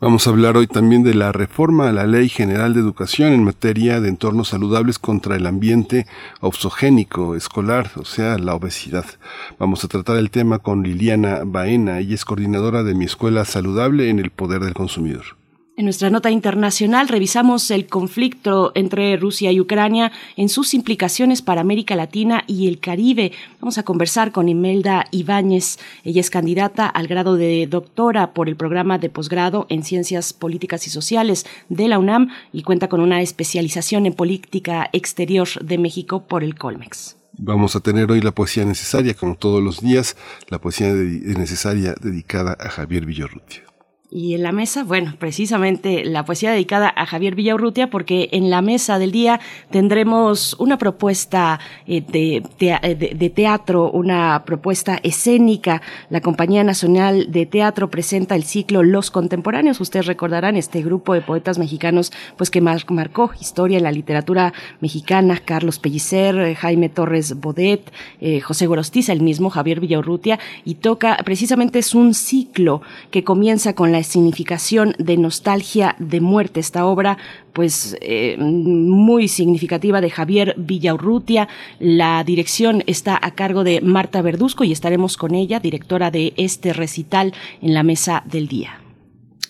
Vamos 0.00 0.28
a 0.28 0.30
hablar 0.30 0.56
hoy 0.56 0.68
también 0.68 1.02
de 1.02 1.12
la 1.12 1.32
reforma 1.32 1.88
a 1.88 1.92
la 1.92 2.06
Ley 2.06 2.28
General 2.28 2.72
de 2.72 2.78
Educación 2.78 3.32
en 3.32 3.42
materia 3.42 4.00
de 4.00 4.08
entornos 4.08 4.50
saludables 4.50 4.96
contra 4.96 5.34
el 5.34 5.44
ambiente 5.44 6.06
obsogénico 6.40 7.34
escolar, 7.34 7.90
o 7.96 8.04
sea, 8.04 8.38
la 8.38 8.54
obesidad. 8.54 9.04
Vamos 9.58 9.82
a 9.82 9.88
tratar 9.88 10.16
el 10.18 10.30
tema 10.30 10.60
con 10.60 10.84
Liliana 10.84 11.40
Baena, 11.44 11.98
ella 11.98 12.14
es 12.14 12.24
coordinadora 12.24 12.84
de 12.84 12.94
mi 12.94 13.06
escuela 13.06 13.44
saludable 13.44 14.08
en 14.08 14.20
el 14.20 14.30
poder 14.30 14.62
del 14.62 14.74
consumidor. 14.74 15.37
En 15.78 15.84
nuestra 15.84 16.10
nota 16.10 16.32
internacional 16.32 17.06
revisamos 17.06 17.70
el 17.70 17.86
conflicto 17.86 18.72
entre 18.74 19.16
Rusia 19.16 19.52
y 19.52 19.60
Ucrania 19.60 20.10
en 20.36 20.48
sus 20.48 20.74
implicaciones 20.74 21.40
para 21.40 21.60
América 21.60 21.94
Latina 21.94 22.42
y 22.48 22.66
el 22.66 22.80
Caribe. 22.80 23.30
Vamos 23.60 23.78
a 23.78 23.84
conversar 23.84 24.32
con 24.32 24.48
Imelda 24.48 25.04
Ibáñez. 25.12 25.78
Ella 26.02 26.20
es 26.20 26.30
candidata 26.30 26.88
al 26.88 27.06
grado 27.06 27.36
de 27.36 27.68
doctora 27.68 28.32
por 28.32 28.48
el 28.48 28.56
programa 28.56 28.98
de 28.98 29.08
posgrado 29.08 29.66
en 29.68 29.84
Ciencias 29.84 30.32
Políticas 30.32 30.84
y 30.88 30.90
Sociales 30.90 31.46
de 31.68 31.86
la 31.86 32.00
UNAM 32.00 32.30
y 32.52 32.64
cuenta 32.64 32.88
con 32.88 33.00
una 33.00 33.22
especialización 33.22 34.04
en 34.06 34.14
política 34.14 34.90
exterior 34.92 35.46
de 35.62 35.78
México 35.78 36.24
por 36.26 36.42
el 36.42 36.56
Colmex. 36.56 37.16
Vamos 37.34 37.76
a 37.76 37.80
tener 37.80 38.10
hoy 38.10 38.20
la 38.20 38.32
poesía 38.32 38.64
necesaria, 38.64 39.14
como 39.14 39.36
todos 39.36 39.62
los 39.62 39.80
días, 39.80 40.16
la 40.48 40.58
poesía 40.58 40.88
necesaria 40.88 41.94
dedicada 42.02 42.56
a 42.58 42.68
Javier 42.68 43.06
Villarrutia. 43.06 43.67
Y 44.10 44.32
en 44.32 44.42
la 44.42 44.52
mesa, 44.52 44.84
bueno, 44.84 45.16
precisamente 45.18 46.02
la 46.02 46.24
poesía 46.24 46.50
dedicada 46.50 46.90
a 46.96 47.04
Javier 47.04 47.34
Villaurrutia, 47.34 47.90
porque 47.90 48.30
en 48.32 48.48
la 48.48 48.62
mesa 48.62 48.98
del 48.98 49.12
día 49.12 49.38
tendremos 49.70 50.56
una 50.58 50.78
propuesta 50.78 51.60
eh, 51.86 52.00
de, 52.00 52.42
de, 52.58 53.30
teatro, 53.30 53.90
una 53.90 54.44
propuesta 54.46 54.98
escénica. 55.02 55.82
La 56.08 56.22
Compañía 56.22 56.64
Nacional 56.64 57.30
de 57.30 57.44
Teatro 57.44 57.90
presenta 57.90 58.34
el 58.34 58.44
ciclo 58.44 58.82
Los 58.82 59.10
Contemporáneos. 59.10 59.78
Ustedes 59.78 60.06
recordarán 60.06 60.56
este 60.56 60.80
grupo 60.80 61.12
de 61.12 61.20
poetas 61.20 61.58
mexicanos, 61.58 62.10
pues 62.38 62.48
que 62.48 62.62
marcó 62.62 63.32
historia 63.38 63.76
en 63.76 63.84
la 63.84 63.92
literatura 63.92 64.54
mexicana, 64.80 65.38
Carlos 65.44 65.78
Pellicer, 65.78 66.34
eh, 66.38 66.54
Jaime 66.54 66.88
Torres 66.88 67.38
Bodet, 67.38 67.92
eh, 68.22 68.40
José 68.40 68.68
Gorostiza, 68.68 69.12
el 69.12 69.20
mismo 69.20 69.50
Javier 69.50 69.80
Villaurrutia, 69.80 70.38
y 70.64 70.76
toca, 70.76 71.18
precisamente 71.26 71.78
es 71.78 71.94
un 71.94 72.14
ciclo 72.14 72.80
que 73.10 73.22
comienza 73.22 73.74
con 73.74 73.92
la 73.92 73.97
significación 74.02 74.94
de 74.98 75.16
nostalgia 75.16 75.96
de 75.98 76.20
muerte. 76.20 76.60
Esta 76.60 76.86
obra, 76.86 77.18
pues, 77.52 77.96
eh, 78.00 78.36
muy 78.38 79.28
significativa 79.28 80.00
de 80.00 80.10
Javier 80.10 80.54
Villaurrutia. 80.56 81.48
La 81.78 82.22
dirección 82.24 82.82
está 82.86 83.18
a 83.20 83.32
cargo 83.32 83.64
de 83.64 83.80
Marta 83.80 84.22
Verduzco 84.22 84.64
y 84.64 84.72
estaremos 84.72 85.16
con 85.16 85.34
ella, 85.34 85.60
directora 85.60 86.10
de 86.10 86.32
este 86.36 86.72
recital, 86.72 87.34
en 87.60 87.74
la 87.74 87.82
mesa 87.82 88.22
del 88.26 88.48
día. 88.48 88.87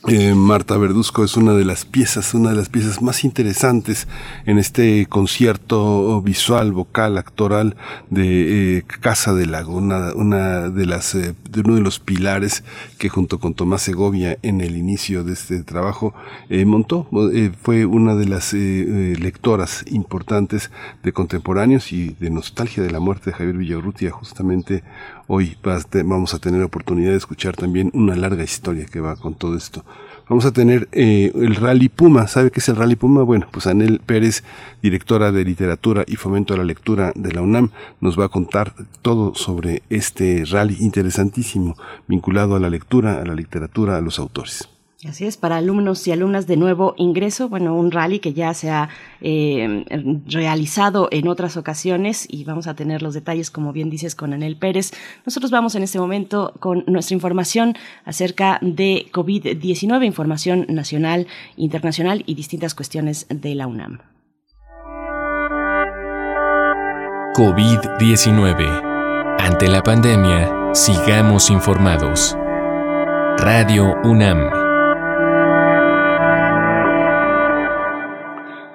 Eh, 0.06 0.32
Marta 0.32 0.76
Verduzco 0.76 1.24
es 1.24 1.36
una 1.36 1.54
de 1.54 1.64
las 1.64 1.84
piezas, 1.84 2.32
una 2.32 2.50
de 2.50 2.56
las 2.56 2.68
piezas 2.68 3.02
más 3.02 3.24
interesantes 3.24 4.06
en 4.46 4.56
este 4.56 5.06
concierto 5.06 6.22
visual, 6.22 6.72
vocal, 6.72 7.18
actoral 7.18 7.76
de 8.08 8.78
eh, 8.78 8.84
Casa 9.00 9.34
de 9.34 9.46
Lago, 9.46 9.76
una, 9.76 10.70
de 10.70 10.86
las, 10.86 11.16
eh, 11.16 11.34
de 11.50 11.60
uno 11.60 11.74
de 11.74 11.80
los 11.80 11.98
pilares 11.98 12.62
que 12.98 13.08
junto 13.08 13.40
con 13.40 13.54
Tomás 13.54 13.82
Segovia 13.82 14.38
en 14.42 14.60
el 14.60 14.76
inicio 14.76 15.24
de 15.24 15.32
este 15.32 15.62
trabajo 15.64 16.14
montó. 16.64 17.08
fue 17.62 17.84
una 17.84 18.14
de 18.14 18.26
las 18.26 18.52
lectoras 18.52 19.84
importantes 19.88 20.70
de 21.02 21.12
contemporáneos 21.12 21.92
y 21.92 22.10
de 22.20 22.30
nostalgia 22.30 22.82
de 22.82 22.90
la 22.90 23.00
muerte 23.00 23.30
de 23.30 23.36
Javier 23.36 23.56
Villarrutia, 23.56 24.10
justamente 24.10 24.84
Hoy 25.30 25.58
vamos 26.06 26.32
a 26.32 26.38
tener 26.38 26.62
oportunidad 26.62 27.10
de 27.10 27.18
escuchar 27.18 27.54
también 27.54 27.90
una 27.92 28.16
larga 28.16 28.42
historia 28.42 28.86
que 28.86 29.00
va 29.00 29.14
con 29.14 29.34
todo 29.34 29.58
esto. 29.58 29.84
Vamos 30.26 30.46
a 30.46 30.52
tener 30.52 30.88
eh, 30.92 31.32
el 31.34 31.54
Rally 31.54 31.90
Puma. 31.90 32.26
¿Sabe 32.26 32.50
qué 32.50 32.60
es 32.60 32.68
el 32.70 32.76
Rally 32.76 32.96
Puma? 32.96 33.24
Bueno, 33.24 33.46
pues 33.50 33.66
Anel 33.66 34.00
Pérez, 34.00 34.42
directora 34.80 35.30
de 35.30 35.44
literatura 35.44 36.02
y 36.06 36.16
fomento 36.16 36.54
a 36.54 36.56
la 36.56 36.64
lectura 36.64 37.12
de 37.14 37.32
la 37.32 37.42
UNAM, 37.42 37.72
nos 38.00 38.18
va 38.18 38.24
a 38.24 38.30
contar 38.30 38.72
todo 39.02 39.34
sobre 39.34 39.82
este 39.90 40.44
rally 40.46 40.78
interesantísimo 40.80 41.76
vinculado 42.06 42.56
a 42.56 42.58
la 42.58 42.70
lectura, 42.70 43.20
a 43.20 43.24
la 43.26 43.34
literatura, 43.34 43.98
a 43.98 44.00
los 44.00 44.18
autores. 44.18 44.77
Así 45.06 45.26
es, 45.26 45.36
para 45.36 45.58
alumnos 45.58 46.04
y 46.08 46.12
alumnas 46.12 46.48
de 46.48 46.56
nuevo 46.56 46.94
ingreso, 46.96 47.48
bueno, 47.48 47.76
un 47.76 47.92
rally 47.92 48.18
que 48.18 48.32
ya 48.32 48.52
se 48.52 48.70
ha 48.70 48.88
eh, 49.20 49.84
realizado 50.26 51.06
en 51.12 51.28
otras 51.28 51.56
ocasiones 51.56 52.26
y 52.28 52.42
vamos 52.42 52.66
a 52.66 52.74
tener 52.74 53.00
los 53.00 53.14
detalles, 53.14 53.52
como 53.52 53.72
bien 53.72 53.90
dices, 53.90 54.16
con 54.16 54.32
Anel 54.32 54.56
Pérez. 54.56 54.90
Nosotros 55.24 55.52
vamos 55.52 55.76
en 55.76 55.84
este 55.84 56.00
momento 56.00 56.52
con 56.58 56.82
nuestra 56.88 57.14
información 57.14 57.76
acerca 58.04 58.58
de 58.60 59.06
COVID-19, 59.12 60.04
información 60.04 60.66
nacional, 60.68 61.28
internacional 61.54 62.24
y 62.26 62.34
distintas 62.34 62.74
cuestiones 62.74 63.28
de 63.30 63.54
la 63.54 63.68
UNAM. 63.68 64.00
COVID-19. 67.36 69.36
Ante 69.38 69.68
la 69.68 69.84
pandemia, 69.84 70.74
sigamos 70.74 71.50
informados. 71.50 72.36
Radio 73.38 73.94
UNAM. 74.02 74.67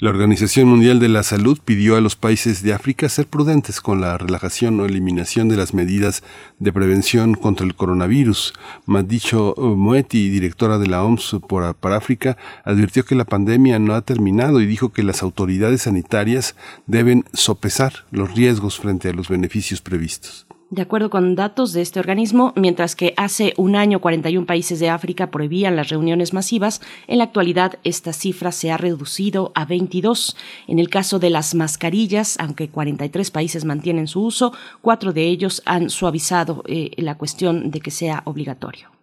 La 0.00 0.10
Organización 0.10 0.68
Mundial 0.68 1.00
de 1.00 1.08
la 1.08 1.24
Salud 1.24 1.58
pidió 1.64 1.96
a 1.96 2.00
los 2.00 2.14
países 2.14 2.62
de 2.62 2.72
África 2.72 3.08
ser 3.08 3.26
prudentes 3.26 3.80
con 3.80 4.00
la 4.00 4.16
relajación 4.16 4.78
o 4.78 4.86
eliminación 4.86 5.48
de 5.48 5.56
las 5.56 5.74
medidas 5.74 6.22
de 6.60 6.72
prevención 6.72 7.34
contra 7.34 7.66
el 7.66 7.74
coronavirus. 7.74 8.54
Madicho 8.86 9.56
Moeti, 9.58 10.28
directora 10.28 10.78
de 10.78 10.86
la 10.86 11.02
OMS 11.02 11.38
para 11.50 11.96
África, 11.96 12.36
advirtió 12.62 13.04
que 13.04 13.16
la 13.16 13.24
pandemia 13.24 13.80
no 13.80 13.94
ha 13.94 14.02
terminado 14.02 14.60
y 14.60 14.66
dijo 14.66 14.92
que 14.92 15.02
las 15.02 15.24
autoridades 15.24 15.82
sanitarias 15.82 16.54
deben 16.86 17.24
sopesar 17.32 18.04
los 18.12 18.32
riesgos 18.36 18.78
frente 18.78 19.08
a 19.08 19.12
los 19.12 19.28
beneficios 19.28 19.80
previstos. 19.80 20.47
De 20.70 20.82
acuerdo 20.82 21.08
con 21.08 21.34
datos 21.34 21.72
de 21.72 21.80
este 21.80 21.98
organismo, 21.98 22.52
mientras 22.54 22.94
que 22.94 23.14
hace 23.16 23.54
un 23.56 23.74
año 23.74 24.02
41 24.02 24.46
países 24.46 24.78
de 24.78 24.90
África 24.90 25.30
prohibían 25.30 25.76
las 25.76 25.88
reuniones 25.88 26.34
masivas, 26.34 26.82
en 27.06 27.18
la 27.18 27.24
actualidad 27.24 27.78
esta 27.84 28.12
cifra 28.12 28.52
se 28.52 28.70
ha 28.70 28.76
reducido 28.76 29.50
a 29.54 29.64
22. 29.64 30.36
En 30.66 30.78
el 30.78 30.90
caso 30.90 31.18
de 31.18 31.30
las 31.30 31.54
mascarillas, 31.54 32.36
aunque 32.38 32.68
43 32.68 33.30
países 33.30 33.64
mantienen 33.64 34.08
su 34.08 34.22
uso, 34.22 34.52
cuatro 34.82 35.14
de 35.14 35.28
ellos 35.28 35.62
han 35.64 35.88
suavizado 35.88 36.62
eh, 36.66 36.90
la 36.98 37.16
cuestión 37.16 37.70
de 37.70 37.80
que 37.80 37.90
sea 37.90 38.20
obligatorio. 38.26 38.97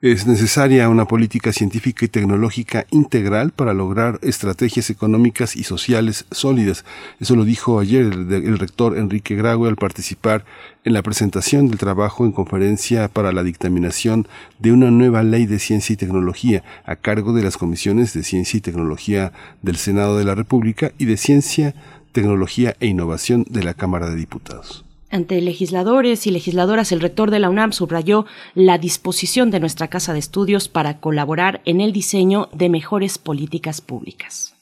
Es 0.00 0.28
necesaria 0.28 0.88
una 0.88 1.06
política 1.06 1.52
científica 1.52 2.04
y 2.04 2.08
tecnológica 2.08 2.86
integral 2.92 3.50
para 3.50 3.74
lograr 3.74 4.20
estrategias 4.22 4.90
económicas 4.90 5.56
y 5.56 5.64
sociales 5.64 6.24
sólidas. 6.30 6.84
Eso 7.18 7.34
lo 7.34 7.44
dijo 7.44 7.80
ayer 7.80 8.02
el, 8.04 8.58
rector 8.60 8.96
Enrique 8.96 9.34
Graue 9.34 9.68
al 9.68 9.74
participar 9.74 10.44
en 10.84 10.92
la 10.92 11.02
presentación 11.02 11.66
del 11.66 11.80
trabajo 11.80 12.24
en 12.24 12.30
conferencia 12.30 13.08
para 13.08 13.32
la 13.32 13.42
dictaminación 13.42 14.28
de 14.60 14.70
una 14.70 14.92
nueva 14.92 15.24
ley 15.24 15.46
de 15.46 15.58
ciencia 15.58 15.94
y 15.94 15.96
tecnología 15.96 16.62
a 16.84 16.94
cargo 16.94 17.32
de 17.32 17.42
las 17.42 17.56
comisiones 17.56 18.14
de 18.14 18.22
ciencia 18.22 18.58
y 18.58 18.60
tecnología 18.60 19.32
del 19.62 19.78
Senado 19.78 20.16
de 20.16 20.24
la 20.24 20.36
República 20.36 20.92
y 20.98 21.06
de 21.06 21.16
ciencia, 21.16 21.74
tecnología 22.12 22.76
e 22.78 22.86
innovación 22.86 23.44
de 23.50 23.64
la 23.64 23.74
Cámara 23.74 24.08
de 24.08 24.14
Diputados. 24.14 24.87
Ante 25.10 25.40
legisladores 25.40 26.26
y 26.26 26.30
legisladoras, 26.30 26.92
el 26.92 27.00
rector 27.00 27.30
de 27.30 27.38
la 27.38 27.48
UNAM 27.48 27.72
subrayó 27.72 28.26
la 28.54 28.76
disposición 28.76 29.50
de 29.50 29.60
nuestra 29.60 29.88
Casa 29.88 30.12
de 30.12 30.18
Estudios 30.18 30.68
para 30.68 31.00
colaborar 31.00 31.62
en 31.64 31.80
el 31.80 31.92
diseño 31.92 32.50
de 32.52 32.68
mejores 32.68 33.16
políticas 33.16 33.80
públicas. 33.80 34.54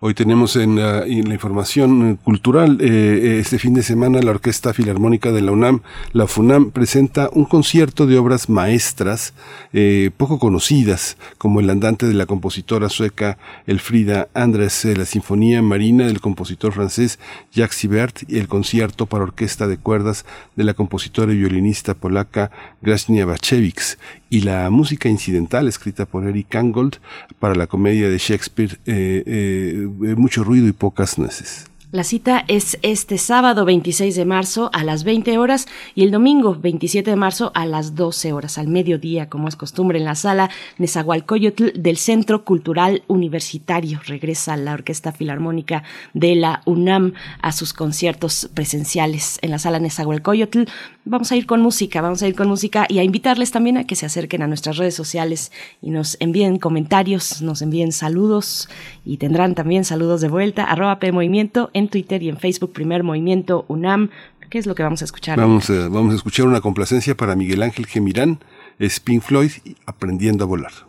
Hoy 0.00 0.14
tenemos 0.14 0.54
en 0.54 0.76
la, 0.76 1.08
información 1.08 2.20
cultural, 2.22 2.78
eh, 2.80 2.86
eh, 2.86 3.38
este 3.40 3.58
fin 3.58 3.74
de 3.74 3.82
semana 3.82 4.22
la 4.22 4.30
Orquesta 4.30 4.72
Filarmónica 4.72 5.32
de 5.32 5.42
la 5.42 5.50
UNAM, 5.50 5.82
la 6.12 6.28
FUNAM, 6.28 6.70
presenta 6.70 7.28
un 7.32 7.46
concierto 7.46 8.06
de 8.06 8.16
obras 8.16 8.48
maestras 8.48 9.34
eh, 9.72 10.12
poco 10.16 10.38
conocidas, 10.38 11.16
como 11.36 11.58
el 11.58 11.68
andante 11.68 12.06
de 12.06 12.14
la 12.14 12.26
compositora 12.26 12.90
sueca 12.90 13.38
Elfrida 13.66 14.28
Andrés, 14.34 14.84
la 14.84 15.04
Sinfonía 15.04 15.62
Marina 15.62 16.06
del 16.06 16.20
compositor 16.20 16.72
francés 16.74 17.18
Jacques 17.50 17.76
Sibert 17.76 18.22
y 18.30 18.38
el 18.38 18.46
concierto 18.46 19.06
para 19.06 19.24
orquesta 19.24 19.66
de 19.66 19.78
cuerdas 19.78 20.24
de 20.54 20.62
la 20.62 20.74
compositora 20.74 21.32
y 21.32 21.38
violinista 21.38 21.94
polaca 21.94 22.52
Bacevics 22.82 23.98
y 24.30 24.42
la 24.42 24.68
música 24.70 25.08
incidental 25.08 25.68
escrita 25.68 26.06
por 26.06 26.26
Eric 26.26 26.54
Angold 26.54 26.96
para 27.38 27.54
la 27.54 27.66
comedia 27.66 28.08
de 28.08 28.18
Shakespeare, 28.18 28.78
eh, 28.86 29.22
eh, 29.26 29.87
mucho 29.88 30.44
ruido 30.44 30.66
y 30.68 30.72
pocas 30.72 31.18
nueces. 31.18 31.66
La 31.90 32.04
cita 32.04 32.44
es 32.48 32.78
este 32.82 33.16
sábado 33.16 33.64
26 33.64 34.14
de 34.14 34.26
marzo 34.26 34.68
a 34.74 34.84
las 34.84 35.04
20 35.04 35.38
horas 35.38 35.66
y 35.94 36.02
el 36.02 36.10
domingo 36.10 36.54
27 36.54 37.08
de 37.08 37.16
marzo 37.16 37.50
a 37.54 37.64
las 37.64 37.94
12 37.94 38.34
horas, 38.34 38.58
al 38.58 38.68
mediodía, 38.68 39.30
como 39.30 39.48
es 39.48 39.56
costumbre, 39.56 39.98
en 39.98 40.04
la 40.04 40.14
sala 40.14 40.50
Nezahualcóyotl 40.76 41.68
del 41.74 41.96
Centro 41.96 42.44
Cultural 42.44 43.04
Universitario. 43.06 44.00
Regresa 44.04 44.58
la 44.58 44.74
Orquesta 44.74 45.12
Filarmónica 45.12 45.82
de 46.12 46.34
la 46.34 46.60
UNAM 46.66 47.14
a 47.40 47.52
sus 47.52 47.72
conciertos 47.72 48.50
presenciales 48.52 49.38
en 49.40 49.50
la 49.50 49.58
sala 49.58 49.78
Nezahualcóyotl. 49.78 50.64
Vamos 51.06 51.32
a 51.32 51.36
ir 51.36 51.46
con 51.46 51.62
música, 51.62 52.02
vamos 52.02 52.22
a 52.22 52.28
ir 52.28 52.34
con 52.34 52.48
música 52.48 52.84
y 52.86 52.98
a 52.98 53.02
invitarles 53.02 53.50
también 53.50 53.78
a 53.78 53.84
que 53.84 53.96
se 53.96 54.04
acerquen 54.04 54.42
a 54.42 54.46
nuestras 54.46 54.76
redes 54.76 54.94
sociales 54.94 55.52
y 55.80 55.88
nos 55.88 56.18
envíen 56.20 56.58
comentarios, 56.58 57.40
nos 57.40 57.62
envíen 57.62 57.92
saludos 57.92 58.68
y 59.06 59.16
tendrán 59.16 59.54
también 59.54 59.86
saludos 59.86 60.20
de 60.20 60.28
vuelta. 60.28 60.64
Arroba 60.64 60.98
P 60.98 61.12
Movimiento 61.12 61.70
en 61.78 61.88
Twitter 61.88 62.22
y 62.22 62.28
en 62.28 62.38
Facebook, 62.38 62.72
Primer 62.72 63.02
Movimiento 63.02 63.64
UNAM. 63.68 64.10
¿Qué 64.50 64.58
es 64.58 64.66
lo 64.66 64.74
que 64.74 64.82
vamos 64.82 65.02
a 65.02 65.04
escuchar? 65.04 65.38
Vamos 65.38 65.68
a, 65.68 65.88
vamos 65.88 66.12
a 66.12 66.16
escuchar 66.16 66.46
una 66.46 66.60
complacencia 66.60 67.16
para 67.16 67.36
Miguel 67.36 67.62
Ángel 67.62 67.86
Gemirán, 67.86 68.38
Spin 68.78 69.20
Floyd, 69.20 69.52
Aprendiendo 69.86 70.44
a 70.44 70.46
Volar. 70.46 70.87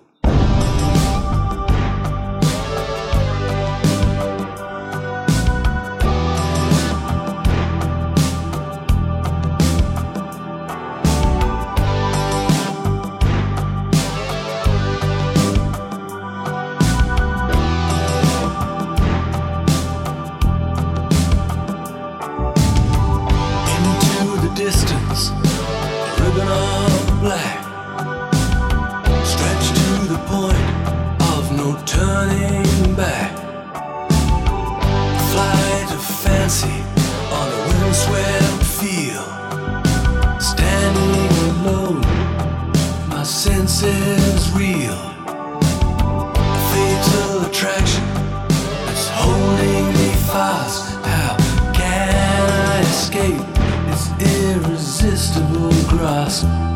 Us. 56.10 56.69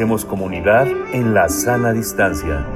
Hacemos 0.00 0.24
comunidad 0.24 0.88
en 1.12 1.34
la 1.34 1.50
sana 1.50 1.92
distancia. 1.92 2.66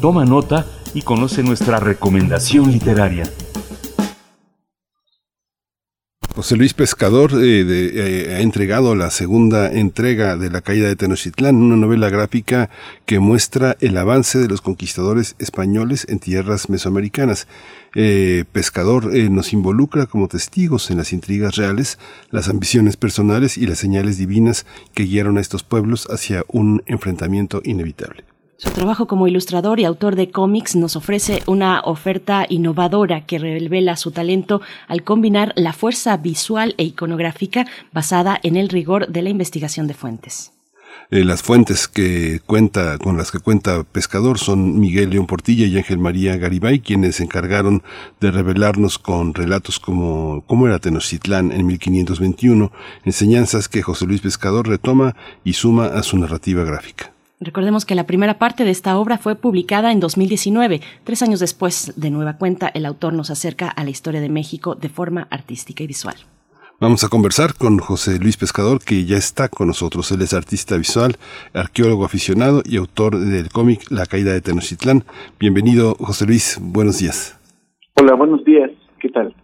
Toma 0.00 0.24
nota 0.24 0.66
y 0.94 1.02
conoce 1.02 1.44
nuestra 1.44 1.78
recomendación 1.78 2.72
literaria. 2.72 3.30
José 6.34 6.56
Luis 6.56 6.74
Pescador 6.74 7.34
eh, 7.34 7.64
eh, 7.68 8.34
ha 8.34 8.40
entregado 8.40 8.96
la 8.96 9.10
segunda 9.10 9.70
entrega 9.70 10.36
de 10.36 10.50
La 10.50 10.60
caída 10.60 10.88
de 10.88 10.96
Tenochtitlán, 10.96 11.54
una 11.54 11.76
novela 11.76 12.08
gráfica 12.08 12.68
que 13.06 13.20
muestra 13.20 13.76
el 13.78 13.96
avance 13.96 14.40
de 14.40 14.48
los 14.48 14.60
conquistadores 14.60 15.36
españoles 15.38 16.04
en 16.08 16.18
tierras 16.18 16.68
mesoamericanas. 16.68 17.46
Eh, 17.94 18.44
Pescador 18.52 19.06
nos 19.30 19.52
involucra 19.52 20.06
como 20.06 20.28
testigos 20.28 20.90
en 20.90 20.98
las 20.98 21.12
intrigas 21.12 21.56
reales, 21.56 21.98
las 22.30 22.48
ambiciones 22.48 22.96
personales 22.96 23.58
y 23.58 23.66
las 23.66 23.78
señales 23.78 24.18
divinas 24.18 24.66
que 24.94 25.04
guiaron 25.04 25.38
a 25.38 25.40
estos 25.40 25.62
pueblos 25.62 26.06
hacia 26.10 26.44
un 26.48 26.82
enfrentamiento 26.86 27.60
inevitable. 27.64 28.24
Su 28.60 28.68
trabajo 28.72 29.06
como 29.06 29.26
ilustrador 29.26 29.80
y 29.80 29.86
autor 29.86 30.16
de 30.16 30.30
cómics 30.30 30.76
nos 30.76 30.94
ofrece 30.94 31.42
una 31.46 31.80
oferta 31.80 32.44
innovadora 32.46 33.24
que 33.24 33.38
revela 33.38 33.96
su 33.96 34.10
talento 34.10 34.60
al 34.86 35.02
combinar 35.02 35.54
la 35.56 35.72
fuerza 35.72 36.18
visual 36.18 36.74
e 36.76 36.84
iconográfica 36.84 37.66
basada 37.90 38.38
en 38.42 38.56
el 38.56 38.68
rigor 38.68 39.08
de 39.08 39.22
la 39.22 39.30
investigación 39.30 39.86
de 39.86 39.94
fuentes. 39.94 40.52
Eh, 41.10 41.24
las 41.24 41.42
fuentes 41.42 41.88
que 41.88 42.40
cuenta, 42.46 42.96
con 42.98 43.16
las 43.16 43.32
que 43.32 43.40
cuenta 43.40 43.82
Pescador 43.82 44.38
son 44.38 44.78
Miguel 44.78 45.10
León 45.10 45.26
Portilla 45.26 45.66
y 45.66 45.76
Ángel 45.76 45.98
María 45.98 46.36
Garibay, 46.36 46.80
quienes 46.80 47.16
se 47.16 47.24
encargaron 47.24 47.82
de 48.20 48.30
revelarnos 48.30 48.98
con 48.98 49.34
relatos 49.34 49.80
como 49.80 50.44
cómo 50.46 50.68
era 50.68 50.78
Tenochtitlán 50.78 51.50
en 51.50 51.66
1521, 51.66 52.70
enseñanzas 53.04 53.68
que 53.68 53.82
José 53.82 54.06
Luis 54.06 54.20
Pescador 54.20 54.68
retoma 54.68 55.16
y 55.42 55.54
suma 55.54 55.86
a 55.86 56.02
su 56.04 56.16
narrativa 56.16 56.62
gráfica. 56.62 57.12
Recordemos 57.40 57.86
que 57.86 57.94
la 57.94 58.06
primera 58.06 58.38
parte 58.38 58.64
de 58.64 58.70
esta 58.70 58.98
obra 58.98 59.16
fue 59.16 59.34
publicada 59.34 59.92
en 59.92 59.98
2019. 59.98 60.82
Tres 61.04 61.22
años 61.22 61.40
después, 61.40 61.94
de 61.96 62.10
nueva 62.10 62.36
cuenta, 62.36 62.68
el 62.68 62.84
autor 62.84 63.14
nos 63.14 63.30
acerca 63.30 63.68
a 63.68 63.82
la 63.82 63.90
historia 63.90 64.20
de 64.20 64.28
México 64.28 64.74
de 64.74 64.90
forma 64.90 65.26
artística 65.30 65.82
y 65.82 65.86
visual. 65.86 66.16
Vamos 66.80 67.04
a 67.04 67.10
conversar 67.10 67.50
con 67.58 67.76
José 67.76 68.18
Luis 68.18 68.38
Pescador, 68.38 68.78
que 68.82 69.04
ya 69.04 69.18
está 69.18 69.50
con 69.50 69.66
nosotros. 69.66 70.10
Él 70.12 70.22
es 70.22 70.32
artista 70.32 70.78
visual, 70.78 71.16
arqueólogo 71.52 72.06
aficionado 72.06 72.62
y 72.64 72.78
autor 72.78 73.18
del 73.18 73.50
cómic 73.50 73.82
La 73.90 74.06
caída 74.06 74.32
de 74.32 74.40
Tenochtitlán. 74.40 75.04
Bienvenido, 75.38 75.94
José 75.96 76.24
Luis. 76.24 76.58
Buenos 76.58 77.00
días. 77.00 77.38
Hola, 78.00 78.14
buenos 78.14 78.42
días. 78.46 78.70
¿Qué 78.98 79.10
tal? 79.10 79.34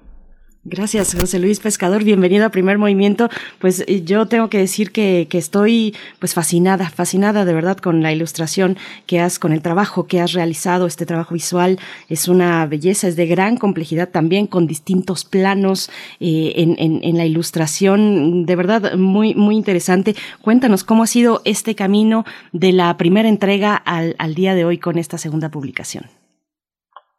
Gracias, 0.69 1.15
José 1.15 1.39
Luis 1.39 1.61
Pescador. 1.61 2.03
Bienvenido 2.03 2.45
a 2.45 2.49
Primer 2.49 2.77
Movimiento. 2.77 3.29
Pues 3.61 3.85
eh, 3.87 4.03
yo 4.03 4.27
tengo 4.27 4.51
que 4.51 4.59
decir 4.59 4.91
que, 4.91 5.29
que, 5.31 5.39
estoy 5.39 5.95
pues 6.19 6.35
fascinada, 6.35 6.91
fascinada 6.91 7.45
de 7.45 7.55
verdad 7.55 7.77
con 7.77 8.03
la 8.03 8.13
ilustración 8.13 8.77
que 9.07 9.21
has, 9.21 9.39
con 9.39 9.53
el 9.53 9.63
trabajo 9.63 10.09
que 10.09 10.21
has 10.21 10.33
realizado. 10.33 10.89
Este 10.89 11.07
trabajo 11.07 11.35
visual 11.35 11.79
es 12.09 12.27
una 12.27 12.67
belleza, 12.67 13.07
es 13.07 13.15
de 13.15 13.29
gran 13.29 13.59
complejidad 13.59 14.09
también, 14.09 14.49
con 14.49 14.67
distintos 14.67 15.25
planos 15.25 15.89
eh, 16.19 16.55
en, 16.57 16.75
en, 17.01 17.17
la 17.17 17.25
ilustración. 17.25 18.45
De 18.45 18.57
verdad, 18.57 18.97
muy, 18.97 19.37
muy 19.37 19.55
interesante. 19.55 20.15
Cuéntanos 20.43 20.83
cómo 20.83 21.05
ha 21.05 21.07
sido 21.07 21.43
este 21.45 21.77
camino 21.77 22.25
de 22.51 22.73
la 22.73 22.97
primera 22.97 23.29
entrega 23.29 23.77
al, 23.77 24.17
al 24.19 24.35
día 24.35 24.57
de 24.57 24.65
hoy 24.65 24.79
con 24.79 24.99
esta 24.99 25.17
segunda 25.17 25.49
publicación. 25.49 26.07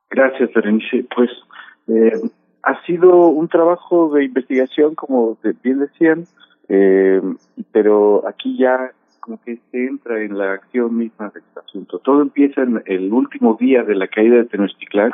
Gracias, 0.10 0.52
Berenice. 0.54 1.06
Pues 1.16 1.30
eh, 1.88 2.12
ha 2.68 2.86
sido 2.86 3.30
un 3.30 3.48
trabajo 3.48 4.14
de 4.14 4.26
investigación, 4.26 4.94
como 4.94 5.38
bien 5.64 5.80
decían, 5.80 6.26
eh, 6.68 7.22
pero 7.72 8.28
aquí 8.28 8.58
ya 8.58 8.92
como 9.22 9.40
que 9.42 9.58
se 9.72 9.86
entra 9.86 10.22
en 10.22 10.38
la 10.38 10.54
acción 10.54 10.98
misma 10.98 11.30
del 11.30 11.44
asunto. 11.56 12.00
Todo 12.00 12.22
empieza 12.22 12.64
en 12.64 12.84
el 12.86 13.14
último 13.14 13.58
día 13.58 13.84
de 13.84 13.96
la 13.96 14.08
caída 14.08 14.36
de 14.36 14.46
Tenochtitlán, 14.46 15.12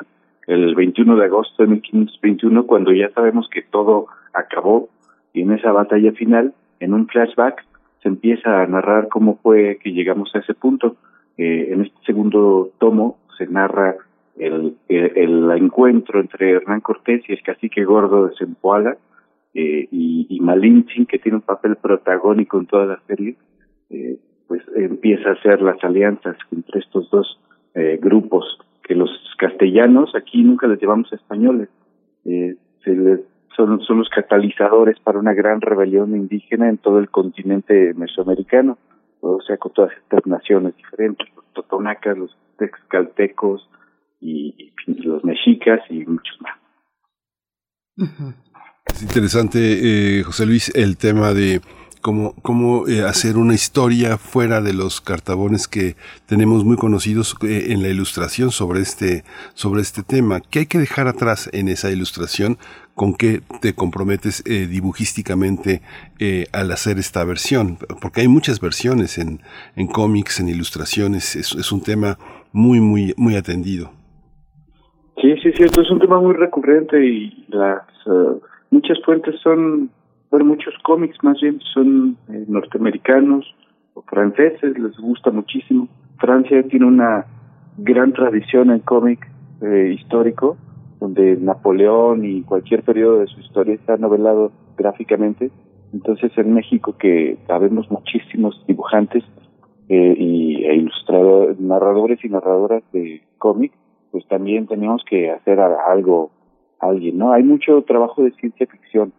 el 0.48 0.74
21 0.74 1.16
de 1.16 1.26
agosto 1.26 1.62
de 1.62 1.70
1521, 1.70 2.66
cuando 2.66 2.92
ya 2.92 3.12
sabemos 3.12 3.48
que 3.50 3.62
todo 3.62 4.08
acabó 4.34 4.90
y 5.32 5.42
en 5.42 5.52
esa 5.52 5.72
batalla 5.72 6.12
final, 6.14 6.56
en 6.80 6.94
un 6.96 7.08
flashback, 7.08 7.64
se 8.02 8.10
empieza 8.10 8.64
a 8.64 8.68
narrar 8.68 9.10
cómo 9.10 9.38
fue 9.44 9.78
que 9.82 9.92
llegamos 9.92 10.34
a 10.34 10.40
ese 10.40 10.56
punto. 10.56 10.96
Eh, 11.38 11.70
en 11.72 11.82
este 11.82 11.98
segundo 12.04 12.72
tomo 12.80 13.18
se 13.38 13.46
narra 13.46 13.96
el, 14.38 14.78
el, 14.88 15.52
encuentro 15.52 16.20
entre 16.20 16.52
Hernán 16.52 16.82
Cortés 16.82 17.24
y 17.28 17.34
el 17.34 17.44
cacique 17.44 17.84
gordo 17.84 18.28
de 18.28 18.36
Zempoala 18.36 18.98
eh, 19.54 19.88
y, 19.92 20.28
y 20.30 20.40
Malinche, 20.40 21.06
que 21.06 21.20
tiene 21.20 21.38
un 21.38 21.44
papel 21.44 21.76
protagónico 21.76 22.60
en 22.60 22.66
toda 22.66 22.86
la 22.86 23.00
serie, 23.08 23.36
eh, 23.90 24.18
pues 24.48 24.62
empieza 24.76 25.30
a 25.30 25.34
hacer 25.34 25.62
las 25.62 25.84
alianzas 25.84 26.36
entre 26.52 26.80
estos 26.80 27.10
dos 27.12 27.40
eh, 27.76 28.00
grupos, 28.02 28.60
que 28.84 28.96
los 28.96 29.10
castellanos 29.38 30.14
aquí 30.16 30.44
nunca 30.44 30.68
les 30.68 30.80
llevamos 30.80 31.12
a 31.12 31.16
españoles, 31.16 31.70
eh, 32.26 32.56
se 32.84 32.96
les, 32.96 33.22
son, 33.56 33.82
son 33.82 34.00
los 34.00 34.10
catalizadores 34.10 35.00
para 35.00 35.20
una 35.20 35.34
gran 35.34 35.62
rebelión 35.62 36.16
indígena 36.16 36.70
en 36.70 36.78
todo 36.78 37.00
el 37.00 37.10
continente 37.10 37.94
mesoamericano, 37.94 38.78
o 39.22 39.42
sea, 39.42 39.58
con 39.58 39.72
todas 39.74 39.92
estas 39.94 40.26
naciones 40.28 40.76
diferentes, 40.76 41.28
los 41.36 41.46
totonacas, 41.54 42.18
los 42.18 42.38
texcaltecos, 42.58 43.70
y, 44.24 44.74
los 44.86 45.24
mexicas 45.24 45.80
y 45.90 46.06
muchos 46.06 46.38
más. 46.42 46.58
Es 48.94 49.02
interesante, 49.02 50.20
eh, 50.20 50.24
José 50.24 50.46
Luis, 50.46 50.72
el 50.76 50.98
tema 50.98 51.34
de 51.34 51.62
cómo, 52.04 52.36
cómo 52.42 52.88
eh, 52.88 53.02
hacer 53.02 53.38
una 53.38 53.56
historia 53.56 54.18
fuera 54.18 54.62
de 54.62 54.74
los 54.74 55.02
cartabones 55.02 55.68
que 55.68 55.96
tenemos 56.28 56.66
muy 56.66 56.76
conocidos 56.76 57.36
eh, 57.42 57.68
en 57.70 57.82
la 57.82 57.88
ilustración 57.88 58.52
sobre 58.52 58.82
este, 58.82 59.24
sobre 59.56 59.82
este 59.82 60.04
tema. 60.04 60.42
¿Qué 60.42 60.60
hay 60.60 60.66
que 60.68 60.80
dejar 60.80 61.08
atrás 61.08 61.50
en 61.54 61.70
esa 61.70 61.90
ilustración? 61.90 62.60
¿Con 62.94 63.16
qué 63.16 63.42
te 63.62 63.74
comprometes 63.74 64.44
eh, 64.46 64.68
dibujísticamente 64.68 65.82
eh, 66.20 66.46
al 66.52 66.72
hacer 66.72 67.00
esta 67.00 67.24
versión? 67.24 67.78
Porque 68.02 68.22
hay 68.22 68.28
muchas 68.28 68.60
versiones 68.60 69.18
en, 69.18 69.42
en 69.76 69.88
cómics, 69.88 70.40
en 70.40 70.50
ilustraciones. 70.50 71.36
Es, 71.36 71.56
es 71.56 71.72
un 71.72 71.82
tema 71.82 72.20
muy, 72.52 72.82
muy, 72.82 73.14
muy 73.18 73.36
atendido. 73.36 74.03
Sí, 75.24 75.34
sí, 75.42 75.54
cierto, 75.54 75.82
es 75.82 75.90
un 75.90 76.00
tema 76.00 76.20
muy 76.20 76.34
recurrente 76.34 77.02
y 77.02 77.46
las 77.48 77.82
uh, 78.08 78.42
muchas 78.72 79.02
fuentes 79.06 79.40
son, 79.42 79.90
bueno, 80.30 80.44
muchos 80.44 80.74
cómics 80.84 81.16
más 81.24 81.40
bien 81.40 81.62
son 81.74 82.18
eh, 82.28 82.44
norteamericanos 82.46 83.46
o 83.94 84.02
franceses, 84.02 84.78
les 84.78 84.98
gusta 84.98 85.32
muchísimo. 85.32 85.88
Francia 86.18 86.62
tiene 86.64 86.88
una 86.88 87.26
gran 87.78 88.12
tradición 88.12 88.70
en 88.72 88.80
cómic 88.80 89.26
eh, 89.62 89.96
histórico, 89.98 90.58
donde 91.00 91.38
Napoleón 91.38 92.26
y 92.26 92.42
cualquier 92.42 92.84
periodo 92.84 93.20
de 93.20 93.28
su 93.28 93.40
historia 93.40 93.76
está 93.76 93.96
novelado 93.96 94.52
gráficamente. 94.76 95.52
Entonces 95.94 96.38
en 96.38 96.54
México 96.54 96.98
que 96.98 97.38
sabemos 97.48 97.90
muchísimos 97.90 98.62
dibujantes 98.68 99.24
eh, 99.88 100.16
y 100.18 100.66
e 100.66 100.76
ilustradores, 100.76 101.58
narradores 101.62 102.20
y 102.26 102.28
narradoras 102.28 102.84
de 102.92 103.24
cómic 103.38 103.72
pues 104.14 104.28
también 104.28 104.68
teníamos 104.68 105.04
que 105.10 105.32
hacer 105.32 105.60
algo 105.60 106.30
alguien, 106.80 107.18
¿no? 107.18 107.34
Hay 107.34 107.42
mucho 107.42 107.82
trabajo 107.82 108.22
de 108.24 108.32
ciencia 108.34 108.68
ficción 108.68 109.12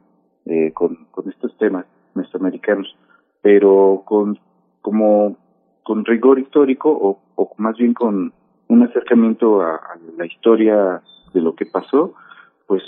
eh, 0.46 0.70
con, 0.72 1.06
con 1.10 1.28
estos 1.28 1.56
temas 1.58 1.84
mesoamericanos, 2.14 2.96
pero 3.42 4.02
con 4.04 4.38
como 4.82 5.36
con 5.82 6.04
rigor 6.04 6.38
histórico 6.38 6.90
o, 6.90 7.18
o 7.34 7.50
más 7.56 7.76
bien 7.76 7.92
con 7.92 8.32
un 8.68 8.82
acercamiento 8.84 9.62
a, 9.62 9.80
la 10.16 10.26
historia 10.26 11.02
de 11.32 11.40
lo 11.40 11.56
que 11.56 11.66
pasó, 11.66 12.14
pues 12.68 12.84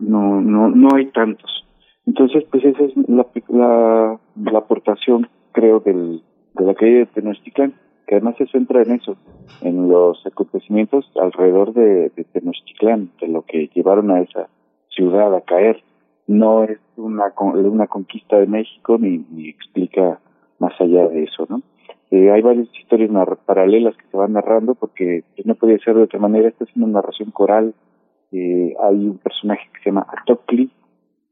no 0.00 0.40
no 0.40 0.68
no 0.68 0.96
hay 0.96 1.06
tantos. 1.12 1.64
Entonces, 2.06 2.42
pues 2.50 2.64
esa 2.64 2.82
es 2.82 2.92
la, 3.08 3.24
la, 3.50 4.18
la 4.50 4.58
aportación, 4.58 5.28
creo, 5.52 5.78
del, 5.78 6.22
de 6.54 6.64
la 6.64 6.74
calle 6.74 6.98
de 6.98 7.06
Tenochtitlan, 7.06 7.72
que 8.06 8.14
además 8.14 8.36
se 8.38 8.46
centra 8.46 8.82
en 8.82 8.92
eso, 8.92 9.16
en 9.62 9.88
los 9.88 10.24
acontecimientos 10.26 11.10
alrededor 11.20 11.72
de, 11.72 12.10
de 12.10 12.24
Tenochtitlán, 12.24 13.10
de 13.20 13.28
lo 13.28 13.42
que 13.42 13.68
llevaron 13.74 14.10
a 14.10 14.20
esa 14.20 14.48
ciudad 14.90 15.34
a 15.34 15.40
caer. 15.40 15.82
No 16.26 16.64
es 16.64 16.78
una, 16.96 17.32
una 17.38 17.86
conquista 17.86 18.38
de 18.38 18.46
México 18.46 18.96
ni, 18.98 19.24
explica 19.48 20.20
más 20.58 20.72
allá 20.80 21.08
de 21.08 21.24
eso, 21.24 21.46
¿no? 21.48 21.62
Eh, 22.10 22.30
hay 22.30 22.40
varias 22.40 22.68
historias 22.78 23.10
paralelas 23.44 23.96
que 23.96 24.06
se 24.08 24.16
van 24.16 24.32
narrando 24.32 24.76
porque 24.76 25.24
no 25.44 25.56
podía 25.56 25.78
ser 25.78 25.96
de 25.96 26.04
otra 26.04 26.20
manera. 26.20 26.48
Esta 26.48 26.64
es 26.64 26.76
una 26.76 26.86
narración 26.86 27.32
coral. 27.32 27.74
Eh, 28.30 28.74
hay 28.80 29.08
un 29.08 29.18
personaje 29.18 29.68
que 29.72 29.80
se 29.80 29.90
llama 29.90 30.06
Atocli, 30.16 30.70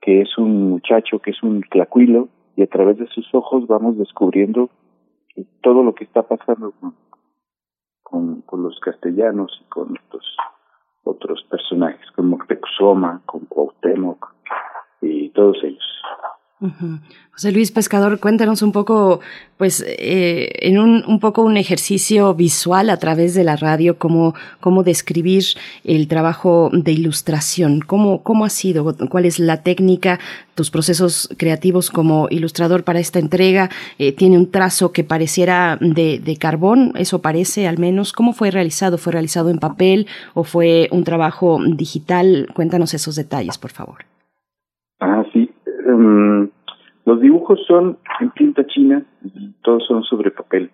que 0.00 0.20
es 0.20 0.36
un 0.36 0.70
muchacho, 0.70 1.20
que 1.20 1.30
es 1.30 1.42
un 1.44 1.60
clacuilo, 1.60 2.28
y 2.56 2.62
a 2.62 2.66
través 2.66 2.98
de 2.98 3.06
sus 3.06 3.32
ojos 3.34 3.66
vamos 3.68 3.96
descubriendo 3.98 4.68
todo 5.62 5.82
lo 5.82 5.94
que 5.94 6.04
está 6.04 6.22
pasando 6.22 6.72
con, 8.02 8.42
con, 8.42 8.62
los 8.62 8.78
castellanos 8.80 9.60
y 9.60 9.68
con 9.68 9.96
estos 9.96 10.36
otros 11.02 11.44
personajes, 11.50 12.10
como 12.12 12.38
Texoma, 12.46 13.20
con 13.26 13.40
Cuauhtémoc 13.46 14.32
y 15.00 15.30
todos 15.30 15.56
ellos. 15.64 16.02
José 17.34 17.50
Luis 17.50 17.72
Pescador, 17.72 18.20
cuéntanos 18.20 18.62
un 18.62 18.70
poco, 18.70 19.18
pues, 19.56 19.84
eh, 19.88 20.52
en 20.60 20.78
un, 20.78 21.18
poco 21.18 21.42
un 21.42 21.56
ejercicio 21.56 22.32
visual 22.32 22.90
a 22.90 22.96
través 22.98 23.34
de 23.34 23.42
la 23.42 23.56
radio, 23.56 23.98
cómo, 23.98 24.34
cómo 24.60 24.84
describir 24.84 25.42
el 25.82 26.06
trabajo 26.06 26.70
de 26.72 26.92
ilustración, 26.92 27.80
cómo, 27.80 28.22
cómo 28.22 28.44
ha 28.44 28.50
sido, 28.50 28.96
cuál 29.08 29.24
es 29.24 29.40
la 29.40 29.62
técnica, 29.64 30.20
tus 30.54 30.70
procesos 30.70 31.28
creativos 31.36 31.90
como 31.90 32.28
ilustrador 32.30 32.84
para 32.84 33.00
esta 33.00 33.18
entrega. 33.18 33.68
Eh, 33.98 34.12
tiene 34.12 34.38
un 34.38 34.52
trazo 34.52 34.92
que 34.92 35.02
pareciera 35.02 35.76
de, 35.80 36.36
carbón, 36.38 36.92
eso 36.94 37.20
parece 37.20 37.66
al 37.66 37.78
menos. 37.78 38.12
¿Cómo 38.12 38.32
fue 38.32 38.52
realizado? 38.52 38.96
¿Fue 38.96 39.12
realizado 39.12 39.50
en 39.50 39.58
papel 39.58 40.06
o 40.34 40.44
fue 40.44 40.88
un 40.92 41.02
trabajo 41.02 41.58
digital? 41.66 42.46
Cuéntanos 42.54 42.94
esos 42.94 43.16
detalles, 43.16 43.58
por 43.58 43.72
favor. 43.72 44.04
Ah, 45.00 45.24
sí. 45.32 45.50
Um 45.86 46.53
los 47.04 47.20
dibujos 47.20 47.60
son 47.66 47.98
en 48.20 48.30
tinta 48.30 48.66
china 48.66 49.04
y 49.22 49.52
todos 49.62 49.84
son 49.86 50.02
sobre 50.04 50.30
papel. 50.30 50.70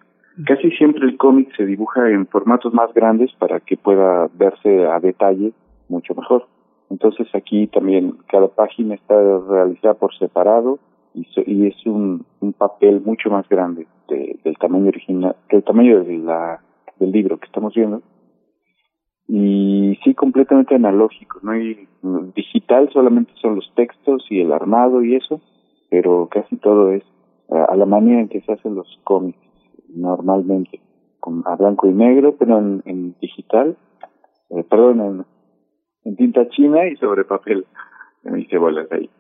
Casi 0.47 0.71
siempre 0.73 1.05
el 1.05 1.17
cómic 1.17 1.55
se 1.57 1.67
dibuja 1.67 2.09
en 2.09 2.27
formatos 2.29 2.73
más 2.73 2.95
grandes 2.95 3.33
para 3.39 3.59
que 3.61 3.77
pueda 3.77 4.29
verse 4.35 4.87
a 4.87 5.01
detalle 5.01 5.53
mucho 5.89 6.15
mejor. 6.15 6.47
Entonces 6.89 7.27
aquí 7.35 7.67
también 7.67 8.17
cada 8.29 8.49
página 8.49 8.95
está 8.95 9.15
realizada 9.49 9.95
por 9.95 10.15
separado 10.17 10.79
y, 11.15 11.27
y 11.47 11.67
es 11.67 11.75
un, 11.85 12.25
un, 12.41 12.53
papel 12.53 13.01
mucho 13.05 13.29
más 13.31 13.49
grande 13.49 13.87
del 14.09 14.57
tamaño 14.59 14.89
original, 14.89 15.35
del 15.51 15.65
tamaño 15.65 16.05
de 16.05 16.19
la, 16.19 16.61
del 17.01 17.11
libro 17.11 17.39
que 17.39 17.47
estamos 17.47 17.75
viendo. 17.75 18.03
Y 19.27 19.99
sí, 20.05 20.15
completamente 20.15 20.75
analógico, 20.75 21.39
no 21.43 21.53
hay 21.53 21.87
digital, 22.35 22.89
solamente 22.93 23.33
son 23.41 23.57
los 23.57 23.73
textos 23.75 24.25
y 24.31 24.41
el 24.41 24.53
armado 24.53 25.03
y 25.03 25.17
eso 25.17 25.41
pero 25.91 26.29
casi 26.31 26.57
todo 26.57 26.93
es 26.93 27.03
a 27.51 27.75
la 27.75 27.85
manera 27.85 28.21
en 28.21 28.29
que 28.29 28.41
se 28.43 28.53
hacen 28.53 28.77
los 28.77 29.01
cómics 29.05 29.39
normalmente, 29.89 30.81
con, 31.19 31.43
a 31.47 31.57
blanco 31.57 31.89
y 31.89 31.93
negro, 31.93 32.37
pero 32.39 32.59
en, 32.59 33.15
digital, 33.21 33.77
eh, 34.51 34.65
perdón, 34.69 35.27
en, 36.05 36.17
tinta 36.17 36.49
china 36.49 36.87
y 36.87 36.97
sobre 36.97 37.25
papel. 37.25 37.67
Me 38.23 38.41
hice 38.41 38.59
bolas 38.59 38.87
ahí. 38.93 39.11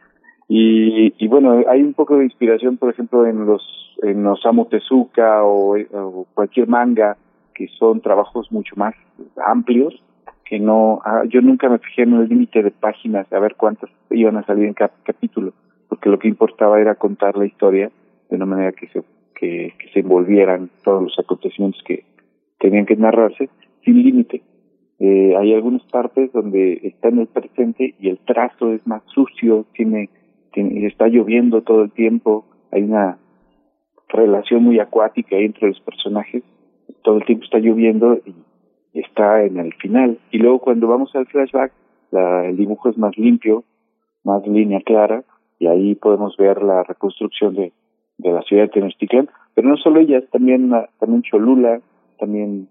Y, 0.48 1.14
y 1.18 1.28
bueno, 1.28 1.62
hay 1.68 1.82
un 1.82 1.94
poco 1.94 2.18
de 2.18 2.24
inspiración, 2.24 2.76
por 2.76 2.90
ejemplo, 2.90 3.26
en 3.26 3.46
los 3.46 3.62
en 4.02 4.26
Osamu 4.26 4.64
Tezuka 4.66 5.44
o, 5.44 5.76
o 5.76 6.26
cualquier 6.34 6.68
manga, 6.68 7.16
que 7.54 7.68
son 7.78 8.00
trabajos 8.00 8.50
mucho 8.50 8.74
más 8.76 8.94
amplios, 9.44 9.94
que 10.44 10.58
no, 10.58 11.00
ah, 11.04 11.22
yo 11.28 11.42
nunca 11.42 11.68
me 11.68 11.78
fijé 11.78 12.02
en 12.02 12.14
el 12.14 12.28
límite 12.28 12.62
de 12.62 12.70
páginas, 12.70 13.30
a 13.32 13.38
ver 13.38 13.56
cuántas 13.56 13.90
iban 14.10 14.36
a 14.36 14.44
salir 14.44 14.64
en 14.64 14.74
cada 14.74 14.92
capítulo 15.04 15.52
porque 15.90 16.08
lo 16.08 16.18
que 16.18 16.28
importaba 16.28 16.80
era 16.80 16.94
contar 16.94 17.36
la 17.36 17.44
historia 17.44 17.90
de 18.30 18.36
una 18.36 18.46
manera 18.46 18.72
que 18.72 18.86
se, 18.88 19.02
que, 19.34 19.74
se 19.92 20.00
envolvieran 20.00 20.70
todos 20.84 21.02
los 21.02 21.18
acontecimientos 21.18 21.82
que 21.84 22.04
tenían 22.58 22.86
que 22.86 22.96
narrarse 22.96 23.50
sin 23.84 24.02
límite. 24.02 24.40
Eh, 25.00 25.34
hay 25.36 25.52
algunas 25.52 25.82
partes 25.84 26.32
donde 26.32 26.80
está 26.84 27.08
en 27.08 27.18
el 27.18 27.26
presente 27.26 27.94
y 27.98 28.08
el 28.08 28.18
trazo 28.18 28.72
es 28.72 28.86
más 28.86 29.02
sucio, 29.12 29.66
tiene, 29.74 30.10
tiene 30.52 30.86
está 30.86 31.08
lloviendo 31.08 31.62
todo 31.62 31.82
el 31.82 31.90
tiempo, 31.90 32.46
hay 32.70 32.84
una 32.84 33.18
relación 34.08 34.62
muy 34.62 34.78
acuática 34.78 35.36
entre 35.36 35.68
los 35.68 35.80
personajes, 35.80 36.44
todo 37.02 37.16
el 37.16 37.24
tiempo 37.24 37.44
está 37.44 37.58
lloviendo 37.58 38.20
y 38.24 39.00
está 39.00 39.42
en 39.42 39.58
el 39.58 39.74
final. 39.74 40.18
Y 40.30 40.38
luego 40.38 40.60
cuando 40.60 40.86
vamos 40.86 41.14
al 41.16 41.26
flashback, 41.26 41.72
la, 42.12 42.46
el 42.46 42.56
dibujo 42.56 42.90
es 42.90 42.98
más 42.98 43.16
limpio, 43.18 43.64
más 44.22 44.46
línea 44.46 44.80
clara, 44.82 45.24
y 45.60 45.66
ahí 45.66 45.94
podemos 45.94 46.36
ver 46.38 46.62
la 46.62 46.82
reconstrucción 46.82 47.54
de, 47.54 47.72
de 48.16 48.32
la 48.32 48.42
ciudad 48.42 48.64
de 48.64 48.68
Tenochtitlan, 48.70 49.28
pero 49.54 49.68
no 49.68 49.76
solo 49.76 50.00
ellas, 50.00 50.24
también, 50.32 50.72
también 50.98 51.22
Cholula, 51.22 51.80
también 52.18 52.66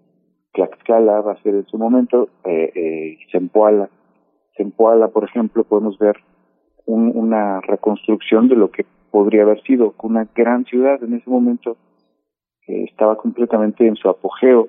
Tlaxcala 0.52 1.20
va 1.20 1.32
a 1.32 1.42
ser 1.42 1.54
en 1.54 1.66
su 1.66 1.78
momento, 1.78 2.28
eh, 2.44 2.72
eh, 2.74 3.18
Zempoala. 3.30 3.88
Zempoala, 4.56 5.08
por 5.08 5.24
ejemplo, 5.24 5.62
podemos 5.62 5.98
ver 5.98 6.16
un, 6.84 7.12
una 7.14 7.60
reconstrucción 7.60 8.48
de 8.48 8.56
lo 8.56 8.72
que 8.72 8.84
podría 9.12 9.42
haber 9.42 9.62
sido 9.62 9.94
una 10.02 10.26
gran 10.34 10.64
ciudad 10.64 11.02
en 11.02 11.14
ese 11.14 11.30
momento, 11.30 11.76
que 12.66 12.84
estaba 12.84 13.16
completamente 13.16 13.86
en 13.86 13.94
su 13.94 14.08
apogeo, 14.08 14.68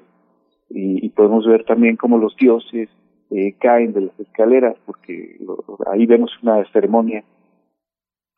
y, 0.69 1.03
y 1.03 1.09
podemos 1.09 1.47
ver 1.47 1.63
también 1.65 1.97
cómo 1.97 2.19
los 2.19 2.35
dioses 2.37 2.87
eh, 3.31 3.55
caen 3.59 3.93
de 3.93 4.01
las 4.01 4.19
escaleras, 4.19 4.75
porque 4.85 5.39
ahí 5.91 6.05
vemos 6.05 6.31
una 6.43 6.63
ceremonia 6.71 7.23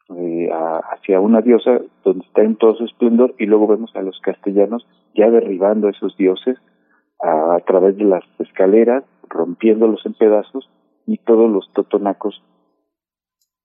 eh, 0.09 0.49
hacia 0.91 1.19
una 1.19 1.41
diosa 1.41 1.79
donde 2.03 2.25
está 2.25 2.43
en 2.43 2.55
todo 2.57 2.75
su 2.75 2.85
esplendor 2.85 3.33
y 3.37 3.45
luego 3.45 3.67
vemos 3.67 3.95
a 3.95 4.01
los 4.01 4.19
castellanos 4.19 4.85
ya 5.15 5.29
derribando 5.29 5.87
a 5.87 5.91
esos 5.91 6.15
dioses 6.17 6.57
a, 7.21 7.57
través 7.65 7.97
de 7.97 8.03
las 8.03 8.23
escaleras, 8.39 9.05
rompiéndolos 9.29 10.05
en 10.05 10.13
pedazos 10.13 10.69
y 11.07 11.17
todos 11.19 11.49
los 11.49 11.71
totonacos 11.71 12.43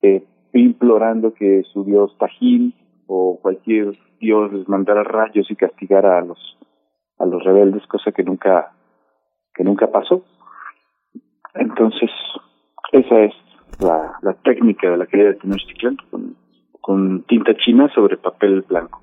eh, 0.02 0.24
implorando 0.52 1.34
que 1.34 1.64
su 1.72 1.84
dios 1.84 2.16
Tajín 2.18 2.74
o 3.08 3.38
cualquier 3.42 3.98
dios 4.20 4.52
les 4.52 4.68
mandara 4.68 5.02
rayos 5.02 5.50
y 5.50 5.56
castigara 5.56 6.18
a 6.18 6.22
los 6.22 6.38
a 7.18 7.26
los 7.26 7.42
rebeldes, 7.42 7.84
cosa 7.88 8.12
que 8.12 8.22
nunca 8.22 8.72
que 9.54 9.64
nunca 9.64 9.88
pasó. 9.88 10.22
Entonces, 11.54 12.10
esa 12.92 13.20
es 13.22 13.34
la, 13.80 14.18
la 14.22 14.34
técnica 14.34 14.90
de 14.90 14.96
la 14.96 15.06
caída 15.06 15.28
de 15.28 15.34
Tenochtitlan 15.34 15.96
con, 16.10 16.36
con 16.80 17.22
tinta 17.24 17.52
china 17.56 17.88
sobre 17.94 18.16
papel 18.16 18.64
blanco. 18.68 19.02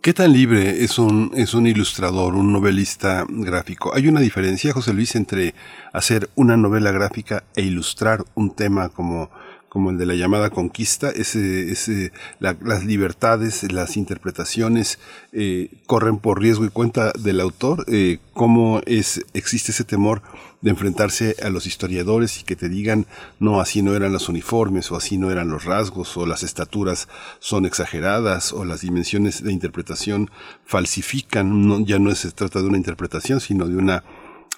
¿Qué 0.00 0.14
tan 0.14 0.32
libre 0.32 0.84
es 0.84 0.98
un, 0.98 1.32
es 1.34 1.52
un 1.52 1.66
ilustrador, 1.66 2.36
un 2.36 2.52
novelista 2.52 3.26
gráfico? 3.28 3.92
¿Hay 3.92 4.06
una 4.06 4.20
diferencia, 4.20 4.72
José 4.72 4.94
Luis, 4.94 5.16
entre 5.16 5.54
hacer 5.92 6.28
una 6.36 6.56
novela 6.56 6.92
gráfica 6.92 7.42
e 7.56 7.62
ilustrar 7.62 8.20
un 8.34 8.54
tema 8.54 8.90
como 8.90 9.28
como 9.68 9.90
el 9.90 9.98
de 9.98 10.06
la 10.06 10.14
llamada 10.14 10.50
conquista, 10.50 11.10
ese, 11.10 11.70
ese, 11.70 12.12
las 12.38 12.84
libertades, 12.84 13.70
las 13.72 13.96
interpretaciones 13.96 14.98
eh, 15.32 15.70
corren 15.86 16.18
por 16.18 16.40
riesgo 16.40 16.64
y 16.64 16.70
cuenta 16.70 17.12
del 17.12 17.40
autor, 17.40 17.84
eh, 17.88 18.18
cómo 18.32 18.80
es, 18.86 19.24
existe 19.34 19.72
ese 19.72 19.84
temor 19.84 20.22
de 20.60 20.70
enfrentarse 20.70 21.36
a 21.42 21.50
los 21.50 21.66
historiadores 21.66 22.40
y 22.40 22.44
que 22.44 22.56
te 22.56 22.68
digan, 22.68 23.06
no, 23.38 23.60
así 23.60 23.82
no 23.82 23.94
eran 23.94 24.12
los 24.12 24.28
uniformes, 24.28 24.90
o 24.90 24.96
así 24.96 25.18
no 25.18 25.30
eran 25.30 25.50
los 25.50 25.64
rasgos, 25.64 26.16
o 26.16 26.26
las 26.26 26.42
estaturas 26.42 27.08
son 27.38 27.64
exageradas, 27.64 28.52
o 28.52 28.64
las 28.64 28.80
dimensiones 28.80 29.42
de 29.42 29.52
interpretación 29.52 30.30
falsifican, 30.64 31.84
ya 31.84 31.98
no 31.98 32.14
se 32.14 32.32
trata 32.32 32.60
de 32.60 32.66
una 32.66 32.76
interpretación, 32.76 33.40
sino 33.40 33.68
de 33.68 33.76
una 33.76 34.02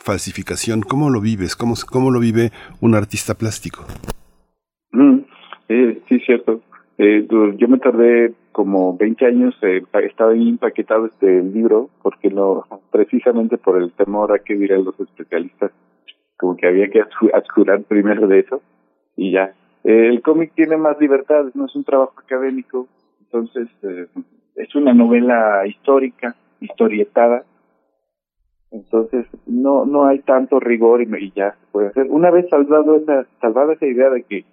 falsificación. 0.02 0.82
¿Cómo 0.82 1.10
lo 1.10 1.20
vives? 1.20 1.56
¿Cómo, 1.56 1.74
cómo 1.86 2.10
lo 2.10 2.20
vive 2.20 2.52
un 2.80 2.94
artista 2.94 3.34
plástico? 3.34 3.84
Eh, 5.70 6.02
sí, 6.08 6.18
cierto. 6.26 6.62
Eh, 6.98 7.28
yo 7.28 7.68
me 7.68 7.78
tardé 7.78 8.34
como 8.50 8.96
20 8.96 9.24
años, 9.24 9.54
eh, 9.62 9.84
estaba 10.02 10.34
empaquetado 10.34 11.06
este 11.06 11.42
libro, 11.42 11.90
porque 12.02 12.28
no, 12.28 12.64
precisamente 12.90 13.56
por 13.56 13.80
el 13.80 13.92
temor 13.92 14.32
a 14.32 14.40
que 14.40 14.56
dirán 14.56 14.84
los 14.84 14.98
especialistas, 14.98 15.70
como 16.36 16.56
que 16.56 16.66
había 16.66 16.90
que 16.90 17.02
ascurar 17.32 17.82
primero 17.84 18.26
de 18.26 18.40
eso 18.40 18.60
y 19.16 19.30
ya. 19.30 19.54
el 19.84 20.20
cómic 20.22 20.52
tiene 20.56 20.76
más 20.76 21.00
libertad, 21.00 21.44
no 21.54 21.66
es 21.66 21.76
un 21.76 21.84
trabajo 21.84 22.14
académico, 22.18 22.88
entonces 23.20 23.68
eh, 23.84 24.08
es 24.56 24.74
una 24.74 24.92
novela 24.92 25.64
histórica, 25.68 26.34
historietada, 26.60 27.44
entonces 28.72 29.24
no 29.46 29.86
no 29.86 30.06
hay 30.06 30.18
tanto 30.18 30.58
rigor 30.58 31.00
y, 31.00 31.32
ya 31.36 31.52
se 31.52 31.66
puede 31.70 31.88
hacer. 31.88 32.08
Una 32.10 32.32
vez 32.32 32.48
salvado 32.48 32.96
esa, 32.96 33.24
salvada 33.40 33.74
esa 33.74 33.86
idea 33.86 34.10
de 34.10 34.24
que 34.24 34.44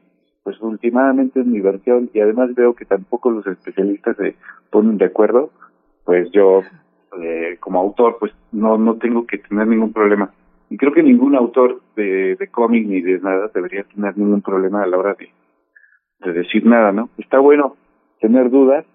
pues 0.48 0.62
últimamente 0.62 1.42
es 1.42 1.46
mi 1.46 1.60
versión 1.60 2.10
y 2.14 2.22
además 2.22 2.56
veo 2.56 2.74
que 2.74 2.86
tampoco 2.86 3.30
los 3.30 3.46
especialistas 3.46 4.16
se 4.16 4.34
ponen 4.72 4.98
de 4.98 5.04
acuerdo, 5.04 5.50
pues 6.06 6.32
yo 6.32 6.62
eh, 7.22 7.58
como 7.60 7.82
autor 7.82 8.16
pues 8.18 8.32
no 8.54 8.78
no 8.78 8.96
tengo 8.96 9.28
que 9.28 9.40
tener 9.40 9.68
ningún 9.68 9.92
problema. 9.92 10.32
Y 10.70 10.78
creo 10.78 10.94
que 10.94 11.04
ningún 11.04 11.36
autor 11.36 11.82
de, 11.98 12.38
de 12.38 12.48
cómic 12.48 12.88
ni 12.88 13.02
de 13.02 13.20
nada 13.20 13.52
debería 13.54 13.84
tener 13.84 14.18
ningún 14.18 14.42
problema 14.42 14.84
a 14.84 14.88
la 14.88 14.98
hora 14.98 15.16
de, 15.16 15.30
de 16.20 16.32
decir 16.32 16.66
nada 16.66 16.94
no 16.94 17.10
está 17.18 17.40
bueno 17.40 17.76
tener 18.22 18.50
dudas 18.50 18.86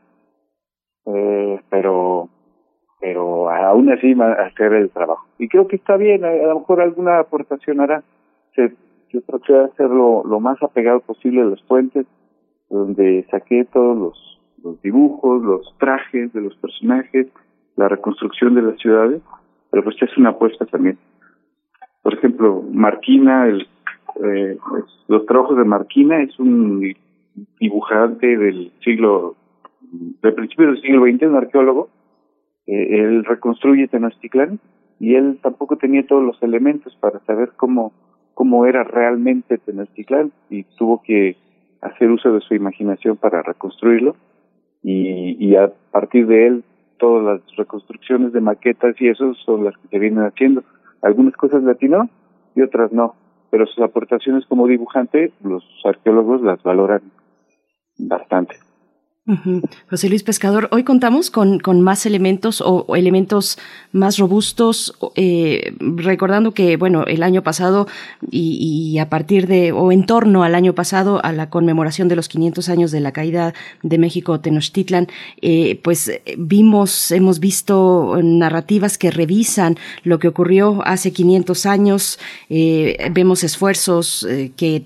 eh, 1.05 1.61
pero 1.69 2.31
pero 2.99 3.51
aún 3.51 3.93
así 3.93 4.15
hacer 4.49 4.73
el 4.73 4.89
trabajo. 4.89 5.27
Y 5.37 5.49
creo 5.49 5.69
que 5.69 5.77
está 5.77 5.99
bien 5.99 6.25
a, 6.25 6.33
lo 6.33 6.61
mejor 6.61 6.81
alguna 6.81 7.19
aportación 7.19 7.81
hará. 7.81 8.03
Se, 8.55 8.73
yo 9.13 9.21
traté 9.23 9.53
de 9.53 9.65
hacerlo 9.65 10.23
lo 10.25 10.41
más 10.41 10.63
apegado 10.63 11.01
posible 11.01 11.43
a 11.43 11.45
los 11.45 11.63
puentes 11.63 12.07
donde 12.71 13.27
saqué 13.31 13.67
todos 13.67 13.97
los, 14.63 14.81
dibujos 14.83 15.43
los 15.43 15.77
trajes 15.79 16.33
de 16.33 16.41
los 16.41 16.57
personajes 16.57 17.27
la 17.77 17.89
reconstrucción 17.89 18.55
de 18.55 18.63
las 18.63 18.79
ciudades, 18.79 19.23
pero 19.71 19.83
pues 19.85 19.97
es 20.01 20.17
una 20.19 20.31
apuesta 20.31 20.67
también. 20.67 20.99
Por 22.03 22.15
ejemplo, 22.15 22.63
Marquina, 22.71 23.47
el, 23.47 23.67
eh, 24.23 24.59
los 25.09 25.27
trabajos 25.27 25.57
de 25.57 25.65
Marquina 25.65 26.23
es 26.23 26.39
un 26.39 26.95
dibujante 27.59 28.37
del 28.37 28.73
siglo, 28.85 29.37
del 30.23 30.35
principio 30.35 30.67
del 30.67 30.83
siglo 30.83 31.07
XX, 31.07 31.23
un 31.29 31.37
arqueólogo. 31.37 31.89
Eh, 32.67 33.01
él 33.01 33.25
reconstruye 33.25 33.89
Tenochtitlán 33.89 34.61
y 35.01 35.15
él 35.15 35.39
tampoco 35.43 35.77
tenía 35.77 36.07
todos 36.07 36.23
los 36.23 36.41
elementos 36.43 36.95
para 36.97 37.21
saber 37.21 37.53
cómo, 37.57 37.93
cómo 38.35 38.67
era 38.67 38.85
realmente 38.85 39.59
Tenochtitlán 39.59 40.33
y 40.51 40.65
tuvo 40.77 41.03
que 41.03 41.37
hacer 41.81 42.11
uso 42.11 42.33
de 42.33 42.41
su 42.41 42.55
imaginación 42.55 43.17
para 43.17 43.43
reconstruirlo 43.43 44.17
y, 44.83 45.37
y 45.45 45.57
a 45.57 45.73
partir 45.91 46.27
de 46.27 46.47
él 46.47 46.65
todas 46.99 47.25
las 47.25 47.57
reconstrucciones 47.57 48.33
de 48.33 48.41
maquetas 48.41 48.95
y 49.01 49.09
eso 49.09 49.35
son 49.45 49.65
las 49.65 49.77
que 49.77 49.89
se 49.89 49.99
vienen 49.99 50.25
haciendo. 50.25 50.63
Algunas 51.03 51.35
cosas 51.35 51.63
latino 51.65 52.09
y 52.55 52.63
otras 52.63 52.93
no, 52.93 53.17
pero 53.51 53.67
sus 53.67 53.83
aportaciones 53.83 54.47
como 54.47 54.67
dibujante, 54.67 55.33
los 55.43 55.65
arqueólogos 55.85 56.43
las 56.43 56.63
valoran 56.63 57.03
bastante. 57.99 58.57
José 59.89 60.09
Luis 60.09 60.25
Pescador, 60.25 60.69
hoy 60.73 60.83
contamos 60.83 61.31
con, 61.31 61.61
con 61.61 61.81
más 61.81 62.07
elementos 62.07 62.61
o, 62.61 62.97
elementos 62.97 63.57
más 63.93 64.19
robustos, 64.19 64.97
eh, 65.15 65.77
recordando 65.79 66.51
que, 66.55 66.77
bueno, 66.77 67.05
el 67.05 67.23
año 67.23 67.45
pasado 67.45 67.87
y, 68.33 68.99
a 68.99 69.09
partir 69.09 69.47
de, 69.47 69.71
o 69.71 69.93
en 69.93 70.07
torno 70.07 70.43
al 70.43 70.57
año 70.57 70.75
pasado, 70.75 71.25
a 71.25 71.31
la 71.31 71.51
conmemoración 71.51 72.09
de 72.09 72.17
los 72.17 72.27
500 72.27 72.69
años 72.69 72.91
de 72.91 72.99
la 72.99 73.13
caída 73.13 73.55
de 73.85 73.97
México 73.97 74.41
Tenochtitlan, 74.41 75.07
eh, 75.41 75.79
pues 75.85 76.11
vimos, 76.37 77.13
hemos 77.13 77.39
visto 77.39 78.19
narrativas 78.21 78.99
que 78.99 79.13
revisan 79.13 79.77
lo 80.03 80.19
que 80.19 80.27
ocurrió 80.27 80.83
hace 80.85 81.13
500 81.13 81.67
años, 81.67 82.19
eh, 82.51 83.09
vemos 83.13 83.45
esfuerzos 83.45 84.27
que 84.57 84.83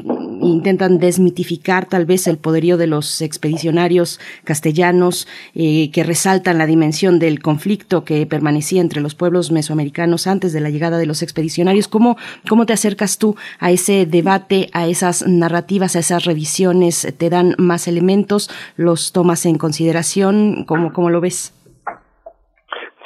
intentan 0.46 0.98
desmitificar 0.98 1.86
tal 1.86 2.06
vez 2.06 2.26
el 2.26 2.38
poderío 2.38 2.76
de 2.76 2.86
los 2.86 3.20
expedicionarios 3.20 4.20
castellanos 4.44 5.26
eh, 5.54 5.90
que 5.90 6.04
resaltan 6.04 6.58
la 6.58 6.66
dimensión 6.66 7.18
del 7.18 7.40
conflicto 7.40 8.04
que 8.04 8.26
permanecía 8.26 8.80
entre 8.80 9.00
los 9.00 9.14
pueblos 9.14 9.50
mesoamericanos 9.50 10.26
antes 10.26 10.52
de 10.52 10.60
la 10.60 10.70
llegada 10.70 10.98
de 10.98 11.06
los 11.06 11.22
expedicionarios. 11.22 11.88
¿Cómo, 11.88 12.16
cómo 12.48 12.66
te 12.66 12.72
acercas 12.72 13.18
tú 13.18 13.36
a 13.58 13.70
ese 13.70 14.06
debate, 14.06 14.70
a 14.72 14.86
esas 14.86 15.26
narrativas, 15.26 15.96
a 15.96 16.00
esas 16.00 16.24
revisiones? 16.24 17.06
¿Te 17.16 17.30
dan 17.30 17.54
más 17.58 17.88
elementos? 17.88 18.50
¿Los 18.76 19.12
tomas 19.12 19.46
en 19.46 19.58
consideración? 19.58 20.64
¿Cómo, 20.66 20.92
cómo 20.92 21.10
lo 21.10 21.20
ves? 21.20 21.52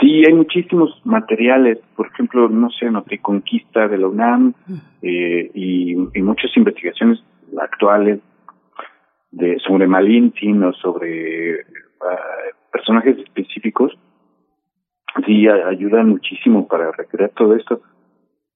Sí, 0.00 0.24
hay 0.26 0.32
muchísimos 0.32 0.98
materiales, 1.04 1.78
por 1.94 2.06
ejemplo, 2.06 2.48
no 2.48 2.70
sé, 2.70 2.90
Noticonquista 2.90 3.86
de 3.86 3.98
la 3.98 4.08
UNAM 4.08 4.54
eh, 5.02 5.50
y, 5.52 5.92
y, 5.92 6.22
muchas 6.22 6.56
investigaciones 6.56 7.22
actuales 7.60 8.20
de 9.30 9.58
sobre 9.60 9.86
Malin, 9.86 10.32
sino 10.40 10.72
sobre 10.72 11.60
ah, 12.00 12.16
personajes 12.72 13.18
específicos, 13.18 13.92
sí 15.26 15.46
ayudan 15.48 16.08
muchísimo 16.08 16.66
para 16.66 16.92
recrear 16.92 17.30
todo 17.30 17.54
esto. 17.54 17.82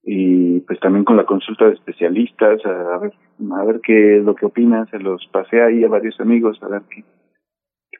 Y 0.03 0.59
pues 0.61 0.79
también 0.79 1.03
con 1.03 1.17
la 1.17 1.25
consulta 1.25 1.65
de 1.65 1.73
especialistas 1.73 2.63
a 2.65 2.97
ver 2.99 3.11
a 3.51 3.65
ver 3.65 3.81
qué 3.81 4.17
es 4.17 4.23
lo 4.23 4.35
que 4.35 4.45
opinan 4.45 4.87
se 4.87 4.99
los 4.99 5.27
pasé 5.31 5.61
ahí 5.61 5.83
a 5.83 5.89
varios 5.89 6.19
amigos 6.19 6.61
a 6.61 6.67
ver 6.67 6.83
qué, 6.89 7.03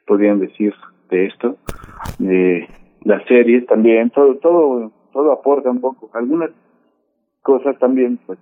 podían 0.06 0.38
decir 0.38 0.72
de 1.10 1.26
esto. 1.26 1.56
De 2.18 2.68
las 3.06 3.24
series 3.26 3.66
también 3.66 4.10
todo 4.10 4.36
todo 4.36 4.92
todo 5.12 5.32
aporta 5.32 5.70
un 5.70 5.80
poco 5.80 6.10
algunas 6.12 6.50
cosas 7.42 7.78
también 7.78 8.18
pues 8.26 8.38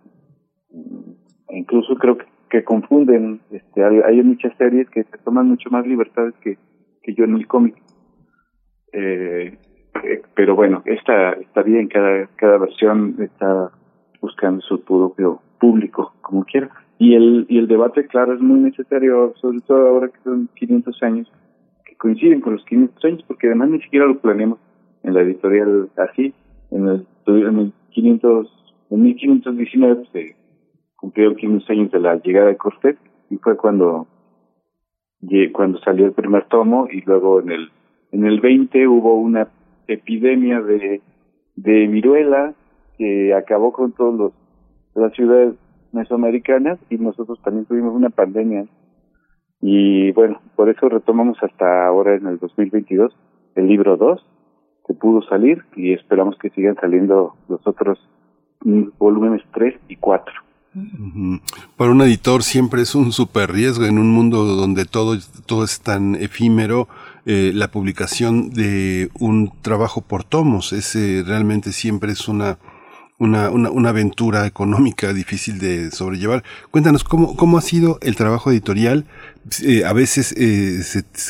incluso 1.50 1.94
creo 1.96 2.18
que 2.18 2.27
que 2.55 2.62
confunden. 2.62 3.40
Este, 3.50 3.85
hay, 3.85 4.22
muchas 4.22 4.57
series 4.57 4.88
que 4.90 5.03
se 5.03 5.18
toman 5.24 5.48
mucho 5.48 5.70
más 5.70 5.85
libertades 5.85 6.35
que, 6.40 6.57
que 7.03 7.12
yo 7.12 7.24
en 7.24 7.35
el 7.35 7.48
cómic. 7.48 7.74
Eh, 8.92 9.59
eh, 10.05 10.22
pero 10.37 10.55
bueno, 10.55 10.81
esta 10.85 11.33
está 11.33 11.62
bien, 11.62 11.88
cada, 11.88 12.29
cada 12.37 12.59
versión 12.59 13.16
está 13.18 13.72
buscando 14.20 14.61
su 14.62 14.85
propio 14.85 15.40
público, 15.59 16.14
como 16.20 16.44
quiera. 16.44 16.70
Y 17.00 17.16
el, 17.16 17.44
y 17.48 17.59
el 17.59 17.66
debate, 17.66 18.07
claro, 18.07 18.35
es 18.35 18.40
muy 18.40 18.61
necesario, 18.61 19.35
sobre 19.40 19.61
todo 19.62 19.88
ahora 19.88 20.07
que 20.07 20.20
son 20.22 20.48
500 20.55 21.03
años, 21.03 21.33
coinciden 22.05 22.43
con 22.43 22.53
los 22.53 22.64
500 22.67 23.03
años, 23.07 23.25
porque 23.27 23.47
además 23.47 23.71
ni 23.71 23.81
siquiera 23.81 24.05
lo 24.05 24.19
planeamos 24.19 24.59
en 25.05 25.14
la 25.14 25.23
editorial 25.23 25.88
así. 25.97 26.35
En 26.71 26.87
el, 26.87 27.07
en 27.27 27.59
el 27.59 27.73
500, 27.93 28.75
en 28.90 29.03
1519 29.03 30.05
se 30.12 30.37
cumplió 30.97 31.35
15 31.35 31.73
años 31.73 31.90
de 31.90 32.01
la 32.01 32.17
llegada 32.17 32.49
de 32.49 32.59
Cortés 32.59 32.99
y 33.31 33.38
fue 33.38 33.57
cuando 33.57 34.07
cuando 35.55 35.79
salió 35.79 36.05
el 36.05 36.12
primer 36.12 36.45
tomo 36.49 36.87
y 36.93 37.01
luego 37.01 37.40
en 37.40 37.51
el 37.53 37.71
en 38.12 38.27
el 38.27 38.40
20 38.43 38.87
hubo 38.87 39.17
una 39.19 39.49
epidemia 39.88 40.61
de 40.61 41.01
de 41.57 41.87
viruela 41.87 42.53
que 42.99 43.33
acabó 43.33 43.73
con 43.73 43.93
todos 43.93 44.14
los 44.14 44.33
las 44.95 45.14
ciudades 45.14 45.55
mesoamericanas 45.93 46.79
y 46.90 46.99
nosotros 46.99 47.40
también 47.43 47.64
tuvimos 47.64 47.95
una 47.95 48.11
pandemia 48.11 48.67
y 49.61 50.12
bueno 50.12 50.40
por 50.57 50.69
eso 50.69 50.88
retomamos 50.88 51.38
hasta 51.43 51.87
ahora 51.87 52.14
en 52.14 52.27
el 52.27 52.38
2022 52.38 53.14
el 53.55 53.69
libro 53.69 53.97
2 53.97 54.25
que 54.87 54.95
pudo 54.95 55.23
salir 55.23 55.64
y 55.77 55.93
esperamos 55.93 56.37
que 56.38 56.51
sigan 56.51 56.77
saliendo 56.77 57.35
los 57.49 57.67
otros 57.67 57.99
mm, 58.61 58.88
volúmenes 58.99 59.43
3 59.53 59.75
y 59.88 59.97
4 59.97 60.45
para 61.77 61.93
un 61.93 62.03
editor 62.03 62.43
siempre 62.43 62.83
es 62.83 62.95
un 62.97 63.12
super 63.12 63.53
riesgo 63.53 63.85
en 63.85 63.99
un 63.99 64.11
mundo 64.11 64.45
donde 64.45 64.85
todo, 64.85 65.17
todo 65.47 65.64
es 65.64 65.81
tan 65.81 66.17
efímero. 66.17 66.88
Eh, 67.27 67.53
la 67.55 67.71
publicación 67.71 68.51
de 68.51 69.09
un 69.19 69.53
trabajo 69.62 70.01
por 70.03 70.25
tomos, 70.25 70.73
ese 70.73 71.23
realmente 71.25 71.73
siempre 71.73 72.12
es 72.12 72.29
una, 72.29 72.59
una, 73.19 73.51
una, 73.51 73.71
una, 73.71 73.88
aventura 73.90 74.47
económica 74.47 75.12
difícil 75.14 75.59
de 75.59 75.90
sobrellevar. 75.90 76.43
Cuéntanos 76.71 77.05
cómo, 77.05 77.37
cómo 77.37 77.57
ha 77.57 77.62
sido 77.62 77.99
el 78.03 78.17
trabajo 78.17 78.51
editorial 78.51 79.07
eh, 79.62 79.85
a 79.85 79.92
veces 79.92 80.35
eh, 80.38 80.83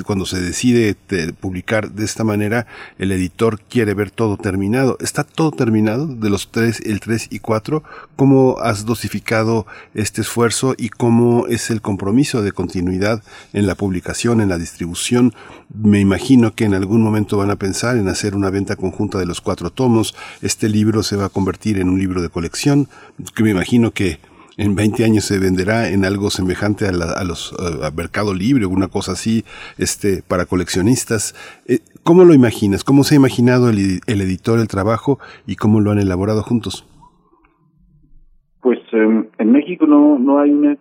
cuando 0.07 0.25
se 0.25 0.41
decide 0.41 0.95
publicar 1.41 1.91
de 1.91 2.05
esta 2.05 2.23
manera, 2.23 2.67
el 2.99 3.11
editor 3.11 3.61
quiere 3.61 3.93
ver 3.95 4.13
todo 4.13 4.37
terminado. 4.37 4.97
¿Está 5.01 5.25
todo 5.25 5.51
terminado 5.51 6.07
de 6.07 6.31
los 6.31 6.51
tres, 6.51 6.81
el 6.85 7.01
3 7.01 7.29
y 7.31 7.41
4? 7.41 7.83
¿Cómo 8.15 8.59
has 8.61 8.85
dosificado 8.85 9.67
este 9.95 10.21
esfuerzo 10.21 10.75
y 10.79 10.91
cómo 10.91 11.49
es 11.49 11.71
el 11.71 11.81
compromiso 11.81 12.43
de 12.43 12.53
continuidad 12.53 13.23
en 13.53 13.67
la 13.67 13.75
publicación, 13.75 14.41
en 14.41 14.49
la 14.49 14.59
distribución? 14.59 15.35
Me 15.75 15.99
imagino 15.99 16.55
que 16.55 16.67
en 16.67 16.75
algún 16.75 17.03
momento 17.03 17.37
van 17.37 17.51
a 17.51 17.57
pensar 17.57 17.97
en 17.97 18.09
hacer 18.09 18.37
una 18.37 18.51
venta 18.51 18.77
conjunta 18.77 19.19
de 19.19 19.27
los 19.27 19.41
cuatro 19.41 19.71
tomos. 19.71 20.15
Este 20.41 20.69
libro 20.69 21.03
se 21.03 21.17
va 21.17 21.27
a 21.27 21.31
convertir 21.31 21.81
en 21.81 21.89
un 21.89 21.99
libro 21.99 22.23
de 22.23 22.29
colección, 22.29 22.89
que 23.35 23.43
me 23.43 23.51
imagino 23.51 23.91
que 23.91 24.21
en 24.57 24.75
20 24.75 25.05
años 25.05 25.25
se 25.25 25.39
venderá 25.39 25.89
en 25.89 26.05
algo 26.05 26.31
semejante 26.31 26.87
a, 26.87 26.93
los 27.25 27.53
eh, 27.53 27.91
Mercado 27.97 28.35
Libre 28.35 28.65
o 28.65 28.69
una 28.71 28.89
cosa 28.89 29.13
así 29.13 29.45
este 29.79 30.23
para 30.27 30.47
coleccionistas. 30.47 31.35
Eh, 31.67 31.79
¿Cómo 32.03 32.25
lo 32.25 32.35
imaginas? 32.35 32.85
¿Cómo 32.85 33.03
se 33.03 33.15
ha 33.15 33.19
imaginado 33.19 33.71
el, 33.71 34.01
editor 34.07 34.59
el 34.61 34.69
trabajo 34.69 35.19
y 35.47 35.57
cómo 35.57 35.81
lo 35.81 35.91
han 35.91 35.99
elaborado 35.99 36.43
juntos? 36.43 36.87
Pues 38.61 38.79
em, 38.93 39.27
en 39.39 39.53
México 39.53 39.87
no 39.87 40.19
no 40.19 40.39
hay 40.39 40.51
una 40.51 40.77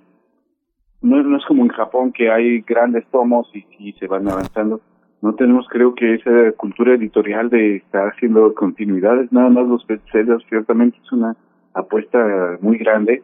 no, 1.01 1.37
es 1.37 1.45
como 1.45 1.63
en 1.63 1.69
Japón 1.69 2.13
que 2.13 2.31
hay 2.31 2.61
grandes 2.61 3.05
tomos 3.11 3.49
y, 3.53 3.65
y 3.77 3.91
se 3.93 4.07
van 4.07 4.27
avanzando. 4.29 4.79
No 5.21 5.35
tenemos, 5.35 5.67
creo 5.69 5.95
que 5.95 6.15
esa 6.15 6.51
cultura 6.57 6.95
editorial 6.95 7.49
de 7.49 7.77
estar 7.77 8.07
haciendo 8.07 8.53
continuidades, 8.53 9.31
nada 9.31 9.49
más 9.49 9.67
los 9.67 9.85
bestsellers, 9.85 10.45
ciertamente 10.47 10.97
es 11.03 11.11
una 11.11 11.35
apuesta 11.73 12.57
muy 12.61 12.77
grande. 12.77 13.21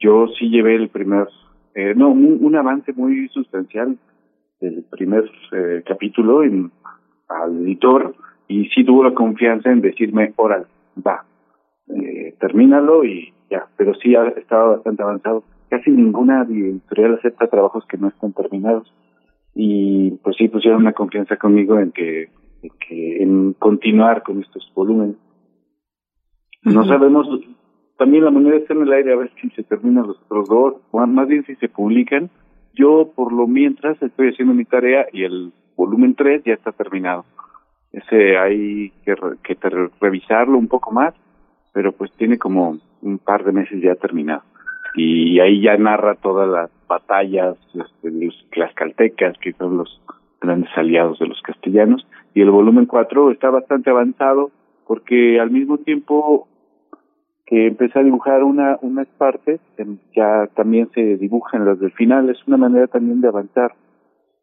Yo 0.00 0.28
sí 0.38 0.48
llevé 0.48 0.74
el 0.76 0.88
primer, 0.88 1.28
eh, 1.74 1.94
no, 1.94 2.08
un, 2.08 2.56
avance 2.56 2.92
muy 2.92 3.28
sustancial 3.28 3.98
del 4.60 4.84
primer 4.90 5.30
eh, 5.52 5.82
capítulo 5.86 6.42
en, 6.42 6.70
al 7.28 7.62
editor 7.62 8.14
y 8.48 8.68
sí 8.70 8.84
tuvo 8.84 9.04
la 9.04 9.14
confianza 9.14 9.70
en 9.70 9.80
decirme, 9.80 10.32
oral, 10.36 10.66
va, 11.06 11.24
eh, 11.88 12.34
termínalo 12.40 13.04
y 13.04 13.32
ya, 13.50 13.66
pero 13.76 13.94
sí 13.94 14.14
ha 14.16 14.26
estado 14.28 14.76
bastante 14.76 15.02
avanzado 15.02 15.44
casi 15.70 15.90
ninguna 15.90 16.42
editorial 16.42 17.14
acepta 17.14 17.46
trabajos 17.46 17.86
que 17.86 17.96
no 17.96 18.08
estén 18.08 18.32
terminados. 18.32 18.92
Y 19.54 20.10
pues 20.22 20.36
sí 20.36 20.48
pusieron 20.48 20.80
una 20.82 20.92
confianza 20.92 21.36
conmigo 21.36 21.78
en 21.78 21.92
que, 21.92 22.28
en, 22.62 22.70
que, 22.86 23.22
en 23.22 23.52
continuar 23.54 24.22
con 24.22 24.40
estos 24.40 24.70
volúmenes. 24.74 25.16
No 26.62 26.84
sabemos, 26.84 27.26
también 28.00 28.24
la 28.24 28.30
moneda 28.30 28.56
está 28.56 28.72
en 28.72 28.80
el 28.80 28.92
aire 28.94 29.12
a 29.12 29.16
ver 29.16 29.30
si 29.38 29.50
se 29.50 29.62
terminan 29.62 30.06
los 30.06 30.16
otros 30.22 30.48
dos, 30.48 30.74
o 30.90 31.06
más 31.06 31.28
bien 31.28 31.44
si 31.44 31.54
se 31.56 31.68
publican. 31.68 32.30
Yo 32.72 33.12
por 33.14 33.30
lo 33.30 33.46
mientras 33.46 34.00
estoy 34.00 34.30
haciendo 34.30 34.54
mi 34.54 34.64
tarea 34.64 35.04
y 35.12 35.24
el 35.24 35.52
volumen 35.76 36.14
3 36.14 36.42
ya 36.46 36.54
está 36.54 36.72
terminado. 36.72 37.26
Ese 37.92 38.38
hay 38.38 38.90
que, 39.04 39.14
que 39.42 39.54
revisarlo 40.00 40.56
un 40.56 40.68
poco 40.68 40.92
más, 40.92 41.12
pero 41.74 41.92
pues 41.92 42.10
tiene 42.12 42.38
como 42.38 42.78
un 43.02 43.18
par 43.18 43.44
de 43.44 43.52
meses 43.52 43.82
ya 43.82 43.94
terminado 43.96 44.44
y 44.94 45.38
ahí 45.40 45.60
ya 45.60 45.76
narra 45.76 46.14
todas 46.14 46.48
las 46.48 46.70
batallas 46.88 47.58
este, 47.74 48.30
las 48.56 48.72
caltecas 48.72 49.36
que 49.42 49.52
son 49.52 49.76
los 49.76 50.00
grandes 50.40 50.70
aliados 50.74 51.18
de 51.18 51.26
los 51.26 51.40
castellanos 51.42 52.06
y 52.32 52.40
el 52.40 52.50
volumen 52.50 52.86
4 52.86 53.30
está 53.30 53.50
bastante 53.50 53.90
avanzado 53.90 54.50
porque 54.86 55.38
al 55.38 55.50
mismo 55.50 55.76
tiempo 55.76 56.48
que 57.50 57.66
empecé 57.66 57.98
a 57.98 58.04
dibujar 58.04 58.44
una 58.44 58.78
unas 58.80 59.08
partes 59.18 59.60
em, 59.76 59.98
ya 60.16 60.46
también 60.54 60.88
se 60.94 61.16
dibujan 61.16 61.66
las 61.66 61.80
del 61.80 61.90
final 61.92 62.30
es 62.30 62.38
una 62.46 62.56
manera 62.56 62.86
también 62.86 63.20
de 63.20 63.28
avanzar 63.28 63.74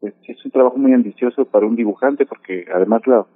es, 0.02 0.44
un 0.44 0.50
trabajo 0.50 0.76
muy 0.76 0.92
ambicioso 0.92 1.46
para 1.46 1.66
un 1.66 1.74
dibujante 1.74 2.26
porque 2.26 2.66
además 2.72 3.02
lo, 3.06 3.26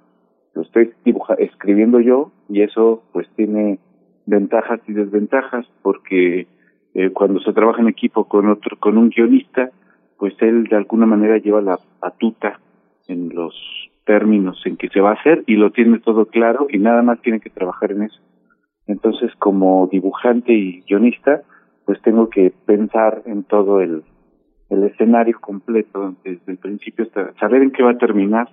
estoy 0.55 0.91
dibuja, 1.03 1.33
escribiendo 1.33 1.99
yo 1.99 2.31
y 2.47 2.61
eso 2.61 3.03
pues 3.11 3.27
tiene 3.35 3.79
ventajas 4.25 4.79
y 4.87 4.93
desventajas 4.93 5.65
porque 5.81 6.47
eh, 6.93 7.09
cuando 7.09 7.39
se 7.41 7.53
trabaja 7.53 7.81
en 7.81 7.89
equipo 7.89 8.25
con 8.25 8.49
otro, 8.49 8.77
con 8.79 8.97
un 8.97 9.09
guionista, 9.09 9.71
pues 10.17 10.35
él 10.39 10.65
de 10.65 10.75
alguna 10.75 11.05
manera 11.05 11.37
lleva 11.37 11.61
la 11.61 11.79
batuta 11.99 12.59
en 13.07 13.29
los 13.33 13.55
términos 14.05 14.61
en 14.65 14.77
que 14.77 14.89
se 14.89 15.01
va 15.01 15.11
a 15.11 15.15
hacer 15.15 15.43
y 15.47 15.55
lo 15.55 15.71
tiene 15.71 15.99
todo 15.99 16.27
claro 16.27 16.67
y 16.69 16.77
nada 16.77 17.01
más 17.01 17.19
tiene 17.21 17.39
que 17.39 17.49
trabajar 17.49 17.91
en 17.91 18.03
eso. 18.03 18.19
Entonces, 18.87 19.31
como 19.39 19.87
dibujante 19.91 20.53
y 20.53 20.81
guionista, 20.81 21.43
pues 21.85 22.01
tengo 22.01 22.29
que 22.29 22.53
pensar 22.65 23.23
en 23.25 23.43
todo 23.43 23.81
el, 23.81 24.03
el 24.69 24.83
escenario 24.83 25.39
completo 25.39 26.15
desde 26.23 26.51
el 26.51 26.57
principio 26.57 27.05
hasta 27.05 27.33
saber 27.39 27.61
en 27.61 27.71
qué 27.71 27.83
va 27.83 27.91
a 27.91 27.97
terminar. 27.97 28.49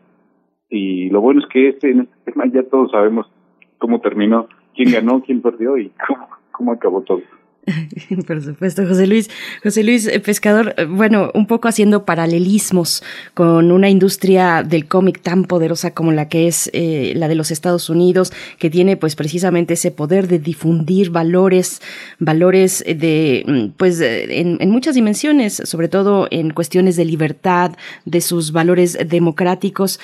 Y 0.68 1.10
lo 1.10 1.20
bueno 1.20 1.40
es 1.40 1.46
que 1.48 1.70
este, 1.70 1.90
en 1.90 2.00
este 2.00 2.32
tema 2.32 2.44
ya 2.46 2.62
todos 2.62 2.90
sabemos 2.92 3.30
cómo 3.78 4.00
terminó, 4.00 4.48
quién 4.74 4.92
ganó, 4.92 5.22
quién 5.22 5.42
perdió 5.42 5.76
y 5.76 5.90
cómo, 6.06 6.28
cómo 6.52 6.72
acabó 6.72 7.02
todo. 7.02 7.22
Por 8.27 8.42
supuesto, 8.42 8.87
José 8.87 9.07
Luis. 9.07 9.31
José 9.62 9.85
Luis 9.85 10.07
eh, 10.07 10.20
Pescador, 10.20 10.75
eh, 10.77 10.85
bueno, 10.85 11.31
un 11.35 11.46
poco 11.46 11.68
haciendo 11.68 12.05
paralelismos 12.05 13.03
con 13.35 13.70
una 13.70 13.88
industria 13.88 14.62
del 14.62 14.87
cómic 14.87 15.20
tan 15.20 15.44
poderosa 15.44 15.92
como 15.92 16.12
la 16.12 16.29
que 16.29 16.49
es 16.49 16.70
eh, 16.73 17.12
la 17.16 17.29
de 17.29 17.35
los 17.35 17.51
Estados 17.51 17.90
Unidos, 17.90 18.33
que 18.59 18.70
tiene 18.70 18.96
pues 18.96 19.14
precisamente 19.14 19.75
ese 19.75 19.90
poder 19.90 20.29
de 20.29 20.38
difundir 20.38 21.11
valores, 21.11 21.83
valores 22.18 22.83
de, 22.87 23.44
mm, 23.46 23.77
pues, 23.77 24.01
en, 24.01 24.59
muchas 24.70 24.94
dimensiones, 24.94 25.62
sobre 25.64 25.88
todo 25.88 26.29
en 26.31 26.51
cuestiones 26.51 26.96
de 26.96 27.05
libertad, 27.05 27.73
de 28.05 28.20
sus 28.20 28.53
valores 28.53 28.99
democráticos. 29.07 30.01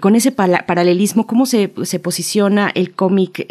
con 0.00 0.14
ese 0.14 0.30
paralelismo, 0.30 1.26
¿cómo 1.26 1.46
se, 1.46 1.72
se 1.84 1.98
posiciona 1.98 2.70
el 2.74 2.92
cómic 2.92 3.46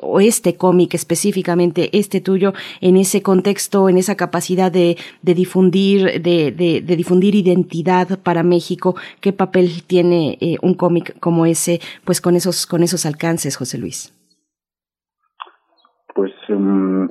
o 0.00 0.20
este 0.20 0.54
cómic 0.54 0.94
específicamente, 0.94 1.90
este 1.92 2.20
tuyo, 2.20 2.52
en 2.80 2.96
ese 2.96 3.22
contexto, 3.22 3.88
en 3.88 3.98
esa 3.98 4.16
capacidad 4.16 4.72
de, 4.72 4.96
de 5.22 5.34
difundir, 5.34 6.22
de, 6.22 6.52
de, 6.52 6.96
difundir 6.96 7.34
identidad 7.34 8.18
para 8.22 8.42
México, 8.42 8.94
¿qué 9.20 9.32
papel 9.32 9.82
tiene 9.86 10.38
eh, 10.40 10.56
un 10.62 10.74
cómic 10.74 11.18
como 11.20 11.46
ese, 11.46 11.80
pues 12.04 12.20
con 12.20 12.36
esos, 12.36 12.66
con 12.66 12.82
esos 12.82 13.06
alcances, 13.06 13.56
José 13.56 13.78
Luis? 13.78 14.16
Pues, 16.14 16.32
um, 16.48 17.08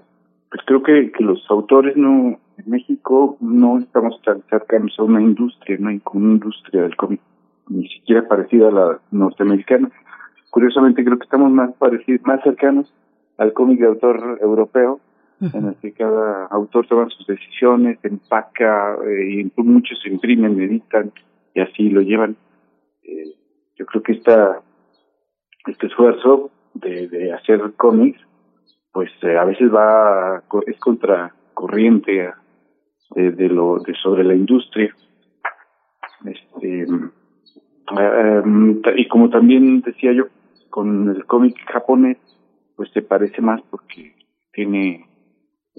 pues 0.50 0.62
creo 0.66 0.84
que, 0.84 1.12
que 1.12 1.24
los 1.24 1.44
autores 1.50 1.96
no, 1.96 2.40
en 2.58 2.70
México 2.70 3.38
no 3.40 3.80
estamos 3.80 4.22
tan 4.24 4.42
cercanos 4.50 4.94
a 4.98 5.04
una 5.04 5.22
industria, 5.22 5.78
no 5.80 5.90
hay 5.90 6.02
una 6.14 6.34
industria 6.34 6.84
del 6.84 6.96
cómic, 6.96 7.22
ni 7.70 7.88
siquiera 7.88 8.28
parecida 8.28 8.68
a 8.70 8.72
la 8.72 9.00
norteamericana. 9.12 9.92
Curiosamente 10.50 11.04
creo 11.04 11.18
que 11.18 11.26
estamos 11.26 11.52
más 11.52 11.74
parecidos, 11.76 12.26
más 12.26 12.42
cercanos 12.44 12.92
al 13.38 13.54
cómic 13.54 13.80
de 13.80 13.88
autor 13.88 14.40
europeo, 14.42 15.00
en 15.42 15.68
el 15.68 15.76
que 15.76 15.94
cada 15.94 16.46
autor 16.48 16.88
toma 16.88 17.10
sus 17.10 17.26
decisiones, 17.26 17.98
empaca, 18.04 18.98
eh, 19.06 19.42
y 19.56 19.62
muchos 19.62 20.06
imprimen, 20.06 20.60
editan 20.60 21.12
y 21.54 21.62
así 21.62 21.90
lo 21.90 22.02
llevan. 22.02 22.36
Eh, 23.04 23.36
yo 23.78 23.86
creo 23.86 24.04
que 24.04 24.14
esta, 24.14 24.62
este 25.66 25.88
esfuerzo 25.88 26.52
de, 26.74 27.08
de 27.08 27.34
hacer 27.34 27.62
cómics, 27.78 28.20
pues 28.92 29.12
eh, 29.22 29.38
a 29.38 29.46
veces 29.46 29.74
va, 29.74 30.44
es 30.68 30.80
contracorriente 30.80 32.34
de, 33.16 33.32
de 33.32 33.48
lo, 33.50 33.80
de 33.80 33.94
sobre 33.96 34.24
la 34.24 34.36
industria. 34.36 34.94
Este, 36.26 36.86
y 38.96 39.08
como 39.08 39.30
también 39.30 39.82
decía 39.82 40.12
yo, 40.12 40.26
con 40.70 41.10
el 41.10 41.26
cómic 41.26 41.56
japonés, 41.72 42.18
pues 42.76 42.92
se 42.92 43.02
parece 43.02 43.42
más 43.42 43.62
porque 43.70 44.16
tiene 44.54 45.09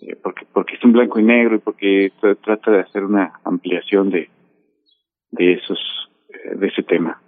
eh, 0.02 0.16
porque 0.22 0.46
porque 0.52 0.74
es 0.74 0.84
en 0.84 0.92
blanco 0.92 1.18
y 1.18 1.24
negro 1.24 1.56
y 1.56 1.58
porque 1.58 2.12
trata 2.42 2.70
de 2.70 2.80
hacer 2.80 3.04
una 3.04 3.40
ampliación 3.44 4.10
de 4.10 4.28
de 5.30 5.52
esos 5.54 5.78
eh, 6.28 6.56
de 6.56 6.66
ese 6.66 6.82
tema. 6.82 7.20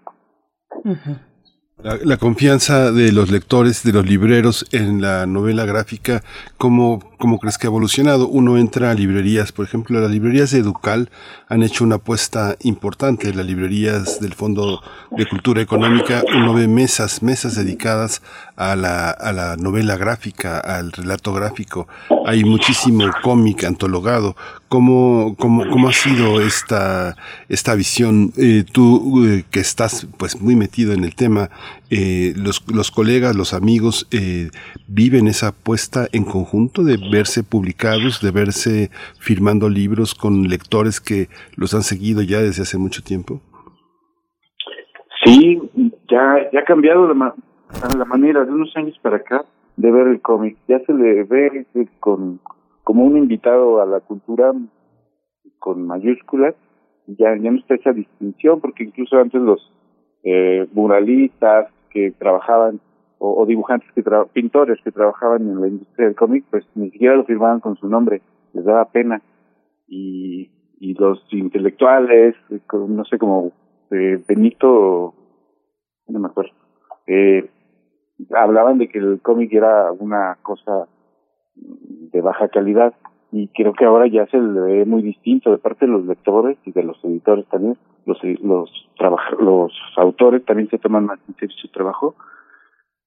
La, 1.82 2.16
confianza 2.16 2.92
de 2.92 3.10
los 3.10 3.32
lectores, 3.32 3.82
de 3.82 3.92
los 3.92 4.06
libreros 4.06 4.66
en 4.70 5.00
la 5.00 5.26
novela 5.26 5.64
gráfica, 5.64 6.22
¿cómo, 6.56 7.00
¿cómo, 7.18 7.40
crees 7.40 7.58
que 7.58 7.66
ha 7.66 7.70
evolucionado? 7.70 8.28
Uno 8.28 8.56
entra 8.56 8.92
a 8.92 8.94
librerías, 8.94 9.50
por 9.50 9.64
ejemplo, 9.64 10.00
las 10.00 10.10
librerías 10.10 10.52
de 10.52 10.58
Educal 10.58 11.10
han 11.48 11.64
hecho 11.64 11.82
una 11.82 11.96
apuesta 11.96 12.54
importante, 12.60 13.34
las 13.34 13.46
librerías 13.46 14.20
del 14.20 14.34
Fondo 14.34 14.80
de 15.10 15.26
Cultura 15.26 15.60
Económica, 15.60 16.22
uno 16.32 16.54
ve 16.54 16.68
mesas, 16.68 17.20
mesas 17.20 17.56
dedicadas 17.56 18.22
a 18.62 18.76
la, 18.76 19.10
a 19.10 19.32
la 19.32 19.56
novela 19.56 19.96
gráfica, 19.96 20.58
al 20.60 20.92
relato 20.92 21.32
gráfico. 21.32 21.88
Hay 22.26 22.44
muchísimo 22.44 23.04
cómic 23.22 23.64
antologado. 23.64 24.36
¿Cómo, 24.68 25.34
cómo, 25.36 25.68
cómo 25.68 25.88
ha 25.88 25.92
sido 25.92 26.40
esta, 26.40 27.16
esta 27.48 27.74
visión? 27.74 28.32
Eh, 28.36 28.64
tú 28.70 29.24
eh, 29.26 29.44
que 29.50 29.60
estás 29.60 30.06
pues 30.16 30.40
muy 30.40 30.54
metido 30.54 30.92
en 30.92 31.02
el 31.02 31.16
tema, 31.16 31.50
eh, 31.90 32.34
los, 32.36 32.64
los 32.72 32.90
colegas, 32.90 33.34
los 33.34 33.52
amigos 33.52 34.06
eh, 34.12 34.50
viven 34.86 35.26
esa 35.26 35.48
apuesta 35.48 36.06
en 36.12 36.24
conjunto 36.24 36.84
de 36.84 36.96
verse 37.10 37.42
publicados, 37.42 38.20
de 38.20 38.30
verse 38.30 38.90
firmando 39.18 39.68
libros 39.68 40.14
con 40.14 40.44
lectores 40.48 41.00
que 41.00 41.28
los 41.56 41.74
han 41.74 41.82
seguido 41.82 42.22
ya 42.22 42.40
desde 42.40 42.62
hace 42.62 42.78
mucho 42.78 43.02
tiempo. 43.02 43.40
Sí, 45.24 45.60
ya, 46.10 46.50
ya 46.52 46.60
ha 46.60 46.64
cambiado 46.64 47.12
la, 47.12 47.34
la 47.96 48.04
manera 48.04 48.44
de 48.44 48.52
unos 48.52 48.76
años 48.76 48.98
para 49.02 49.16
acá 49.16 49.44
de 49.76 49.90
ver 49.90 50.06
el 50.08 50.20
cómic. 50.20 50.56
Ya 50.68 50.78
se 50.80 50.92
le 50.92 51.24
ve 51.24 51.66
con 52.00 52.40
como 52.84 53.04
un 53.04 53.16
invitado 53.16 53.80
a 53.80 53.86
la 53.86 54.00
cultura 54.00 54.52
con 55.58 55.86
mayúsculas. 55.86 56.54
Ya, 57.06 57.36
ya 57.36 57.50
no 57.50 57.58
está 57.58 57.74
esa 57.74 57.92
distinción 57.92 58.60
porque 58.60 58.84
incluso 58.84 59.18
antes 59.18 59.40
los 59.40 59.72
eh, 60.24 60.68
muralistas 60.72 61.68
que 61.90 62.12
trabajaban 62.12 62.80
o, 63.18 63.44
dibujantes 63.46 63.88
que 63.92 64.02
pintores 64.32 64.80
que 64.82 64.90
trabajaban 64.90 65.42
en 65.42 65.60
la 65.60 65.68
industria 65.68 66.06
del 66.06 66.16
cómic 66.16 66.44
pues 66.50 66.64
ni 66.74 66.90
siquiera 66.90 67.14
lo 67.14 67.24
firmaban 67.24 67.60
con 67.60 67.76
su 67.76 67.88
nombre 67.88 68.20
les 68.52 68.64
daba 68.64 68.86
pena 68.86 69.22
y 69.86 70.50
y 70.80 70.94
los 70.94 71.24
intelectuales 71.30 72.34
no 72.72 73.04
sé 73.04 73.18
como 73.18 73.52
eh, 73.92 74.20
Benito 74.26 75.14
no 76.08 76.18
me 76.18 76.26
acuerdo 76.26 76.52
eh, 77.06 77.48
hablaban 78.30 78.78
de 78.78 78.88
que 78.88 78.98
el 78.98 79.20
cómic 79.20 79.52
era 79.52 79.92
una 79.92 80.38
cosa 80.42 80.86
de 81.54 82.20
baja 82.20 82.48
calidad 82.48 82.94
y 83.32 83.48
creo 83.48 83.72
que 83.72 83.86
ahora 83.86 84.06
ya 84.06 84.26
se 84.26 84.38
le 84.38 84.60
ve 84.60 84.84
muy 84.84 85.02
distinto 85.02 85.50
de 85.50 85.58
parte 85.58 85.86
de 85.86 85.92
los 85.92 86.04
lectores 86.04 86.58
y 86.66 86.72
de 86.72 86.82
los 86.82 87.02
editores 87.02 87.46
también. 87.46 87.78
Los 88.04 88.18
los 88.42 88.70
los 89.40 89.72
autores 89.96 90.44
también 90.44 90.68
se 90.68 90.78
toman 90.78 91.06
más 91.06 91.18
en 91.28 91.34
serio 91.36 91.56
su 91.56 91.68
trabajo. 91.68 92.14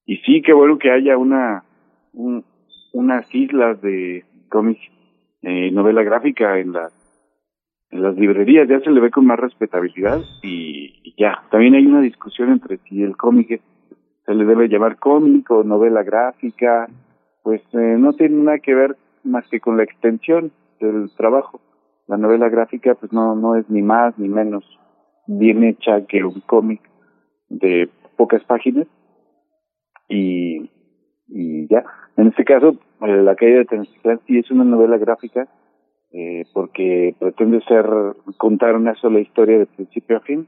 Y 0.06 0.18
sí 0.18 0.42
qué 0.42 0.52
bueno 0.54 0.80
que 0.80 0.90
haya 0.90 1.18
una 1.18 1.64
unas 2.94 3.36
islas 3.36 3.80
de 3.82 4.26
cómics 4.50 4.82
eh, 5.44 5.70
novela 5.72 6.02
gráfica 6.02 6.58
en 6.58 6.72
las 6.72 6.92
en 7.92 8.02
las 8.02 8.16
librerías. 8.16 8.68
Ya 8.68 8.80
se 8.80 8.90
le 8.90 9.02
ve 9.02 9.12
con 9.12 9.28
más 9.28 9.40
respetabilidad 9.40 10.22
y, 10.42 11.14
ya. 11.18 11.44
También 11.52 11.76
hay 11.76 11.86
una 11.86 12.02
discusión 12.02 12.50
entre 12.52 12.78
si 12.80 13.04
el 13.04 13.16
cómic 13.16 13.62
se 14.26 14.34
le 14.34 14.46
debe 14.46 14.68
llamar 14.68 14.98
cómic 14.98 15.50
o 15.52 15.64
novela 15.64 16.04
gráfica 16.04 16.88
pues 17.44 17.62
eh, 17.74 17.96
no 18.00 18.14
tiene 18.14 18.44
nada 18.44 18.60
que 18.60 18.74
ver 18.74 18.98
más 19.24 19.48
que 19.50 19.60
con 19.60 19.78
la 19.78 19.84
extensión 19.84 20.52
del 20.80 21.12
trabajo. 21.16 21.62
La 22.08 22.18
novela 22.18 22.50
gráfica 22.50 22.96
pues 22.96 23.14
no, 23.14 23.36
no 23.36 23.56
es 23.56 23.70
ni 23.70 23.84
más 23.84 24.18
ni 24.18 24.28
menos 24.28 24.64
bien 25.28 25.64
hecha 25.64 26.06
que 26.08 26.24
un 26.24 26.42
cómic 26.42 26.82
de 27.50 27.88
pocas 28.18 28.44
páginas 28.46 28.88
y, 30.10 30.72
y 31.28 31.68
ya. 31.68 31.84
En 32.18 32.28
este 32.28 32.46
caso, 32.46 32.78
eh, 33.02 33.18
La 33.22 33.36
caída 33.36 33.60
de 33.60 33.66
Tenochtitlan 33.66 34.22
sí 34.26 34.40
es 34.40 34.50
una 34.50 34.64
novela 34.64 34.98
gráfica 34.98 35.48
eh, 36.12 36.46
porque 36.52 37.16
pretende 37.20 37.62
ser 37.62 37.86
contar 38.38 38.76
una 38.76 38.96
sola 38.96 39.20
historia 39.20 39.60
de 39.60 39.66
principio 39.68 40.18
a 40.18 40.22
fin 40.22 40.48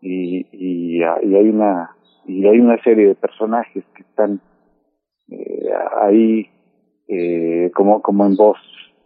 y, 0.00 0.46
y, 0.52 0.98
y 0.98 1.02
hay 1.02 1.48
una 1.48 1.90
y 2.26 2.46
hay 2.46 2.58
una 2.58 2.80
serie 2.82 3.08
de 3.08 3.14
personajes 3.14 3.84
que 3.94 4.02
están 4.02 4.40
eh, 5.28 5.70
ahí 6.00 6.48
eh, 7.08 7.70
como, 7.74 8.00
como 8.02 8.26
en 8.26 8.36
voz 8.36 8.58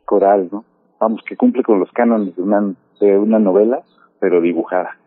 coral, 0.04 0.48
¿no? 0.52 0.64
Vamos, 0.98 1.22
que 1.26 1.36
cumple 1.36 1.62
con 1.62 1.80
los 1.80 1.90
cánones 1.92 2.34
de 2.36 2.42
una, 2.42 2.74
de 3.00 3.18
una 3.18 3.38
novela, 3.38 3.82
pero 4.20 4.40
dibujada. 4.40 4.98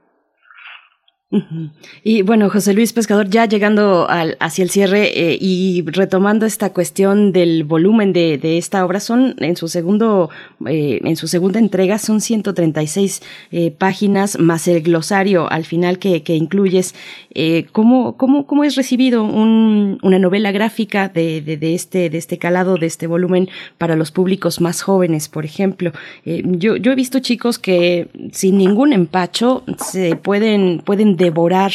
Y 2.03 2.23
bueno, 2.23 2.49
José 2.49 2.73
Luis 2.73 2.91
Pescador, 2.91 3.29
ya 3.29 3.45
llegando 3.45 4.09
al, 4.09 4.35
hacia 4.39 4.63
el 4.63 4.71
cierre 4.71 5.11
eh, 5.13 5.37
y 5.39 5.83
retomando 5.85 6.47
esta 6.47 6.73
cuestión 6.73 7.31
del 7.31 7.65
volumen 7.65 8.13
de, 8.13 8.57
esta 8.57 8.83
obra, 8.83 8.99
son 8.99 9.35
en 9.37 9.55
su 9.55 9.67
segundo, 9.67 10.31
eh, 10.65 10.99
en 11.03 11.15
su 11.17 11.27
segunda 11.27 11.59
entrega 11.59 11.99
son 11.99 12.19
136 12.19 13.21
eh, 13.51 13.69
páginas 13.69 14.39
más 14.39 14.67
el 14.67 14.81
glosario 14.81 15.51
al 15.51 15.65
final 15.65 15.99
que, 15.99 16.23
incluyes. 16.29 16.95
Eh, 17.35 17.67
¿cómo, 17.73 18.17
cómo, 18.17 18.47
¿Cómo 18.47 18.63
es 18.63 18.75
recibido 18.75 19.23
un, 19.23 19.99
una 20.01 20.17
novela 20.17 20.51
gráfica 20.51 21.09
de, 21.09 21.41
de, 21.41 21.75
este, 21.75 22.09
de 22.09 22.17
este 22.17 22.39
calado, 22.39 22.77
de 22.77 22.87
este 22.87 23.05
volumen 23.05 23.49
para 23.77 23.95
los 23.95 24.09
públicos 24.09 24.61
más 24.61 24.81
jóvenes, 24.81 25.29
por 25.29 25.45
ejemplo? 25.45 25.91
Yo, 26.25 26.75
yo 26.75 26.91
he 26.91 26.95
visto 26.95 27.19
chicos 27.19 27.59
que 27.59 28.07
sin 28.31 28.57
ningún 28.57 28.93
empacho 28.93 29.63
se 29.77 30.15
pueden, 30.15 30.81
pueden 30.83 31.18
devorar 31.19 31.71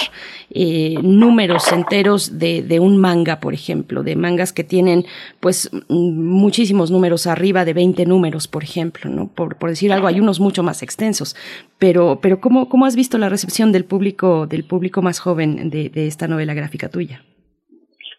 eh, 0.50 0.96
números 1.02 1.70
enteros 1.70 2.38
de, 2.38 2.62
de, 2.62 2.80
un 2.80 2.98
manga, 2.98 3.38
por 3.38 3.54
ejemplo, 3.54 4.02
de 4.02 4.16
mangas 4.16 4.52
que 4.52 4.64
tienen 4.64 5.04
pues 5.38 5.70
muchísimos 5.88 6.90
números 6.90 7.28
arriba 7.28 7.64
de 7.64 7.74
20 7.74 8.06
números, 8.06 8.48
por 8.48 8.64
ejemplo, 8.64 9.08
¿no? 9.10 9.28
Por, 9.28 9.56
por 9.56 9.70
decir 9.70 9.92
algo, 9.92 10.08
hay 10.08 10.18
unos 10.18 10.40
mucho 10.40 10.62
más 10.64 10.82
extensos. 10.82 11.36
Pero, 11.78 12.18
pero 12.20 12.40
¿cómo, 12.40 12.68
¿cómo 12.68 12.86
has 12.86 12.96
visto 12.96 13.18
la 13.18 13.28
recepción 13.28 13.70
del 13.70 13.84
público, 13.84 14.46
del 14.46 14.64
público 14.64 15.02
más 15.02 15.20
joven 15.20 15.70
de, 15.70 15.90
de 15.90 16.06
esta 16.06 16.26
novela 16.26 16.54
gráfica 16.54 16.88
tuya? 16.88 17.22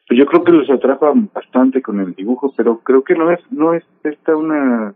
Pues 0.07 0.19
yo 0.19 0.25
creo 0.27 0.43
que 0.43 0.51
los 0.51 0.69
atrapan 0.69 1.29
bastante 1.33 1.81
con 1.81 1.99
el 1.99 2.13
dibujo, 2.13 2.53
pero 2.55 2.79
creo 2.79 3.03
que 3.03 3.15
no 3.15 3.31
es, 3.31 3.39
no 3.49 3.73
es 3.73 3.83
esta 4.03 4.35
una, 4.35 4.93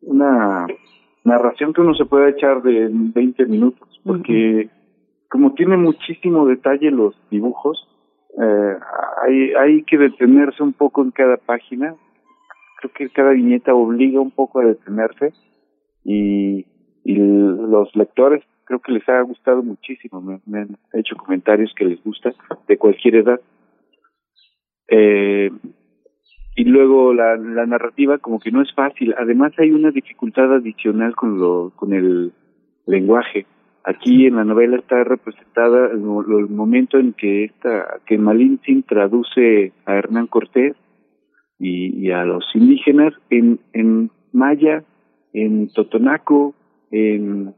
una 0.00 0.66
narración 1.24 1.74
que 1.74 1.82
uno 1.82 1.94
se 1.94 2.06
puede 2.06 2.30
echar 2.30 2.62
de 2.62 2.88
20 2.90 3.44
minutos, 3.44 4.00
porque 4.02 4.32
uh 4.32 4.68
-huh 4.68 4.75
como 5.36 5.52
tiene 5.52 5.76
muchísimo 5.76 6.46
detalle 6.46 6.90
los 6.90 7.14
dibujos, 7.30 7.86
eh, 8.42 8.74
hay, 9.22 9.52
hay 9.52 9.82
que 9.82 9.98
detenerse 9.98 10.62
un 10.62 10.72
poco 10.72 11.02
en 11.02 11.10
cada 11.10 11.36
página. 11.36 11.94
Creo 12.78 12.92
que 12.94 13.10
cada 13.10 13.32
viñeta 13.32 13.74
obliga 13.74 14.18
un 14.18 14.30
poco 14.30 14.60
a 14.60 14.64
detenerse 14.64 15.34
y, 16.04 16.64
y 17.04 17.16
los 17.16 17.94
lectores 17.94 18.42
creo 18.64 18.80
que 18.80 18.92
les 18.92 19.06
ha 19.10 19.20
gustado 19.20 19.62
muchísimo. 19.62 20.22
Me, 20.22 20.40
me 20.46 20.60
han 20.60 20.78
hecho 20.94 21.16
comentarios 21.16 21.70
que 21.76 21.84
les 21.84 22.02
gusta 22.02 22.32
de 22.66 22.78
cualquier 22.78 23.16
edad. 23.16 23.40
Eh, 24.88 25.50
y 26.54 26.64
luego 26.64 27.12
la, 27.12 27.36
la 27.36 27.66
narrativa 27.66 28.16
como 28.16 28.40
que 28.40 28.50
no 28.50 28.62
es 28.62 28.72
fácil. 28.72 29.14
Además 29.18 29.52
hay 29.58 29.70
una 29.70 29.90
dificultad 29.90 30.50
adicional 30.54 31.14
con 31.14 31.38
lo 31.38 31.72
con 31.76 31.92
el 31.92 32.32
lenguaje 32.86 33.44
Aquí 33.86 34.26
en 34.26 34.34
la 34.34 34.42
novela 34.42 34.78
está 34.78 35.04
representada 35.04 35.92
el, 35.92 36.00
momento 36.00 36.98
en 36.98 37.12
que 37.12 37.44
esta, 37.44 38.00
que 38.04 38.18
Malintzin 38.18 38.82
traduce 38.82 39.72
a 39.84 39.94
Hernán 39.94 40.26
Cortés 40.26 40.74
y, 41.60 42.10
a 42.10 42.24
los 42.24 42.44
indígenas 42.56 43.14
en, 43.30 43.60
en 43.72 44.10
maya, 44.32 44.82
en 45.32 45.68
totonaco, 45.68 46.56
en, 46.90 47.54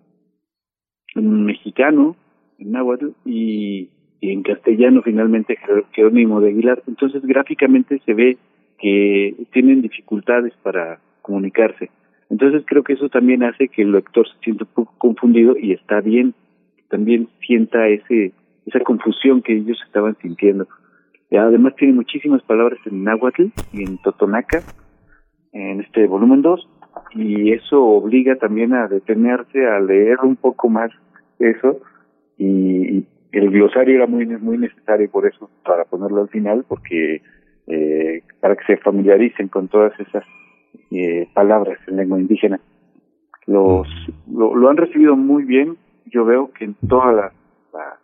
en 1.14 1.45
mexicano, 1.47 2.14
en 2.59 2.72
náhuatl 2.72 3.09
y, 3.24 3.89
y, 4.20 4.31
en 4.31 4.43
castellano 4.43 5.01
finalmente 5.01 5.57
Jerónimo 5.93 6.43
de 6.43 6.51
Aguilar. 6.51 6.83
Entonces 6.87 7.22
gráficamente 7.22 8.03
se 8.05 8.12
ve 8.12 8.37
que 8.79 9.35
tienen 9.51 9.81
dificultades 9.81 10.53
para 10.62 11.01
comunicarse. 11.22 11.89
Entonces 12.31 12.62
creo 12.66 12.83
que 12.85 12.93
eso 12.93 13.09
también 13.09 13.43
hace 13.43 13.68
que 13.68 13.83
el 13.83 13.93
lector 13.93 14.29
se 14.29 14.39
sienta 14.41 14.64
un 14.64 14.70
poco 14.74 14.95
confundido 14.99 15.57
y 15.57 15.72
está 15.72 16.01
bien, 16.01 16.35
también 16.89 17.29
sienta 17.41 17.89
ese 17.89 18.33
esa 18.66 18.81
confusión 18.81 19.41
que 19.41 19.55
ellos 19.55 19.79
estaban 19.87 20.16
sintiendo. 20.20 20.68
Además 21.31 21.74
tiene 21.76 21.95
muchísimas 21.95 22.43
palabras 22.43 22.79
en 22.87 23.05
náhuatl 23.05 23.47
y 23.72 23.83
en 23.83 23.99
totonaca 23.99 24.62
en 25.53 25.81
este 25.81 26.07
volumen 26.07 26.43
2 26.43 26.68
y 27.14 27.53
eso 27.53 27.83
obliga 27.83 28.37
también 28.37 28.74
a 28.74 28.89
detenerse 28.89 29.66
a 29.66 29.81
leer 29.81 30.18
un 30.22 30.37
poco 30.37 30.68
más 30.68 30.91
eso 31.39 31.81
y 32.37 33.05
el 33.33 33.51
glosario 33.51 33.97
era 33.97 34.07
muy 34.07 34.26
muy 34.26 34.59
necesario 34.59 35.11
por 35.11 35.26
eso 35.26 35.51
para 35.64 35.85
ponerlo 35.85 36.22
al 36.22 36.29
final 36.29 36.64
porque 36.68 37.22
eh, 37.66 38.22
para 38.41 38.57
que 38.57 38.64
se 38.64 38.76
familiaricen 38.79 39.49
con 39.49 39.68
todas 39.68 39.99
esas 40.01 40.24
eh, 40.91 41.29
palabras 41.35 41.79
en 41.87 41.97
lengua 41.97 42.18
indígena. 42.18 42.61
Los, 43.47 43.89
lo, 44.31 44.55
lo, 44.55 44.68
han 44.68 44.76
recibido 44.76 45.16
muy 45.16 45.45
bien, 45.45 45.76
yo 46.07 46.24
veo 46.24 46.51
que 46.53 46.64
en 46.66 46.74
todas 46.89 47.14
las, 47.14 47.33
las 47.72 47.99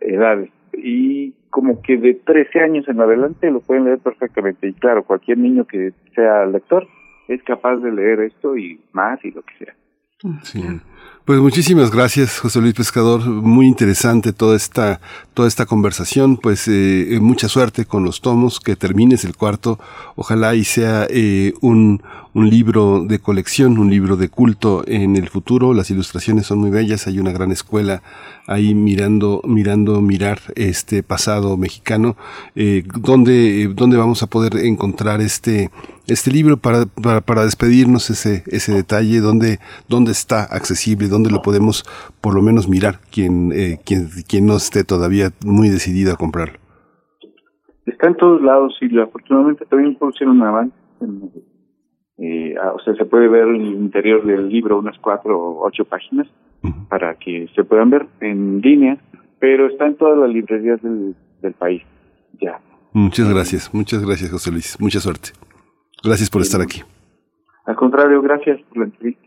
edades. 0.00 0.50
Y 0.72 1.32
como 1.50 1.82
que 1.82 1.96
de 1.98 2.14
13 2.14 2.60
años 2.60 2.88
en 2.88 3.00
adelante 3.00 3.50
lo 3.50 3.60
pueden 3.60 3.84
leer 3.84 3.98
perfectamente. 3.98 4.68
Y 4.68 4.74
claro, 4.74 5.04
cualquier 5.04 5.38
niño 5.38 5.66
que 5.66 5.92
sea 6.14 6.46
lector 6.46 6.86
es 7.28 7.42
capaz 7.42 7.76
de 7.76 7.92
leer 7.92 8.20
esto 8.20 8.56
y 8.56 8.80
más 8.92 9.22
y 9.24 9.30
lo 9.30 9.42
que 9.42 9.64
sea. 9.64 9.74
Sí. 10.42 10.62
Pues 11.24 11.38
muchísimas 11.38 11.92
gracias, 11.92 12.40
José 12.40 12.60
Luis 12.60 12.74
Pescador. 12.74 13.24
Muy 13.24 13.68
interesante 13.68 14.32
toda 14.32 14.56
esta, 14.56 15.00
toda 15.34 15.46
esta 15.46 15.66
conversación. 15.66 16.36
Pues 16.36 16.66
eh, 16.66 17.18
mucha 17.22 17.48
suerte 17.48 17.84
con 17.84 18.02
los 18.02 18.20
tomos, 18.20 18.58
que 18.58 18.74
termines 18.74 19.24
el 19.24 19.36
cuarto. 19.36 19.78
Ojalá 20.16 20.56
y 20.56 20.64
sea 20.64 21.06
eh, 21.08 21.54
un, 21.60 22.02
un 22.34 22.48
libro 22.48 23.04
de 23.06 23.18
colección, 23.18 23.78
un 23.78 23.90
libro 23.90 24.16
de 24.16 24.28
culto 24.28 24.82
en 24.86 25.14
el 25.14 25.28
futuro. 25.28 25.74
Las 25.74 25.90
ilustraciones 25.90 26.46
son 26.46 26.58
muy 26.58 26.70
bellas. 26.70 27.06
Hay 27.06 27.20
una 27.20 27.30
gran 27.30 27.52
escuela 27.52 28.02
ahí 28.46 28.74
mirando, 28.74 29.42
mirando, 29.44 30.00
mirar 30.00 30.40
este 30.56 31.02
pasado 31.02 31.56
mexicano. 31.56 32.16
Eh, 32.56 32.84
¿dónde, 32.98 33.70
¿Dónde 33.74 33.96
vamos 33.96 34.22
a 34.22 34.26
poder 34.26 34.56
encontrar 34.56 35.20
este, 35.20 35.70
este 36.06 36.30
libro 36.30 36.56
para, 36.56 36.86
para, 36.86 37.20
para 37.20 37.44
despedirnos 37.44 38.08
ese, 38.10 38.44
ese 38.46 38.72
detalle? 38.72 39.20
¿Dónde, 39.20 39.60
dónde 39.88 40.12
está 40.12 40.42
accesible? 40.44 41.08
¿Dónde 41.12 41.30
lo 41.30 41.42
podemos 41.42 41.84
por 42.20 42.34
lo 42.34 42.42
menos 42.42 42.68
mirar 42.68 42.98
quien, 43.12 43.52
eh, 43.52 43.78
quien, 43.84 44.08
quien 44.28 44.46
no 44.46 44.56
esté 44.56 44.82
todavía 44.82 45.30
muy 45.44 45.68
decidido 45.68 46.12
a 46.12 46.16
comprarlo? 46.16 46.58
Está 47.86 48.08
en 48.08 48.16
todos 48.16 48.42
lados 48.42 48.76
y 48.80 48.98
afortunadamente 48.98 49.64
también 49.66 49.96
pusieron 49.96 50.40
un 50.40 50.46
avance. 50.46 50.74
Eh, 52.18 52.54
o 52.58 52.78
sea, 52.80 52.94
se 52.94 53.04
puede 53.04 53.28
ver 53.28 53.48
el 53.48 53.64
interior 53.66 54.24
del 54.24 54.48
libro, 54.48 54.78
unas 54.78 54.96
cuatro 54.98 55.38
o 55.38 55.66
ocho 55.66 55.84
páginas, 55.84 56.28
uh 56.62 56.68
-huh. 56.68 56.88
para 56.88 57.14
que 57.14 57.48
se 57.54 57.64
puedan 57.64 57.90
ver 57.90 58.06
en 58.20 58.60
línea, 58.60 58.98
pero 59.40 59.66
está 59.66 59.86
en 59.86 59.96
todas 59.96 60.18
las 60.18 60.30
librerías 60.30 60.80
del, 60.82 61.14
del 61.40 61.52
país. 61.54 61.82
Ya. 62.40 62.60
Muchas 62.92 63.28
gracias, 63.28 63.74
muchas 63.74 64.04
gracias, 64.04 64.30
José 64.30 64.50
Luis. 64.52 64.76
Mucha 64.80 65.00
suerte. 65.00 65.30
Gracias 66.04 66.30
por 66.30 66.42
estar 66.42 66.60
aquí. 66.60 66.82
Al 67.66 67.76
contrario, 67.76 68.20
gracias 68.22 68.60
por 68.68 68.78
la 68.78 68.84
entrevista. 68.84 69.26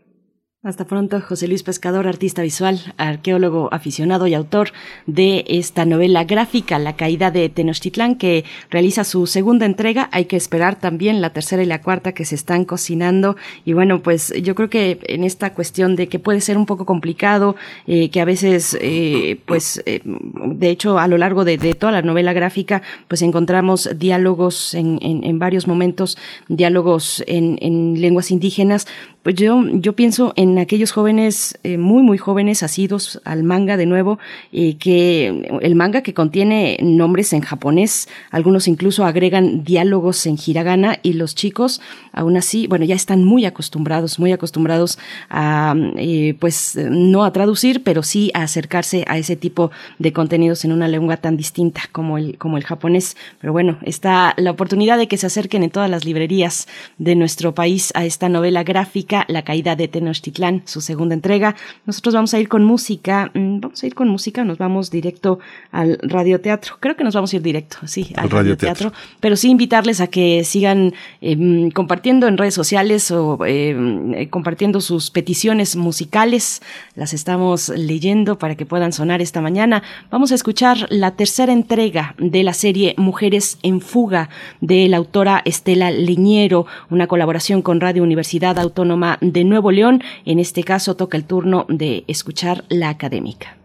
Hasta 0.66 0.84
pronto, 0.84 1.20
José 1.20 1.46
Luis 1.46 1.62
Pescador, 1.62 2.08
artista 2.08 2.42
visual, 2.42 2.80
arqueólogo 2.96 3.68
aficionado 3.70 4.26
y 4.26 4.34
autor 4.34 4.72
de 5.06 5.44
esta 5.46 5.84
novela 5.84 6.24
gráfica, 6.24 6.80
La 6.80 6.96
caída 6.96 7.30
de 7.30 7.48
Tenochtitlán, 7.48 8.16
que 8.16 8.44
realiza 8.68 9.04
su 9.04 9.28
segunda 9.28 9.64
entrega. 9.64 10.08
Hay 10.10 10.24
que 10.24 10.34
esperar 10.34 10.74
también 10.74 11.20
la 11.20 11.30
tercera 11.30 11.62
y 11.62 11.66
la 11.66 11.82
cuarta 11.82 12.14
que 12.14 12.24
se 12.24 12.34
están 12.34 12.64
cocinando. 12.64 13.36
Y 13.64 13.74
bueno, 13.74 14.02
pues 14.02 14.34
yo 14.42 14.56
creo 14.56 14.68
que 14.68 14.98
en 15.04 15.22
esta 15.22 15.54
cuestión 15.54 15.94
de 15.94 16.08
que 16.08 16.18
puede 16.18 16.40
ser 16.40 16.58
un 16.58 16.66
poco 16.66 16.84
complicado, 16.84 17.54
eh, 17.86 18.10
que 18.10 18.20
a 18.20 18.24
veces, 18.24 18.76
eh, 18.80 19.38
pues, 19.46 19.80
eh, 19.86 20.00
de 20.04 20.68
hecho, 20.68 20.98
a 20.98 21.06
lo 21.06 21.16
largo 21.16 21.44
de, 21.44 21.58
toda 21.74 21.92
la 21.92 22.02
novela 22.02 22.32
gráfica, 22.32 22.82
pues 23.06 23.22
encontramos 23.22 23.88
diálogos 23.96 24.74
en, 24.74 24.98
en, 25.00 25.38
varios 25.38 25.68
momentos, 25.68 26.18
diálogos 26.48 27.22
en, 27.28 27.56
en 27.62 28.00
lenguas 28.00 28.32
indígenas, 28.32 28.88
pues 29.26 29.34
yo, 29.34 29.60
yo 29.72 29.94
pienso 29.94 30.32
en 30.36 30.56
aquellos 30.60 30.92
jóvenes, 30.92 31.58
eh, 31.64 31.78
muy, 31.78 32.04
muy 32.04 32.16
jóvenes, 32.16 32.62
asidos 32.62 33.20
al 33.24 33.42
manga 33.42 33.76
de 33.76 33.84
nuevo, 33.84 34.20
que 34.52 35.48
el 35.62 35.74
manga 35.74 36.02
que 36.02 36.14
contiene 36.14 36.78
nombres 36.80 37.32
en 37.32 37.40
japonés, 37.40 38.08
algunos 38.30 38.68
incluso 38.68 39.04
agregan 39.04 39.64
diálogos 39.64 40.26
en 40.26 40.38
hiragana 40.46 41.00
y 41.02 41.14
los 41.14 41.34
chicos, 41.34 41.80
aún 42.12 42.36
así, 42.36 42.68
bueno, 42.68 42.84
ya 42.84 42.94
están 42.94 43.24
muy 43.24 43.46
acostumbrados, 43.46 44.20
muy 44.20 44.30
acostumbrados 44.30 44.96
a, 45.28 45.74
eh, 45.96 46.36
pues, 46.38 46.78
no 46.88 47.24
a 47.24 47.32
traducir, 47.32 47.82
pero 47.82 48.04
sí 48.04 48.30
a 48.32 48.42
acercarse 48.42 49.04
a 49.08 49.18
ese 49.18 49.34
tipo 49.34 49.72
de 49.98 50.12
contenidos 50.12 50.64
en 50.64 50.70
una 50.70 50.86
lengua 50.86 51.16
tan 51.16 51.36
distinta 51.36 51.80
como 51.90 52.16
el, 52.16 52.38
como 52.38 52.58
el 52.58 52.64
japonés. 52.64 53.16
Pero 53.40 53.52
bueno, 53.52 53.78
está 53.82 54.34
la 54.36 54.52
oportunidad 54.52 54.98
de 54.98 55.08
que 55.08 55.16
se 55.16 55.26
acerquen 55.26 55.64
en 55.64 55.70
todas 55.70 55.90
las 55.90 56.04
librerías 56.04 56.68
de 56.98 57.16
nuestro 57.16 57.56
país 57.56 57.90
a 57.96 58.04
esta 58.04 58.28
novela 58.28 58.62
gráfica 58.62 59.15
la 59.28 59.42
caída 59.42 59.76
de 59.76 59.88
Tenochtitlán, 59.88 60.62
su 60.66 60.80
segunda 60.80 61.14
entrega. 61.14 61.56
Nosotros 61.86 62.14
vamos 62.14 62.34
a 62.34 62.40
ir 62.40 62.48
con 62.48 62.64
música, 62.64 63.30
mm, 63.32 63.60
vamos 63.60 63.82
a 63.82 63.86
ir 63.86 63.94
con 63.94 64.08
música, 64.08 64.44
nos 64.44 64.58
vamos 64.58 64.90
directo 64.90 65.38
al 65.72 65.98
radioteatro. 66.02 66.76
Creo 66.80 66.96
que 66.96 67.04
nos 67.04 67.14
vamos 67.14 67.32
a 67.32 67.36
ir 67.36 67.42
directo, 67.42 67.78
sí, 67.86 68.12
al 68.16 68.28
radioteatro. 68.28 68.92
pero 69.20 69.36
sí 69.36 69.50
invitarles 69.50 70.00
a 70.00 70.08
que 70.08 70.44
sigan 70.44 70.92
em, 71.20 71.70
compartiendo 71.70 72.26
en 72.26 72.36
redes 72.36 72.54
sociales 72.54 73.10
o 73.10 73.44
em, 73.46 74.14
eh, 74.14 74.28
compartiendo 74.28 74.80
sus 74.80 75.10
peticiones 75.10 75.76
musicales. 75.76 76.62
Las 76.94 77.14
estamos 77.14 77.68
leyendo 77.68 78.38
para 78.38 78.54
que 78.56 78.66
puedan 78.66 78.92
sonar 78.92 79.22
esta 79.22 79.40
mañana. 79.40 79.82
Vamos 80.10 80.32
a 80.32 80.34
escuchar 80.34 80.86
la 80.90 81.12
tercera 81.12 81.52
entrega 81.52 82.14
de 82.18 82.42
la 82.42 82.52
serie 82.52 82.94
Mujeres 82.96 83.58
en 83.62 83.80
Fuga 83.80 84.28
de 84.60 84.88
la 84.88 84.96
autora 84.96 85.42
Estela 85.44 85.90
Leñero, 85.90 86.66
una 86.90 87.06
colaboración 87.06 87.62
con 87.62 87.80
Radio 87.80 88.02
Universidad 88.02 88.58
Autónoma 88.58 89.05
de 89.20 89.44
Nuevo 89.44 89.70
León. 89.70 90.02
En 90.24 90.38
este 90.38 90.62
caso 90.64 90.96
toca 90.96 91.16
el 91.16 91.24
turno 91.24 91.66
de 91.68 92.04
escuchar 92.08 92.64
la 92.68 92.88
académica. 92.88 93.56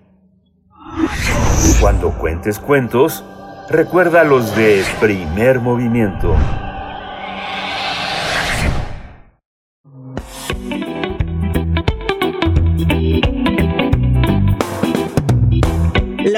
Cuando 1.80 2.12
cuentes 2.18 2.60
cuentos, 2.60 3.24
recuerda 3.70 4.24
los 4.24 4.56
de 4.56 4.84
primer 5.00 5.60
movimiento. 5.60 6.36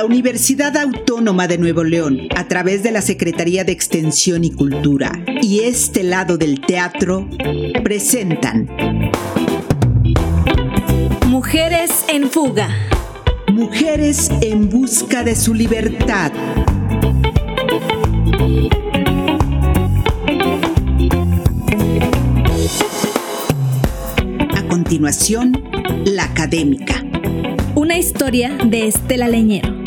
La 0.04 0.08
Universidad 0.08 0.76
Autónoma 0.76 1.48
de 1.48 1.58
Nuevo 1.58 1.86
León, 1.86 2.28
a 2.36 2.50
través 2.50 2.84
de 2.84 2.92
la 2.92 3.02
Secretaría 3.02 3.64
de 3.64 3.72
Extensión 3.72 4.44
y 4.44 4.52
Cultura 4.52 5.14
y 5.42 5.62
este 5.62 6.04
lado 6.04 6.38
del 6.38 6.60
teatro, 6.60 7.30
presentan 7.86 8.70
Mujeres 11.28 12.04
en 12.10 12.30
Fuga. 12.30 12.68
Mujeres 13.48 14.30
en 14.42 14.70
busca 14.70 15.24
de 15.24 15.38
su 15.38 15.54
libertad. 15.54 16.34
A 24.54 24.68
continuación, 24.68 25.64
la 26.04 26.26
académica. 26.26 27.02
Una 27.74 27.98
historia 27.98 28.58
de 28.66 28.88
Estela 28.88 29.30
Leñero. 29.30 29.83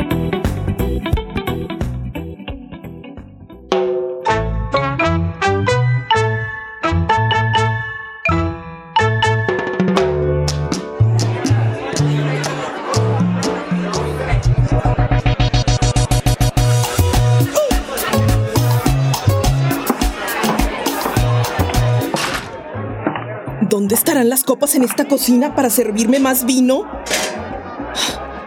Copas 24.46 24.76
en 24.76 24.84
esta 24.84 25.06
cocina 25.06 25.54
para 25.54 25.68
servirme 25.68 26.18
más 26.18 26.46
vino? 26.46 26.84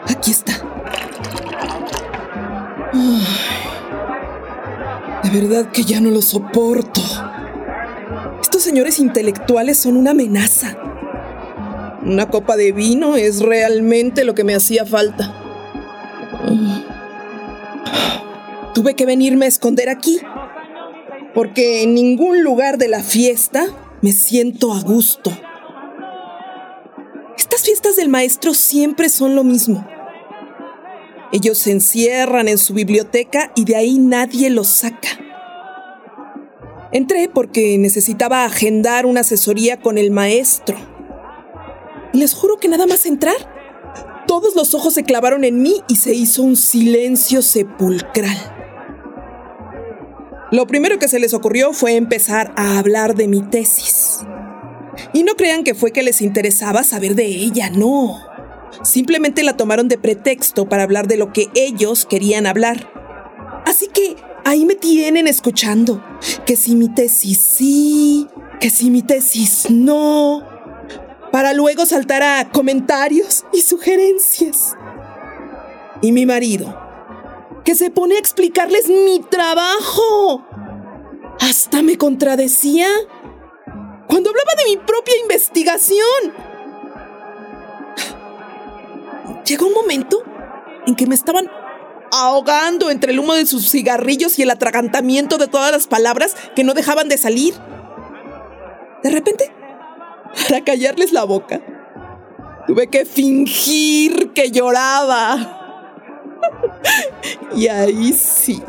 Aquí 0.08 0.32
está. 0.32 0.54
de 5.24 5.42
verdad 5.42 5.72
que 5.72 5.84
ya 5.84 6.02
no 6.02 6.10
lo 6.10 6.24
soporto. 6.24 7.02
Estos 8.42 8.64
señores 8.64 9.00
intelectuales 9.00 9.78
son 9.78 9.96
una 9.98 10.12
amenaza. 10.12 10.76
Una 12.04 12.30
copa 12.30 12.56
de 12.56 12.72
vino 12.72 13.16
es 13.16 13.42
realmente 13.42 14.24
lo 14.24 14.34
que 14.34 14.44
me 14.44 14.56
hacía 14.56 14.86
falta. 14.86 15.36
Tuve 18.74 18.96
que 18.96 19.06
venirme 19.06 19.46
a 19.46 19.50
esconder 19.50 19.90
aquí, 19.90 20.20
porque 21.36 21.84
en 21.84 21.94
ningún 21.94 22.44
lugar 22.44 22.78
de 22.78 22.88
la 22.88 23.04
fiesta 23.04 23.66
me 24.02 24.14
siento 24.14 24.74
a 24.74 24.82
gusto. 24.82 25.32
Estas 27.60 27.72
fiestas 27.72 27.96
del 27.98 28.08
maestro 28.08 28.54
siempre 28.54 29.10
son 29.10 29.36
lo 29.36 29.44
mismo. 29.44 29.86
Ellos 31.34 31.58
se 31.58 31.72
encierran 31.72 32.48
en 32.48 32.58
su 32.58 32.74
biblioteca 32.74 33.52
y 33.54 33.66
de 33.66 33.76
ahí 33.76 34.00
nadie 34.00 34.50
los 34.50 34.70
saca. 34.70 35.10
Entré 36.94 37.28
porque 37.28 37.78
necesitaba 37.78 38.46
agendar 38.46 39.06
una 39.06 39.20
asesoría 39.20 39.82
con 39.82 39.98
el 39.98 40.10
maestro. 40.10 40.78
Y 42.14 42.20
les 42.20 42.34
juro 42.34 42.60
que 42.60 42.70
nada 42.70 42.88
más 42.88 43.06
entrar, 43.06 43.36
todos 44.26 44.56
los 44.56 44.74
ojos 44.74 44.94
se 44.94 45.04
clavaron 45.04 45.44
en 45.44 45.62
mí 45.62 45.84
y 45.90 45.98
se 45.98 46.14
hizo 46.14 46.44
un 46.44 46.56
silencio 46.56 47.42
sepulcral. 47.42 48.38
Lo 50.54 50.66
primero 50.66 50.98
que 50.98 51.10
se 51.10 51.20
les 51.20 51.34
ocurrió 51.34 51.74
fue 51.74 51.98
empezar 51.98 52.54
a 52.56 52.80
hablar 52.80 53.16
de 53.16 53.28
mi 53.28 53.42
tesis. 53.42 54.22
Y 55.14 55.24
no 55.24 55.36
crean 55.36 55.64
que 55.64 55.74
fue 55.74 55.92
que 55.92 56.04
les 56.04 56.22
interesaba 56.22 56.84
saber 56.84 57.16
de 57.16 57.26
ella, 57.26 57.70
no. 57.70 58.20
Simplemente 58.84 59.44
la 59.44 59.58
tomaron 59.58 59.88
de 59.88 59.98
pretexto 59.98 60.70
para 60.70 60.84
hablar 60.84 61.08
de 61.08 61.18
lo 61.18 61.34
que 61.34 61.48
ellos 61.56 62.06
querían 62.06 62.46
hablar. 62.46 62.92
Así 63.66 63.88
que 63.88 64.16
ahí 64.46 64.66
me 64.66 64.76
tienen 64.76 65.28
escuchando. 65.28 66.04
Que 66.46 66.56
si 66.56 66.76
mi 66.76 66.90
tesis 66.90 67.40
sí, 67.40 68.28
que 68.60 68.70
si 68.70 68.92
mi 68.92 69.02
tesis 69.02 69.68
no. 69.70 70.44
Para 71.32 71.54
luego 71.54 71.86
saltar 71.86 72.24
a 72.24 72.50
comentarios 72.52 73.46
y 73.54 73.62
sugerencias. 73.62 74.76
Y 76.02 76.12
mi 76.12 76.26
marido, 76.26 76.80
que 77.66 77.76
se 77.76 77.92
pone 77.92 78.16
a 78.16 78.20
explicarles 78.20 78.88
mi 78.88 79.20
trabajo. 79.30 80.46
Hasta 81.40 81.82
me 81.82 81.98
contradecía 81.98 82.88
cuando 84.10 84.32
hablaba 84.32 84.52
de 84.58 84.72
mi 84.72 84.78
propia 84.78 85.14
investigación. 85.22 86.34
Llegó 89.46 89.68
un 89.68 89.74
momento 89.74 90.24
en 90.88 90.96
que 90.96 91.06
me 91.06 91.14
estaban 91.14 91.50
ahogando 92.12 92.90
entre 92.90 93.12
el 93.12 93.20
humo 93.20 93.36
de 93.36 93.46
sus 93.46 93.70
cigarrillos 93.70 94.40
y 94.40 94.42
el 94.42 94.50
atragantamiento 94.50 95.38
de 95.38 95.48
todas 95.48 95.72
las 95.72 95.86
palabras 95.86 96.36
que 96.56 96.64
no 96.64 96.74
dejaban 96.74 97.08
de 97.08 97.20
salir. 97.20 97.54
De 99.04 99.12
repente, 99.12 99.52
para 100.48 100.64
callarles 100.64 101.14
la 101.14 101.24
boca, 101.24 101.62
tuve 102.66 102.88
que 102.88 103.06
fingir 103.06 104.32
que 104.34 104.50
lloraba. 104.50 105.56
y 107.56 107.68
ahí 107.68 108.12
sí, 108.14 108.64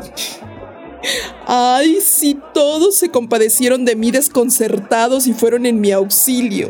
Ay, 1.47 1.99
sí, 2.01 2.39
todos 2.53 2.95
se 2.95 3.09
compadecieron 3.09 3.85
de 3.85 3.95
mí 3.95 4.11
desconcertados 4.11 5.27
y 5.27 5.33
fueron 5.33 5.65
en 5.65 5.81
mi 5.81 5.91
auxilio. 5.91 6.69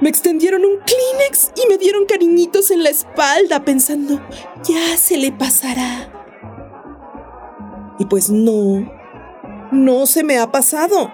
Me 0.00 0.08
extendieron 0.08 0.64
un 0.64 0.78
Kleenex 0.78 1.52
y 1.56 1.68
me 1.68 1.78
dieron 1.78 2.06
cariñitos 2.06 2.70
en 2.70 2.82
la 2.82 2.90
espalda 2.90 3.64
pensando, 3.64 4.20
ya 4.64 4.96
se 4.96 5.16
le 5.18 5.30
pasará. 5.30 6.10
Y 7.98 8.06
pues 8.06 8.30
no, 8.30 8.90
no 9.72 10.06
se 10.06 10.24
me 10.24 10.38
ha 10.38 10.50
pasado. 10.50 11.12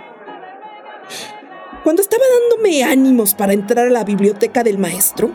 Cuando 1.82 2.00
estaba 2.00 2.22
dándome 2.40 2.84
ánimos 2.84 3.34
para 3.34 3.52
entrar 3.52 3.86
a 3.86 3.90
la 3.90 4.04
biblioteca 4.04 4.62
del 4.62 4.78
maestro, 4.78 5.30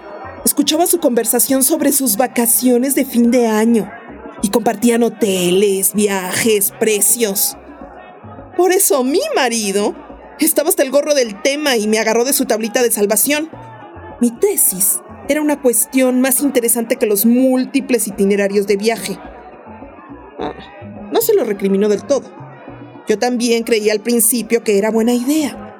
escuchaba 0.45 0.87
su 0.87 0.99
conversación 0.99 1.63
sobre 1.63 1.91
sus 1.91 2.17
vacaciones 2.17 2.95
de 2.95 3.05
fin 3.05 3.31
de 3.31 3.47
año 3.47 3.91
y 4.41 4.49
compartían 4.49 5.03
hoteles, 5.03 5.93
viajes, 5.93 6.73
precios. 6.79 7.57
Por 8.57 8.71
eso 8.71 9.03
mi 9.03 9.21
marido 9.35 9.95
estaba 10.39 10.69
hasta 10.69 10.83
el 10.83 10.91
gorro 10.91 11.13
del 11.13 11.41
tema 11.41 11.77
y 11.77 11.87
me 11.87 11.99
agarró 11.99 12.25
de 12.25 12.33
su 12.33 12.45
tablita 12.45 12.81
de 12.81 12.91
salvación. 12.91 13.49
Mi 14.19 14.31
tesis 14.31 14.99
era 15.29 15.41
una 15.41 15.61
cuestión 15.61 16.21
más 16.21 16.41
interesante 16.41 16.97
que 16.97 17.05
los 17.05 17.25
múltiples 17.25 18.07
itinerarios 18.07 18.67
de 18.67 18.77
viaje. 18.77 19.17
No 21.11 21.21
se 21.21 21.35
lo 21.35 21.43
recriminó 21.43 21.89
del 21.89 22.03
todo. 22.03 22.23
Yo 23.07 23.19
también 23.19 23.63
creía 23.63 23.93
al 23.93 23.99
principio 23.99 24.63
que 24.63 24.77
era 24.77 24.91
buena 24.91 25.13
idea. 25.13 25.75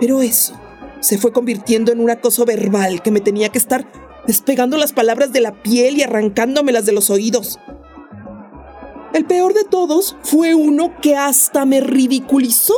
Pero 0.00 0.22
eso 0.22 0.58
se 1.00 1.18
fue 1.18 1.32
convirtiendo 1.32 1.92
en 1.92 2.00
un 2.00 2.10
acoso 2.10 2.44
verbal 2.44 3.02
que 3.02 3.10
me 3.10 3.20
tenía 3.20 3.48
que 3.48 3.58
estar 3.58 3.86
despegando 4.26 4.76
las 4.76 4.92
palabras 4.92 5.32
de 5.32 5.40
la 5.40 5.62
piel 5.62 5.98
y 5.98 6.02
arrancándomelas 6.02 6.86
de 6.86 6.92
los 6.92 7.10
oídos. 7.10 7.58
El 9.14 9.24
peor 9.24 9.54
de 9.54 9.64
todos 9.64 10.16
fue 10.22 10.54
uno 10.54 10.94
que 11.00 11.16
hasta 11.16 11.64
me 11.64 11.80
ridiculizó. 11.80 12.74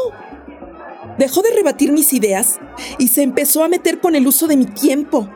Dejó 1.19 1.43
de 1.43 1.51
rebatir 1.51 1.93
mis 1.93 2.13
ideas 2.13 2.59
y 2.99 3.09
se 3.09 3.23
empezó 3.23 3.65
a 3.65 3.69
meter 3.69 4.01
con 4.01 4.15
el 4.15 4.27
uso 4.27 4.47
de 4.47 4.57
mi 4.57 4.67
tiempo. 4.67 5.29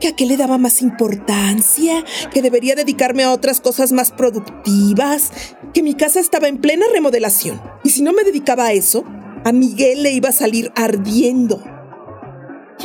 Que 0.00 0.08
a 0.08 0.16
qué 0.16 0.26
le 0.26 0.36
daba 0.36 0.58
más 0.58 0.82
importancia, 0.82 2.04
que 2.32 2.42
debería 2.42 2.74
dedicarme 2.74 3.24
a 3.24 3.32
otras 3.32 3.60
cosas 3.60 3.92
más 3.92 4.12
productivas, 4.12 5.30
que 5.72 5.82
mi 5.82 5.94
casa 5.94 6.20
estaba 6.20 6.48
en 6.48 6.58
plena 6.58 6.86
remodelación. 6.92 7.60
Y 7.84 7.90
si 7.90 8.02
no 8.02 8.12
me 8.12 8.22
dedicaba 8.22 8.66
a 8.66 8.72
eso, 8.72 9.04
a 9.44 9.52
Miguel 9.52 10.02
le 10.02 10.12
iba 10.12 10.28
a 10.28 10.32
salir 10.32 10.72
ardiendo. 10.76 11.62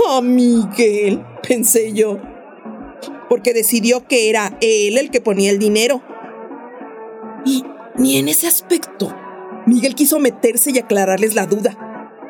¡Oh, 0.07 0.21
Miguel! 0.21 1.23
pensé 1.47 1.93
yo. 1.93 2.19
Porque 3.29 3.53
decidió 3.53 4.07
que 4.07 4.29
era 4.29 4.57
él 4.61 4.97
el 4.97 5.11
que 5.11 5.21
ponía 5.21 5.51
el 5.51 5.59
dinero. 5.59 6.01
Y 7.45 7.63
ni 7.97 8.17
en 8.17 8.29
ese 8.29 8.47
aspecto. 8.47 9.15
Miguel 9.65 9.95
quiso 9.95 10.19
meterse 10.19 10.71
y 10.71 10.79
aclararles 10.79 11.35
la 11.35 11.45
duda. 11.45 11.77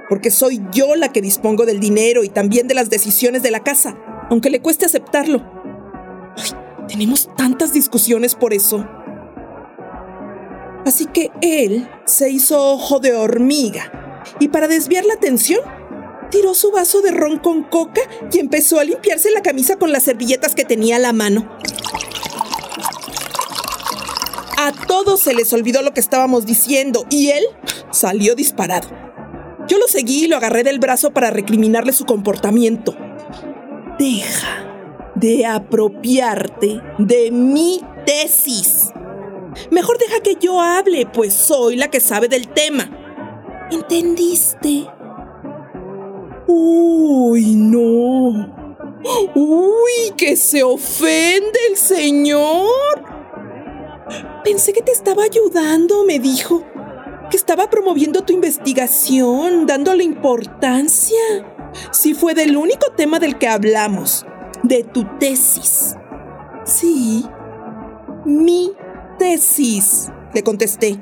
Porque 0.09 0.31
soy 0.31 0.61
yo 0.71 0.95
la 0.95 1.09
que 1.09 1.21
dispongo 1.21 1.65
del 1.65 1.79
dinero 1.79 2.23
y 2.23 2.29
también 2.29 2.67
de 2.67 2.75
las 2.75 2.89
decisiones 2.89 3.41
de 3.41 3.51
la 3.51 3.61
casa, 3.61 3.97
aunque 4.29 4.49
le 4.49 4.61
cueste 4.61 4.85
aceptarlo. 4.85 5.41
Ay, 6.37 6.51
tenemos 6.87 7.29
tantas 7.35 7.73
discusiones 7.73 8.35
por 8.35 8.53
eso. 8.53 8.85
Así 10.85 11.05
que 11.05 11.31
él 11.41 11.89
se 12.05 12.29
hizo 12.29 12.73
ojo 12.73 12.99
de 12.99 13.13
hormiga 13.13 13.91
y 14.39 14.49
para 14.49 14.67
desviar 14.67 15.05
la 15.05 15.13
atención, 15.13 15.61
tiró 16.29 16.53
su 16.53 16.71
vaso 16.71 17.01
de 17.01 17.11
ron 17.11 17.39
con 17.39 17.63
coca 17.63 18.01
y 18.31 18.39
empezó 18.39 18.79
a 18.79 18.83
limpiarse 18.83 19.31
la 19.31 19.41
camisa 19.41 19.77
con 19.77 19.91
las 19.91 20.03
servilletas 20.03 20.55
que 20.55 20.65
tenía 20.65 20.97
a 20.97 20.99
la 20.99 21.13
mano. 21.13 21.57
A 24.57 24.71
todos 24.87 25.19
se 25.19 25.33
les 25.33 25.51
olvidó 25.53 25.81
lo 25.81 25.93
que 25.93 25.99
estábamos 25.99 26.45
diciendo 26.45 27.05
y 27.09 27.29
él 27.29 27.43
salió 27.91 28.35
disparado. 28.35 28.89
Yo 29.67 29.77
lo 29.77 29.87
seguí 29.87 30.25
y 30.25 30.27
lo 30.27 30.37
agarré 30.37 30.63
del 30.63 30.79
brazo 30.79 31.11
para 31.11 31.31
recriminarle 31.31 31.93
su 31.93 32.05
comportamiento. 32.05 32.95
Deja 33.97 35.11
de 35.15 35.45
apropiarte 35.45 36.81
de 36.97 37.31
mi 37.31 37.81
tesis. 38.05 38.91
Mejor 39.71 39.97
deja 39.97 40.19
que 40.21 40.35
yo 40.35 40.59
hable, 40.61 41.05
pues 41.05 41.33
soy 41.33 41.75
la 41.75 41.89
que 41.89 41.99
sabe 41.99 42.27
del 42.27 42.47
tema. 42.47 42.89
¿Entendiste? 43.71 44.87
Uy, 46.47 47.55
no. 47.55 48.53
Uy, 49.35 50.13
que 50.17 50.35
se 50.35 50.63
ofende 50.63 51.59
el 51.69 51.77
señor. 51.77 53.12
Pensé 54.43 54.73
que 54.73 54.81
te 54.81 54.91
estaba 54.91 55.23
ayudando, 55.23 56.03
me 56.05 56.19
dijo. 56.19 56.63
Que 57.29 57.37
estaba 57.37 57.69
promoviendo 57.69 58.21
tu 58.21 58.33
investigación, 58.33 59.65
dándole 59.65 60.03
importancia. 60.03 61.19
Si 61.91 62.13
fue 62.13 62.35
del 62.35 62.57
único 62.57 62.91
tema 62.95 63.19
del 63.19 63.37
que 63.37 63.47
hablamos, 63.47 64.25
de 64.63 64.83
tu 64.83 65.05
tesis. 65.17 65.95
Sí, 66.65 67.25
mi 68.25 68.71
tesis, 69.17 70.09
le 70.33 70.43
contesté 70.43 70.99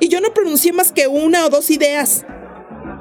y 0.00 0.08
yo 0.08 0.20
no 0.20 0.32
pronuncié 0.32 0.72
más 0.72 0.92
que 0.92 1.06
una 1.08 1.46
o 1.46 1.50
dos 1.50 1.70
ideas. 1.70 2.24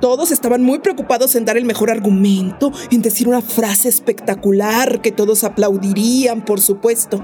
Todos 0.01 0.31
estaban 0.31 0.63
muy 0.63 0.79
preocupados 0.79 1.35
en 1.35 1.45
dar 1.45 1.57
el 1.57 1.65
mejor 1.65 1.89
argumento, 1.89 2.71
en 2.91 3.01
decir 3.01 3.27
una 3.27 3.41
frase 3.41 3.89
espectacular 3.89 5.01
que 5.01 5.11
todos 5.11 5.43
aplaudirían, 5.43 6.45
por 6.45 6.61
supuesto. 6.61 7.23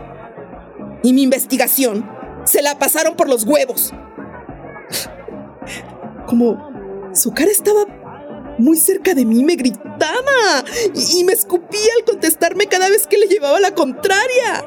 Y 1.03 1.13
mi 1.13 1.23
investigación 1.23 2.09
se 2.45 2.61
la 2.61 2.77
pasaron 2.77 3.15
por 3.15 3.29
los 3.29 3.43
huevos. 3.43 3.91
Como 6.27 6.71
su 7.13 7.31
cara 7.31 7.51
estaba 7.51 7.85
muy 8.57 8.77
cerca 8.77 9.13
de 9.13 9.25
mí, 9.25 9.43
me 9.43 9.55
gritaba 9.55 10.63
y, 10.93 11.23
me 11.23 11.33
escupía 11.33 11.91
al 11.97 12.05
contestarme 12.05 12.67
cada 12.67 12.89
vez 12.89 13.07
que 13.07 13.17
le 13.17 13.27
llevaba 13.27 13.59
la 13.59 13.73
contraria. 13.73 14.65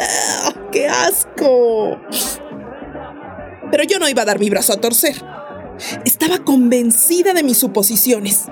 ¡Ah, 0.00 0.54
¡Qué 0.72 0.88
asco! 0.88 1.98
Pero 3.70 3.84
yo 3.84 3.98
no 3.98 4.08
iba 4.08 4.22
a 4.22 4.26
dar 4.26 4.38
mi 4.38 4.48
brazo 4.50 4.72
a 4.72 4.80
torcer. 4.80 5.14
Estaba 6.04 6.38
convencida 6.38 7.34
de 7.34 7.42
mis 7.42 7.58
suposiciones. 7.58 8.46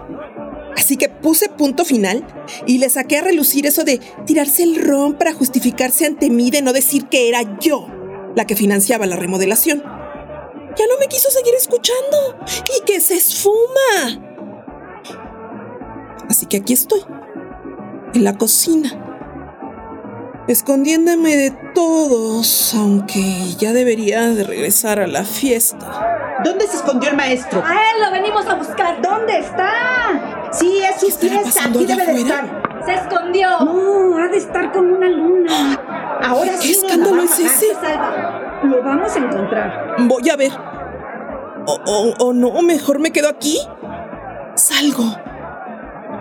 Así 0.77 0.97
que 0.97 1.09
puse 1.09 1.49
punto 1.49 1.85
final 1.85 2.27
y 2.67 2.79
le 2.79 2.91
saqué 2.91 3.19
a 3.19 3.23
relucir 3.23 3.67
eso 3.67 3.83
de 3.83 3.99
tirarse 4.27 4.63
el 4.63 4.77
ron 4.77 5.15
para 5.15 5.33
justificarse 5.33 6.05
ante 6.05 6.29
mí 6.29 6.51
de 6.51 6.61
no 6.61 6.75
decir 6.75 7.07
que 7.07 7.29
era 7.29 7.59
yo 7.59 7.96
la 8.37 8.47
que 8.47 8.55
financiaba 8.55 9.07
la 9.07 9.17
remodelación. 9.17 9.83
Ya 9.83 10.87
no 10.87 10.99
me 11.01 11.09
quiso 11.09 11.29
seguir 11.31 11.55
escuchando 11.55 12.39
y 12.79 12.85
que 12.85 13.01
se 13.01 13.15
esfuma. 13.15 14.23
Así 16.29 16.47
que 16.47 16.59
aquí 16.59 16.75
estoy, 16.75 17.01
en 18.15 18.23
la 18.23 18.39
cocina 18.39 19.03
escondiéndome 20.49 21.37
de 21.37 21.51
todos, 21.75 22.75
aunque 22.75 23.55
ya 23.59 23.73
debería 23.73 24.29
de 24.29 24.45
regresar 24.45 25.01
a 25.01 25.07
la 25.07 25.25
fiesta. 25.25 26.39
¿Dónde 26.45 26.67
se 26.69 26.77
escondió 26.77 27.11
el 27.11 27.17
maestro? 27.17 27.63
A 27.65 27.73
él 27.73 28.03
lo 28.05 28.13
venimos 28.13 28.47
a 28.47 28.55
buscar. 28.55 29.03
¿Dónde 29.03 29.39
está? 29.39 30.51
Sí, 30.53 30.81
es 30.83 31.01
su 31.01 31.19
fiesta. 31.19 31.65
Aquí 31.65 31.85
debe 31.85 32.07
de 32.07 32.21
estar. 32.21 32.66
Se 32.87 32.95
escondió. 32.95 33.49
No, 33.61 34.19
ha 34.19 34.29
de 34.29 34.39
estar 34.39 34.73
con 34.73 34.93
una 34.93 35.09
luna. 35.09 35.81
Ahora 36.23 36.53
¿Qué 36.61 36.71
escándalo 36.71 37.23
es 37.23 37.39
ese? 37.39 37.67
Lo 38.63 38.83
vamos 38.83 39.15
a 39.15 39.19
encontrar. 39.19 39.97
Voy 39.99 40.31
a 40.31 40.37
ver. 40.37 40.53
O, 41.67 42.15
o, 42.19 42.33
no, 42.33 42.63
mejor 42.63 43.01
me 43.01 43.11
quedo 43.11 43.29
aquí. 43.29 43.59
Salgo. 44.55 45.05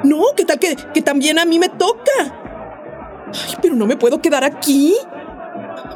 No, 0.04 0.18
¿qué 0.36 0.44
tal 0.46 0.60
que, 0.60 0.76
que 0.76 1.02
también 1.02 1.40
a 1.40 1.46
mí 1.46 1.60
me 1.60 1.70
toca? 1.70 2.12
Ay, 2.20 3.56
pero 3.62 3.76
no 3.76 3.86
me 3.86 3.96
puedo 3.96 4.22
quedar 4.22 4.44
aquí. 4.44 4.96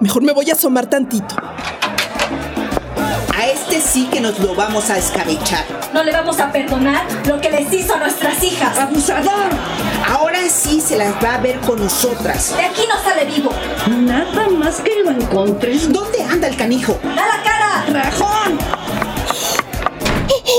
Mejor 0.01 0.23
me 0.23 0.33
voy 0.33 0.49
a 0.49 0.53
asomar 0.53 0.87
tantito. 0.87 1.35
A 3.39 3.47
este 3.47 3.79
sí 3.79 4.09
que 4.11 4.19
nos 4.19 4.37
lo 4.39 4.53
vamos 4.53 4.89
a 4.89 4.97
escabechar. 4.97 5.63
No 5.93 6.03
le 6.03 6.11
vamos 6.11 6.41
a 6.41 6.51
perdonar 6.51 7.05
lo 7.25 7.39
que 7.39 7.49
les 7.49 7.71
hizo 7.71 7.93
a 7.95 7.97
nuestras 7.99 8.43
hijas. 8.43 8.77
¡Abusador! 8.77 9.49
Ahora 10.09 10.39
sí 10.49 10.81
se 10.81 10.97
las 10.97 11.13
va 11.23 11.35
a 11.35 11.37
ver 11.37 11.57
con 11.61 11.79
nosotras. 11.79 12.53
De 12.57 12.65
aquí 12.65 12.81
no 12.89 13.01
sale 13.01 13.23
vivo. 13.23 13.53
Nada 13.87 14.49
más 14.49 14.81
que 14.81 14.91
lo 15.05 15.11
encontres. 15.11 15.89
¿Dónde 15.89 16.21
anda 16.21 16.49
el 16.49 16.57
canijo? 16.57 16.99
¡A 17.01 17.15
la 17.15 17.41
cara! 17.41 18.03
¡Rajón! 18.03 18.78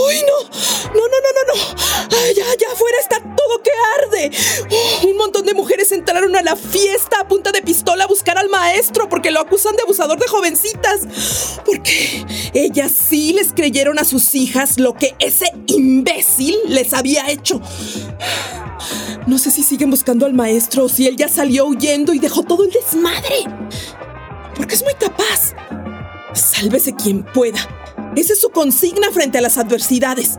¡Ay, 0.09 0.23
no! 0.23 0.51
¡No, 0.95 1.01
no, 1.01 1.17
no, 1.21 1.31
no, 1.37 1.55
no! 1.55 2.17
¡Ay, 2.17 2.31
allá 2.31 2.73
afuera 2.73 2.99
está 3.01 3.19
todo 3.19 3.63
que 3.63 3.71
arde! 3.99 4.31
Oh, 4.71 5.07
un 5.09 5.17
montón 5.17 5.47
de 5.47 5.55
mujeres 5.55 5.93
entraron 5.93 6.37
a 6.37 6.43
la 6.43 6.57
fiesta 6.57 7.21
a 7.21 7.29
punta 7.29 7.53
de 7.53 7.63
pistola 7.63 8.05
a 8.05 8.07
buscar 8.07 8.39
al 8.39 8.49
maestro 8.49 9.09
porque 9.09 9.31
lo 9.31 9.41
acusan 9.41 9.77
de 9.77 9.83
abusador 9.83 10.19
de 10.19 10.29
jovencitas. 10.29 11.01
Porque 11.65 12.25
ellas 12.55 12.93
sí 12.93 13.33
les 13.33 13.53
creyeron 13.53 13.99
a 13.99 14.05
sus 14.05 14.35
hijas 14.35 14.79
lo 14.79 14.95
que 14.95 15.15
ese 15.19 15.53
imbécil 15.67 16.57
les 16.69 16.93
había 16.93 17.31
hecho. 17.31 17.61
No 19.27 19.39
sé 19.39 19.51
si 19.51 19.63
siguen 19.63 19.91
buscando 19.91 20.27
al 20.27 20.35
maestro 20.35 20.85
o 20.85 20.89
si 20.89 21.07
él 21.07 21.17
ya 21.17 21.29
salió 21.29 21.67
huyendo 21.67 22.13
y 22.13 22.19
dejó 22.19 22.43
todo 22.43 22.65
el 22.65 22.71
desmadre. 22.71 23.45
Porque 24.55 24.75
es 24.75 24.83
muy 24.83 24.95
capaz. 24.95 25.55
Sálvese 26.35 26.95
quien 26.95 27.23
pueda. 27.25 27.80
Esa 28.17 28.33
es 28.33 28.41
su 28.41 28.51
consigna 28.51 29.11
frente 29.11 29.39
a 29.39 29.41
las 29.41 29.59
adversidades. 29.59 30.37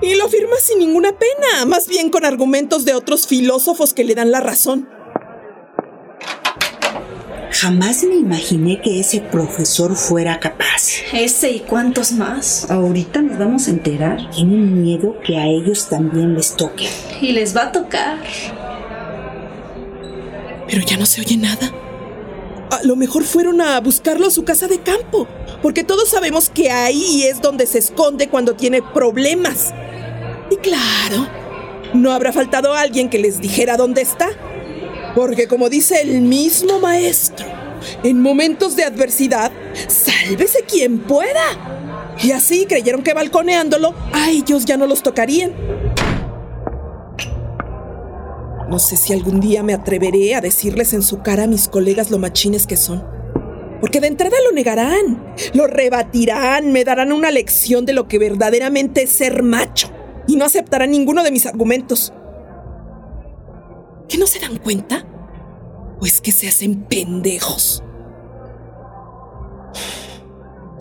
Y 0.00 0.14
lo 0.14 0.28
firma 0.28 0.56
sin 0.60 0.78
ninguna 0.78 1.12
pena, 1.12 1.64
más 1.66 1.88
bien 1.88 2.10
con 2.10 2.24
argumentos 2.24 2.84
de 2.84 2.94
otros 2.94 3.26
filósofos 3.26 3.94
que 3.94 4.04
le 4.04 4.14
dan 4.14 4.30
la 4.30 4.40
razón. 4.40 4.88
Jamás 7.50 8.04
me 8.04 8.14
imaginé 8.14 8.80
que 8.80 9.00
ese 9.00 9.20
profesor 9.20 9.96
fuera 9.96 10.38
capaz. 10.38 11.02
Ese 11.12 11.50
y 11.50 11.60
cuántos 11.60 12.12
más. 12.12 12.70
Ahorita 12.70 13.20
nos 13.20 13.38
vamos 13.38 13.66
a 13.66 13.70
enterar. 13.70 14.30
Tienen 14.30 14.82
miedo 14.82 15.16
que 15.24 15.36
a 15.36 15.46
ellos 15.46 15.88
también 15.88 16.34
les 16.34 16.54
toque. 16.54 16.88
Y 17.20 17.32
les 17.32 17.56
va 17.56 17.64
a 17.64 17.72
tocar. 17.72 18.20
Pero 20.68 20.82
ya 20.82 20.96
no 20.96 21.06
se 21.06 21.20
oye 21.20 21.36
nada. 21.36 21.72
A 22.70 22.82
lo 22.82 22.96
mejor 22.96 23.24
fueron 23.24 23.60
a 23.60 23.80
buscarlo 23.80 24.26
a 24.26 24.30
su 24.30 24.44
casa 24.44 24.68
de 24.68 24.80
campo, 24.80 25.26
porque 25.62 25.84
todos 25.84 26.10
sabemos 26.10 26.50
que 26.50 26.70
ahí 26.70 27.24
es 27.24 27.40
donde 27.40 27.66
se 27.66 27.78
esconde 27.78 28.28
cuando 28.28 28.54
tiene 28.54 28.82
problemas. 28.82 29.72
Y 30.50 30.56
claro, 30.56 31.26
no 31.94 32.12
habrá 32.12 32.32
faltado 32.32 32.74
alguien 32.74 33.08
que 33.08 33.18
les 33.18 33.40
dijera 33.40 33.76
dónde 33.76 34.02
está. 34.02 34.28
Porque 35.14 35.48
como 35.48 35.68
dice 35.68 36.00
el 36.02 36.20
mismo 36.20 36.78
maestro, 36.78 37.46
en 38.02 38.20
momentos 38.20 38.76
de 38.76 38.84
adversidad, 38.84 39.50
sálvese 39.88 40.64
quien 40.64 40.98
pueda. 40.98 42.16
Y 42.22 42.32
así 42.32 42.66
creyeron 42.66 43.02
que 43.02 43.14
balconeándolo, 43.14 43.94
a 44.12 44.30
ellos 44.30 44.64
ya 44.64 44.76
no 44.76 44.86
los 44.86 45.02
tocarían. 45.02 45.52
No 48.68 48.78
sé 48.78 48.96
si 48.96 49.14
algún 49.14 49.40
día 49.40 49.62
me 49.62 49.72
atreveré 49.72 50.34
a 50.34 50.42
decirles 50.42 50.92
en 50.92 51.02
su 51.02 51.22
cara 51.22 51.44
a 51.44 51.46
mis 51.46 51.68
colegas 51.68 52.10
lo 52.10 52.18
machines 52.18 52.66
que 52.66 52.76
son. 52.76 53.02
Porque 53.80 54.00
de 54.00 54.08
entrada 54.08 54.36
lo 54.44 54.52
negarán, 54.52 55.34
lo 55.54 55.66
rebatirán, 55.66 56.72
me 56.72 56.84
darán 56.84 57.12
una 57.12 57.30
lección 57.30 57.86
de 57.86 57.94
lo 57.94 58.08
que 58.08 58.18
verdaderamente 58.18 59.04
es 59.04 59.10
ser 59.10 59.42
macho 59.42 59.90
y 60.26 60.36
no 60.36 60.44
aceptarán 60.44 60.90
ninguno 60.90 61.22
de 61.22 61.30
mis 61.30 61.46
argumentos. 61.46 62.12
¿Que 64.08 64.18
no 64.18 64.26
se 64.26 64.40
dan 64.40 64.58
cuenta? 64.58 65.06
¿O 66.00 66.04
es 66.04 66.20
que 66.20 66.32
se 66.32 66.48
hacen 66.48 66.84
pendejos? 66.84 67.82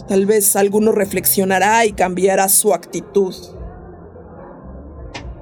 Tal 0.07 0.25
vez 0.25 0.55
alguno 0.55 0.91
reflexionará 0.91 1.85
y 1.85 1.93
cambiará 1.93 2.49
su 2.49 2.73
actitud. 2.73 3.35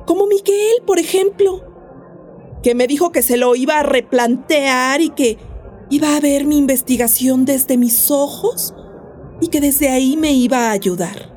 Como 0.05 0.27
Miguel, 0.27 0.81
por 0.85 0.99
ejemplo, 0.99 1.64
que 2.65 2.73
me 2.73 2.87
dijo 2.87 3.11
que 3.11 3.21
se 3.21 3.37
lo 3.37 3.55
iba 3.55 3.77
a 3.77 3.83
replantear 3.83 4.99
y 4.99 5.09
que 5.09 5.37
iba 5.91 6.17
a 6.17 6.19
ver 6.19 6.45
mi 6.45 6.57
investigación 6.57 7.45
desde 7.45 7.77
mis 7.77 8.09
ojos 8.09 8.73
y 9.39 9.49
que 9.49 9.61
desde 9.61 9.89
ahí 9.89 10.17
me 10.17 10.31
iba 10.31 10.69
a 10.69 10.71
ayudar. 10.71 11.31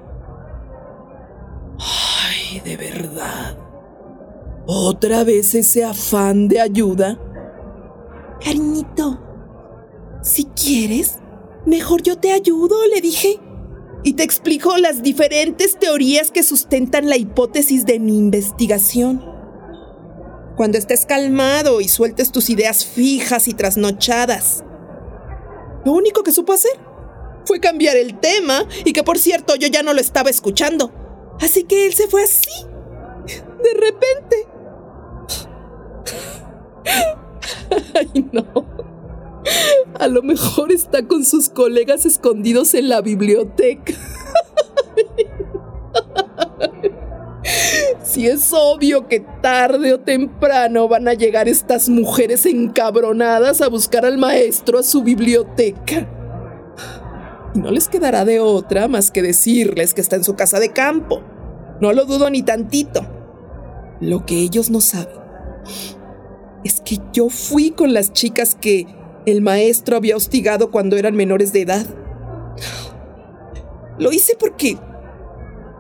Ay, 1.79 2.61
de 2.61 2.79
verdad. 2.79 3.59
¿Otra 4.66 5.22
vez 5.22 5.55
ese 5.55 5.85
afán 5.85 6.49
de 6.49 6.62
ayuda? 6.62 7.20
Cariñito, 8.43 9.20
si 10.22 10.45
quieres, 10.45 11.18
mejor 11.66 12.03
yo 12.03 12.16
te 12.16 12.33
ayudo, 12.33 12.74
le 12.87 13.03
dije. 13.03 13.39
Y 14.03 14.14
te 14.14 14.22
explico 14.22 14.79
las 14.79 15.03
diferentes 15.03 15.79
teorías 15.79 16.31
que 16.31 16.43
sustentan 16.43 17.11
la 17.11 17.18
hipótesis 17.18 17.85
de 17.85 18.01
mi 18.01 18.16
investigación. 18.16 19.38
Cuando 20.59 20.76
estés 20.76 21.06
calmado 21.06 21.80
y 21.80 21.86
sueltes 21.86 22.32
tus 22.32 22.50
ideas 22.50 22.84
fijas 22.84 23.46
y 23.46 23.54
trasnochadas. 23.54 24.64
Lo 25.84 25.92
único 25.92 26.24
que 26.24 26.32
supo 26.32 26.52
hacer 26.52 26.72
fue 27.44 27.61
cambiar 27.61 27.96
el 27.96 28.18
tema 28.18 28.66
y 28.84 28.92
que 28.92 29.04
por 29.04 29.18
cierto 29.18 29.54
yo 29.54 29.68
ya 29.68 29.84
no 29.84 29.94
lo 29.94 30.00
estaba 30.00 30.30
escuchando. 30.30 30.90
Así 31.40 31.62
que 31.62 31.86
él 31.86 31.94
se 31.94 32.09
fue 32.09 32.24
así. 32.24 32.50
De 33.62 33.72
repente. 33.74 34.48
Ay, 37.94 38.28
no. 38.32 38.66
A 39.94 40.09
lo 40.09 40.22
mejor 40.22 40.72
está 40.72 41.06
con 41.06 41.24
sus 41.24 41.50
colegas 41.50 42.04
escondidos 42.04 42.74
en 42.74 42.88
la 42.88 43.00
biblioteca. 43.00 43.94
Si 48.03 48.26
es 48.26 48.53
obvio 48.53 49.07
que 49.09 49.20
tarde 49.20 49.92
o 49.92 50.01
temprano 50.01 50.88
van 50.88 51.09
a 51.09 51.14
llegar 51.14 51.49
estas 51.49 51.88
mujeres 51.88 52.46
encabronadas 52.46 53.61
a 53.61 53.68
buscar 53.68 54.05
al 54.05 54.18
maestro 54.18 54.78
a 54.78 54.82
su 54.82 55.03
biblioteca. 55.03 56.09
Y 57.55 57.59
no 57.61 57.70
les 57.70 57.88
quedará 57.88 58.24
de 58.24 58.40
otra 58.40 58.88
más 58.88 59.11
que 59.11 59.22
decirles 59.22 59.94
que 59.94 60.01
está 60.01 60.16
en 60.16 60.24
su 60.24 60.34
casa 60.36 60.61
de 60.61 60.70
campo. 60.70 61.22
No 61.80 61.92
lo 61.92 62.05
dudo 62.05 62.30
ni 62.30 62.42
tantito. 62.42 63.07
Lo 64.01 64.24
que 64.26 64.36
ellos 64.36 64.70
no 64.70 64.80
saben 64.80 65.18
es 66.64 66.80
que 66.80 66.99
yo 67.12 67.28
fui 67.28 67.70
con 67.70 67.92
las 67.92 68.12
chicas 68.12 68.55
que 68.55 68.86
el 69.26 69.42
maestro 69.42 69.96
había 69.96 70.16
hostigado 70.16 70.70
cuando 70.70 70.96
eran 70.96 71.14
menores 71.14 71.53
de 71.53 71.62
edad. 71.62 71.86
Lo 73.99 74.12
hice 74.12 74.36
porque 74.38 74.78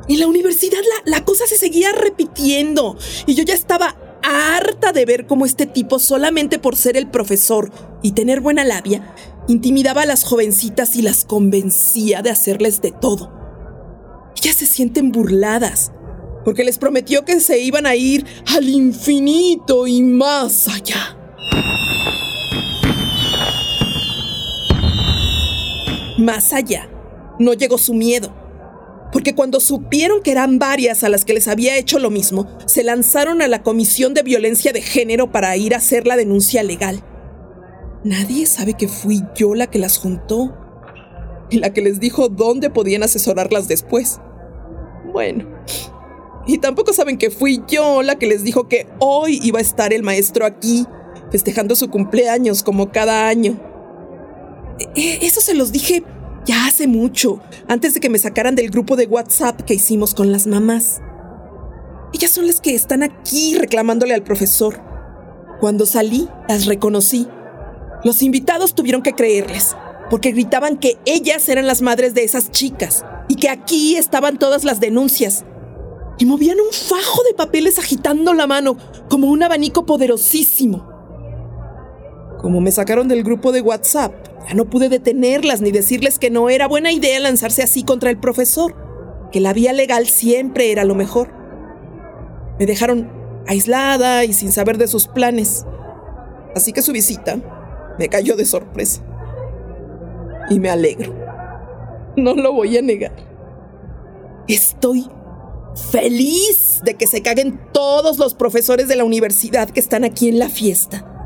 en 0.08 0.20
la 0.20 0.26
universidad 0.26 0.78
la, 0.78 1.18
la, 1.18 1.24
cosa 1.24 1.46
se 1.46 1.56
seguía 1.56 1.92
repitiendo 1.92 2.96
y 3.26 3.34
yo 3.34 3.44
ya 3.44 3.54
estaba 3.54 3.96
harta 4.22 4.92
de 4.92 5.04
ver 5.04 5.26
cómo 5.26 5.46
este 5.46 5.66
tipo, 5.66 5.98
solamente 5.98 6.58
por 6.58 6.76
ser 6.76 6.96
el 6.96 7.08
profesor 7.08 7.70
y 8.02 8.12
tener 8.12 8.40
buena 8.40 8.64
labia, 8.64 9.14
intimidaba 9.48 10.02
a 10.02 10.06
las 10.06 10.24
jovencitas 10.24 10.96
y 10.96 11.02
las 11.02 11.24
convencía 11.24 12.22
de 12.22 12.30
hacerles 12.30 12.82
de 12.82 12.92
todo. 12.92 13.32
Ellas 14.36 14.56
se 14.56 14.66
sienten 14.66 15.10
burladas 15.10 15.92
porque 16.44 16.64
les 16.64 16.78
prometió 16.78 17.24
que 17.24 17.40
se 17.40 17.58
iban 17.58 17.86
a 17.86 17.96
ir 17.96 18.24
al 18.54 18.68
infinito 18.68 19.86
y 19.86 20.02
más 20.02 20.68
allá. 20.68 21.16
Más 26.16 26.52
allá, 26.52 26.88
no 27.38 27.52
llegó 27.52 27.78
su 27.78 27.94
miedo, 27.94 28.34
porque 29.12 29.34
cuando 29.34 29.60
supieron 29.60 30.22
que 30.22 30.32
eran 30.32 30.58
varias 30.58 31.02
a 31.02 31.08
las 31.08 31.24
que 31.24 31.32
les 31.32 31.48
había 31.48 31.76
hecho 31.76 31.98
lo 31.98 32.10
mismo, 32.10 32.46
se 32.66 32.84
lanzaron 32.84 33.40
a 33.40 33.48
la 33.48 33.62
Comisión 33.62 34.14
de 34.14 34.22
Violencia 34.22 34.72
de 34.72 34.82
Género 34.82 35.32
para 35.32 35.56
ir 35.56 35.74
a 35.74 35.78
hacer 35.78 36.06
la 36.06 36.16
denuncia 36.16 36.62
legal. 36.62 37.02
Nadie 38.04 38.46
sabe 38.46 38.74
que 38.74 38.88
fui 38.88 39.22
yo 39.34 39.54
la 39.54 39.66
que 39.68 39.78
las 39.78 39.98
juntó 39.98 40.54
y 41.50 41.58
la 41.58 41.72
que 41.72 41.80
les 41.80 42.00
dijo 42.00 42.28
dónde 42.28 42.70
podían 42.70 43.02
asesorarlas 43.02 43.66
después. 43.66 44.20
Bueno, 45.12 45.48
y 46.46 46.58
tampoco 46.58 46.92
saben 46.92 47.18
que 47.18 47.30
fui 47.30 47.62
yo 47.68 48.02
la 48.02 48.16
que 48.16 48.26
les 48.26 48.42
dijo 48.42 48.68
que 48.68 48.86
hoy 48.98 49.40
iba 49.42 49.58
a 49.58 49.62
estar 49.62 49.92
el 49.92 50.02
maestro 50.02 50.44
aquí, 50.46 50.86
festejando 51.30 51.74
su 51.74 51.88
cumpleaños 51.88 52.62
como 52.62 52.90
cada 52.92 53.28
año. 53.28 53.58
E, 54.94 55.26
eso 55.26 55.40
se 55.40 55.54
los 55.54 55.72
dije 55.72 56.04
ya 56.48 56.64
hace 56.64 56.86
mucho, 56.86 57.40
antes 57.68 57.92
de 57.92 58.00
que 58.00 58.08
me 58.08 58.18
sacaran 58.18 58.54
del 58.54 58.70
grupo 58.70 58.96
de 58.96 59.04
WhatsApp 59.04 59.60
que 59.60 59.74
hicimos 59.74 60.14
con 60.14 60.32
las 60.32 60.46
mamás. 60.46 61.02
Ellas 62.14 62.30
son 62.30 62.46
las 62.46 62.62
que 62.62 62.74
están 62.74 63.02
aquí 63.02 63.54
reclamándole 63.58 64.14
al 64.14 64.22
profesor. 64.22 64.80
Cuando 65.60 65.84
salí, 65.84 66.26
las 66.48 66.64
reconocí. 66.64 67.28
Los 68.02 68.22
invitados 68.22 68.74
tuvieron 68.74 69.02
que 69.02 69.12
creerles, 69.12 69.76
porque 70.08 70.32
gritaban 70.32 70.78
que 70.78 70.96
ellas 71.04 71.46
eran 71.50 71.66
las 71.66 71.82
madres 71.82 72.14
de 72.14 72.24
esas 72.24 72.50
chicas 72.50 73.04
y 73.28 73.34
que 73.34 73.50
aquí 73.50 73.96
estaban 73.96 74.38
todas 74.38 74.64
las 74.64 74.80
denuncias. 74.80 75.44
Y 76.16 76.24
movían 76.24 76.56
un 76.60 76.72
fajo 76.72 77.24
de 77.24 77.34
papeles 77.34 77.78
agitando 77.78 78.32
la 78.32 78.46
mano, 78.46 78.78
como 79.10 79.28
un 79.28 79.42
abanico 79.42 79.84
poderosísimo. 79.84 80.88
Como 82.40 82.62
me 82.62 82.72
sacaron 82.72 83.06
del 83.06 83.22
grupo 83.22 83.52
de 83.52 83.60
WhatsApp, 83.60 84.27
ya 84.46 84.54
no 84.54 84.64
pude 84.66 84.88
detenerlas 84.88 85.60
ni 85.60 85.70
decirles 85.70 86.18
que 86.18 86.30
no 86.30 86.48
era 86.48 86.68
buena 86.68 86.92
idea 86.92 87.18
lanzarse 87.20 87.62
así 87.62 87.82
contra 87.82 88.10
el 88.10 88.18
profesor, 88.18 88.74
que 89.32 89.40
la 89.40 89.52
vía 89.52 89.72
legal 89.72 90.06
siempre 90.06 90.72
era 90.72 90.84
lo 90.84 90.94
mejor. 90.94 91.32
Me 92.58 92.66
dejaron 92.66 93.10
aislada 93.46 94.24
y 94.24 94.32
sin 94.32 94.52
saber 94.52 94.78
de 94.78 94.88
sus 94.88 95.06
planes. 95.06 95.64
Así 96.54 96.72
que 96.72 96.82
su 96.82 96.92
visita 96.92 97.38
me 97.98 98.08
cayó 98.08 98.36
de 98.36 98.44
sorpresa. 98.44 99.02
Y 100.50 100.60
me 100.60 100.70
alegro. 100.70 101.14
No 102.16 102.34
lo 102.34 102.52
voy 102.52 102.76
a 102.78 102.82
negar. 102.82 103.12
Estoy 104.48 105.06
feliz 105.90 106.80
de 106.84 106.94
que 106.94 107.06
se 107.06 107.22
caguen 107.22 107.60
todos 107.72 108.18
los 108.18 108.34
profesores 108.34 108.88
de 108.88 108.96
la 108.96 109.04
universidad 109.04 109.68
que 109.68 109.80
están 109.80 110.04
aquí 110.04 110.28
en 110.28 110.38
la 110.38 110.48
fiesta 110.48 111.17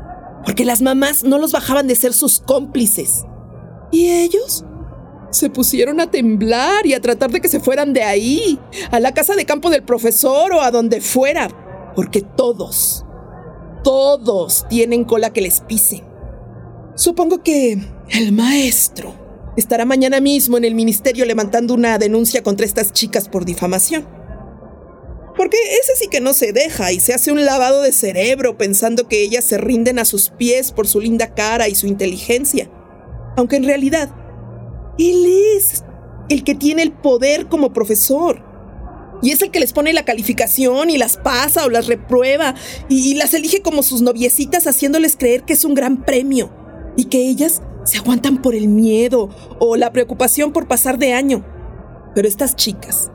porque 0.45 0.65
las 0.65 0.81
mamás 0.81 1.23
no 1.23 1.37
los 1.37 1.51
bajaban 1.51 1.87
de 1.87 1.95
ser 1.95 2.13
sus 2.13 2.39
cómplices. 2.39 3.25
¿Y 3.91 4.09
ellos? 4.09 4.65
Se 5.31 5.49
pusieron 5.49 5.99
a 5.99 6.11
temblar 6.11 6.85
y 6.85 6.93
a 6.93 7.01
tratar 7.01 7.31
de 7.31 7.41
que 7.41 7.47
se 7.47 7.59
fueran 7.59 7.93
de 7.93 8.03
ahí, 8.03 8.59
a 8.91 8.99
la 8.99 9.13
casa 9.13 9.35
de 9.35 9.45
campo 9.45 9.69
del 9.69 9.83
profesor 9.83 10.51
o 10.53 10.61
a 10.61 10.71
donde 10.71 11.01
fuera, 11.01 11.47
porque 11.95 12.21
todos, 12.21 13.05
todos 13.83 14.67
tienen 14.69 15.05
cola 15.05 15.33
que 15.33 15.41
les 15.41 15.61
pise. 15.61 16.03
Supongo 16.95 17.41
que 17.41 17.79
el 18.09 18.31
maestro 18.31 19.15
estará 19.57 19.85
mañana 19.85 20.19
mismo 20.19 20.57
en 20.57 20.65
el 20.65 20.75
ministerio 20.75 21.25
levantando 21.25 21.73
una 21.73 21.97
denuncia 21.97 22.43
contra 22.43 22.65
estas 22.65 22.91
chicas 22.91 23.27
por 23.27 23.45
difamación. 23.45 24.22
Porque 25.35 25.57
ese 25.81 25.95
sí 25.95 26.07
que 26.09 26.21
no 26.21 26.33
se 26.33 26.53
deja 26.53 26.91
y 26.91 26.99
se 26.99 27.13
hace 27.13 27.31
un 27.31 27.43
lavado 27.43 27.81
de 27.81 27.91
cerebro 27.91 28.57
pensando 28.57 29.07
que 29.07 29.23
ellas 29.23 29.43
se 29.43 29.57
rinden 29.57 29.97
a 29.97 30.05
sus 30.05 30.29
pies 30.29 30.71
por 30.71 30.87
su 30.87 31.01
linda 31.01 31.33
cara 31.33 31.67
y 31.67 31.75
su 31.75 31.87
inteligencia. 31.87 32.69
Aunque 33.35 33.55
en 33.55 33.63
realidad, 33.63 34.13
él 34.99 35.25
es 35.57 35.83
el 36.29 36.43
que 36.43 36.53
tiene 36.53 36.83
el 36.83 36.91
poder 36.91 37.47
como 37.47 37.73
profesor. 37.73 38.43
Y 39.23 39.31
es 39.31 39.41
el 39.41 39.51
que 39.51 39.59
les 39.59 39.73
pone 39.73 39.93
la 39.93 40.05
calificación 40.05 40.89
y 40.89 40.97
las 40.97 41.17
pasa 41.17 41.65
o 41.65 41.69
las 41.69 41.87
reprueba 41.87 42.55
y, 42.89 43.15
las 43.15 43.33
elige 43.33 43.61
como 43.61 43.81
sus 43.81 44.01
noviecitas 44.01 44.67
haciéndoles 44.67 45.15
creer 45.15 45.43
que 45.43 45.53
es 45.53 45.63
un 45.63 45.73
gran 45.73 46.03
premio 46.03 46.51
y 46.97 47.05
que 47.05 47.29
ellas 47.29 47.61
se 47.85 47.97
aguantan 47.97 48.41
por 48.41 48.53
el 48.53 48.67
miedo 48.67 49.29
o 49.59 49.77
la 49.77 49.93
preocupación 49.93 50.51
por 50.51 50.67
pasar 50.67 50.99
de 50.99 51.13
año. 51.13 51.45
Pero 52.13 52.27
estas 52.27 52.57
chicas 52.57 53.12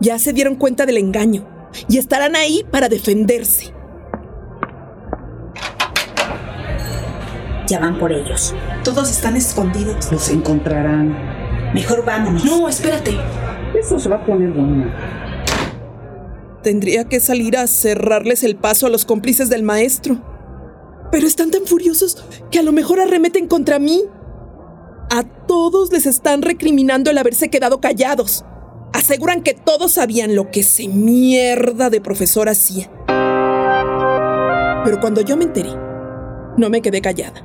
ya 0.00 0.18
se 0.18 0.32
dieron 0.32 0.56
cuenta 0.56 0.86
del 0.86 0.96
engaño 0.96 1.46
y 1.88 1.98
estarán 1.98 2.36
ahí 2.36 2.64
para 2.70 2.88
defenderse. 2.88 3.72
Ya 7.68 7.78
van 7.78 7.98
por 8.00 8.12
ellos. 8.12 8.52
Todos 8.82 9.10
están 9.10 9.36
escondidos. 9.36 10.10
Los 10.10 10.28
encontrarán. 10.30 11.72
Mejor 11.72 12.04
vámonos. 12.04 12.44
No, 12.44 12.68
espérate. 12.68 13.16
Eso 13.78 14.00
se 14.00 14.08
va 14.08 14.16
a 14.16 14.26
poner 14.26 14.50
bueno. 14.50 14.92
Tendría 16.64 17.04
que 17.04 17.20
salir 17.20 17.56
a 17.56 17.68
cerrarles 17.68 18.42
el 18.42 18.56
paso 18.56 18.86
a 18.86 18.90
los 18.90 19.04
cómplices 19.04 19.48
del 19.48 19.62
maestro. 19.62 20.20
Pero 21.12 21.28
están 21.28 21.52
tan 21.52 21.64
furiosos 21.64 22.24
que 22.50 22.58
a 22.58 22.62
lo 22.62 22.72
mejor 22.72 22.98
arremeten 22.98 23.46
contra 23.46 23.78
mí. 23.78 24.02
A 25.10 25.22
todos 25.46 25.92
les 25.92 26.06
están 26.06 26.42
recriminando 26.42 27.10
el 27.10 27.18
haberse 27.18 27.50
quedado 27.50 27.80
callados. 27.80 28.44
Aseguran 28.92 29.42
que 29.42 29.54
todos 29.54 29.92
sabían 29.92 30.34
lo 30.34 30.50
que 30.50 30.60
ese 30.60 30.88
mierda 30.88 31.90
de 31.90 32.00
profesor 32.00 32.48
hacía. 32.48 32.90
Pero 34.84 35.00
cuando 35.00 35.20
yo 35.20 35.36
me 35.36 35.44
enteré, 35.44 35.70
no 36.56 36.70
me 36.70 36.82
quedé 36.82 37.00
callada. 37.00 37.40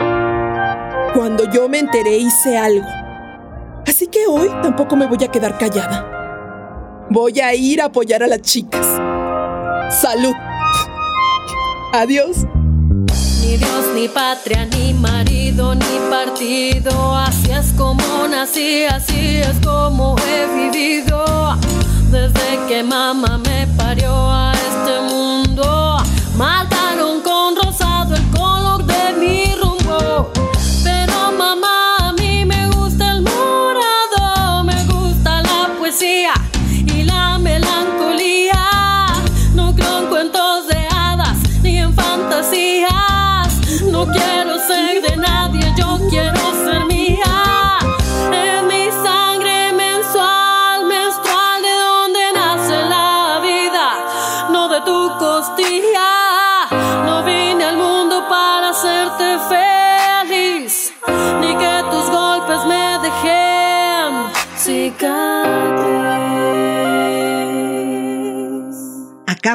Cuando 1.13 1.49
yo 1.51 1.69
me 1.69 1.79
enteré 1.79 2.17
hice 2.17 2.57
algo. 2.57 2.87
Así 3.85 4.07
que 4.07 4.25
hoy 4.27 4.49
tampoco 4.61 4.95
me 4.95 5.07
voy 5.07 5.23
a 5.23 5.31
quedar 5.31 5.57
callada. 5.57 7.05
Voy 7.09 7.39
a 7.39 7.53
ir 7.53 7.81
a 7.81 7.85
apoyar 7.85 8.23
a 8.23 8.27
las 8.27 8.41
chicas. 8.41 8.85
Salud. 9.89 10.33
Adiós. 11.93 12.45
Ni 13.45 13.57
Dios, 13.57 13.85
ni 13.93 14.07
patria, 14.07 14.65
ni 14.65 14.91
marido, 14.91 15.75
ni 15.75 15.99
partido. 16.09 17.15
Así 17.15 17.51
es 17.51 17.73
como 17.77 18.27
nací, 18.27 18.85
así 18.85 19.37
es 19.37 19.57
como 19.63 20.15
he 20.17 20.47
vivido. 20.55 21.55
Desde 22.09 22.65
que 22.67 22.81
mamá 22.81 23.37
me 23.37 23.67
parió 23.77 24.31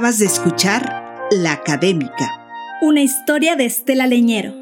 Acabas 0.00 0.18
de 0.18 0.24
escuchar 0.24 1.28
La 1.30 1.52
Académica 1.52 2.26
una 2.80 3.02
historia 3.02 3.54
de 3.54 3.66
Estela 3.66 4.06
Leñero, 4.06 4.54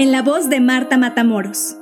en 0.00 0.10
la 0.10 0.20
voz 0.20 0.48
de 0.48 0.58
Marta 0.58 0.98
Matamoros. 0.98 1.76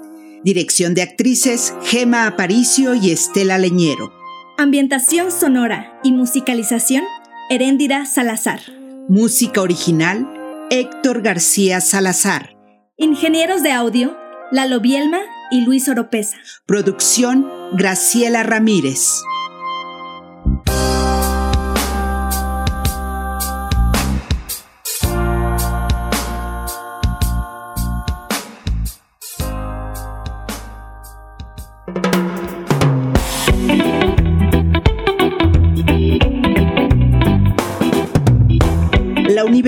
Dirección 0.44 0.92
de 0.92 1.00
actrices 1.00 1.74
Gema 1.84 2.26
Aparicio 2.26 2.94
y 2.94 3.10
Estela 3.10 3.56
Leñero. 3.56 4.12
Ambientación 4.58 5.32
sonora 5.32 5.98
y 6.04 6.12
musicalización 6.12 7.02
Heréndira 7.48 8.04
Salazar. 8.04 8.60
Música 9.08 9.62
original 9.62 10.28
Héctor 10.68 11.22
García 11.22 11.80
Salazar. 11.80 12.58
Ingenieros 12.98 13.62
de 13.62 13.72
audio 13.72 14.18
Lalo 14.52 14.80
Bielma 14.80 15.20
y 15.50 15.62
Luis 15.62 15.88
Oropesa. 15.88 16.36
Producción 16.66 17.48
Graciela 17.72 18.42
Ramírez. 18.42 19.22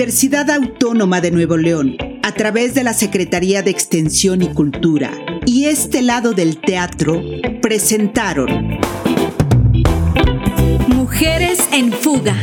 Universidad 0.01 0.49
Autónoma 0.49 1.21
de 1.21 1.31
Nuevo 1.31 1.57
León, 1.57 1.97
a 2.23 2.31
través 2.33 2.73
de 2.73 2.83
la 2.83 2.93
Secretaría 2.93 3.61
de 3.61 3.71
Extensión 3.71 4.41
y 4.41 4.47
Cultura 4.47 5.11
y 5.45 5.65
este 5.65 6.01
lado 6.01 6.33
del 6.33 6.57
teatro, 6.57 7.21
presentaron 7.61 8.79
Mujeres 10.87 11.67
en 11.73 11.91
Fuga. 11.91 12.35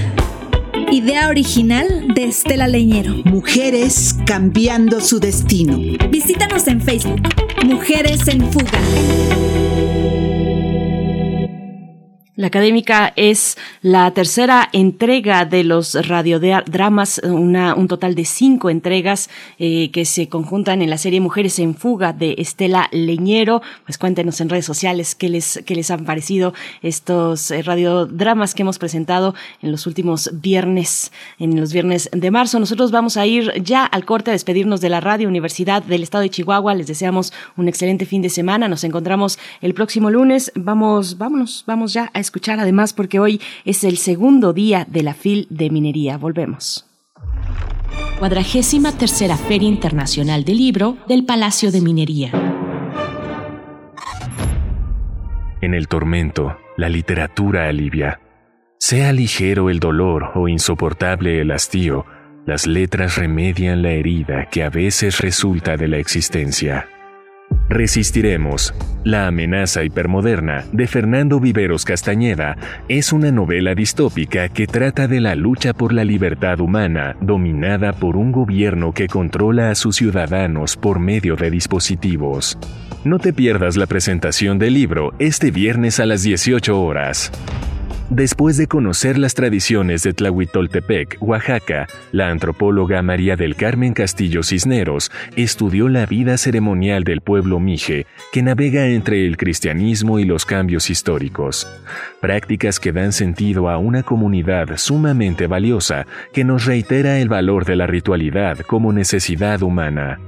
Idea 0.93 1.29
original 1.29 2.09
de 2.15 2.25
Estela 2.25 2.69
Leñero. 2.69 3.15
Mujeres 3.25 4.15
cambiando 4.27 5.01
su 5.01 5.19
destino. 5.19 5.79
Visítanos 6.11 6.69
en 6.69 6.81
Facebook. 6.81 7.48
Mujeres 7.65 8.29
en 8.29 8.53
Fuga. 8.53 9.88
La 12.39 12.47
académica 12.47 13.13
es 13.17 13.59
la 13.83 14.13
tercera 14.13 14.69
entrega 14.73 15.45
de 15.45 15.65
los 15.65 16.07
radiodramas, 16.07 17.21
un 17.25 17.89
total 17.89 18.15
de 18.15 18.25
cinco 18.25 18.71
entregas 18.71 19.29
eh, 19.59 19.91
que 19.91 20.05
se 20.05 20.29
conjuntan 20.29 20.81
en 20.81 20.89
la 20.89 20.99
serie 20.99 21.21
Mujeres 21.21 21.59
en 21.59 21.75
Fuga 21.75 22.13
de 22.13 22.37
Estela 22.39 22.91
Leñero. 22.93 23.61
Pues 23.87 23.99
cuéntenos 23.99 24.41
en 24.41 24.51
redes 24.51 24.67
sociales 24.67 25.17
qué 25.17 25.29
les, 25.29 25.65
qué 25.67 25.75
les 25.75 25.91
han 25.91 26.05
parecido 26.05 26.55
estos 26.81 27.51
eh, 27.51 27.61
radiodramas 27.63 28.55
que 28.55 28.63
hemos 28.63 28.79
presentado 28.79 29.35
en 29.61 29.73
los 29.73 29.89
últimos 29.89 30.31
viernes, 30.35 31.11
en 31.41 31.59
los 31.59 31.73
viernes 31.73 32.09
de 32.13 32.31
marzo. 32.31 32.61
Nosotros 32.61 32.93
vamos 32.93 33.17
a 33.17 33.27
ir 33.27 33.53
ya 33.65 33.85
al 33.85 34.05
corte 34.05 34.31
a 34.31 34.35
despedirnos 34.35 34.81
de 34.81 34.91
la 34.91 35.01
Radio 35.01 35.27
Universidad 35.27 35.83
del 35.83 36.05
Estado 36.05 36.23
de 36.23 36.31
Chihuahua. 36.31 36.77
Les 36.77 36.87
deseamos 36.87 37.33
un 37.57 37.67
excelente 37.67 38.07
fin 38.07 38.23
de 38.23 38.31
semana. 38.31 38.69
Nos 38.69 38.85
encontramos 38.85 39.41
el 39.61 39.75
próximo 39.75 40.09
lunes. 40.09 40.53
Vamos, 40.55 41.19
vámonos, 41.19 41.65
vamos 41.67 41.93
ya 41.93 42.13
a 42.15 42.28
escuchar 42.29 42.61
además 42.61 42.93
porque 42.93 43.19
hoy 43.19 43.41
es 43.65 43.85
el 43.85 43.97
segundo 43.97 44.53
día 44.53 44.87
de 44.89 45.03
la 45.03 45.15
FIL 45.15 45.47
de 45.51 45.71
minería. 45.71 46.19
Volvemos. 46.19 46.85
Cuadragésima 48.19 48.93
tercera 48.93 49.37
Feria 49.37 49.69
Internacional 49.69 50.45
del 50.45 50.59
Libro 50.59 50.97
del 51.09 51.25
Palacio 51.25 51.71
de 51.71 51.81
Minería. 51.81 52.31
En 55.61 55.75
el 55.75 55.89
tormento, 55.89 56.57
la 56.77 56.89
literatura 56.89 57.69
alivia. 57.69 58.21
Sea 58.79 59.13
ligero 59.13 59.71
el 59.71 59.81
dolor 59.81 60.33
o 60.35 60.49
insoportable 60.49 61.41
el 61.41 61.51
hastío, 61.51 62.05
las 62.47 62.67
letras 62.67 63.17
remedian 63.17 63.83
la 63.83 63.91
herida 63.91 64.47
que 64.51 64.63
a 64.63 64.71
veces 64.71 65.21
resulta 65.21 65.77
de 65.77 65.89
la 65.89 65.99
existencia. 65.99 66.89
Resistiremos. 67.69 68.75
La 69.05 69.27
amenaza 69.27 69.85
hipermoderna 69.85 70.65
de 70.73 70.87
Fernando 70.87 71.39
Viveros 71.39 71.85
Castañeda 71.85 72.57
es 72.89 73.13
una 73.13 73.31
novela 73.31 73.75
distópica 73.75 74.49
que 74.49 74.67
trata 74.67 75.07
de 75.07 75.21
la 75.21 75.35
lucha 75.35 75.75
por 75.75 75.93
la 75.93 76.05
libertad 76.05 76.61
humana 76.61 77.17
dominada 77.21 77.93
por 77.93 78.17
un 78.17 78.33
gobierno 78.33 78.93
que 78.93 79.07
controla 79.07 79.71
a 79.71 79.75
sus 79.75 79.97
ciudadanos 79.97 80.77
por 80.77 80.99
medio 80.99 81.37
de 81.37 81.51
dispositivos. 81.51 82.59
No 83.05 83.19
te 83.19 83.35
pierdas 83.35 83.77
la 83.77 83.87
presentación 83.87 84.59
del 84.59 84.75
libro 84.75 85.13
este 85.19 85.51
viernes 85.51 86.01
a 86.01 86.07
las 86.07 86.23
18 86.23 86.81
horas. 86.81 87.31
Después 88.11 88.57
de 88.57 88.67
conocer 88.69 89.19
las 89.19 89.35
tradiciones 89.35 90.03
de 90.03 90.15
Tlahuitoltepec, 90.15 91.19
Oaxaca, 91.21 91.87
la 92.11 92.31
antropóloga 92.31 93.03
María 93.03 93.37
del 93.37 93.55
Carmen 93.55 93.93
Castillo 93.93 94.43
Cisneros 94.43 95.11
estudió 95.37 95.91
la 95.91 96.07
vida 96.07 96.39
ceremonial 96.39 97.05
del 97.05 97.21
pueblo 97.21 97.61
mije, 97.61 98.07
que 98.33 98.43
navega 98.43 98.87
entre 98.87 99.27
el 99.27 99.37
cristianismo 99.37 100.19
y 100.19 100.25
los 100.25 100.47
cambios 100.47 100.89
históricos. 100.89 101.69
Prácticas 102.23 102.81
que 102.81 102.93
dan 102.93 103.13
sentido 103.13 103.69
a 103.69 103.77
una 103.77 104.03
comunidad 104.03 104.79
sumamente 104.79 105.47
valiosa 105.47 106.07
que 106.33 106.45
nos 106.45 106.65
reitera 106.65 107.19
el 107.19 107.29
valor 107.29 107.67
de 107.67 107.77
la 107.77 107.87
ritualidad 107.87 108.61
como 108.61 108.91
necesidad 108.95 109.61
humana. 109.63 110.19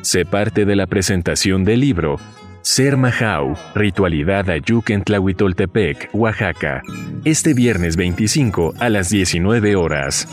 Sé 0.00 0.24
parte 0.24 0.64
de 0.64 0.74
la 0.74 0.88
presentación 0.88 1.62
del 1.62 1.80
libro 1.80 2.18
Ser 2.62 2.96
Majau, 2.96 3.56
Ritualidad 3.74 4.48
Ayuk 4.48 4.90
en 4.90 5.02
Tlahuitoltepec, 5.02 6.10
Oaxaca, 6.12 6.80
este 7.24 7.54
viernes 7.54 7.96
25 7.96 8.74
a 8.78 8.88
las 8.88 9.10
19 9.10 9.74
horas. 9.74 10.28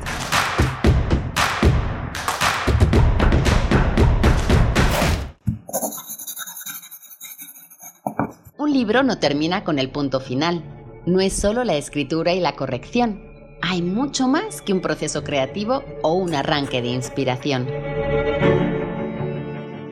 Un 8.58 8.70
libro 8.70 9.02
no 9.02 9.18
termina 9.18 9.64
con 9.64 9.78
el 9.78 9.90
punto 9.90 10.20
final. 10.20 10.62
No 11.06 11.20
es 11.20 11.32
solo 11.32 11.64
la 11.64 11.76
escritura 11.76 12.34
y 12.34 12.40
la 12.40 12.54
corrección. 12.54 13.18
Hay 13.62 13.80
mucho 13.80 14.28
más 14.28 14.60
que 14.60 14.74
un 14.74 14.82
proceso 14.82 15.24
creativo 15.24 15.82
o 16.02 16.12
un 16.12 16.34
arranque 16.34 16.82
de 16.82 16.88
inspiración. 16.88 17.66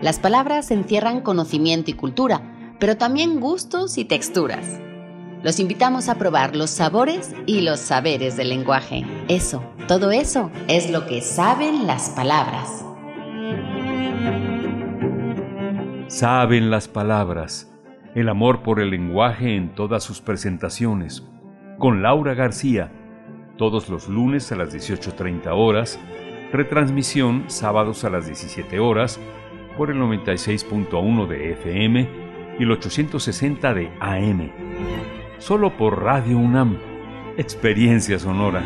Las 0.00 0.20
palabras 0.20 0.70
encierran 0.70 1.22
conocimiento 1.22 1.90
y 1.90 1.94
cultura, 1.94 2.40
pero 2.78 2.96
también 2.96 3.40
gustos 3.40 3.98
y 3.98 4.04
texturas. 4.04 4.80
Los 5.42 5.58
invitamos 5.58 6.08
a 6.08 6.14
probar 6.14 6.54
los 6.54 6.70
sabores 6.70 7.34
y 7.46 7.62
los 7.62 7.80
saberes 7.80 8.36
del 8.36 8.50
lenguaje. 8.50 9.04
Eso, 9.26 9.64
todo 9.88 10.12
eso 10.12 10.52
es 10.68 10.90
lo 10.90 11.06
que 11.06 11.20
saben 11.20 11.88
las 11.88 12.10
palabras. 12.10 12.84
Saben 16.06 16.70
las 16.70 16.86
palabras. 16.86 17.72
El 18.14 18.28
amor 18.28 18.62
por 18.62 18.78
el 18.78 18.90
lenguaje 18.90 19.56
en 19.56 19.74
todas 19.74 20.04
sus 20.04 20.20
presentaciones. 20.20 21.24
Con 21.78 22.02
Laura 22.02 22.34
García. 22.34 22.92
Todos 23.56 23.88
los 23.88 24.08
lunes 24.08 24.52
a 24.52 24.56
las 24.56 24.72
18.30 24.72 25.48
horas. 25.52 25.98
Retransmisión 26.52 27.44
sábados 27.48 28.04
a 28.04 28.10
las 28.10 28.26
17 28.26 28.78
horas 28.78 29.18
por 29.78 29.90
el 29.92 29.98
96.1 29.98 31.28
de 31.28 31.52
FM 31.52 32.08
y 32.58 32.62
el 32.64 32.70
860 32.72 33.74
de 33.74 33.90
AM. 34.00 34.50
Solo 35.38 35.76
por 35.76 36.02
Radio 36.02 36.36
UNAM. 36.36 36.78
Experiencia 37.36 38.18
sonora. 38.18 38.64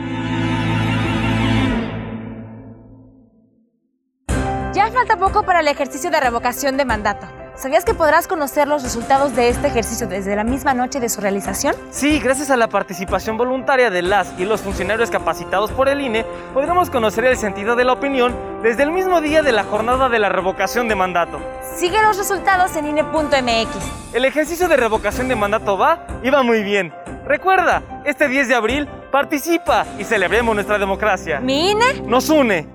Ya 4.72 4.90
falta 4.90 5.18
poco 5.18 5.44
para 5.44 5.60
el 5.60 5.68
ejercicio 5.68 6.10
de 6.10 6.18
revocación 6.18 6.78
de 6.78 6.86
mandato. 6.86 7.41
¿Sabías 7.54 7.84
que 7.84 7.92
podrás 7.92 8.26
conocer 8.26 8.66
los 8.66 8.82
resultados 8.82 9.36
de 9.36 9.48
este 9.48 9.68
ejercicio 9.68 10.06
desde 10.08 10.34
la 10.34 10.42
misma 10.42 10.72
noche 10.72 11.00
de 11.00 11.08
su 11.08 11.20
realización? 11.20 11.74
Sí, 11.90 12.18
gracias 12.18 12.50
a 12.50 12.56
la 12.56 12.68
participación 12.68 13.36
voluntaria 13.36 13.90
de 13.90 14.00
las 14.02 14.32
y 14.38 14.44
los 14.44 14.62
funcionarios 14.62 15.10
capacitados 15.10 15.70
por 15.70 15.88
el 15.88 16.00
INE, 16.00 16.24
podremos 16.54 16.88
conocer 16.88 17.26
el 17.26 17.36
sentido 17.36 17.76
de 17.76 17.84
la 17.84 17.92
opinión 17.92 18.34
desde 18.62 18.84
el 18.84 18.90
mismo 18.90 19.20
día 19.20 19.42
de 19.42 19.52
la 19.52 19.64
jornada 19.64 20.08
de 20.08 20.18
la 20.18 20.30
revocación 20.30 20.88
de 20.88 20.94
mandato. 20.94 21.40
Sigue 21.76 22.00
los 22.02 22.16
resultados 22.16 22.74
en 22.76 22.86
INE.mx. 22.86 24.14
El 24.14 24.24
ejercicio 24.24 24.66
de 24.66 24.76
revocación 24.76 25.28
de 25.28 25.36
mandato 25.36 25.76
va 25.76 26.06
y 26.22 26.30
va 26.30 26.42
muy 26.42 26.62
bien. 26.62 26.92
Recuerda, 27.26 27.82
este 28.04 28.28
10 28.28 28.48
de 28.48 28.54
abril 28.54 28.88
participa 29.12 29.86
y 29.98 30.04
celebremos 30.04 30.54
nuestra 30.54 30.78
democracia. 30.78 31.38
¿Mi 31.40 31.70
INE? 31.72 32.02
Nos 32.06 32.30
une. 32.30 32.66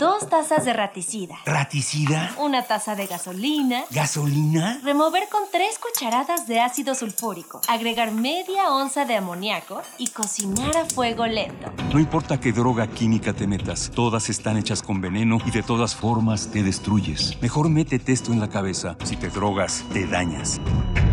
Dos 0.00 0.28
tazas 0.30 0.64
de 0.64 0.72
raticida. 0.72 1.36
¿Raticida? 1.44 2.32
Una 2.38 2.62
taza 2.62 2.96
de 2.96 3.06
gasolina. 3.06 3.82
¿Gasolina? 3.90 4.80
Remover 4.82 5.24
con 5.30 5.42
tres 5.52 5.78
cucharadas 5.78 6.46
de 6.46 6.58
ácido 6.58 6.94
sulfúrico. 6.94 7.60
Agregar 7.68 8.10
media 8.10 8.70
onza 8.70 9.04
de 9.04 9.16
amoníaco 9.16 9.82
y 9.98 10.08
cocinar 10.08 10.74
a 10.74 10.86
fuego 10.86 11.26
lento. 11.26 11.70
No 11.92 12.00
importa 12.00 12.40
qué 12.40 12.50
droga 12.50 12.86
química 12.86 13.34
te 13.34 13.46
metas, 13.46 13.90
todas 13.94 14.30
están 14.30 14.56
hechas 14.56 14.82
con 14.82 15.02
veneno 15.02 15.36
y 15.44 15.50
de 15.50 15.62
todas 15.62 15.94
formas 15.94 16.50
te 16.50 16.62
destruyes. 16.62 17.36
Mejor 17.42 17.68
métete 17.68 18.12
esto 18.12 18.32
en 18.32 18.40
la 18.40 18.48
cabeza. 18.48 18.96
Si 19.04 19.16
te 19.16 19.28
drogas, 19.28 19.84
te 19.92 20.06
dañas. 20.06 20.62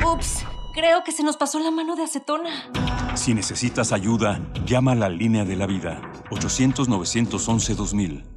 Ups. 0.10 0.46
Creo 0.74 1.04
que 1.04 1.12
se 1.12 1.24
nos 1.24 1.36
pasó 1.36 1.60
la 1.60 1.72
mano 1.72 1.98
de 1.98 2.04
acetona. 2.04 2.72
Si 3.16 3.34
necesitas 3.34 3.92
ayuda, 3.92 4.40
llama 4.66 4.94
a 4.94 4.96
la 4.96 5.10
línea 5.10 5.44
de 5.44 5.58
la 5.58 5.66
vida. 5.66 6.02
800-911-2000. 6.30 8.37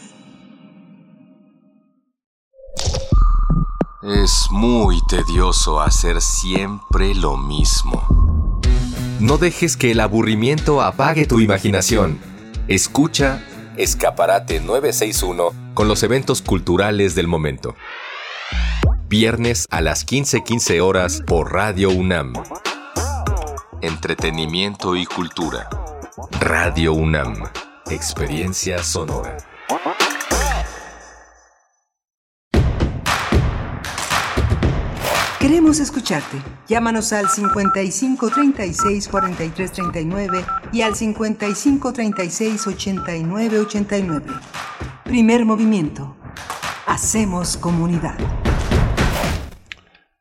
Es 4.03 4.47
muy 4.49 4.99
tedioso 5.07 5.79
hacer 5.79 6.21
siempre 6.21 7.13
lo 7.13 7.37
mismo. 7.37 8.59
No 9.19 9.37
dejes 9.37 9.77
que 9.77 9.91
el 9.91 9.99
aburrimiento 9.99 10.81
apague 10.81 11.27
tu 11.27 11.39
imaginación. 11.39 12.19
Escucha 12.67 13.45
Escaparate 13.77 14.59
961 14.59 15.51
con 15.75 15.87
los 15.87 16.01
eventos 16.01 16.41
culturales 16.41 17.13
del 17.13 17.27
momento. 17.27 17.75
Viernes 19.07 19.67
a 19.69 19.81
las 19.81 20.03
15:15 20.03 20.81
horas 20.81 21.21
por 21.27 21.53
Radio 21.53 21.91
UNAM. 21.91 22.33
Entretenimiento 23.81 24.95
y 24.95 25.05
cultura. 25.05 25.69
Radio 26.39 26.93
UNAM. 26.93 27.35
Experiencia 27.91 28.81
sonora. 28.81 29.37
Queremos 35.51 35.81
escucharte. 35.81 36.37
Llámanos 36.69 37.11
al 37.11 37.27
55 37.27 38.29
36 38.29 39.09
43 39.09 39.71
39 39.73 40.45
y 40.71 40.81
al 40.81 40.95
55 40.95 41.91
36 41.91 42.67
89 42.67 43.59
89. 43.59 44.25
Primer 45.03 45.43
movimiento. 45.43 46.15
Hacemos 46.87 47.57
comunidad. 47.57 48.17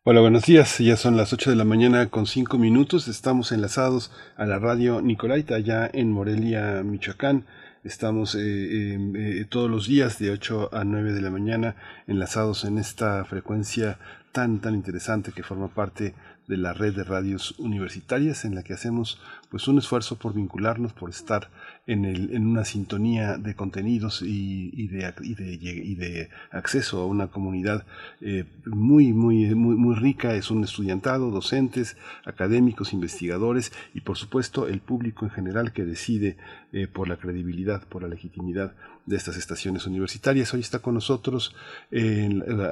Hola, 0.02 0.20
buenos 0.20 0.46
días. 0.46 0.78
Ya 0.78 0.96
son 0.96 1.16
las 1.16 1.32
8 1.32 1.50
de 1.50 1.56
la 1.56 1.64
mañana 1.64 2.08
con 2.10 2.26
5 2.26 2.58
minutos. 2.58 3.06
Estamos 3.06 3.52
enlazados 3.52 4.10
a 4.36 4.46
la 4.46 4.58
radio 4.58 5.00
Nicolaita, 5.00 5.54
allá 5.54 5.88
en 5.92 6.10
Morelia, 6.10 6.82
Michoacán. 6.82 7.46
Estamos 7.82 8.34
eh, 8.34 8.98
eh, 9.14 9.46
todos 9.48 9.70
los 9.70 9.86
días 9.86 10.18
de 10.18 10.30
8 10.30 10.68
a 10.74 10.84
9 10.84 11.14
de 11.14 11.22
la 11.22 11.30
mañana 11.30 11.76
enlazados 12.06 12.66
en 12.66 12.76
esta 12.76 13.24
frecuencia 13.24 13.98
tan, 14.32 14.60
tan 14.60 14.74
interesante 14.74 15.32
que 15.32 15.42
forma 15.42 15.68
parte 15.68 16.14
de 16.46 16.58
la 16.58 16.74
red 16.74 16.94
de 16.94 17.04
radios 17.04 17.58
universitarias 17.58 18.44
en 18.44 18.54
la 18.54 18.62
que 18.64 18.74
hacemos 18.74 19.18
pues 19.50 19.66
un 19.66 19.78
esfuerzo 19.78 20.18
por 20.18 20.34
vincularnos, 20.34 20.92
por 20.92 21.08
estar 21.08 21.48
en, 21.90 22.04
el, 22.04 22.32
en 22.34 22.46
una 22.46 22.64
sintonía 22.64 23.36
de 23.36 23.56
contenidos 23.56 24.22
y, 24.22 24.86
de, 24.86 25.12
y, 25.22 25.34
de, 25.34 25.52
y, 25.52 25.94
de, 25.96 26.30
acceso 26.52 27.00
a 27.00 27.06
una 27.06 27.26
comunidad 27.26 27.84
eh, 28.20 28.44
muy, 28.64 29.12
muy, 29.12 29.52
muy, 29.56 29.74
muy 29.74 29.96
rica. 29.96 30.34
Es 30.36 30.52
un 30.52 30.62
estudiantado, 30.62 31.32
docentes, 31.32 31.96
académicos, 32.24 32.92
investigadores 32.92 33.72
y 33.92 34.02
por 34.02 34.16
supuesto 34.16 34.68
el 34.68 34.80
público 34.80 35.24
en 35.24 35.32
general 35.32 35.72
que 35.72 35.84
decide 35.84 36.36
eh, 36.72 36.86
por 36.86 37.08
la 37.08 37.16
credibilidad, 37.16 37.82
por 37.88 38.02
la 38.02 38.08
legitimidad 38.08 38.72
de 39.06 39.16
estas 39.16 39.36
estaciones 39.36 39.86
universitarias. 39.86 40.52
Hoy 40.54 40.60
está 40.60 40.78
con 40.80 40.94
nosotros 40.94 41.54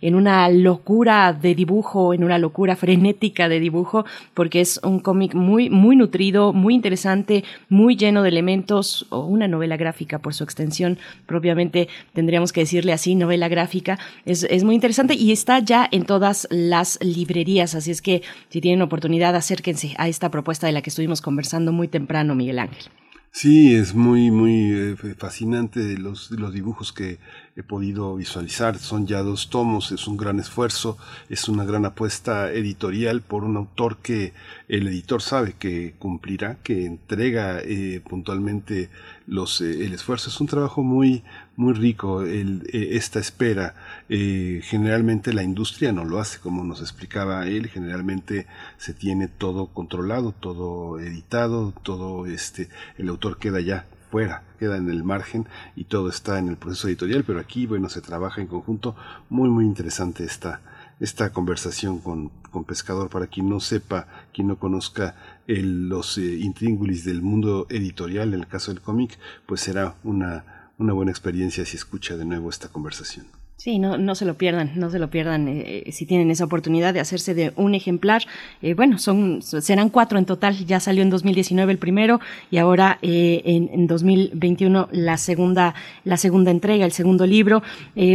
en 0.00 0.14
una 0.14 0.48
locura 0.48 1.32
de 1.32 1.54
dibujo, 1.54 2.14
en 2.14 2.24
una 2.24 2.38
locura 2.38 2.76
frenética 2.76 3.48
de 3.48 3.60
dibujo, 3.60 4.04
porque 4.34 4.60
es 4.60 4.80
un 4.82 5.00
cómic 5.00 5.34
muy, 5.34 5.70
muy 5.70 5.96
nutrido, 5.96 6.52
muy 6.52 6.74
interesante, 6.74 7.44
muy 7.68 7.96
lleno 7.96 8.22
de 8.22 8.28
elementos, 8.28 9.06
o 9.10 9.24
una 9.24 9.48
novela 9.48 9.76
gráfica 9.76 10.18
por 10.18 10.34
su 10.34 10.44
extensión, 10.44 10.98
propiamente 11.26 11.88
tendríamos 12.12 12.52
que 12.52 12.60
decirle 12.60 12.92
así, 12.92 13.14
novela 13.14 13.48
gráfica. 13.48 13.98
Es, 14.24 14.44
es 14.44 14.64
muy 14.64 14.74
interesante 14.74 15.14
y 15.14 15.32
está 15.32 15.58
ya 15.58 15.88
en 15.90 16.04
todas 16.04 16.46
las 16.50 16.98
librerías, 17.02 17.74
así 17.74 17.90
es 17.90 18.02
que 18.02 18.22
si 18.48 18.60
tienen 18.60 18.82
oportunidad, 18.82 19.34
acérquense 19.36 19.94
a 19.98 20.08
esta 20.08 20.30
propuesta 20.30 20.66
de 20.66 20.72
la 20.72 20.82
que 20.82 20.90
estuvimos 20.90 21.20
conversando 21.20 21.72
muy 21.72 21.88
temprano, 21.88 22.34
Miguel 22.34 22.58
Ángel. 22.58 22.84
Sí, 23.32 23.74
es 23.76 23.94
muy, 23.94 24.30
muy 24.30 24.72
eh, 24.72 24.96
fascinante 25.16 25.96
los, 25.96 26.30
los 26.32 26.52
dibujos 26.52 26.92
que 26.92 27.18
he 27.56 27.62
podido 27.62 28.16
visualizar. 28.16 28.78
Son 28.78 29.06
ya 29.06 29.22
dos 29.22 29.50
tomos, 29.50 29.92
es 29.92 30.08
un 30.08 30.16
gran 30.16 30.40
esfuerzo, 30.40 30.98
es 31.28 31.48
una 31.48 31.64
gran 31.64 31.84
apuesta 31.84 32.52
editorial 32.52 33.22
por 33.22 33.44
un 33.44 33.56
autor 33.56 33.98
que 33.98 34.32
el 34.68 34.88
editor 34.88 35.22
sabe 35.22 35.54
que 35.58 35.94
cumplirá, 35.98 36.58
que 36.62 36.84
entrega 36.86 37.60
eh, 37.60 38.02
puntualmente 38.06 38.90
los, 39.30 39.60
eh, 39.60 39.86
el 39.86 39.94
esfuerzo. 39.94 40.28
Es 40.28 40.40
un 40.40 40.48
trabajo 40.48 40.82
muy, 40.82 41.24
muy 41.56 41.72
rico 41.72 42.22
el, 42.22 42.68
esta 42.72 43.20
espera. 43.20 43.74
generalmente 44.08 45.32
la 45.32 45.42
industria 45.42 45.92
no 45.92 46.04
lo 46.04 46.18
hace, 46.18 46.40
como 46.40 46.64
nos 46.64 46.80
explicaba 46.80 47.46
él. 47.46 47.68
Generalmente 47.68 48.46
se 48.76 48.92
tiene 48.92 49.28
todo 49.28 49.68
controlado, 49.68 50.32
todo 50.32 50.98
editado, 50.98 51.72
todo 51.82 52.26
este, 52.26 52.68
el 52.98 53.08
autor 53.08 53.38
queda 53.38 53.60
ya 53.60 53.86
fuera, 54.10 54.42
queda 54.58 54.76
en 54.76 54.90
el 54.90 55.04
margen 55.04 55.46
y 55.76 55.84
todo 55.84 56.08
está 56.08 56.38
en 56.38 56.48
el 56.48 56.56
proceso 56.56 56.88
editorial, 56.88 57.24
pero 57.24 57.38
aquí, 57.38 57.66
bueno, 57.66 57.88
se 57.88 58.00
trabaja 58.00 58.40
en 58.40 58.48
conjunto. 58.48 58.96
Muy, 59.28 59.48
muy 59.48 59.64
interesante 59.64 60.24
esta, 60.24 60.60
esta 60.98 61.32
conversación 61.32 62.00
con, 62.00 62.30
con 62.50 62.64
Pescador. 62.64 63.08
Para 63.08 63.28
quien 63.28 63.48
no 63.48 63.60
sepa, 63.60 64.08
quien 64.34 64.48
no 64.48 64.56
conozca 64.56 65.14
el, 65.46 65.88
los 65.88 66.18
eh, 66.18 66.38
intríngulis 66.40 67.04
del 67.04 67.22
mundo 67.22 67.66
editorial, 67.70 68.34
en 68.34 68.40
el 68.40 68.46
caso 68.46 68.72
del 68.72 68.80
cómic, 68.80 69.18
pues 69.46 69.60
será 69.60 69.96
una, 70.04 70.72
una 70.78 70.92
buena 70.92 71.10
experiencia 71.10 71.64
si 71.64 71.76
escucha 71.76 72.16
de 72.16 72.24
nuevo 72.24 72.50
esta 72.50 72.68
conversación. 72.68 73.26
Sí, 73.60 73.78
no, 73.78 73.98
no 73.98 74.14
se 74.14 74.24
lo 74.24 74.38
pierdan, 74.38 74.72
no 74.76 74.88
se 74.88 74.98
lo 74.98 75.10
pierdan 75.10 75.46
eh, 75.46 75.82
eh, 75.84 75.92
si 75.92 76.06
tienen 76.06 76.30
esa 76.30 76.44
oportunidad 76.46 76.94
de 76.94 77.00
hacerse 77.00 77.34
de 77.34 77.52
un 77.56 77.74
ejemplar. 77.74 78.22
Eh, 78.62 78.72
bueno, 78.72 78.96
son 78.96 79.42
serán 79.42 79.90
cuatro 79.90 80.18
en 80.18 80.24
total. 80.24 80.64
Ya 80.64 80.80
salió 80.80 81.02
en 81.02 81.10
2019 81.10 81.70
el 81.70 81.76
primero 81.76 82.20
y 82.50 82.56
ahora 82.56 82.98
en, 83.02 83.68
en, 83.70 83.86
2021 83.86 84.88
la 84.92 85.18
segunda 85.18 85.74
la 86.04 86.16
segunda 86.16 86.50
entrega, 86.50 86.86
el 86.86 86.92
segundo 86.92 87.26
libro. 87.26 87.62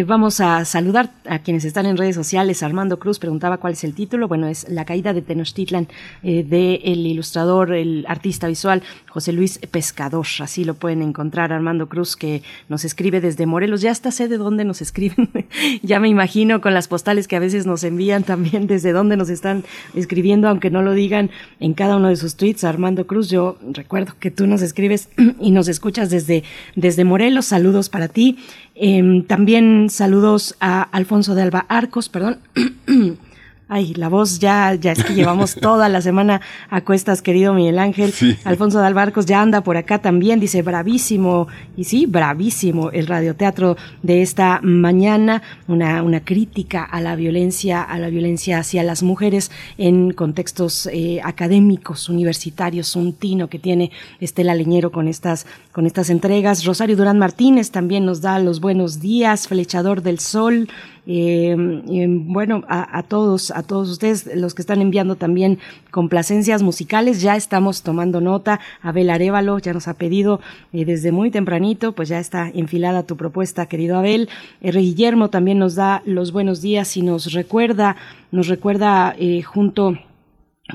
vamos 0.07 0.39
a 0.39 0.65
saludar 0.65 1.11
a 1.29 1.37
quienes 1.37 1.63
están 1.63 1.85
en 1.85 1.97
redes 1.97 2.15
sociales. 2.15 2.63
Armando 2.63 2.97
Cruz 2.97 3.19
preguntaba 3.19 3.57
cuál 3.57 3.73
es 3.73 3.83
el 3.83 3.93
título. 3.93 4.27
Bueno, 4.27 4.47
es 4.47 4.67
La 4.67 4.83
caída 4.83 5.13
de 5.13 5.21
Tenochtitlan 5.21 5.87
de 6.23 6.81
el 6.83 7.05
ilustrador, 7.05 7.71
el 7.71 8.03
artista 8.07 8.47
visual 8.47 8.81
José 9.09 9.31
Luis 9.31 9.59
Pescador. 9.59 10.25
Así 10.39 10.63
lo 10.63 10.73
pueden 10.73 11.03
encontrar 11.03 11.53
Armando 11.53 11.87
Cruz 11.87 12.15
que 12.15 12.41
nos 12.67 12.83
escribe 12.83 13.21
desde 13.21 13.45
Morelos. 13.45 13.81
Ya 13.81 13.91
hasta 13.91 14.09
sé 14.09 14.27
de 14.27 14.39
dónde 14.39 14.65
nos 14.65 14.81
escriben 14.81 15.29
ya 15.81 15.99
me 15.99 16.07
imagino 16.07 16.61
con 16.61 16.73
las 16.73 16.87
postales 16.87 17.27
que 17.27 17.35
a 17.35 17.39
veces 17.39 17.65
nos 17.65 17.83
envían 17.83 18.23
también 18.23 18.67
desde 18.67 18.91
dónde 18.91 19.17
nos 19.17 19.29
están 19.29 19.63
escribiendo, 19.93 20.47
aunque 20.47 20.69
no 20.69 20.81
lo 20.81 20.93
digan 20.93 21.29
en 21.59 21.73
cada 21.73 21.97
uno 21.97 22.09
de 22.09 22.15
sus 22.15 22.35
tweets. 22.35 22.63
Armando 22.63 23.07
Cruz, 23.07 23.29
yo 23.29 23.57
recuerdo 23.71 24.13
que 24.19 24.31
tú 24.31 24.47
nos 24.47 24.61
escribes 24.61 25.09
y 25.39 25.51
nos 25.51 25.67
escuchas 25.67 26.09
desde, 26.09 26.43
desde 26.75 27.03
Morelos. 27.03 27.45
Saludos 27.45 27.89
para 27.89 28.07
ti. 28.07 28.37
Em, 28.75 29.23
también 29.23 29.89
saludos 29.89 30.55
a 30.59 30.81
Alfonso 30.81 31.35
de 31.35 31.41
Alba 31.41 31.65
Arcos, 31.69 32.09
perdón. 32.09 32.39
Ay, 33.67 33.95
la 33.95 34.09
voz 34.09 34.37
ya, 34.37 34.75
ya 34.75 34.91
es 34.91 35.03
que 35.03 35.15
llevamos 35.15 35.55
toda 35.61 35.89
la 35.89 35.99
semana 35.99 36.39
a 36.69 36.81
cuestas, 36.81 37.23
querido 37.23 37.51
Miguel 37.55 37.79
Ángel. 37.79 38.13
Alfonso 38.43 38.79
de 38.79 38.85
Albarcos 38.85 39.25
ya 39.25 39.41
anda 39.41 39.61
por 39.61 39.75
acá 39.75 39.97
también, 39.97 40.39
dice 40.39 40.61
bravísimo, 40.61 41.47
y 41.75 41.85
sí, 41.85 42.05
bravísimo 42.05 42.91
el 42.91 43.07
radioteatro 43.07 43.75
de 44.03 44.21
esta 44.21 44.59
mañana, 44.61 45.41
una, 45.67 46.03
una 46.03 46.23
crítica 46.23 46.83
a 46.83 47.01
la 47.01 47.15
violencia, 47.15 47.81
a 47.81 47.97
la 47.97 48.09
violencia 48.09 48.59
hacia 48.59 48.83
las 48.83 49.01
mujeres 49.01 49.49
en 49.79 50.11
contextos 50.13 50.87
eh, 50.93 51.19
académicos, 51.23 52.07
universitarios, 52.07 52.95
un 52.95 53.13
tino 53.13 53.47
que 53.47 53.57
tiene 53.57 53.89
Estela 54.19 54.53
Leñero 54.53 54.91
con 54.91 55.07
estas, 55.07 55.47
con 55.71 55.87
estas 55.87 56.11
entregas. 56.11 56.65
Rosario 56.65 56.95
Durán 56.95 57.17
Martínez 57.17 57.71
también 57.71 58.05
nos 58.05 58.21
da 58.21 58.37
los 58.37 58.59
buenos 58.59 58.99
días, 58.99 59.47
Flechador 59.47 60.03
del 60.03 60.19
Sol, 60.19 60.69
eh, 61.07 61.55
bueno, 61.57 62.63
a, 62.67 63.03
todos, 63.03 63.51
a 63.51 63.63
todos 63.63 63.89
ustedes, 63.89 64.29
los 64.35 64.55
que 64.55 64.61
están 64.61 64.81
enviando 64.81 65.15
también 65.15 65.59
complacencias 65.91 66.63
musicales, 66.63 67.21
ya 67.21 67.35
estamos 67.35 67.83
tomando 67.83 68.21
nota. 68.21 68.59
Abel 68.81 69.09
Arevalo 69.09 69.59
ya 69.59 69.73
nos 69.73 69.87
ha 69.87 69.93
pedido 69.93 70.39
eh, 70.73 70.85
desde 70.85 71.11
muy 71.11 71.31
tempranito, 71.31 71.91
pues 71.91 72.09
ya 72.09 72.19
está 72.19 72.49
enfilada 72.53 73.03
tu 73.03 73.17
propuesta, 73.17 73.67
querido 73.67 73.97
Abel. 73.97 74.29
R. 74.61 74.79
Guillermo 74.79 75.29
también 75.29 75.59
nos 75.59 75.75
da 75.75 76.01
los 76.05 76.31
buenos 76.31 76.61
días 76.61 76.97
y 76.97 77.01
nos 77.01 77.33
recuerda, 77.33 77.95
nos 78.31 78.47
recuerda 78.47 79.15
eh, 79.19 79.41
junto 79.43 79.97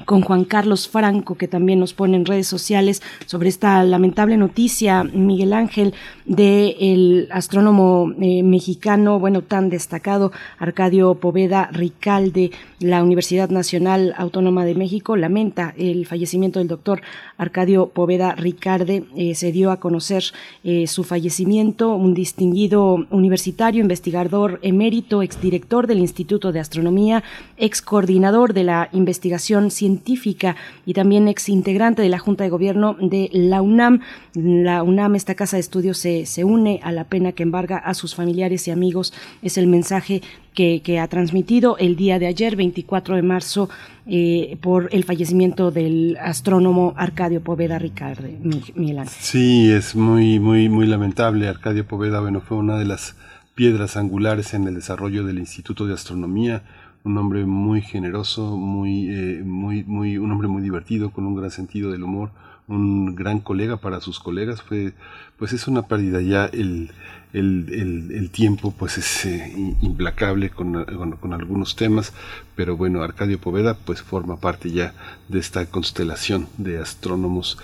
con 0.05 0.23
Juan 0.23 0.45
Carlos 0.45 0.89
Franco, 0.89 1.35
que 1.35 1.49
también 1.49 1.81
nos 1.81 1.95
pone 1.95 2.17
en 2.17 2.25
redes 2.25 2.47
sociales 2.47 3.03
sobre 3.27 3.49
esta 3.49 3.83
lamentable 3.83 4.37
noticia, 4.37 5.03
Miguel 5.03 5.53
Ángel, 5.53 5.95
del 6.27 6.77
el 6.79 7.29
astrónomo 7.33 8.13
eh, 8.21 8.45
mexicano, 8.45 9.19
bueno, 9.19 9.43
tan 9.43 9.69
destacado, 9.69 10.31
Arcadio 10.59 11.17
Poveda 11.17 11.71
Ricalde, 11.73 12.53
la 12.79 13.03
Universidad 13.03 13.51
Nacional 13.51 14.15
Autónoma 14.17 14.65
de 14.65 14.77
México, 14.77 15.17
lamenta 15.17 15.75
el 15.77 16.07
fallecimiento 16.07 16.61
del 16.61 16.69
doctor 16.69 17.03
Arcadio 17.37 17.89
Poveda 17.89 18.37
Ricalde. 18.37 19.05
Eh, 19.17 19.35
se 19.35 19.51
dio 19.51 19.73
a 19.73 19.81
conocer 19.81 20.23
eh, 20.63 20.87
su 20.87 21.03
fallecimiento, 21.03 21.95
un 21.95 22.15
distinguido 22.15 23.07
universitario, 23.11 23.81
investigador 23.83 24.61
emérito, 24.63 25.23
exdirector 25.23 25.89
del 25.89 25.99
Instituto 25.99 26.53
de 26.53 26.61
Astronomía, 26.61 27.25
ex 27.57 27.83
coordinador 27.83 28.55
de 28.55 28.65
la 28.65 28.89
investigación 28.93 29.73
científica 29.81 30.57
y 30.85 30.93
también 30.93 31.27
ex 31.27 31.49
integrante 31.49 32.03
de 32.03 32.11
la 32.11 32.19
Junta 32.19 32.45
de 32.45 32.51
Gobierno 32.51 32.97
de 33.01 33.31
la 33.33 33.63
UNAM. 33.63 34.01
La 34.35 34.83
UNAM, 34.83 35.15
esta 35.15 35.35
casa 35.35 35.57
de 35.57 35.61
estudios, 35.61 35.97
se, 35.97 36.27
se 36.27 36.45
une 36.45 36.81
a 36.83 36.93
la 36.93 37.05
pena 37.05 37.33
que 37.33 37.43
embarga 37.43 37.79
a 37.79 37.95
sus 37.95 38.15
familiares 38.15 38.69
y 38.69 38.71
amigos. 38.71 39.13
Es 39.43 39.57
el 39.57 39.67
mensaje 39.67 40.21
que, 40.55 40.99
ha 41.01 41.09
transmitido 41.09 41.79
el 41.79 41.97
día 41.97 42.19
de 42.19 42.27
ayer, 42.27 42.57
24 42.57 43.17
de 43.17 43.23
marzo, 43.23 43.71
eh, 44.07 44.59
por 44.61 44.89
el 44.93 45.05
fallecimiento 45.05 45.71
del 45.71 46.19
astrónomo 46.21 46.93
Arcadio 46.97 47.41
Poveda 47.41 47.79
Ricardo 47.79 48.27
Ángel. 48.27 49.09
Sí, 49.09 49.71
es 49.71 49.95
muy, 49.95 50.39
muy, 50.39 50.69
muy 50.69 50.87
lamentable. 50.87 51.49
Arcadio 51.49 51.87
Poveda, 51.87 52.21
bueno, 52.21 52.43
fue 52.43 52.59
una 52.59 52.77
de 52.77 52.85
las 52.85 53.17
piedras 53.55 53.97
angulares 53.97 54.53
en 54.53 54.67
el 54.67 54.75
desarrollo 54.75 55.25
del 55.25 55.39
Instituto 55.39 55.87
de 55.87 55.95
Astronomía 55.95 56.63
un 57.05 57.17
hombre 57.19 57.45
muy 57.45 57.83
generoso, 57.83 58.57
muy, 58.57 59.09
eh, 59.09 59.43
muy, 59.45 59.85
muy, 59.85 60.19
un 60.19 60.31
hombre 60.31 60.49
muy 60.49 60.63
divertido, 60.63 61.11
con 61.11 61.27
un 61.27 61.35
gran 61.35 61.51
sentido 61.51 61.91
del 61.91 62.03
humor, 62.03 62.31
un 62.69 63.17
gran 63.17 63.41
colega 63.41 63.79
para 63.79 64.01
sus 64.01 64.21
colegas. 64.21 64.63
Fue, 64.63 64.93
pues 65.39 65.53
es 65.53 65.67
una 65.67 65.83
pérdida 65.83 66.21
ya 66.21 66.47
el, 66.47 66.91
el, 67.33 68.11
el, 68.13 68.31
tiempo, 68.31 68.75
pues 68.77 68.99
es 68.99 69.25
eh, 69.25 69.77
implacable 69.81 70.51
con, 70.51 70.85
con, 70.85 71.13
con, 71.13 71.33
algunos 71.33 71.75
temas, 71.77 72.13
pero 72.55 72.77
bueno, 72.77 73.03
Arcadio 73.03 73.41
Poveda, 73.41 73.75
pues 73.75 74.03
forma 74.03 74.37
parte 74.37 74.71
ya 74.71 74.95
de 75.29 75.39
esta 75.39 75.67
constelación 75.67 76.49
de 76.59 76.79
astrónomos 76.79 77.59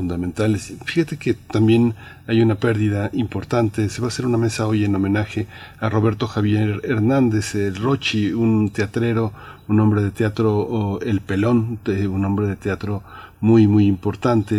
fundamentales. 0.00 0.72
Fíjate 0.86 1.18
que 1.18 1.34
también 1.34 1.94
hay 2.26 2.40
una 2.40 2.54
pérdida 2.54 3.10
importante. 3.12 3.86
Se 3.90 4.00
va 4.00 4.06
a 4.06 4.08
hacer 4.08 4.24
una 4.24 4.38
mesa 4.38 4.66
hoy 4.66 4.86
en 4.86 4.94
homenaje 4.94 5.46
a 5.78 5.90
Roberto 5.90 6.26
Javier 6.26 6.80
Hernández, 6.84 7.54
el 7.54 7.76
Rochi, 7.76 8.32
un 8.32 8.70
teatrero, 8.70 9.34
un 9.68 9.78
hombre 9.78 10.02
de 10.02 10.10
teatro, 10.10 10.98
El 11.02 11.20
Pelón, 11.20 11.78
un 11.86 12.24
hombre 12.24 12.46
de 12.46 12.56
teatro 12.56 13.02
muy, 13.40 13.66
muy 13.66 13.86
importante. 13.86 14.54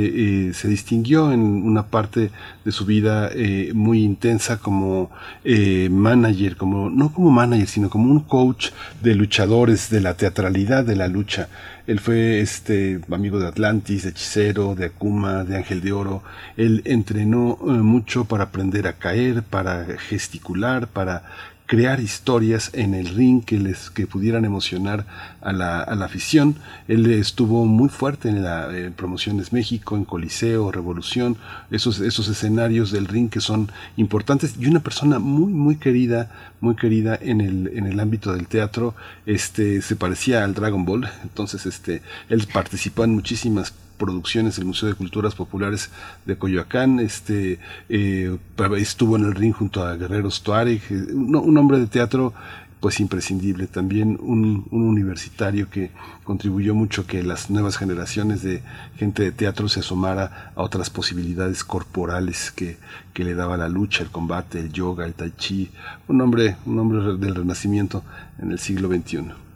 Eh, 0.50 0.54
se 0.54 0.68
distinguió 0.68 1.32
en 1.32 1.42
una 1.42 1.88
parte 1.88 2.32
de 2.66 2.72
su 2.72 2.86
vida 2.86 3.30
eh, 3.34 3.72
muy 3.74 4.04
intensa 4.04 4.58
como 4.58 5.12
eh, 5.44 5.90
manager, 5.92 6.58
como, 6.58 6.90
no 6.90 7.14
como 7.14 7.32
manager, 7.32 7.68
sino 7.68 7.90
como 7.90 8.12
un 8.12 8.22
coach 8.22 8.70
de 9.02 9.16
luchadores, 9.16 9.90
de 9.90 10.02
la 10.02 10.16
teatralidad 10.16 10.84
de 10.84 10.96
la 10.96 11.08
lucha. 11.08 11.50
Él 11.88 12.00
fue 12.00 12.42
este 12.42 13.02
amigo 13.12 13.40
de 13.40 13.48
Atlantis, 13.48 14.04
de 14.04 14.10
Hechicero, 14.10 14.76
de 14.76 14.86
Akuma, 14.86 15.44
de 15.44 15.58
Ángel 15.58 15.82
de 15.82 15.92
Oro. 15.92 16.24
Él 16.58 16.82
entrenó 16.86 17.58
mucho 17.58 18.26
para 18.26 18.46
aprender 18.46 18.88
a 18.88 18.94
caer, 18.94 19.44
para 19.44 19.86
gesticular, 20.10 20.88
para 20.88 21.24
crear 21.72 22.02
historias 22.02 22.70
en 22.74 22.94
el 22.94 23.08
ring 23.16 23.46
que 23.46 23.58
les 23.58 23.90
que 23.90 24.06
pudieran 24.06 24.44
emocionar 24.44 25.06
a 25.40 25.54
la, 25.54 25.80
a 25.80 25.96
la 25.96 26.04
afición. 26.04 26.58
Él 26.90 27.10
estuvo 27.10 27.66
muy 27.66 27.88
fuerte 27.88 28.28
en 28.28 28.44
la 28.44 28.68
Promociones 28.98 29.54
México, 29.54 29.96
en 29.96 30.04
Coliseo, 30.04 30.70
Revolución, 30.74 31.38
esos, 31.72 32.02
esos 32.02 32.28
escenarios 32.28 32.92
del 32.92 33.08
ring 33.08 33.30
que 33.30 33.40
son 33.40 33.72
importantes 33.96 34.56
y 34.60 34.66
una 34.66 34.82
persona 34.82 35.20
muy, 35.20 35.54
muy 35.54 35.78
querida, 35.78 36.30
muy 36.60 36.76
querida 36.76 37.18
en 37.22 37.40
el, 37.40 37.72
en 37.74 37.86
el 37.86 38.02
ámbito 38.02 38.34
del 38.34 38.48
teatro. 38.48 38.94
Este, 39.26 39.82
se 39.82 39.96
parecía 39.96 40.44
al 40.44 40.54
Dragon 40.54 40.84
Ball, 40.84 41.10
entonces 41.24 41.66
este, 41.66 42.02
él 42.28 42.46
participó 42.52 43.06
en 43.06 43.16
muchísimas 43.16 43.74
producciones 44.02 44.56
del 44.56 44.66
Museo 44.66 44.90
de 44.90 44.96
Culturas 44.96 45.36
Populares 45.36 45.92
de 46.26 46.36
Coyoacán, 46.36 47.00
este, 47.00 47.60
eh, 47.88 48.36
estuvo 48.78 49.16
en 49.16 49.26
el 49.26 49.36
ring 49.36 49.54
junto 49.54 49.84
a 49.84 49.96
Guerreros 49.96 50.42
Tuareg, 50.42 50.82
eh, 50.90 51.14
un, 51.14 51.36
un 51.36 51.58
hombre 51.60 51.78
de 51.78 51.86
teatro 51.86 52.34
pues 52.80 53.00
imprescindible, 53.00 53.68
también 53.68 54.18
un, 54.20 54.66
un, 54.72 54.82
universitario 54.82 55.70
que 55.70 55.92
contribuyó 56.24 56.74
mucho 56.74 57.06
que 57.06 57.22
las 57.22 57.52
nuevas 57.52 57.78
generaciones 57.78 58.42
de 58.42 58.64
gente 58.98 59.22
de 59.22 59.32
teatro 59.32 59.70
se 59.70 59.82
asomara 59.82 60.52
a 60.56 60.64
otras 60.64 60.90
posibilidades 60.90 61.64
corporales 61.64 62.52
que, 62.52 62.80
que 63.14 63.24
le 63.24 63.36
daba 63.36 63.56
la 63.56 63.70
lucha, 63.70 64.02
el 64.02 64.10
combate, 64.10 64.60
el 64.60 64.72
yoga, 64.74 65.06
el 65.06 65.14
tai 65.14 65.32
chi, 65.38 65.70
un 66.08 66.22
hombre, 66.22 66.58
un 66.66 66.80
hombre 66.80 67.18
del 67.18 67.36
renacimiento 67.36 68.04
en 68.40 68.52
el 68.52 68.58
siglo 68.58 68.90
XXI. 68.90 69.51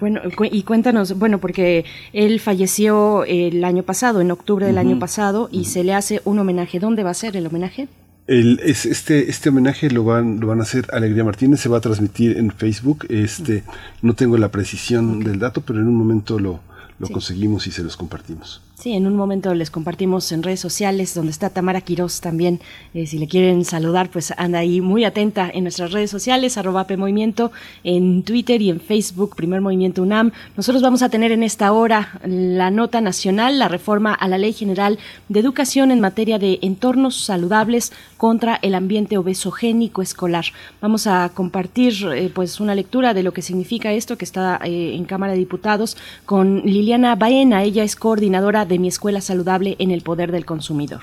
Bueno, 0.00 0.20
y 0.50 0.62
cuéntanos, 0.64 1.16
bueno, 1.18 1.38
porque 1.38 1.84
él 2.12 2.40
falleció 2.40 3.24
el 3.24 3.62
año 3.62 3.84
pasado, 3.84 4.20
en 4.20 4.30
octubre 4.32 4.66
del 4.66 4.74
uh 4.74 4.78
-huh. 4.78 4.80
año 4.80 4.98
pasado, 4.98 5.48
y 5.52 5.58
uh 5.58 5.62
-huh. 5.62 5.64
se 5.64 5.84
le 5.84 5.94
hace 5.94 6.20
un 6.24 6.38
homenaje. 6.40 6.80
¿Dónde 6.80 7.04
va 7.04 7.10
a 7.10 7.14
ser 7.14 7.36
el 7.36 7.46
homenaje? 7.46 7.86
El, 8.26 8.60
es, 8.64 8.86
este, 8.86 9.30
este 9.30 9.48
homenaje 9.50 9.88
lo 9.90 10.02
van, 10.04 10.40
lo 10.40 10.48
van 10.48 10.58
a 10.60 10.62
hacer 10.62 10.86
Alegría 10.92 11.24
Martínez, 11.24 11.60
se 11.60 11.68
va 11.68 11.78
a 11.78 11.80
transmitir 11.80 12.36
en 12.36 12.50
Facebook. 12.50 13.06
Este, 13.08 13.62
no 14.02 14.14
tengo 14.14 14.36
la 14.36 14.50
precisión 14.50 15.10
okay. 15.10 15.24
del 15.28 15.38
dato, 15.38 15.60
pero 15.60 15.78
en 15.78 15.86
un 15.86 15.94
momento 15.94 16.38
lo, 16.40 16.60
lo 16.98 17.06
sí. 17.06 17.12
conseguimos 17.12 17.66
y 17.68 17.70
se 17.70 17.82
los 17.84 17.96
compartimos. 17.96 18.60
Sí, 18.80 18.92
en 18.92 19.08
un 19.08 19.16
momento 19.16 19.52
les 19.54 19.72
compartimos 19.72 20.30
en 20.30 20.44
redes 20.44 20.60
sociales 20.60 21.12
donde 21.12 21.32
está 21.32 21.50
Tamara 21.50 21.80
Quirós 21.80 22.20
también. 22.20 22.60
Eh, 22.94 23.08
si 23.08 23.18
le 23.18 23.26
quieren 23.26 23.64
saludar, 23.64 24.08
pues 24.08 24.32
anda 24.36 24.60
ahí 24.60 24.80
muy 24.80 25.04
atenta 25.04 25.50
en 25.52 25.64
nuestras 25.64 25.90
redes 25.90 26.12
sociales, 26.12 26.56
arroba 26.56 26.86
Movimiento, 26.96 27.50
en 27.82 28.22
Twitter 28.22 28.62
y 28.62 28.70
en 28.70 28.78
Facebook, 28.78 29.34
Primer 29.34 29.60
Movimiento 29.60 30.00
UNAM. 30.00 30.30
Nosotros 30.56 30.80
vamos 30.80 31.02
a 31.02 31.08
tener 31.08 31.32
en 31.32 31.42
esta 31.42 31.72
hora 31.72 32.20
la 32.24 32.70
nota 32.70 33.00
nacional, 33.00 33.58
la 33.58 33.66
reforma 33.66 34.14
a 34.14 34.28
la 34.28 34.38
Ley 34.38 34.52
General 34.52 34.96
de 35.28 35.40
Educación 35.40 35.90
en 35.90 35.98
materia 35.98 36.38
de 36.38 36.60
entornos 36.62 37.16
saludables 37.16 37.92
contra 38.16 38.60
el 38.62 38.76
ambiente 38.76 39.18
obesogénico 39.18 40.02
escolar. 40.02 40.44
Vamos 40.80 41.08
a 41.08 41.32
compartir 41.34 41.94
eh, 42.14 42.30
pues 42.32 42.60
una 42.60 42.76
lectura 42.76 43.12
de 43.12 43.24
lo 43.24 43.32
que 43.32 43.42
significa 43.42 43.92
esto 43.92 44.16
que 44.16 44.24
está 44.24 44.60
eh, 44.62 44.94
en 44.94 45.04
Cámara 45.04 45.32
de 45.32 45.40
Diputados 45.40 45.96
con 46.24 46.62
Liliana 46.64 47.16
Baena. 47.16 47.64
Ella 47.64 47.82
es 47.82 47.96
coordinadora 47.96 48.67
de 48.68 48.78
mi 48.78 48.88
escuela 48.88 49.20
saludable 49.20 49.76
en 49.78 49.90
el 49.90 50.02
poder 50.02 50.32
del 50.32 50.44
consumidor. 50.44 51.02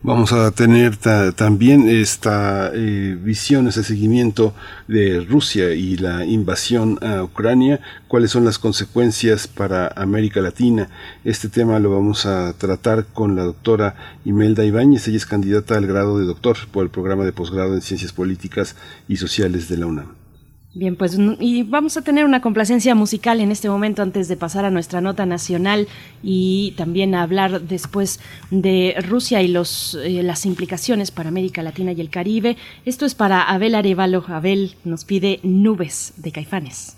Vamos 0.00 0.32
a 0.32 0.52
tener 0.52 0.96
ta, 0.96 1.32
también 1.32 1.88
esta 1.88 2.70
eh, 2.72 3.18
visión, 3.20 3.66
ese 3.66 3.82
seguimiento 3.82 4.54
de 4.86 5.26
Rusia 5.28 5.72
y 5.74 5.96
la 5.96 6.24
invasión 6.24 7.00
a 7.02 7.24
Ucrania, 7.24 7.80
cuáles 8.06 8.30
son 8.30 8.44
las 8.44 8.60
consecuencias 8.60 9.48
para 9.48 9.88
América 9.88 10.40
Latina. 10.40 10.88
Este 11.24 11.48
tema 11.48 11.80
lo 11.80 11.90
vamos 11.90 12.26
a 12.26 12.52
tratar 12.52 13.06
con 13.06 13.34
la 13.34 13.42
doctora 13.42 13.96
Imelda 14.24 14.64
Ibáñez, 14.64 15.08
ella 15.08 15.16
es 15.16 15.26
candidata 15.26 15.76
al 15.76 15.88
grado 15.88 16.16
de 16.16 16.26
doctor 16.26 16.56
por 16.70 16.84
el 16.84 16.90
programa 16.90 17.24
de 17.24 17.32
posgrado 17.32 17.74
en 17.74 17.82
Ciencias 17.82 18.12
Políticas 18.12 18.76
y 19.08 19.16
Sociales 19.16 19.68
de 19.68 19.78
la 19.78 19.86
UNAM. 19.86 20.27
Bien, 20.74 20.96
pues 20.96 21.18
y 21.40 21.62
vamos 21.62 21.96
a 21.96 22.02
tener 22.02 22.24
una 22.26 22.42
complacencia 22.42 22.94
musical 22.94 23.40
en 23.40 23.50
este 23.50 23.70
momento 23.70 24.02
antes 24.02 24.28
de 24.28 24.36
pasar 24.36 24.66
a 24.66 24.70
nuestra 24.70 25.00
nota 25.00 25.24
nacional 25.24 25.88
y 26.22 26.74
también 26.76 27.14
a 27.14 27.22
hablar 27.22 27.62
después 27.62 28.20
de 28.50 28.94
Rusia 29.08 29.40
y 29.42 29.48
los 29.48 29.94
eh, 29.94 30.22
las 30.22 30.44
implicaciones 30.44 31.10
para 31.10 31.30
América 31.30 31.62
Latina 31.62 31.92
y 31.92 32.00
el 32.00 32.10
Caribe. 32.10 32.56
Esto 32.84 33.06
es 33.06 33.14
para 33.14 33.42
Abel 33.42 33.74
Arevalo. 33.74 34.24
Abel 34.28 34.76
nos 34.84 35.04
pide 35.04 35.40
Nubes 35.42 36.12
de 36.18 36.32
Caifanes. 36.32 36.96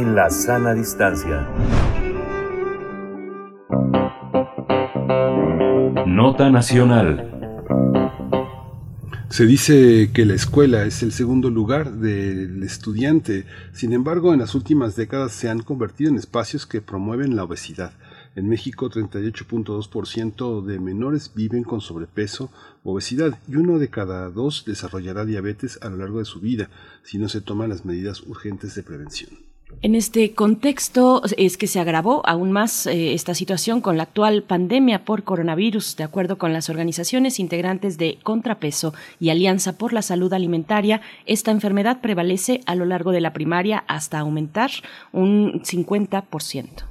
En 0.00 0.14
la 0.14 0.30
sana 0.30 0.72
distancia. 0.72 1.46
Nota 6.06 6.50
Nacional. 6.50 7.26
Se 9.28 9.44
dice 9.44 10.10
que 10.14 10.24
la 10.24 10.34
escuela 10.34 10.84
es 10.84 11.02
el 11.02 11.12
segundo 11.12 11.50
lugar 11.50 11.92
del 11.92 12.62
estudiante, 12.62 13.44
sin 13.72 13.92
embargo 13.92 14.32
en 14.32 14.40
las 14.40 14.54
últimas 14.54 14.96
décadas 14.96 15.32
se 15.32 15.50
han 15.50 15.60
convertido 15.60 16.10
en 16.10 16.16
espacios 16.16 16.66
que 16.66 16.80
promueven 16.80 17.36
la 17.36 17.44
obesidad. 17.44 17.92
En 18.36 18.48
México 18.48 18.88
38.2% 18.88 20.64
de 20.64 20.78
menores 20.78 21.32
viven 21.34 21.62
con 21.62 21.82
sobrepeso 21.82 22.50
obesidad 22.84 23.38
y 23.46 23.56
uno 23.56 23.78
de 23.78 23.90
cada 23.90 24.30
dos 24.30 24.64
desarrollará 24.66 25.26
diabetes 25.26 25.78
a 25.82 25.90
lo 25.90 25.98
largo 25.98 26.20
de 26.20 26.24
su 26.24 26.40
vida 26.40 26.70
si 27.02 27.18
no 27.18 27.28
se 27.28 27.42
toman 27.42 27.68
las 27.68 27.84
medidas 27.84 28.22
urgentes 28.22 28.74
de 28.74 28.82
prevención. 28.82 29.49
En 29.82 29.94
este 29.94 30.34
contexto 30.34 31.22
es 31.38 31.56
que 31.56 31.66
se 31.66 31.80
agravó 31.80 32.20
aún 32.26 32.52
más 32.52 32.86
eh, 32.86 33.14
esta 33.14 33.34
situación 33.34 33.80
con 33.80 33.96
la 33.96 34.02
actual 34.02 34.42
pandemia 34.42 35.06
por 35.06 35.24
coronavirus. 35.24 35.96
De 35.96 36.04
acuerdo 36.04 36.36
con 36.36 36.52
las 36.52 36.68
organizaciones 36.68 37.40
integrantes 37.40 37.96
de 37.96 38.18
Contrapeso 38.22 38.92
y 39.18 39.30
Alianza 39.30 39.78
por 39.78 39.94
la 39.94 40.02
Salud 40.02 40.34
Alimentaria, 40.34 41.00
esta 41.24 41.50
enfermedad 41.50 42.02
prevalece 42.02 42.60
a 42.66 42.74
lo 42.74 42.84
largo 42.84 43.10
de 43.10 43.22
la 43.22 43.32
primaria 43.32 43.82
hasta 43.88 44.18
aumentar 44.18 44.70
un 45.12 45.62
50%. 45.62 46.90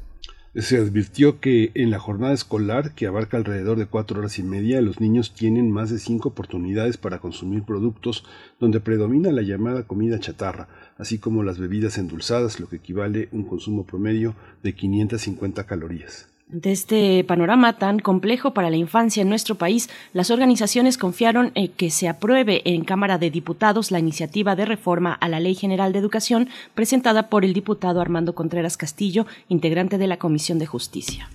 Se 0.55 0.77
advirtió 0.77 1.39
que 1.39 1.71
en 1.75 1.91
la 1.91 1.99
jornada 1.99 2.33
escolar, 2.33 2.95
que 2.95 3.05
abarca 3.05 3.37
alrededor 3.37 3.77
de 3.77 3.85
cuatro 3.85 4.19
horas 4.19 4.39
y 4.39 4.43
media, 4.43 4.81
los 4.81 4.99
niños 4.99 5.35
tienen 5.35 5.69
más 5.69 5.91
de 5.91 5.99
cinco 5.99 6.29
oportunidades 6.29 6.97
para 6.97 7.19
consumir 7.19 7.61
productos 7.61 8.25
donde 8.59 8.79
predomina 8.79 9.31
la 9.31 9.43
llamada 9.43 9.83
comida 9.83 10.19
chatarra, 10.19 10.67
así 10.99 11.17
como 11.17 11.41
las 11.41 11.57
bebidas 11.57 11.97
endulzadas, 11.97 12.59
lo 12.59 12.69
que 12.69 12.75
equivale 12.75 13.29
a 13.31 13.35
un 13.35 13.43
consumo 13.45 13.83
promedio 13.85 14.35
de 14.61 14.75
550 14.75 15.65
calorías. 15.65 16.27
De 16.49 16.71
este 16.71 17.23
panorama 17.25 17.77
tan 17.77 17.99
complejo 17.99 18.55
para 18.55 18.71
la 18.71 18.75
infancia 18.75 19.21
en 19.21 19.29
nuestro 19.29 19.53
país, 19.53 19.87
las 20.13 20.31
organizaciones 20.31 20.97
confiaron 20.97 21.51
en 21.53 21.67
que 21.67 21.91
se 21.91 22.07
apruebe 22.07 22.63
en 22.65 22.85
Cámara 22.85 23.19
de 23.19 23.29
Diputados 23.29 23.91
la 23.91 23.99
iniciativa 23.99 24.55
de 24.55 24.65
reforma 24.65 25.13
a 25.13 25.29
la 25.29 25.39
Ley 25.39 25.53
General 25.53 25.93
de 25.93 25.99
Educación 25.99 26.49
presentada 26.73 27.29
por 27.29 27.45
el 27.45 27.53
diputado 27.53 28.01
Armando 28.01 28.33
Contreras 28.33 28.77
Castillo, 28.77 29.27
integrante 29.47 29.99
de 29.99 30.07
la 30.07 30.17
Comisión 30.17 30.57
de 30.57 30.65
Justicia. 30.65 31.29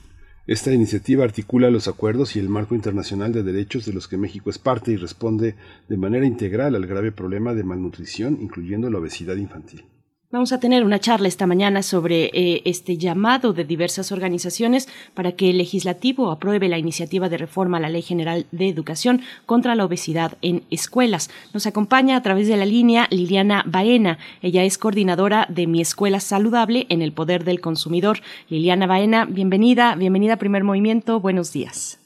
Esta 0.47 0.75
iniciativa 0.75 1.25
articula 1.25 1.71
los 1.71 1.89
acuerdos 1.89 2.37
y 2.37 2.39
el 2.39 2.51
marco 2.51 2.75
internacional 2.75 3.33
de 3.33 3.43
derechos 3.43 3.87
de 3.87 3.95
los 3.95 4.09
que 4.09 4.19
México 4.19 4.51
es 4.51 4.59
parte 4.59 4.93
y 4.93 4.97
responde 4.97 5.55
de 5.89 5.97
manera 5.97 6.27
integral 6.27 6.75
al 6.75 6.87
grave 6.87 7.13
problema 7.13 7.55
de 7.55 7.65
malnutrición, 7.65 8.37
incluyendo 8.43 8.91
la 8.91 8.99
obesidad 8.99 9.37
infantil. 9.37 9.87
Vamos 10.35 10.53
a 10.53 10.59
tener 10.59 10.83
una 10.83 10.99
charla 10.99 11.29
esta 11.29 11.47
mañana 11.47 11.81
sobre 11.83 12.25
eh, 12.25 12.63
este 12.65 12.97
llamado 12.97 13.53
de 13.53 13.63
diversas 13.63 14.11
organizaciones 14.11 14.89
para 15.15 15.31
que 15.31 15.51
el 15.51 15.59
legislativo 15.59 16.33
apruebe 16.33 16.69
la 16.69 16.77
iniciativa 16.77 17.29
de 17.29 17.39
reforma 17.39 17.77
a 17.77 17.81
la 17.81 17.89
Ley 17.89 18.03
General 18.03 18.45
de 18.51 18.69
Educación 18.69 19.21
contra 19.47 19.77
la 19.77 19.85
obesidad 19.85 20.33
en 20.43 20.63
escuelas. 20.73 21.31
Nos 21.55 21.69
acompaña 21.69 22.17
a 22.17 22.23
través 22.23 22.49
de 22.49 22.57
la 22.57 22.65
línea 22.65 23.07
Liliana 23.13 23.63
Baena. 23.65 24.19
Ella 24.43 24.65
es 24.65 24.77
coordinadora 24.77 25.47
de 25.51 25.69
Mi 25.69 25.81
Escuela 25.81 26.19
Saludable 26.19 26.87
en 26.89 27.01
el 27.01 27.13
Poder 27.13 27.45
del 27.45 27.61
Consumidor. 27.61 28.17
Liliana 28.49 28.89
Baena, 28.89 29.27
bienvenida, 29.27 29.95
bienvenida 29.95 30.33
a 30.35 30.39
Primer 30.39 30.65
Movimiento. 30.65 31.21
Buenos 31.21 31.53
días. 31.53 32.01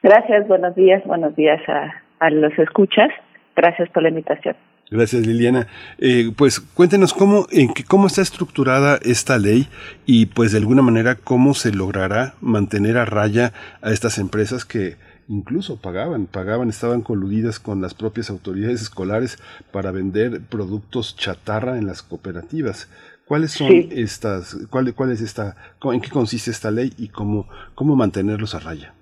Gracias, 0.00 0.46
buenos 0.46 0.76
días, 0.76 1.02
buenos 1.04 1.34
días 1.34 1.60
a, 1.68 2.04
a 2.20 2.30
los 2.30 2.56
escuchas. 2.56 3.10
Gracias 3.56 3.88
por 3.88 4.04
la 4.04 4.10
invitación. 4.10 4.54
Gracias 4.90 5.26
Liliana. 5.26 5.66
Eh, 5.98 6.30
pues 6.36 6.60
cuéntenos 6.60 7.12
cómo, 7.12 7.46
en 7.50 7.72
qué, 7.74 7.84
cómo 7.84 8.06
está 8.06 8.22
estructurada 8.22 8.98
esta 9.02 9.38
ley 9.38 9.66
y 10.06 10.26
pues 10.26 10.52
de 10.52 10.58
alguna 10.58 10.82
manera 10.82 11.16
cómo 11.16 11.54
se 11.54 11.72
logrará 11.72 12.34
mantener 12.40 12.96
a 12.96 13.04
raya 13.04 13.52
a 13.82 13.90
estas 13.90 14.18
empresas 14.18 14.64
que 14.64 14.94
incluso 15.28 15.80
pagaban, 15.80 16.26
pagaban, 16.26 16.68
estaban 16.68 17.02
coludidas 17.02 17.58
con 17.58 17.82
las 17.82 17.94
propias 17.94 18.30
autoridades 18.30 18.80
escolares 18.80 19.42
para 19.72 19.90
vender 19.90 20.40
productos 20.48 21.16
chatarra 21.16 21.78
en 21.78 21.86
las 21.86 22.02
cooperativas. 22.02 22.88
¿Cuáles 23.26 23.50
son 23.50 23.72
estas, 23.90 24.56
cuál, 24.70 24.94
cuál 24.94 25.10
es 25.10 25.20
esta, 25.20 25.56
en 25.82 26.00
qué 26.00 26.10
consiste 26.10 26.52
esta 26.52 26.70
ley 26.70 26.92
y 26.96 27.08
cómo, 27.08 27.48
cómo 27.74 27.96
mantenerlos 27.96 28.54
a 28.54 28.60
raya? 28.60 28.94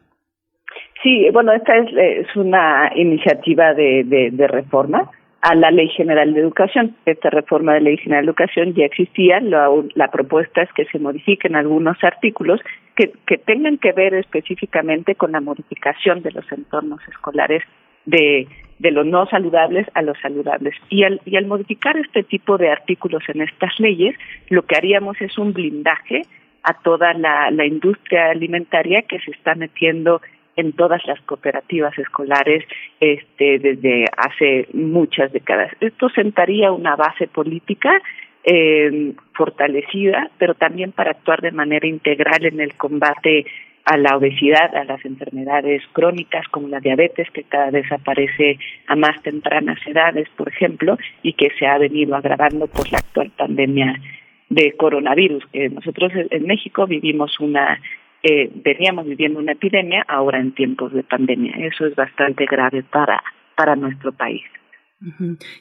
Sí, 1.03 1.29
bueno, 1.31 1.53
esta 1.53 1.77
es, 1.77 1.91
es 1.95 2.35
una 2.35 2.91
iniciativa 2.97 3.75
de, 3.75 4.05
de, 4.05 4.31
de 4.33 4.47
reforma 4.47 5.11
a 5.45 5.55
la 5.55 5.71
Ley 5.71 5.89
General 5.89 6.33
de 6.33 6.41
Educación. 6.41 6.97
Esta 7.05 7.29
reforma 7.29 7.75
de 7.75 7.83
Ley 7.83 7.99
General 7.99 8.25
de 8.25 8.31
Educación 8.31 8.73
ya 8.73 8.87
existía, 8.87 9.41
la, 9.41 9.69
la 9.95 10.11
propuesta 10.11 10.63
es 10.63 10.73
que 10.73 10.87
se 10.87 10.99
modifiquen 10.99 11.55
algunos 11.55 12.03
artículos 12.03 12.61
que, 12.97 13.13
que 13.27 13.37
tengan 13.37 13.77
que 13.77 13.93
ver 13.93 14.15
específicamente 14.15 15.15
con 15.17 15.33
la 15.33 15.43
modificación 15.43 16.23
de 16.23 16.31
los 16.31 16.51
entornos 16.51 17.01
escolares 17.09 17.63
de, 18.07 18.49
de 18.79 18.91
los 18.91 19.05
no 19.05 19.27
saludables 19.27 19.87
a 19.93 20.01
los 20.01 20.19
saludables. 20.23 20.75
Y 20.89 21.05
al, 21.05 21.21
y 21.27 21.37
al 21.37 21.45
modificar 21.45 21.95
este 21.99 22.23
tipo 22.23 22.57
de 22.57 22.71
artículos 22.71 23.23
en 23.29 23.43
estas 23.43 23.79
leyes, 23.79 24.17
lo 24.49 24.63
que 24.63 24.77
haríamos 24.77 25.21
es 25.21 25.37
un 25.37 25.53
blindaje 25.53 26.23
a 26.63 26.73
toda 26.81 27.13
la, 27.13 27.51
la 27.51 27.67
industria 27.67 28.31
alimentaria 28.31 29.03
que 29.03 29.19
se 29.19 29.33
está 29.33 29.55
metiendo 29.55 30.23
en 30.57 30.73
todas 30.73 31.05
las 31.07 31.21
cooperativas 31.23 31.99
escolares 31.99 32.65
este, 33.01 33.59
desde 33.59 34.07
hace 34.17 34.69
muchas 34.73 35.33
décadas. 35.33 35.73
Esto 35.81 36.09
sentaría 36.11 36.73
una 36.73 36.97
base 36.97 37.27
política 37.27 38.01
eh, 38.45 39.15
fortalecida, 39.33 40.31
pero 40.39 40.55
también 40.55 40.93
para 40.93 41.13
actuar 41.13 41.41
de 41.41 41.53
manera 41.53 41.87
integral 41.87 42.45
en 42.45 42.61
el 42.61 42.75
combate 42.75 43.47
a 43.85 43.99
la 43.99 44.17
obesidad, 44.17 44.75
a 44.75 44.85
las 44.85 45.05
enfermedades 45.05 45.83
crónicas 45.93 46.47
como 46.49 46.69
la 46.69 46.81
diabetes, 46.81 47.31
que 47.31 47.45
cada 47.45 47.71
vez 47.71 47.91
aparece 47.93 48.59
a 48.87 48.97
más 48.97 49.21
tempranas 49.23 49.79
edades, 49.87 50.29
por 50.37 50.49
ejemplo, 50.49 50.97
y 51.23 51.35
que 51.35 51.51
se 51.59 51.67
ha 51.67 51.77
venido 51.79 52.17
agravando 52.17 52.67
por 52.67 52.91
la 52.91 52.99
actual 52.99 53.31
pandemia 53.37 54.01
de 54.49 54.73
coronavirus. 54.73 55.45
que 55.53 55.69
nosotros 55.69 56.13
en 56.15 56.47
México 56.47 56.87
vivimos 56.87 57.39
una 57.41 57.81
eh, 58.25 58.51
veníamos 58.55 59.05
viviendo 59.05 59.39
una 59.39 59.53
epidemia 59.53 60.03
ahora 60.09 60.41
en 60.41 60.53
tiempos 60.53 60.93
de 60.95 61.03
pandemia. 61.03 61.55
Eso 61.59 61.85
es 61.87 61.95
bastante 61.95 62.47
grave 62.47 62.83
para, 62.83 63.23
para 63.55 63.77
nuestro 63.77 64.13
país. 64.13 64.43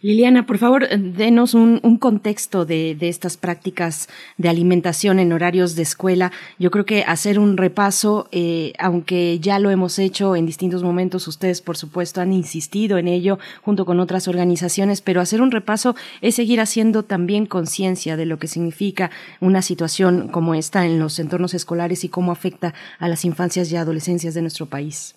Liliana, 0.01 0.45
por 0.45 0.57
favor, 0.57 0.87
denos 0.89 1.53
un, 1.53 1.79
contexto 1.97 2.65
de, 2.65 2.97
estas 3.01 3.37
prácticas 3.37 4.07
de 4.37 4.49
alimentación 4.49 5.19
en 5.19 5.33
horarios 5.33 5.75
de 5.75 5.83
escuela. 5.83 6.31
Yo 6.59 6.71
creo 6.71 6.85
que 6.85 7.03
hacer 7.03 7.39
un 7.39 7.57
repaso, 7.57 8.27
eh, 8.31 8.73
aunque 8.79 9.39
ya 9.39 9.59
lo 9.59 9.69
hemos 9.69 9.99
hecho 9.99 10.35
en 10.35 10.45
distintos 10.45 10.83
momentos, 10.83 11.27
ustedes 11.27 11.61
por 11.61 11.77
supuesto 11.77 12.21
han 12.21 12.33
insistido 12.33 12.97
en 12.97 13.07
ello 13.07 13.37
junto 13.61 13.85
con 13.85 13.99
otras 13.99 14.27
organizaciones, 14.27 15.01
pero 15.01 15.21
hacer 15.21 15.41
un 15.41 15.51
repaso 15.51 15.95
es 16.21 16.35
seguir 16.35 16.61
haciendo 16.61 17.03
también 17.03 17.45
conciencia 17.45 18.17
de 18.17 18.25
lo 18.25 18.39
que 18.39 18.47
significa 18.47 19.11
una 19.39 19.61
situación 19.61 20.29
como 20.29 20.55
esta 20.55 20.85
en 20.85 20.99
los 20.99 21.19
entornos 21.19 21.53
escolares 21.53 22.03
y 22.03 22.09
cómo 22.09 22.31
afecta 22.31 22.73
a 22.99 23.07
las 23.07 23.25
infancias 23.25 23.71
y 23.71 23.75
adolescencias 23.75 24.33
de 24.33 24.41
nuestro 24.41 24.67
país. 24.67 25.15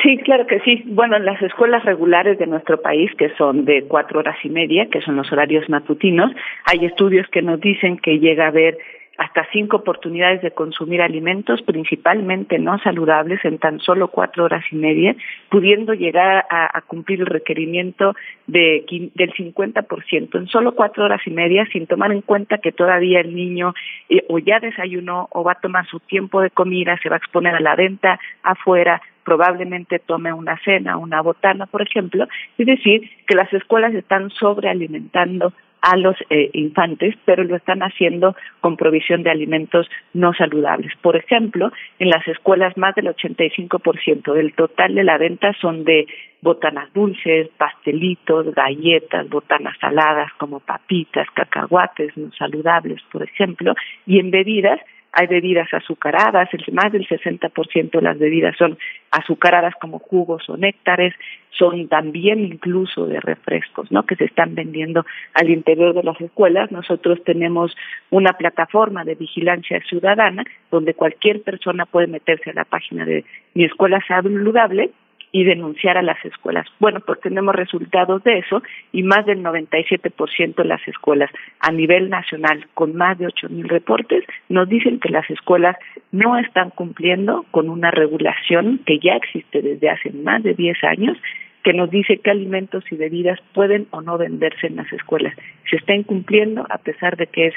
Sí, 0.00 0.16
claro 0.18 0.46
que 0.46 0.60
sí. 0.60 0.82
Bueno, 0.86 1.16
en 1.16 1.26
las 1.26 1.40
escuelas 1.42 1.84
regulares 1.84 2.38
de 2.38 2.46
nuestro 2.46 2.80
país, 2.80 3.10
que 3.18 3.28
son 3.36 3.66
de 3.66 3.84
cuatro 3.84 4.20
horas 4.20 4.36
y 4.42 4.48
media, 4.48 4.88
que 4.90 5.02
son 5.02 5.16
los 5.16 5.30
horarios 5.30 5.68
matutinos, 5.68 6.32
hay 6.64 6.86
estudios 6.86 7.28
que 7.28 7.42
nos 7.42 7.60
dicen 7.60 7.98
que 7.98 8.18
llega 8.18 8.46
a 8.46 8.48
haber 8.48 8.78
hasta 9.18 9.46
cinco 9.52 9.76
oportunidades 9.76 10.40
de 10.42 10.52
consumir 10.52 11.02
alimentos, 11.02 11.60
principalmente 11.62 12.58
no 12.58 12.78
saludables, 12.78 13.44
en 13.44 13.58
tan 13.58 13.78
solo 13.80 14.08
cuatro 14.08 14.44
horas 14.44 14.64
y 14.72 14.76
media, 14.76 15.14
pudiendo 15.50 15.92
llegar 15.92 16.46
a, 16.48 16.80
cumplir 16.86 17.20
el 17.20 17.26
requerimiento 17.26 18.14
de, 18.46 18.84
del 19.14 19.32
50% 19.32 20.38
en 20.38 20.46
solo 20.48 20.74
cuatro 20.74 21.04
horas 21.04 21.20
y 21.26 21.30
media, 21.30 21.66
sin 21.72 21.86
tomar 21.86 22.10
en 22.12 22.22
cuenta 22.22 22.58
que 22.58 22.72
todavía 22.72 23.20
el 23.20 23.34
niño 23.34 23.74
eh, 24.08 24.24
o 24.28 24.38
ya 24.38 24.58
desayunó 24.60 25.28
o 25.30 25.44
va 25.44 25.52
a 25.52 25.60
tomar 25.60 25.86
su 25.86 26.00
tiempo 26.00 26.40
de 26.40 26.50
comida, 26.50 26.98
se 27.02 27.08
va 27.08 27.16
a 27.16 27.18
exponer 27.18 27.54
a 27.54 27.60
la 27.60 27.76
venta 27.76 28.18
afuera, 28.42 29.00
probablemente 29.24 29.98
tome 29.98 30.32
una 30.32 30.58
cena, 30.64 30.96
una 30.96 31.20
botana, 31.20 31.66
por 31.66 31.82
ejemplo, 31.82 32.26
es 32.58 32.66
decir, 32.66 33.10
que 33.26 33.34
las 33.34 33.52
escuelas 33.52 33.94
están 33.94 34.30
sobrealimentando 34.30 35.52
a 35.82 35.96
los 35.96 36.16
eh, 36.30 36.48
infantes, 36.52 37.16
pero 37.24 37.42
lo 37.42 37.56
están 37.56 37.80
haciendo 37.80 38.36
con 38.60 38.76
provisión 38.76 39.24
de 39.24 39.30
alimentos 39.30 39.90
no 40.14 40.32
saludables. 40.32 40.92
Por 41.02 41.16
ejemplo, 41.16 41.72
en 41.98 42.08
las 42.08 42.26
escuelas 42.28 42.76
más 42.76 42.94
del 42.94 43.06
85% 43.06 44.32
del 44.32 44.54
total 44.54 44.94
de 44.94 45.02
la 45.02 45.18
venta 45.18 45.52
son 45.60 45.82
de 45.82 46.06
botanas 46.40 46.92
dulces, 46.92 47.48
pastelitos, 47.56 48.54
galletas, 48.54 49.28
botanas 49.28 49.76
saladas 49.80 50.32
como 50.38 50.60
papitas, 50.60 51.26
cacahuates 51.34 52.16
no 52.16 52.30
saludables, 52.32 53.02
por 53.10 53.24
ejemplo, 53.24 53.74
y 54.06 54.20
en 54.20 54.30
bebidas 54.30 54.80
hay 55.12 55.26
bebidas 55.26 55.68
azucaradas, 55.72 56.48
el, 56.52 56.64
más 56.72 56.90
del 56.90 57.06
60% 57.06 57.90
de 57.90 58.02
las 58.02 58.18
bebidas 58.18 58.56
son 58.56 58.78
azucaradas 59.10 59.74
como 59.80 59.98
jugos 59.98 60.48
o 60.48 60.56
néctares, 60.56 61.14
son 61.50 61.88
también 61.88 62.40
incluso 62.40 63.06
de 63.06 63.20
refrescos, 63.20 63.92
¿no? 63.92 64.04
Que 64.04 64.16
se 64.16 64.24
están 64.24 64.54
vendiendo 64.54 65.04
al 65.34 65.50
interior 65.50 65.94
de 65.94 66.02
las 66.02 66.18
escuelas. 66.20 66.72
Nosotros 66.72 67.22
tenemos 67.24 67.76
una 68.10 68.32
plataforma 68.32 69.04
de 69.04 69.14
vigilancia 69.14 69.80
ciudadana 69.86 70.44
donde 70.70 70.94
cualquier 70.94 71.42
persona 71.42 71.84
puede 71.84 72.06
meterse 72.06 72.50
a 72.50 72.54
la 72.54 72.64
página 72.64 73.04
de 73.04 73.24
Mi 73.54 73.64
Escuela 73.64 74.02
Saludable 74.08 74.92
y 75.32 75.44
denunciar 75.44 75.96
a 75.96 76.02
las 76.02 76.22
escuelas. 76.24 76.66
Bueno, 76.78 77.00
pues 77.00 77.18
tenemos 77.20 77.54
resultados 77.54 78.22
de 78.22 78.38
eso 78.38 78.62
y 78.92 79.02
más 79.02 79.24
del 79.24 79.42
97% 79.42 80.54
de 80.54 80.64
las 80.64 80.86
escuelas 80.86 81.30
a 81.58 81.72
nivel 81.72 82.10
nacional, 82.10 82.66
con 82.74 82.94
más 82.94 83.18
de 83.18 83.26
8.000 83.26 83.66
reportes, 83.66 84.24
nos 84.50 84.68
dicen 84.68 85.00
que 85.00 85.08
las 85.08 85.28
escuelas 85.30 85.76
no 86.12 86.36
están 86.36 86.70
cumpliendo 86.70 87.46
con 87.50 87.70
una 87.70 87.90
regulación 87.90 88.80
que 88.84 88.98
ya 88.98 89.14
existe 89.14 89.62
desde 89.62 89.88
hace 89.88 90.10
más 90.10 90.42
de 90.42 90.54
10 90.54 90.84
años 90.84 91.16
que 91.64 91.72
nos 91.72 91.90
dice 91.90 92.18
qué 92.18 92.30
alimentos 92.30 92.84
y 92.90 92.96
bebidas 92.96 93.38
pueden 93.54 93.86
o 93.90 94.00
no 94.00 94.18
venderse 94.18 94.66
en 94.66 94.76
las 94.76 94.92
escuelas. 94.92 95.34
Se 95.70 95.76
está 95.76 95.94
incumpliendo 95.94 96.66
a 96.68 96.78
pesar 96.78 97.16
de 97.16 97.28
que 97.28 97.46
es 97.46 97.54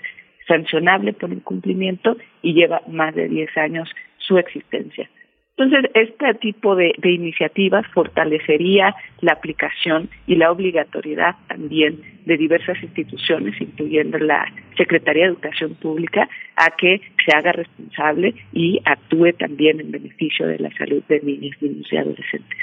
sancionable 0.47 1.13
por 1.13 1.31
incumplimiento 1.31 2.15
y 2.41 2.53
lleva 2.53 2.81
más 2.87 3.15
de 3.15 3.27
10 3.27 3.57
años 3.57 3.89
su 4.19 4.37
existencia. 4.37 5.09
Entonces, 5.57 5.89
este 5.93 6.33
tipo 6.41 6.75
de, 6.75 6.93
iniciativas 7.01 7.85
fortalecería 7.93 8.93
la 9.21 9.33
aplicación 9.33 10.09
y 10.27 10.35
la 10.35 10.51
obligatoriedad 10.51 11.35
también 11.47 12.01
de 12.25 12.35
diversas 12.35 12.81
instituciones, 12.83 13.59
incluyendo 13.61 14.17
la 14.17 14.51
Secretaría 14.75 15.23
de 15.23 15.29
Educación 15.29 15.75
Pública, 15.75 16.27
a 16.57 16.71
que 16.71 16.99
se 17.25 17.37
haga 17.37 17.53
responsable 17.53 18.35
y 18.51 18.81
actúe 18.83 19.31
también 19.39 19.79
en 19.79 19.91
beneficio 19.91 20.45
de 20.45 20.59
la 20.59 20.75
salud 20.77 21.01
de 21.07 21.21
niños, 21.21 21.55
niños 21.61 21.87
y 21.89 21.97
adolescentes. 21.97 22.59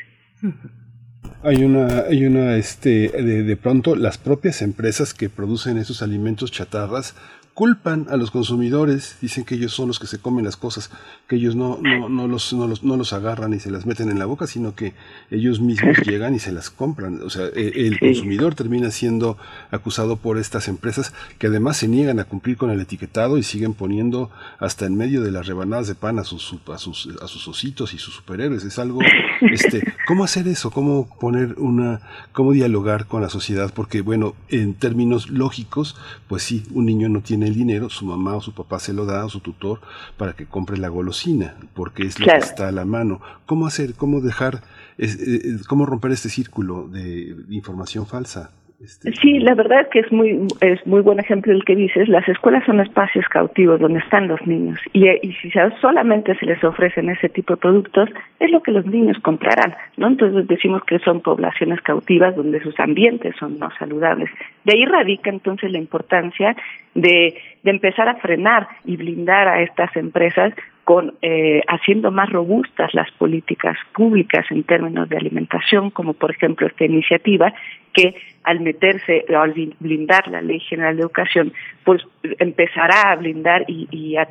Hay 1.43 1.65
una, 1.65 2.01
hay 2.11 2.27
una, 2.27 2.57
este, 2.59 3.09
de, 3.09 3.43
de 3.43 3.57
pronto 3.57 3.97
las 3.97 4.19
propias 4.19 4.61
empresas 4.61 5.15
que 5.15 5.31
producen 5.31 5.79
esos 5.79 6.03
alimentos 6.03 6.53
chatarras 6.53 7.17
culpan 7.55 8.07
a 8.09 8.17
los 8.17 8.31
consumidores, 8.31 9.19
dicen 9.21 9.45
que 9.45 9.57
ellos 9.57 9.73
son 9.73 9.89
los 9.89 9.99
que 9.99 10.07
se 10.07 10.19
comen 10.19 10.45
las 10.45 10.57
cosas, 10.57 10.91
que 11.29 11.37
ellos 11.37 11.55
no, 11.55 11.79
no, 11.83 12.09
no, 12.09 12.27
los, 12.27 12.53
no, 12.55 12.67
los, 12.67 12.83
no 12.83 12.97
los 12.97 13.13
agarran 13.13 13.53
y 13.53 13.61
se 13.61 13.71
las 13.71 13.85
meten 13.85 14.11
en 14.11 14.19
la 14.19 14.25
boca, 14.25 14.47
sino 14.47 14.75
que 14.75 14.95
ellos 15.31 15.61
mismos 15.61 15.99
llegan 16.07 16.35
y 16.35 16.39
se 16.39 16.51
las 16.51 16.71
compran. 16.71 17.21
O 17.23 17.29
sea, 17.29 17.47
e, 17.55 17.87
el, 17.87 17.99
consumidor 17.99 18.55
termina 18.55 18.91
siendo 18.91 19.37
acusado 19.71 20.17
por 20.17 20.39
estas 20.39 20.67
empresas 20.69 21.13
que 21.39 21.49
además 21.49 21.77
se 21.77 21.89
niegan 21.89 22.21
a 22.21 22.25
cumplir 22.25 22.57
con 22.57 22.71
el 22.71 22.81
etiquetado 22.81 23.37
y 23.37 23.43
siguen 23.43 23.75
poniendo 23.75 24.31
hasta 24.59 24.87
en 24.87 24.97
medio 24.97 25.21
de 25.21 25.31
las 25.31 25.47
rebanadas 25.47 25.89
de 25.89 25.95
pan 25.95 26.19
a 26.19 26.25
sus, 26.25 26.55
a 26.73 26.79
sus, 26.79 27.11
a 27.21 27.29
sus 27.29 27.47
ositos 27.49 27.93
y 27.93 27.99
sus 27.99 28.15
superhéroes. 28.15 28.65
Es 28.65 28.79
algo, 28.79 29.01
este, 29.43 29.83
¿cómo 30.07 30.25
hacer 30.25 30.49
eso? 30.49 30.71
¿Cómo 30.71 31.19
poner 31.21 31.59
una, 31.59 32.01
cómo 32.33 32.53
dialogar 32.53 33.07
con 33.07 33.21
la 33.21 33.29
sociedad? 33.29 33.73
Porque, 33.75 34.01
bueno, 34.01 34.35
en 34.49 34.73
términos 34.73 35.29
lógicos, 35.29 35.97
pues 36.29 36.43
sí, 36.43 36.63
un 36.71 36.87
niño 36.87 37.11
no 37.11 37.21
tiene 37.21 37.42
el 37.43 37.55
dinero, 37.55 37.91
su 37.91 38.05
mamá 38.05 38.37
o 38.37 38.41
su 38.41 38.53
papá 38.53 38.79
se 38.79 38.93
lo 38.93 39.07
da, 39.07 39.25
o 39.25 39.29
su 39.29 39.41
tutor, 39.41 39.81
para 40.17 40.35
que 40.35 40.47
compre 40.47 40.77
la 40.79 40.89
golosina, 40.89 41.57
porque 41.75 42.05
es 42.05 42.19
lo 42.19 42.27
que 42.27 42.37
está 42.37 42.69
a 42.69 42.73
la 42.73 42.85
mano. 42.85 43.21
¿Cómo 43.47 43.67
hacer, 43.67 43.95
cómo 43.95 44.21
dejar, 44.21 44.63
eh, 44.99 45.09
eh, 45.09 45.59
cómo 45.69 45.87
romper 45.87 46.13
este 46.13 46.29
círculo 46.29 46.89
de 46.89 47.37
información 47.51 48.07
falsa? 48.07 48.51
Este, 48.83 49.13
sí, 49.13 49.39
la 49.39 49.55
verdad 49.55 49.83
es 49.83 49.89
que 49.89 50.01
es 50.01 50.11
muy 50.11 50.47
es 50.61 50.85
muy 50.87 51.03
buen 51.03 51.21
ejemplo 51.21 51.53
el 51.53 51.65
que 51.65 51.77
dices. 51.77 52.09
Las 52.09 52.29
escuelas 52.29 52.65
son 52.65 52.81
espacios 52.81 53.25
cautivos 53.29 53.79
donde 53.79 54.01
están 54.01 54.27
los 54.27 54.45
niños 54.45 54.81
y, 54.93 55.09
y 55.09 55.33
si 55.35 55.53
solamente 55.81 56.35
se 56.37 56.47
les 56.47 56.63
ofrecen 56.65 57.09
ese 57.09 57.29
tipo 57.29 57.55
de 57.55 57.61
productos 57.61 58.09
es 58.41 58.51
lo 58.51 58.61
que 58.61 58.73
los 58.73 58.85
niños 58.85 59.19
comprarán, 59.23 59.77
¿no? 59.97 60.09
Entonces 60.09 60.49
decimos 60.49 60.83
que 60.85 60.99
son 60.99 61.21
poblaciones 61.21 61.81
cautivas 61.83 62.35
donde 62.35 62.61
sus 62.61 62.79
ambientes 62.81 63.37
son 63.39 63.59
no 63.59 63.71
saludables. 63.79 64.31
De 64.65 64.73
ahí 64.73 64.85
radica 64.85 65.31
entonces 65.31 65.71
la 65.71 65.79
importancia 65.79 66.57
de, 66.95 67.41
de 67.63 67.71
empezar 67.71 68.09
a 68.09 68.17
frenar 68.17 68.67
y 68.85 68.97
blindar 68.97 69.47
a 69.47 69.63
estas 69.63 69.95
empresas 69.97 70.55
con 70.85 71.15
eh, 71.23 71.63
haciendo 71.69 72.11
más 72.11 72.31
robustas 72.31 72.93
las 72.95 73.11
políticas 73.13 73.77
públicas 73.95 74.45
en 74.51 74.65
términos 74.65 75.09
de 75.09 75.17
alimentación, 75.17 75.91
como 75.91 76.13
por 76.15 76.33
ejemplo 76.33 76.67
esta 76.67 76.85
iniciativa 76.85 77.55
que 77.93 78.15
al 78.45 78.61
meterse 78.61 79.25
o 79.29 79.39
al 79.39 79.53
blindar 79.79 80.29
la 80.29 80.43
Ley 80.43 80.61
General 80.61 80.97
de 80.97 81.03
Educación, 81.03 81.53
pues 81.85 82.03
empezará 82.39 83.13
a 83.13 83.17
blindar 83.17 83.65
y, 83.69 84.17
a, 84.17 84.29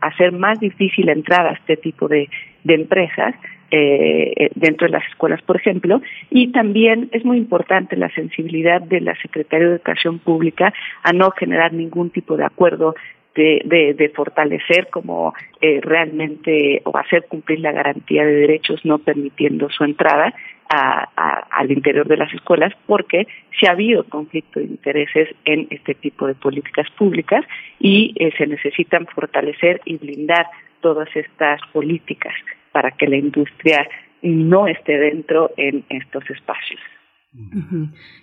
hacer 0.00 0.32
más 0.32 0.60
difícil 0.60 1.06
la 1.06 1.12
entrada 1.12 1.50
a 1.50 1.54
este 1.54 1.76
tipo 1.76 2.08
de, 2.08 2.28
empresas 2.66 3.34
eh, 3.70 4.50
dentro 4.54 4.86
de 4.86 4.92
las 4.92 5.06
escuelas, 5.08 5.42
por 5.42 5.56
ejemplo, 5.56 6.00
y 6.30 6.52
también 6.52 7.08
es 7.12 7.24
muy 7.24 7.38
importante 7.38 7.96
la 7.96 8.10
sensibilidad 8.10 8.80
de 8.80 9.00
la 9.00 9.14
Secretaría 9.16 9.66
de 9.68 9.74
Educación 9.74 10.18
Pública 10.18 10.72
a 11.02 11.12
no 11.12 11.30
generar 11.30 11.72
ningún 11.72 12.10
tipo 12.10 12.36
de 12.36 12.44
acuerdo 12.44 12.94
de, 13.34 13.94
de, 13.96 14.08
fortalecer 14.10 14.88
como 14.90 15.34
eh, 15.60 15.80
realmente 15.82 16.80
o 16.84 16.96
hacer 16.96 17.26
cumplir 17.26 17.60
la 17.60 17.72
garantía 17.72 18.24
de 18.24 18.32
derechos 18.32 18.84
no 18.84 18.98
permitiendo 18.98 19.68
su 19.70 19.84
entrada 19.84 20.32
a, 20.68 21.46
al 21.50 21.70
interior 21.70 22.06
de 22.06 22.16
las 22.16 22.32
escuelas 22.32 22.72
porque 22.86 23.26
se 23.58 23.66
ha 23.66 23.72
habido 23.72 24.04
conflicto 24.04 24.60
de 24.60 24.66
intereses 24.66 25.28
en 25.44 25.66
este 25.70 25.94
tipo 25.94 26.26
de 26.26 26.34
políticas 26.34 26.88
públicas 26.96 27.44
y 27.78 28.14
eh, 28.16 28.32
se 28.38 28.46
necesitan 28.46 29.06
fortalecer 29.06 29.80
y 29.84 29.96
blindar 29.96 30.46
todas 30.80 31.08
estas 31.14 31.60
políticas 31.72 32.34
para 32.72 32.92
que 32.92 33.06
la 33.06 33.16
industria 33.16 33.86
no 34.22 34.66
esté 34.66 34.98
dentro 34.98 35.50
en 35.56 35.84
estos 35.88 36.28
espacios. 36.30 36.80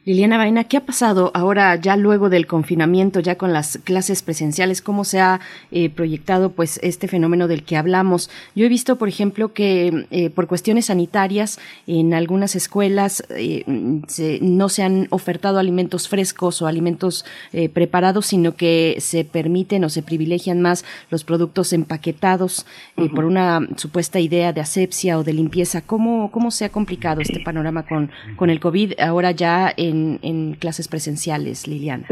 Liliana 0.05 0.37
Vaina, 0.37 0.63
¿qué 0.63 0.77
ha 0.77 0.85
pasado 0.85 1.31
ahora 1.33 1.75
ya 1.75 1.97
luego 1.97 2.29
del 2.29 2.47
confinamiento, 2.47 3.19
ya 3.19 3.37
con 3.37 3.51
las 3.51 3.77
clases 3.83 4.21
presenciales? 4.23 4.81
¿Cómo 4.81 5.03
se 5.03 5.19
ha 5.19 5.41
eh, 5.69 5.89
proyectado 5.89 6.53
pues 6.53 6.79
este 6.81 7.09
fenómeno 7.09 7.49
del 7.49 7.63
que 7.63 7.75
hablamos? 7.75 8.29
Yo 8.55 8.65
he 8.65 8.69
visto, 8.69 8.95
por 8.97 9.09
ejemplo, 9.09 9.51
que 9.51 10.07
eh, 10.11 10.29
por 10.29 10.47
cuestiones 10.47 10.85
sanitarias 10.85 11.59
en 11.87 12.13
algunas 12.13 12.55
escuelas 12.55 13.21
eh, 13.31 13.65
no 14.41 14.69
se 14.69 14.83
han 14.83 15.07
ofertado 15.09 15.59
alimentos 15.59 16.07
frescos 16.07 16.61
o 16.61 16.67
alimentos 16.67 17.25
preparados, 17.73 18.27
sino 18.27 18.55
que 18.55 18.95
se 18.99 19.25
permiten 19.25 19.83
o 19.83 19.89
se 19.89 20.03
privilegian 20.03 20.61
más 20.61 20.85
los 21.09 21.25
productos 21.25 21.73
empaquetados 21.73 22.65
por 23.13 23.25
una 23.25 23.67
supuesta 23.75 24.19
idea 24.19 24.53
de 24.53 24.61
asepsia 24.61 25.19
o 25.19 25.23
de 25.23 25.33
limpieza. 25.33 25.81
¿Cómo, 25.81 26.31
cómo 26.31 26.49
se 26.49 26.65
ha 26.65 26.69
complicado 26.69 27.21
este 27.21 27.41
panorama 27.41 27.85
con, 27.85 28.09
con 28.37 28.49
el 28.49 28.59
COVID? 28.59 28.93
Ahora 29.01 29.31
ya 29.31 29.71
en, 29.75 30.53
clases 30.59 30.87
presenciales, 30.87 31.67
Liliana? 31.67 32.05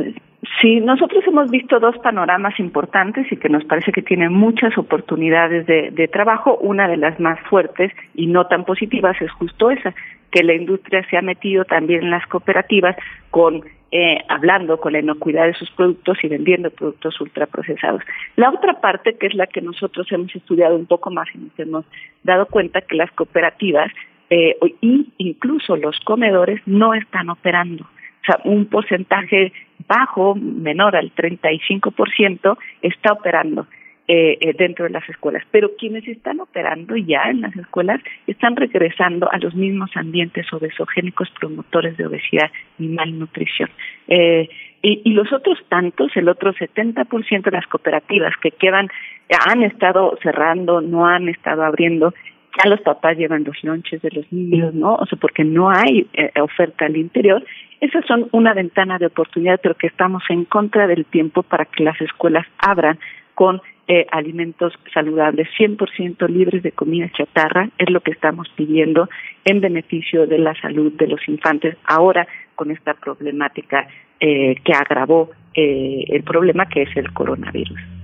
Sí, 0.62 0.82
nosotros 0.82 1.24
hemos 1.26 1.50
visto 1.50 1.80
dos 1.80 1.98
panoramas 2.00 2.60
importantes 2.60 3.32
y 3.32 3.38
que 3.38 3.48
nos 3.48 3.64
parece 3.64 3.94
que 3.94 4.02
tienen 4.02 4.34
muchas 4.34 4.78
oportunidades 4.78 5.66
de, 5.66 5.92
de, 5.92 6.08
trabajo. 6.10 6.58
Una 6.58 6.88
de 6.88 6.98
las 6.98 7.18
más 7.20 7.40
fuertes 7.50 7.94
y 8.14 8.28
no 8.28 8.46
tan 8.48 8.66
positivas 8.66 9.16
es 9.22 9.32
justo 9.32 9.72
esa, 9.72 9.94
que 10.32 10.44
la 10.44 10.54
industria 10.54 11.06
se 11.10 11.18
ha 11.18 11.22
metido 11.22 11.64
también 11.64 12.04
en 12.04 12.12
las 12.12 12.26
cooperativas 12.28 12.98
con 13.32 13.64
eh, 13.92 14.20
hablando 14.28 14.80
con 14.80 14.94
la 14.94 15.00
inocuidad 15.00 15.48
de 15.48 15.56
sus 15.56 15.72
productos 15.72 16.20
y 16.22 16.28
vendiendo 16.28 16.70
productos 16.70 17.20
ultraprocesados. 17.22 18.04
La 18.36 18.52
otra 18.52 18.80
parte, 18.80 19.18
que 19.18 19.26
es 19.26 19.34
la 19.34 19.48
que 19.48 19.62
nosotros 19.62 20.06
hemos 20.12 20.36
estudiado 20.36 20.76
un 20.76 20.86
poco 20.86 21.10
más 21.10 21.28
y 21.34 21.40
nos 21.40 21.60
hemos 21.60 21.86
dado 22.24 22.46
cuenta 22.46 22.82
que 22.82 22.96
las 22.96 23.12
cooperativas 23.14 23.92
eh, 24.30 24.56
y 24.82 25.08
incluso 25.18 25.76
los 25.76 26.00
comedores 26.02 26.62
no 26.66 26.94
están 26.94 27.30
operando. 27.30 27.84
O 27.84 28.26
sea, 28.26 28.40
un 28.44 28.66
porcentaje 28.66 29.54
bajo, 29.88 30.36
menor 30.36 30.96
al 30.96 31.14
35%, 31.16 32.58
está 32.82 33.14
operando 33.14 33.66
eh, 34.12 34.40
eh, 34.42 34.56
dentro 34.58 34.86
de 34.86 34.92
las 34.92 35.08
escuelas. 35.08 35.44
Pero 35.52 35.76
quienes 35.78 36.08
están 36.08 36.40
operando 36.40 36.98
ya 36.98 37.30
en 37.30 37.42
las 37.42 37.56
escuelas 37.56 38.02
están 38.26 38.56
regresando 38.56 39.32
a 39.32 39.38
los 39.38 39.54
mismos 39.54 39.92
ambientes 39.96 40.52
obesogénicos 40.52 41.30
promotores 41.40 41.96
de 41.96 42.08
obesidad 42.08 42.50
y 42.80 42.88
malnutrición. 42.88 43.70
Eh, 44.08 44.50
y, 44.82 45.02
y 45.04 45.12
los 45.12 45.32
otros 45.32 45.60
tantos, 45.70 46.12
el 46.16 46.28
otro 46.28 46.54
70% 46.54 47.44
de 47.44 47.52
las 47.52 47.68
cooperativas 47.68 48.34
que 48.42 48.50
quedan, 48.50 48.90
han 49.48 49.62
estado 49.62 50.18
cerrando, 50.24 50.82
no 50.82 51.06
han 51.06 51.30
estado 51.30 51.64
abriendo, 51.64 52.16
ya 52.58 52.70
los 52.70 52.82
papás 52.82 53.18
llevan 53.18 53.44
los 53.44 53.64
lonches 53.64 54.02
de 54.02 54.12
los 54.12 54.32
niños, 54.32 54.74
¿no? 54.74 54.96
O 54.96 55.06
sea, 55.06 55.18
porque 55.20 55.44
no 55.44 55.70
hay 55.70 56.08
eh, 56.14 56.32
oferta 56.42 56.86
al 56.86 56.98
interior. 56.98 57.44
Esas 57.80 58.06
son 58.06 58.28
una 58.32 58.54
ventana 58.54 58.98
de 58.98 59.06
oportunidad, 59.06 59.60
pero 59.62 59.76
que 59.76 59.88
estamos 59.88 60.24
en 60.30 60.46
contra 60.46 60.88
del 60.88 61.06
tiempo 61.06 61.44
para 61.44 61.66
que 61.66 61.84
las 61.84 62.00
escuelas 62.02 62.46
abran 62.58 63.00
con 63.36 63.62
eh, 63.88 64.06
alimentos 64.12 64.74
saludables, 64.94 65.48
100% 65.58 66.28
libres 66.28 66.62
de 66.62 66.72
comida 66.72 67.10
chatarra, 67.16 67.70
es 67.78 67.90
lo 67.90 68.02
que 68.02 68.12
estamos 68.12 68.50
pidiendo 68.56 69.10
en 69.46 69.62
beneficio 69.62 70.28
de 70.28 70.40
la 70.40 70.54
salud 70.56 70.92
de 70.94 71.08
los 71.08 71.28
infantes 71.28 71.78
ahora 71.86 72.28
con 72.56 72.70
esta 72.72 72.94
problemática 72.94 73.88
eh, 74.20 74.56
que 74.64 74.74
agravó 74.74 75.32
el 75.56 76.24
problema 76.24 76.70
que 76.70 76.84
es 76.84 76.96
el 76.96 77.12
coronavirus. 77.12 77.99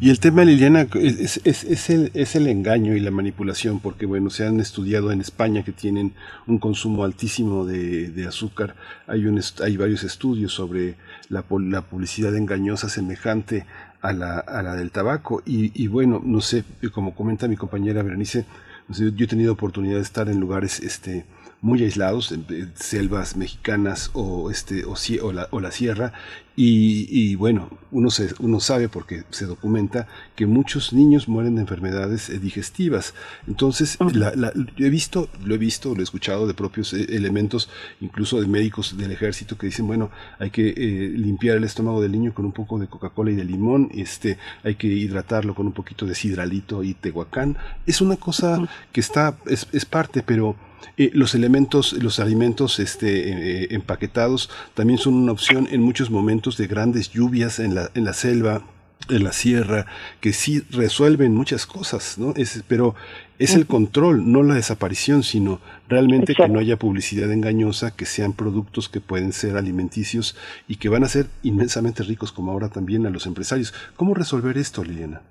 Y 0.00 0.10
el 0.10 0.20
tema, 0.20 0.44
Liliana, 0.44 0.86
es, 0.94 1.40
es, 1.44 1.64
es, 1.64 1.90
el, 1.90 2.12
es 2.14 2.36
el 2.36 2.46
engaño 2.46 2.94
y 2.94 3.00
la 3.00 3.10
manipulación, 3.10 3.80
porque 3.80 4.06
bueno, 4.06 4.30
se 4.30 4.46
han 4.46 4.60
estudiado 4.60 5.10
en 5.10 5.20
España 5.20 5.64
que 5.64 5.72
tienen 5.72 6.12
un 6.46 6.58
consumo 6.58 7.02
altísimo 7.02 7.66
de, 7.66 8.10
de 8.10 8.26
azúcar. 8.28 8.76
Hay, 9.08 9.26
un, 9.26 9.40
hay 9.64 9.76
varios 9.76 10.04
estudios 10.04 10.52
sobre 10.52 10.94
la, 11.28 11.44
la 11.50 11.82
publicidad 11.82 12.36
engañosa 12.36 12.88
semejante 12.88 13.66
a 14.00 14.12
la, 14.12 14.38
a 14.38 14.62
la 14.62 14.76
del 14.76 14.92
tabaco. 14.92 15.42
Y, 15.44 15.72
y 15.74 15.88
bueno, 15.88 16.22
no 16.24 16.40
sé, 16.40 16.62
como 16.92 17.14
comenta 17.16 17.48
mi 17.48 17.56
compañera 17.56 18.04
Berenice, 18.04 18.44
yo 18.88 19.24
he 19.24 19.26
tenido 19.26 19.52
oportunidad 19.52 19.96
de 19.96 20.02
estar 20.02 20.28
en 20.28 20.38
lugares 20.38 20.80
este, 20.80 21.26
muy 21.60 21.82
aislados, 21.82 22.32
en, 22.32 22.72
selvas 22.74 23.36
mexicanas 23.36 24.10
o, 24.12 24.50
este, 24.50 24.84
o, 24.84 24.94
o, 25.22 25.32
la, 25.32 25.48
o 25.50 25.60
la 25.60 25.72
sierra, 25.72 26.12
y, 26.60 27.06
y, 27.08 27.36
bueno, 27.36 27.70
uno, 27.92 28.10
se, 28.10 28.34
uno 28.40 28.58
sabe 28.58 28.88
porque 28.88 29.22
se 29.30 29.46
documenta 29.46 30.08
que 30.34 30.44
muchos 30.44 30.92
niños 30.92 31.28
mueren 31.28 31.54
de 31.54 31.60
enfermedades 31.60 32.30
eh, 32.30 32.40
digestivas. 32.40 33.14
Entonces, 33.46 33.96
la, 34.12 34.34
la, 34.34 34.52
he 34.76 34.90
visto, 34.90 35.28
lo 35.44 35.54
he 35.54 35.58
visto, 35.58 35.94
lo 35.94 36.00
he 36.00 36.02
escuchado 36.02 36.48
de 36.48 36.54
propios 36.54 36.94
eh, 36.94 37.06
elementos, 37.10 37.70
incluso 38.00 38.40
de 38.40 38.48
médicos 38.48 38.96
del 38.98 39.12
ejército 39.12 39.56
que 39.56 39.66
dicen, 39.66 39.86
bueno, 39.86 40.10
hay 40.40 40.50
que 40.50 40.70
eh, 40.70 41.12
limpiar 41.14 41.58
el 41.58 41.64
estómago 41.64 42.02
del 42.02 42.10
niño 42.10 42.34
con 42.34 42.44
un 42.44 42.52
poco 42.52 42.80
de 42.80 42.88
Coca-Cola 42.88 43.30
y 43.30 43.36
de 43.36 43.44
limón, 43.44 43.92
este, 43.94 44.36
hay 44.64 44.74
que 44.74 44.88
hidratarlo 44.88 45.54
con 45.54 45.68
un 45.68 45.72
poquito 45.72 46.06
de 46.06 46.16
sidralito 46.16 46.82
y 46.82 46.94
tehuacán. 46.94 47.56
Es 47.86 48.00
una 48.00 48.16
cosa 48.16 48.68
que 48.90 49.00
está, 49.00 49.38
es, 49.46 49.68
es 49.72 49.84
parte, 49.84 50.24
pero 50.24 50.56
eh, 50.96 51.10
los 51.14 51.34
elementos, 51.34 51.92
los 51.92 52.20
alimentos 52.20 52.78
este, 52.78 53.30
eh, 53.30 53.68
empaquetados 53.70 54.50
también 54.74 54.98
son 54.98 55.14
una 55.14 55.32
opción 55.32 55.68
en 55.70 55.82
muchos 55.82 56.10
momentos 56.10 56.56
de 56.56 56.66
grandes 56.66 57.10
lluvias 57.10 57.58
en 57.58 57.74
la, 57.74 57.90
en 57.94 58.04
la 58.04 58.12
selva, 58.12 58.62
en 59.08 59.24
la 59.24 59.32
sierra, 59.32 59.86
que 60.20 60.32
sí 60.32 60.62
resuelven 60.70 61.34
muchas 61.34 61.66
cosas, 61.66 62.18
¿no? 62.18 62.34
Es, 62.36 62.62
pero 62.66 62.94
es 63.38 63.54
el 63.54 63.66
control, 63.66 64.30
no 64.30 64.42
la 64.42 64.54
desaparición, 64.54 65.22
sino 65.22 65.60
realmente 65.88 66.34
que 66.34 66.48
no 66.48 66.58
haya 66.58 66.78
publicidad 66.78 67.30
engañosa, 67.32 67.92
que 67.92 68.04
sean 68.04 68.32
productos 68.32 68.88
que 68.88 69.00
pueden 69.00 69.32
ser 69.32 69.56
alimenticios 69.56 70.36
y 70.66 70.76
que 70.76 70.88
van 70.88 71.04
a 71.04 71.08
ser 71.08 71.28
inmensamente 71.42 72.02
ricos, 72.02 72.32
como 72.32 72.50
ahora 72.50 72.68
también 72.68 73.06
a 73.06 73.10
los 73.10 73.26
empresarios. 73.26 73.72
¿Cómo 73.96 74.14
resolver 74.14 74.58
esto, 74.58 74.82
Liliana? 74.82 75.22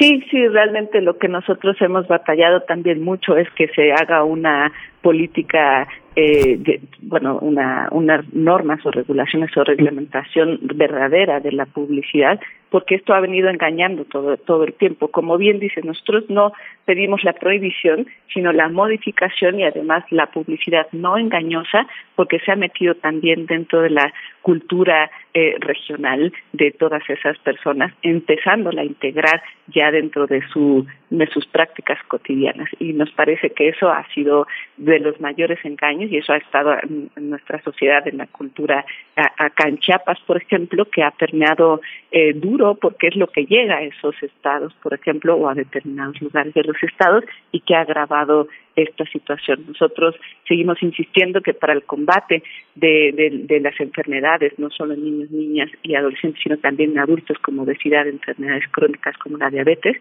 Sí, 0.00 0.24
sí, 0.30 0.48
realmente 0.48 1.02
lo 1.02 1.18
que 1.18 1.28
nosotros 1.28 1.76
hemos 1.82 2.08
batallado 2.08 2.62
también 2.62 3.04
mucho 3.04 3.36
es 3.36 3.50
que 3.50 3.68
se 3.68 3.92
haga 3.92 4.24
una 4.24 4.72
política, 5.02 5.86
eh, 6.16 6.56
de, 6.56 6.80
bueno, 7.02 7.38
una, 7.42 7.86
unas 7.90 8.24
normas 8.32 8.80
o 8.86 8.90
regulaciones 8.90 9.54
o 9.58 9.62
reglamentación 9.62 10.58
verdadera 10.74 11.40
de 11.40 11.52
la 11.52 11.66
publicidad, 11.66 12.40
porque 12.70 12.94
esto 12.94 13.12
ha 13.12 13.20
venido 13.20 13.48
engañando 13.48 14.04
todo, 14.04 14.36
todo 14.36 14.64
el 14.64 14.74
tiempo. 14.74 15.08
Como 15.08 15.36
bien 15.36 15.58
dice, 15.58 15.82
nosotros 15.82 16.24
no 16.28 16.52
pedimos 16.84 17.22
la 17.24 17.32
prohibición, 17.32 18.06
sino 18.32 18.52
la 18.52 18.68
modificación 18.68 19.60
y 19.60 19.64
además 19.64 20.04
la 20.10 20.26
publicidad 20.26 20.86
no 20.92 21.18
engañosa, 21.18 21.86
porque 22.14 22.38
se 22.40 22.52
ha 22.52 22.56
metido 22.56 22.94
también 22.94 23.46
dentro 23.46 23.82
de 23.82 23.90
la 23.90 24.12
cultura 24.42 25.10
eh, 25.34 25.56
regional 25.60 26.32
de 26.52 26.70
todas 26.70 27.02
esas 27.08 27.38
personas, 27.38 27.92
empezándola 28.02 28.82
a 28.82 28.84
integrar 28.84 29.42
ya 29.68 29.90
dentro 29.90 30.26
de, 30.26 30.42
su, 30.48 30.86
de 31.10 31.26
sus 31.28 31.46
prácticas 31.46 31.98
cotidianas. 32.08 32.68
Y 32.78 32.92
nos 32.92 33.10
parece 33.12 33.50
que 33.50 33.68
eso 33.68 33.88
ha 33.90 34.06
sido 34.14 34.46
de 34.76 34.98
los 34.98 35.20
mayores 35.20 35.58
engaños 35.64 36.10
y 36.10 36.16
eso 36.16 36.32
ha 36.32 36.38
estado 36.38 36.74
en, 36.82 37.10
nuestra 37.16 37.62
sociedad, 37.62 38.06
en 38.08 38.18
la 38.18 38.26
cultura 38.26 38.84
acá 39.16 39.68
en 39.68 39.78
Chiapas, 39.78 40.18
por 40.26 40.36
ejemplo, 40.38 40.84
que 40.86 41.02
ha 41.02 41.10
permeado 41.10 41.80
eh, 42.10 42.32
duro 42.32 42.59
porque 42.80 43.08
es 43.08 43.16
lo 43.16 43.26
que 43.26 43.46
llega 43.46 43.78
a 43.78 43.82
esos 43.82 44.14
estados, 44.22 44.72
por 44.82 44.94
ejemplo, 44.94 45.36
o 45.36 45.48
a 45.48 45.54
determinados 45.54 46.20
lugares 46.20 46.52
de 46.54 46.64
los 46.64 46.76
estados 46.82 47.24
y 47.52 47.60
que 47.60 47.74
ha 47.74 47.80
agravado 47.80 48.48
esta 48.76 49.04
situación. 49.06 49.64
Nosotros 49.66 50.14
seguimos 50.46 50.82
insistiendo 50.82 51.40
que 51.40 51.54
para 51.54 51.72
el 51.72 51.84
combate 51.84 52.42
de, 52.74 53.12
de, 53.12 53.30
de 53.46 53.60
las 53.60 53.78
enfermedades, 53.80 54.58
no 54.58 54.70
solo 54.70 54.94
en 54.94 55.04
niños, 55.04 55.30
niñas 55.30 55.70
y 55.82 55.94
adolescentes, 55.94 56.40
sino 56.42 56.56
también 56.58 56.92
en 56.92 56.98
adultos 56.98 57.38
como 57.38 57.62
obesidad, 57.62 58.06
enfermedades 58.06 58.64
crónicas 58.70 59.16
como 59.18 59.38
la 59.38 59.50
diabetes, 59.50 59.96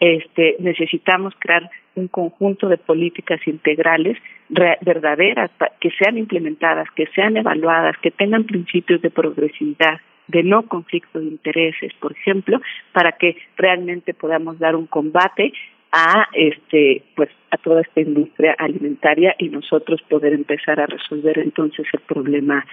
este, 0.00 0.56
necesitamos 0.58 1.32
crear 1.38 1.70
un 1.94 2.08
conjunto 2.08 2.68
de 2.68 2.76
políticas 2.76 3.40
integrales 3.46 4.18
verdaderas 4.48 5.50
que 5.80 5.90
sean 5.90 6.18
implementadas, 6.18 6.88
que 6.96 7.06
sean 7.14 7.36
evaluadas, 7.36 7.96
que 8.02 8.10
tengan 8.10 8.44
principios 8.44 9.00
de 9.00 9.10
progresividad, 9.10 10.00
de 10.32 10.42
no 10.42 10.62
conflicto 10.62 11.20
de 11.20 11.26
intereses, 11.26 11.92
por 12.00 12.12
ejemplo, 12.12 12.60
para 12.92 13.12
que 13.12 13.36
realmente 13.56 14.14
podamos 14.14 14.58
dar 14.58 14.74
un 14.74 14.86
combate 14.86 15.52
a 15.92 16.26
este 16.32 17.02
pues 17.14 17.28
a 17.50 17.58
toda 17.58 17.82
esta 17.82 18.00
industria 18.00 18.56
alimentaria 18.58 19.34
y 19.38 19.50
nosotros 19.50 20.00
poder 20.08 20.32
empezar 20.32 20.80
a 20.80 20.86
resolver 20.86 21.38
entonces 21.38 21.86
el 21.92 22.00
problema 22.00 22.66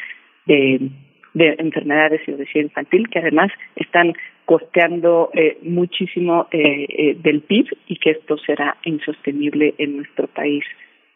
de, 0.45 0.89
de 1.33 1.55
enfermedades 1.59 2.21
y 2.25 2.31
obesidad 2.31 2.63
infantil 2.63 3.09
que 3.09 3.19
además 3.19 3.51
están 3.75 4.13
costeando 4.45 5.31
eh, 5.33 5.57
muchísimo 5.63 6.47
eh, 6.51 6.85
eh, 6.87 7.17
del 7.19 7.41
PIB 7.41 7.67
y 7.87 7.97
que 7.97 8.11
esto 8.11 8.37
será 8.37 8.77
insostenible 8.85 9.75
en 9.77 9.97
nuestro 9.97 10.27
país 10.27 10.63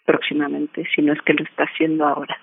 próximamente 0.05 0.83
si 0.93 1.01
no 1.01 1.13
es 1.13 1.21
que 1.21 1.33
lo 1.33 1.43
está 1.45 1.63
haciendo 1.63 2.05
ahora. 2.05 2.37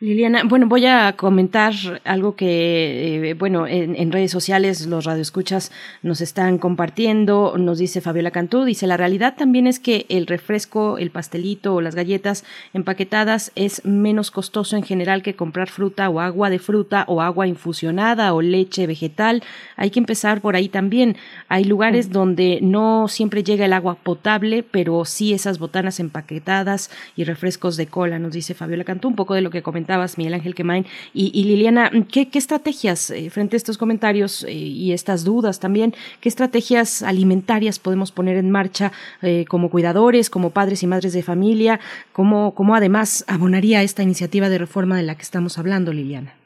Liliana, 0.00 0.44
bueno, 0.44 0.68
voy 0.68 0.86
a 0.86 1.14
comentar 1.16 1.74
algo 2.04 2.36
que, 2.36 3.30
eh, 3.30 3.34
bueno, 3.34 3.66
en, 3.66 4.12
redes 4.12 4.30
sociales 4.30 4.86
los 4.86 5.04
radioescuchas 5.04 5.72
nos 6.04 6.20
están 6.20 6.58
compartiendo. 6.58 7.54
Nos 7.58 7.78
dice 7.78 8.00
Fabiola 8.00 8.30
Cantú, 8.30 8.62
dice, 8.62 8.86
la 8.86 8.96
realidad 8.96 9.34
también 9.36 9.66
es 9.66 9.80
que 9.80 10.06
el 10.08 10.28
refresco, 10.28 10.98
el 10.98 11.10
pastelito 11.10 11.74
o 11.74 11.80
las 11.80 11.96
galletas 11.96 12.44
empaquetadas 12.74 13.50
es 13.56 13.84
menos 13.84 14.30
costoso 14.30 14.76
en 14.76 14.84
general 14.84 15.24
que 15.24 15.34
comprar 15.34 15.68
fruta 15.68 16.08
o 16.08 16.20
agua 16.20 16.48
de 16.48 16.60
fruta 16.60 17.04
o 17.08 17.20
agua 17.20 17.48
infusionada 17.48 18.34
o 18.34 18.40
leche 18.40 18.86
vegetal. 18.86 19.42
Hay 19.74 19.90
que 19.90 19.98
empezar 19.98 20.40
por 20.40 20.54
ahí 20.54 20.68
también. 20.68 21.16
Hay 21.48 21.64
lugares 21.64 22.12
donde 22.12 22.60
no 22.62 23.08
siempre 23.08 23.42
llega 23.42 23.64
el 23.64 23.72
agua 23.72 23.96
potable, 23.96 24.62
pero 24.62 25.04
sí 25.04 25.32
esas 25.32 25.58
botanas 25.58 25.98
empaquetadas 25.98 26.88
y 27.16 27.24
refrescos 27.24 27.76
de 27.76 27.88
cola, 27.88 28.20
nos 28.20 28.32
dice 28.32 28.54
Fabiola 28.54 28.84
Cantú, 28.84 29.07
un 29.08 29.16
poco 29.16 29.34
de 29.34 29.40
lo 29.40 29.50
que 29.50 29.62
comentaba 29.62 30.06
Miguel 30.16 30.34
Ángel 30.34 30.54
Quemain. 30.54 30.86
Y, 31.12 31.44
Liliana, 31.44 31.90
¿qué, 32.10 32.28
estrategias 32.32 33.10
eh, 33.10 33.30
frente 33.30 33.56
a 33.56 33.58
estos 33.58 33.78
comentarios 33.78 34.44
eh, 34.44 34.52
y 34.52 34.92
estas 34.92 35.24
dudas 35.24 35.58
también, 35.58 35.94
qué 36.20 36.28
estrategias 36.28 37.02
alimentarias 37.02 37.78
podemos 37.78 38.12
poner 38.12 38.36
en 38.36 38.50
marcha 38.50 38.92
eh, 39.22 39.44
como 39.48 39.70
cuidadores, 39.70 40.30
como 40.30 40.50
padres 40.50 40.82
y 40.82 40.86
madres 40.86 41.12
de 41.12 41.22
familia? 41.22 41.80
¿Cómo, 42.12 42.54
¿Cómo 42.54 42.74
además 42.74 43.24
abonaría 43.26 43.82
esta 43.82 44.02
iniciativa 44.02 44.48
de 44.48 44.58
reforma 44.58 44.96
de 44.96 45.02
la 45.02 45.16
que 45.16 45.22
estamos 45.22 45.58
hablando, 45.58 45.92
Liliana? 45.92 46.37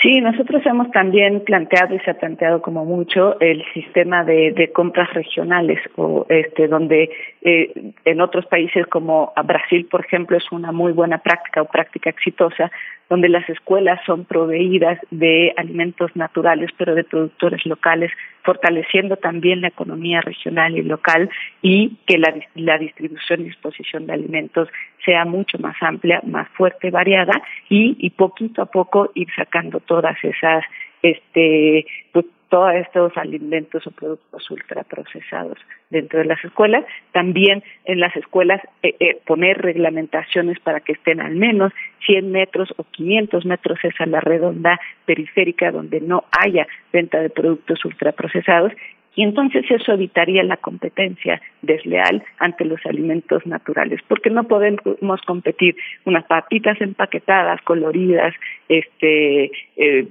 Sí, 0.00 0.20
nosotros 0.20 0.64
hemos 0.64 0.92
también 0.92 1.40
planteado 1.40 1.96
y 1.96 1.98
se 2.00 2.12
ha 2.12 2.14
planteado 2.14 2.62
como 2.62 2.84
mucho 2.84 3.38
el 3.40 3.64
sistema 3.74 4.22
de, 4.22 4.52
de 4.52 4.70
compras 4.70 5.12
regionales 5.12 5.80
o 5.96 6.24
este 6.28 6.68
donde 6.68 7.10
eh, 7.42 7.92
en 8.04 8.20
otros 8.20 8.46
países 8.46 8.86
como 8.86 9.32
Brasil, 9.44 9.88
por 9.90 10.04
ejemplo, 10.04 10.36
es 10.36 10.52
una 10.52 10.70
muy 10.70 10.92
buena 10.92 11.18
práctica 11.18 11.62
o 11.62 11.64
práctica 11.64 12.10
exitosa 12.10 12.70
donde 13.08 13.28
las 13.28 13.48
escuelas 13.48 14.00
son 14.04 14.24
proveídas 14.24 14.98
de 15.10 15.52
alimentos 15.56 16.14
naturales, 16.14 16.70
pero 16.76 16.94
de 16.94 17.04
productores 17.04 17.64
locales, 17.64 18.10
fortaleciendo 18.42 19.16
también 19.16 19.60
la 19.60 19.68
economía 19.68 20.20
regional 20.20 20.76
y 20.76 20.82
local 20.82 21.30
y 21.62 21.96
que 22.06 22.18
la, 22.18 22.34
la 22.54 22.78
distribución 22.78 23.40
y 23.40 23.44
disposición 23.44 24.06
de 24.06 24.12
alimentos 24.12 24.68
sea 25.04 25.24
mucho 25.24 25.58
más 25.58 25.76
amplia, 25.80 26.20
más 26.24 26.48
fuerte, 26.50 26.90
variada 26.90 27.42
y, 27.68 27.96
y 27.98 28.10
poquito 28.10 28.62
a 28.62 28.66
poco 28.66 29.10
ir 29.14 29.28
sacando 29.36 29.80
todas 29.80 30.16
esas 30.22 30.64
este 31.02 31.86
pues 32.12 32.26
todos 32.48 32.74
estos 32.74 33.16
alimentos 33.16 33.86
o 33.86 33.90
productos 33.90 34.50
ultraprocesados 34.50 35.58
dentro 35.90 36.18
de 36.18 36.24
las 36.24 36.42
escuelas. 36.44 36.84
También 37.12 37.62
en 37.84 38.00
las 38.00 38.14
escuelas 38.16 38.62
eh, 38.82 38.94
eh, 39.00 39.18
poner 39.26 39.58
reglamentaciones 39.58 40.58
para 40.60 40.80
que 40.80 40.92
estén 40.92 41.20
al 41.20 41.34
menos 41.34 41.72
100 42.06 42.30
metros 42.32 42.72
o 42.76 42.84
500 42.84 43.44
metros 43.44 43.78
esa 43.82 44.06
la 44.06 44.20
redonda 44.20 44.80
periférica 45.04 45.70
donde 45.70 46.00
no 46.00 46.24
haya 46.30 46.66
venta 46.92 47.20
de 47.20 47.30
productos 47.30 47.84
ultraprocesados 47.84 48.72
y 49.14 49.24
entonces 49.24 49.64
eso 49.68 49.92
evitaría 49.92 50.44
la 50.44 50.58
competencia 50.58 51.42
desleal 51.60 52.22
ante 52.38 52.64
los 52.64 52.78
alimentos 52.86 53.44
naturales, 53.46 54.00
porque 54.06 54.30
no 54.30 54.44
podemos 54.44 55.20
competir 55.26 55.74
unas 56.04 56.24
papitas 56.26 56.80
empaquetadas, 56.80 57.60
coloridas, 57.62 58.32
este, 58.68 59.50
eh, 59.76 60.06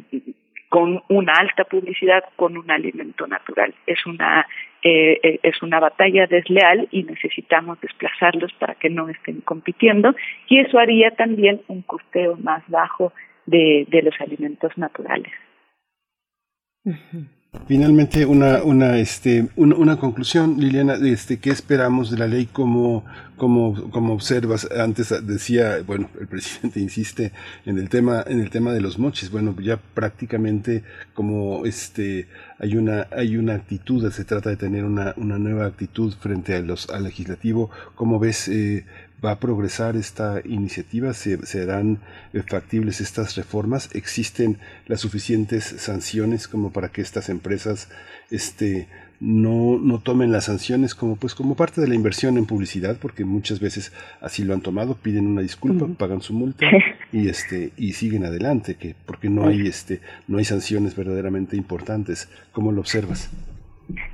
con 0.69 1.02
una 1.10 1.34
alta 1.34 1.64
publicidad 1.64 2.23
con 2.35 2.57
un 2.57 2.69
alimento 2.69 3.27
natural. 3.27 3.73
Es 3.85 4.06
una 4.06 4.45
eh, 4.84 5.19
eh, 5.23 5.39
es 5.44 5.61
una 5.64 5.80
batalla 5.80 6.27
desleal 6.27 6.88
y 6.91 7.03
necesitamos 7.03 7.81
desplazarlos 7.81 8.53
para 8.53 8.76
que 8.76 8.89
no 8.89 9.10
estén 9.10 9.41
compitiendo 9.41 10.14
y 10.48 10.60
eso 10.60 10.77
haría 10.77 11.11
también 11.11 11.61
un 11.68 11.81
costeo 11.81 12.38
más 12.38 12.64
bajo 12.68 13.11
de, 13.45 13.88
de 13.89 14.02
los 14.03 14.14
alimentos 14.22 14.77
naturales. 14.77 15.34
Finalmente, 17.68 18.26
una, 18.26 18.64
una, 18.64 18.98
este, 18.98 19.50
una, 19.56 19.98
conclusión, 19.98 20.58
Liliana, 20.60 20.96
este, 20.96 21.40
¿qué 21.40 21.50
esperamos 21.50 22.12
de 22.12 22.18
la 22.18 22.28
ley? 22.28 22.46
como 22.46 23.04
como, 23.38 23.92
como 23.92 24.14
observas? 24.14 24.68
Antes 24.72 25.14
decía, 25.26 25.78
bueno, 25.86 26.10
el 26.20 26.28
presidente 26.28 26.80
insiste 26.82 27.32
en 27.66 27.78
el 27.78 27.88
tema, 27.88 28.24
en 28.28 28.42
el 28.42 28.50
tema 28.50 28.74
de 28.74 28.82
los 28.82 29.00
moches. 29.00 29.32
Bueno, 29.32 29.56
ya 29.62 29.78
prácticamente 29.78 30.84
como 31.14 31.66
este 31.66 32.28
hay 32.60 32.76
una, 32.76 33.08
hay 33.12 33.38
una 33.38 33.54
actitud, 33.54 34.12
se 34.12 34.26
trata 34.26 34.50
de 34.50 34.58
tener 34.58 34.84
una, 34.84 35.14
una 35.18 35.38
nueva 35.38 35.68
actitud 35.68 36.14
frente 36.20 36.56
a 36.56 36.60
los, 36.60 36.90
al 36.90 37.04
legislativo. 37.04 37.70
¿Cómo 37.96 38.20
ves? 38.20 38.48
Eh, 38.48 38.86
¿Va 39.23 39.31
a 39.31 39.39
progresar 39.39 39.95
esta 39.95 40.41
iniciativa? 40.45 41.11
¿Se, 41.14 41.44
¿Serán 41.45 41.99
factibles 42.48 43.02
estas 43.02 43.35
reformas? 43.35 43.89
¿Existen 43.95 44.60
las 44.85 45.02
suficientes 45.02 45.64
sanciones 45.64 46.48
como 46.48 46.72
para 46.72 46.89
que 46.89 47.02
estas 47.02 47.30
empresas 47.30 47.89
este, 48.30 48.88
no, 49.19 49.80
no 49.80 49.99
tomen 50.02 50.31
las 50.31 50.45
sanciones 50.45 50.94
como, 50.94 51.15
pues, 51.15 51.34
como 51.34 51.56
parte 51.56 51.81
de 51.81 51.88
la 51.88 51.95
inversión 51.95 52.38
en 52.38 52.45
publicidad? 52.45 52.98
Porque 53.02 53.26
muchas 53.26 53.60
veces 53.60 53.91
así 54.22 54.44
lo 54.44 54.53
han 54.53 54.61
tomado, 54.61 54.94
piden 54.94 55.26
una 55.26 55.41
disculpa, 55.41 55.88
pagan 55.98 56.22
su 56.22 56.34
multa 56.34 56.68
y, 57.11 57.27
este, 57.27 57.72
y 57.76 57.94
siguen 57.94 58.23
adelante, 58.23 58.76
que, 58.76 58.94
porque 59.07 59.31
no 59.31 59.48
hay, 59.48 59.65
este, 59.65 59.99
no 60.27 60.38
hay 60.38 60.45
sanciones 60.45 60.95
verdaderamente 60.95 61.57
importantes. 61.57 62.30
¿Cómo 62.52 62.72
lo 62.72 62.81
observas? 62.81 63.31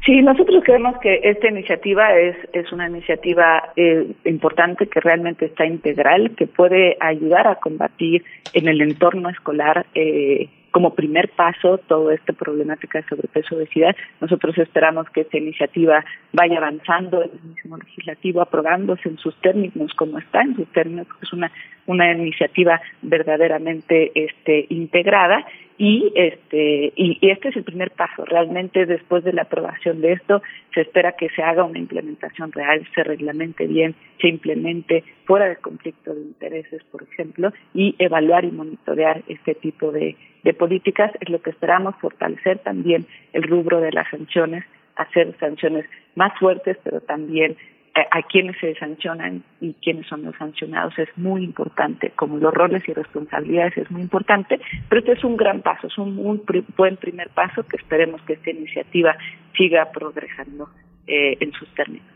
Sí, 0.05 0.21
nosotros 0.21 0.63
creemos 0.63 0.97
que 0.99 1.21
esta 1.23 1.47
iniciativa 1.47 2.13
es, 2.13 2.35
es 2.53 2.71
una 2.71 2.87
iniciativa 2.87 3.71
eh, 3.75 4.05
importante 4.25 4.87
que 4.87 4.99
realmente 4.99 5.45
está 5.45 5.65
integral, 5.65 6.35
que 6.35 6.45
puede 6.45 6.97
ayudar 6.99 7.47
a 7.47 7.55
combatir 7.55 8.23
en 8.53 8.67
el 8.67 8.81
entorno 8.81 9.29
escolar 9.29 9.85
eh, 9.95 10.49
como 10.71 10.95
primer 10.95 11.29
paso 11.29 11.77
toda 11.77 12.13
esta 12.15 12.33
problemática 12.33 12.99
de 12.99 13.07
sobrepeso 13.07 13.55
obesidad. 13.55 13.95
Nosotros 14.19 14.57
esperamos 14.57 15.07
que 15.09 15.21
esta 15.21 15.37
iniciativa 15.37 16.03
vaya 16.33 16.57
avanzando 16.57 17.23
en 17.23 17.29
el 17.31 17.49
mismo 17.55 17.77
legislativo, 17.77 18.41
aprobándose 18.41 19.07
en 19.07 19.17
sus 19.17 19.35
términos 19.41 19.93
como 19.95 20.17
está 20.17 20.41
en 20.41 20.55
sus 20.55 20.67
términos, 20.71 21.07
es 21.21 21.31
una 21.31 21.51
una 21.85 22.11
iniciativa 22.11 22.81
verdaderamente 23.01 24.11
este 24.15 24.65
integrada 24.69 25.45
y 25.77 26.11
este 26.15 26.93
y, 26.95 27.17
este 27.21 27.49
es 27.49 27.55
el 27.55 27.63
primer 27.63 27.91
paso. 27.91 28.25
Realmente 28.25 28.85
después 28.85 29.23
de 29.23 29.33
la 29.33 29.43
aprobación 29.43 30.01
de 30.01 30.13
esto 30.13 30.41
se 30.73 30.81
espera 30.81 31.13
que 31.13 31.29
se 31.29 31.41
haga 31.41 31.63
una 31.63 31.79
implementación 31.79 32.51
real 32.51 32.87
se 32.93 33.03
reglamente 33.03 33.67
bien 33.67 33.95
se 34.21 34.27
implemente 34.27 35.03
fuera 35.25 35.47
de 35.47 35.55
conflicto 35.57 36.13
de 36.13 36.21
intereses 36.21 36.83
por 36.91 37.03
ejemplo 37.03 37.51
y 37.73 37.95
evaluar 37.99 38.45
y 38.45 38.51
monitorear 38.51 39.23
este 39.27 39.55
tipo 39.55 39.91
de, 39.91 40.15
de 40.43 40.53
políticas. 40.53 41.11
Es 41.19 41.29
lo 41.29 41.41
que 41.41 41.49
esperamos 41.49 41.95
fortalecer 41.97 42.59
también 42.59 43.05
el 43.33 43.43
rubro 43.43 43.81
de 43.81 43.91
las 43.91 44.09
sanciones 44.09 44.63
hacer 44.95 45.35
sanciones 45.39 45.85
más 46.15 46.37
fuertes 46.37 46.77
pero 46.83 47.01
también 47.01 47.57
a 47.95 48.23
quienes 48.23 48.57
se 48.59 48.73
sancionan 48.75 49.43
y 49.61 49.73
quiénes 49.75 50.07
son 50.07 50.23
los 50.23 50.35
sancionados 50.37 50.97
es 50.97 51.09
muy 51.15 51.43
importante, 51.43 52.11
como 52.15 52.37
los 52.37 52.51
roles 52.51 52.81
y 52.87 52.93
responsabilidades 52.93 53.77
es 53.77 53.91
muy 53.91 54.01
importante, 54.01 54.59
pero 54.89 54.99
este 54.99 55.11
es 55.11 55.23
un 55.23 55.37
gran 55.37 55.61
paso, 55.61 55.87
es 55.87 55.97
un 55.99 56.15
muy 56.15 56.41
buen 56.75 56.97
primer 56.97 57.29
paso 57.29 57.63
que 57.67 57.77
esperemos 57.77 58.19
que 58.23 58.33
esta 58.33 58.49
iniciativa 58.49 59.15
siga 59.55 59.91
progresando 59.91 60.69
eh, 61.05 61.37
en 61.39 61.51
sus 61.51 61.69
términos. 61.75 62.07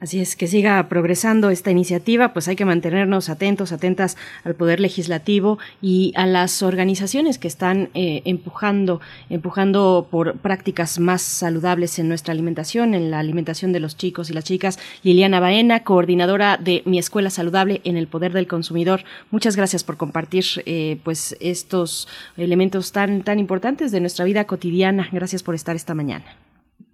Así 0.00 0.20
es, 0.20 0.36
que 0.36 0.46
siga 0.46 0.88
progresando 0.88 1.50
esta 1.50 1.72
iniciativa, 1.72 2.32
pues 2.32 2.46
hay 2.46 2.54
que 2.54 2.64
mantenernos 2.64 3.28
atentos, 3.28 3.72
atentas 3.72 4.16
al 4.44 4.54
Poder 4.54 4.78
Legislativo 4.78 5.58
y 5.82 6.12
a 6.14 6.24
las 6.24 6.62
organizaciones 6.62 7.36
que 7.38 7.48
están 7.48 7.88
eh, 7.94 8.22
empujando, 8.24 9.00
empujando 9.28 10.06
por 10.08 10.38
prácticas 10.38 11.00
más 11.00 11.22
saludables 11.22 11.98
en 11.98 12.08
nuestra 12.08 12.30
alimentación, 12.30 12.94
en 12.94 13.10
la 13.10 13.18
alimentación 13.18 13.72
de 13.72 13.80
los 13.80 13.96
chicos 13.96 14.30
y 14.30 14.34
las 14.34 14.44
chicas. 14.44 14.78
Liliana 15.02 15.40
Baena, 15.40 15.82
coordinadora 15.82 16.58
de 16.58 16.82
Mi 16.84 17.00
Escuela 17.00 17.30
Saludable 17.30 17.80
en 17.82 17.96
el 17.96 18.06
Poder 18.06 18.32
del 18.32 18.46
Consumidor. 18.46 19.00
Muchas 19.32 19.56
gracias 19.56 19.82
por 19.82 19.96
compartir 19.96 20.44
eh, 20.64 20.98
pues 21.02 21.36
estos 21.40 22.06
elementos 22.36 22.92
tan, 22.92 23.22
tan 23.22 23.40
importantes 23.40 23.90
de 23.90 24.00
nuestra 24.00 24.24
vida 24.24 24.44
cotidiana. 24.44 25.08
Gracias 25.10 25.42
por 25.42 25.56
estar 25.56 25.74
esta 25.74 25.94
mañana. 25.94 26.24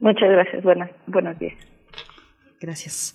Muchas 0.01 0.31
gracias. 0.31 0.63
Buenas, 0.63 0.91
buenos 1.07 1.39
días. 1.39 1.74
Gracias. 2.65 3.15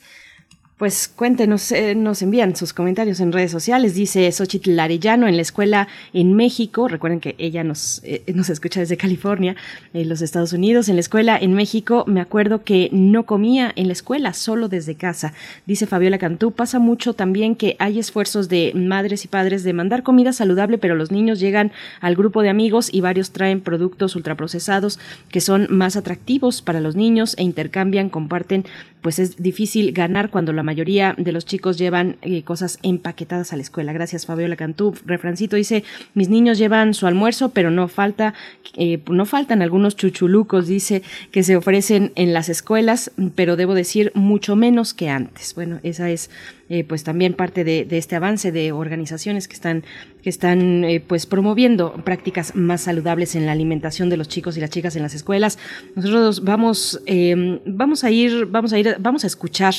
Pues 0.80 1.10
cuéntenos, 1.10 1.74
eh, 1.74 1.94
nos 1.94 2.22
envían 2.22 2.56
sus 2.56 2.72
comentarios 2.72 3.20
en 3.20 3.34
redes 3.34 3.52
sociales. 3.52 3.96
Dice 3.96 4.32
Xochitl 4.32 4.80
Arellano 4.80 5.28
en 5.28 5.36
la 5.36 5.42
escuela 5.42 5.90
en 6.14 6.38
México. 6.38 6.88
Recuerden 6.88 7.20
que 7.20 7.36
ella 7.38 7.66
nos, 7.66 8.00
eh, 8.06 8.24
nos 8.34 8.50
escucha 8.50 8.80
desde 8.80 8.96
California, 8.96 9.58
en 9.94 10.08
los 10.08 10.22
Estados 10.22 10.54
Unidos. 10.54 10.88
En 10.88 10.96
la 10.96 11.02
escuela 11.02 11.38
en 11.38 11.54
México 11.54 12.06
me 12.08 12.22
acuerdo 12.22 12.64
que 12.64 12.88
no 12.94 13.26
comía 13.26 13.74
en 13.76 13.88
la 13.88 13.94
escuela, 13.94 14.32
solo 14.32 14.70
desde 14.70 14.96
casa. 14.96 15.34
Dice 15.66 15.86
Fabiola 15.86 16.18
Cantú. 16.18 16.52
Pasa 16.52 16.80
mucho 16.80 17.14
también 17.14 17.56
que 17.56 17.76
hay 17.80 18.00
esfuerzos 18.00 18.48
de 18.48 18.72
madres 18.74 19.26
y 19.26 19.28
padres 19.28 19.66
de 19.66 19.74
mandar 19.74 20.02
comida 20.02 20.32
saludable, 20.32 20.78
pero 20.78 20.96
los 20.96 21.12
niños 21.12 21.42
llegan 21.42 21.74
al 22.00 22.16
grupo 22.16 22.42
de 22.42 22.52
amigos 22.52 22.88
y 22.90 23.02
varios 23.02 23.32
traen 23.32 23.60
productos 23.60 24.16
ultraprocesados 24.16 24.98
que 25.28 25.42
son 25.42 25.68
más 25.70 25.98
atractivos 25.98 26.62
para 26.62 26.80
los 26.80 26.96
niños 26.96 27.36
e 27.38 27.44
intercambian, 27.44 28.08
comparten. 28.08 28.64
Pues 29.02 29.20
es 29.20 29.42
difícil 29.42 29.94
ganar 29.94 30.30
cuando 30.30 30.52
la 30.52 30.64
mayoría 30.64 31.16
de 31.18 31.32
los 31.32 31.46
chicos 31.46 31.78
llevan 31.78 32.18
eh, 32.22 32.44
cosas 32.44 32.80
empaquetadas 32.84 33.54
a 33.54 33.56
la 33.56 33.62
escuela. 33.62 33.94
Gracias, 33.94 34.26
Fabiola 34.26 34.56
Cantú. 34.56 34.94
Refrancito 35.06 35.56
dice, 35.56 35.84
mis 36.14 36.30
niños 36.30 36.58
llevan 36.58 36.94
su 36.94 37.08
almuerzo, 37.08 37.50
pero 37.50 37.72
no 37.72 37.88
falta, 37.88 38.34
eh, 38.76 39.00
no 39.10 39.26
faltan 39.26 39.62
algunos 39.62 39.96
chuchulucos, 39.96 40.68
dice, 40.68 41.02
que 41.32 41.44
se 41.44 41.56
ofrecen 41.56 42.12
en 42.16 42.34
las 42.34 42.50
escuelas, 42.50 43.12
pero 43.36 43.56
debo 43.56 43.74
decir 43.74 44.12
mucho 44.16 44.56
menos 44.56 44.94
que 44.94 45.10
antes. 45.10 45.56
Bueno, 45.56 45.80
esa 45.84 46.10
es 46.10 46.30
eh, 46.70 46.84
pues 46.84 47.04
también 47.04 47.34
parte 47.34 47.64
de, 47.64 47.88
este 47.90 48.16
avance 48.16 48.52
de 48.52 48.72
organizaciones 48.72 49.48
que 49.48 49.56
están 49.56 49.84
que 50.22 50.30
están 50.30 50.84
eh, 50.84 51.00
pues 51.00 51.26
promoviendo 51.26 51.94
prácticas 52.04 52.56
más 52.56 52.82
saludables 52.82 53.36
en 53.36 53.46
la 53.48 53.54
alimentación 53.54 54.10
de 54.10 54.18
los 54.18 54.28
chicos 54.28 54.56
y 54.56 54.60
las 54.60 54.70
chicas 54.70 54.96
en 54.96 55.02
las 55.02 55.16
escuelas. 55.16 55.58
Nosotros 55.96 56.44
vamos 56.44 57.02
em, 57.08 57.60
vamos 57.66 58.04
a 58.04 58.12
ir 58.12 58.46
vamos 58.46 58.72
a 58.74 58.78
ir 58.78 58.98
vamos 59.00 59.24
a 59.24 59.28
escuchar 59.28 59.74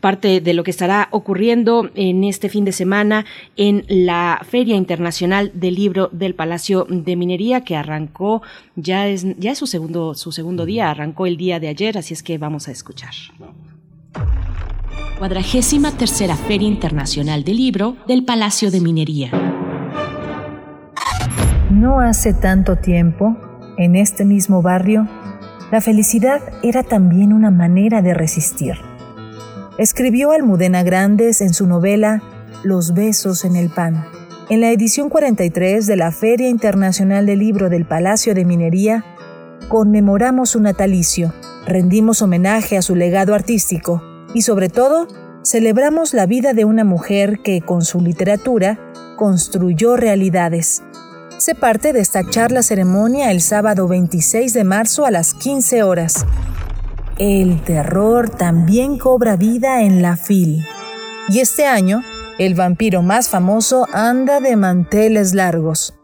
parte 0.00 0.42
de 0.42 0.52
lo 0.52 0.64
que 0.64 0.70
estará 0.70 1.08
ocurriendo 1.12 1.90
en 1.94 2.24
este 2.24 2.50
fin 2.50 2.66
de 2.66 2.72
semana 2.72 3.24
en 3.56 3.84
la 3.88 4.40
feria 4.46 4.76
internacional 4.76 5.50
del 5.54 5.74
libro 5.76 6.10
del 6.12 6.34
Palacio 6.34 6.86
de 6.90 7.16
Minería 7.16 7.62
que 7.62 7.74
arrancó 7.74 8.42
ya 8.76 9.08
es 9.08 9.24
ya 9.38 9.52
es 9.52 9.58
su 9.58 9.66
segundo 9.66 10.14
su 10.14 10.30
segundo 10.30 10.66
día 10.66 10.90
arrancó 10.90 11.26
el 11.26 11.38
día 11.38 11.58
de 11.58 11.68
ayer 11.68 11.96
así 11.96 12.12
es 12.12 12.22
que 12.22 12.36
vamos 12.36 12.68
a 12.68 12.72
escuchar 12.72 13.14
cuadragésima 15.18 15.92
tercera 15.92 16.36
Feria 16.36 16.68
Internacional 16.68 17.44
del 17.44 17.56
Libro 17.56 17.96
del 18.06 18.24
Palacio 18.24 18.70
de 18.70 18.80
Minería. 18.80 19.30
No 21.70 22.00
hace 22.00 22.34
tanto 22.34 22.76
tiempo, 22.76 23.36
en 23.78 23.96
este 23.96 24.24
mismo 24.24 24.60
barrio, 24.62 25.08
la 25.70 25.80
felicidad 25.80 26.40
era 26.62 26.82
también 26.82 27.32
una 27.32 27.50
manera 27.50 28.02
de 28.02 28.14
resistir. 28.14 28.74
Escribió 29.78 30.32
Almudena 30.32 30.82
Grandes 30.82 31.40
en 31.40 31.54
su 31.54 31.66
novela 31.66 32.22
Los 32.62 32.94
besos 32.94 33.44
en 33.44 33.56
el 33.56 33.70
pan. 33.70 34.06
En 34.50 34.60
la 34.60 34.70
edición 34.70 35.08
43 35.08 35.86
de 35.86 35.96
la 35.96 36.12
Feria 36.12 36.48
Internacional 36.48 37.26
del 37.26 37.38
Libro 37.38 37.70
del 37.70 37.86
Palacio 37.86 38.34
de 38.34 38.44
Minería, 38.44 39.04
conmemoramos 39.68 40.50
su 40.50 40.60
natalicio, 40.60 41.32
rendimos 41.66 42.20
homenaje 42.20 42.76
a 42.76 42.82
su 42.82 42.94
legado 42.94 43.34
artístico 43.34 44.13
y 44.34 44.42
sobre 44.42 44.68
todo 44.68 45.06
celebramos 45.42 46.12
la 46.12 46.26
vida 46.26 46.52
de 46.52 46.64
una 46.64 46.84
mujer 46.84 47.40
que 47.40 47.62
con 47.62 47.84
su 47.84 48.00
literatura 48.00 48.78
construyó 49.16 49.96
realidades. 49.96 50.82
Se 51.38 51.54
parte 51.54 51.92
de 51.92 52.00
esta 52.00 52.28
charla 52.28 52.62
ceremonia 52.62 53.30
el 53.30 53.40
sábado 53.40 53.88
26 53.88 54.52
de 54.52 54.64
marzo 54.64 55.06
a 55.06 55.10
las 55.10 55.34
15 55.34 55.82
horas. 55.82 56.26
El 57.18 57.62
terror 57.62 58.28
también 58.28 58.98
cobra 58.98 59.36
vida 59.36 59.82
en 59.82 60.02
la 60.02 60.16
FIL. 60.16 60.64
Y 61.28 61.40
este 61.40 61.66
año, 61.66 62.02
el 62.38 62.54
vampiro 62.54 63.02
más 63.02 63.28
famoso 63.28 63.86
anda 63.92 64.40
de 64.40 64.56
manteles 64.56 65.34
largos. 65.34 65.94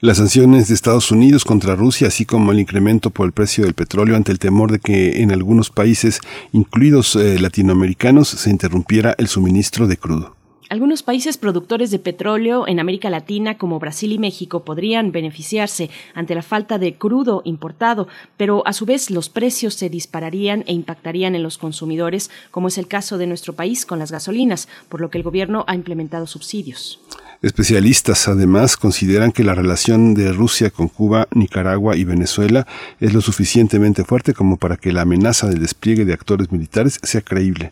Las 0.01 0.17
sanciones 0.17 0.69
de 0.69 0.75
Estados 0.75 1.11
Unidos 1.11 1.43
contra 1.43 1.75
Rusia, 1.75 2.07
así 2.07 2.25
como 2.25 2.53
el 2.53 2.59
incremento 2.59 3.09
por 3.09 3.25
el 3.25 3.33
precio 3.33 3.65
del 3.65 3.73
petróleo 3.73 4.15
ante 4.15 4.31
el 4.31 4.39
temor 4.39 4.71
de 4.71 4.79
que 4.79 5.21
en 5.21 5.33
algunos 5.33 5.71
países, 5.71 6.21
incluidos 6.53 7.17
eh, 7.17 7.37
latinoamericanos, 7.37 8.29
se 8.29 8.49
interrumpiera 8.49 9.13
el 9.17 9.27
suministro 9.27 9.87
de 9.87 9.97
crudo. 9.97 10.39
Algunos 10.69 11.01
países 11.01 11.37
productores 11.39 11.89
de 11.89 11.97
petróleo 11.97 12.67
en 12.67 12.79
América 12.79 13.09
Latina, 13.09 13.57
como 13.57 13.79
Brasil 13.79 14.11
y 14.11 14.19
México, 14.19 14.63
podrían 14.63 15.11
beneficiarse 15.11 15.89
ante 16.13 16.35
la 16.35 16.43
falta 16.43 16.77
de 16.77 16.93
crudo 16.93 17.41
importado, 17.43 18.07
pero 18.37 18.61
a 18.67 18.73
su 18.73 18.85
vez 18.85 19.09
los 19.09 19.29
precios 19.29 19.73
se 19.73 19.89
dispararían 19.89 20.63
e 20.67 20.73
impactarían 20.73 21.33
en 21.33 21.41
los 21.41 21.57
consumidores, 21.57 22.29
como 22.51 22.67
es 22.67 22.77
el 22.77 22.87
caso 22.87 23.17
de 23.17 23.25
nuestro 23.25 23.53
país 23.53 23.85
con 23.87 23.97
las 23.97 24.11
gasolinas, 24.11 24.69
por 24.89 25.01
lo 25.01 25.09
que 25.09 25.17
el 25.17 25.23
gobierno 25.23 25.65
ha 25.67 25.73
implementado 25.73 26.27
subsidios. 26.27 26.99
Especialistas 27.41 28.27
además 28.27 28.75
consideran 28.75 29.31
que 29.31 29.45
la 29.45 29.55
relación 29.55 30.13
de 30.13 30.33
Rusia 30.33 30.71
con 30.71 30.89
Cuba, 30.89 31.29
Nicaragua 31.33 31.95
y 31.95 32.03
Venezuela 32.03 32.67
es 32.99 33.13
lo 33.13 33.21
suficientemente 33.21 34.03
fuerte 34.03 34.33
como 34.33 34.57
para 34.57 34.75
que 34.75 34.91
la 34.91 35.03
amenaza 35.03 35.47
del 35.47 35.59
despliegue 35.59 36.03
de 36.03 36.11
actores 36.11 36.51
militares 36.51 36.99
sea 37.01 37.21
creíble. 37.21 37.71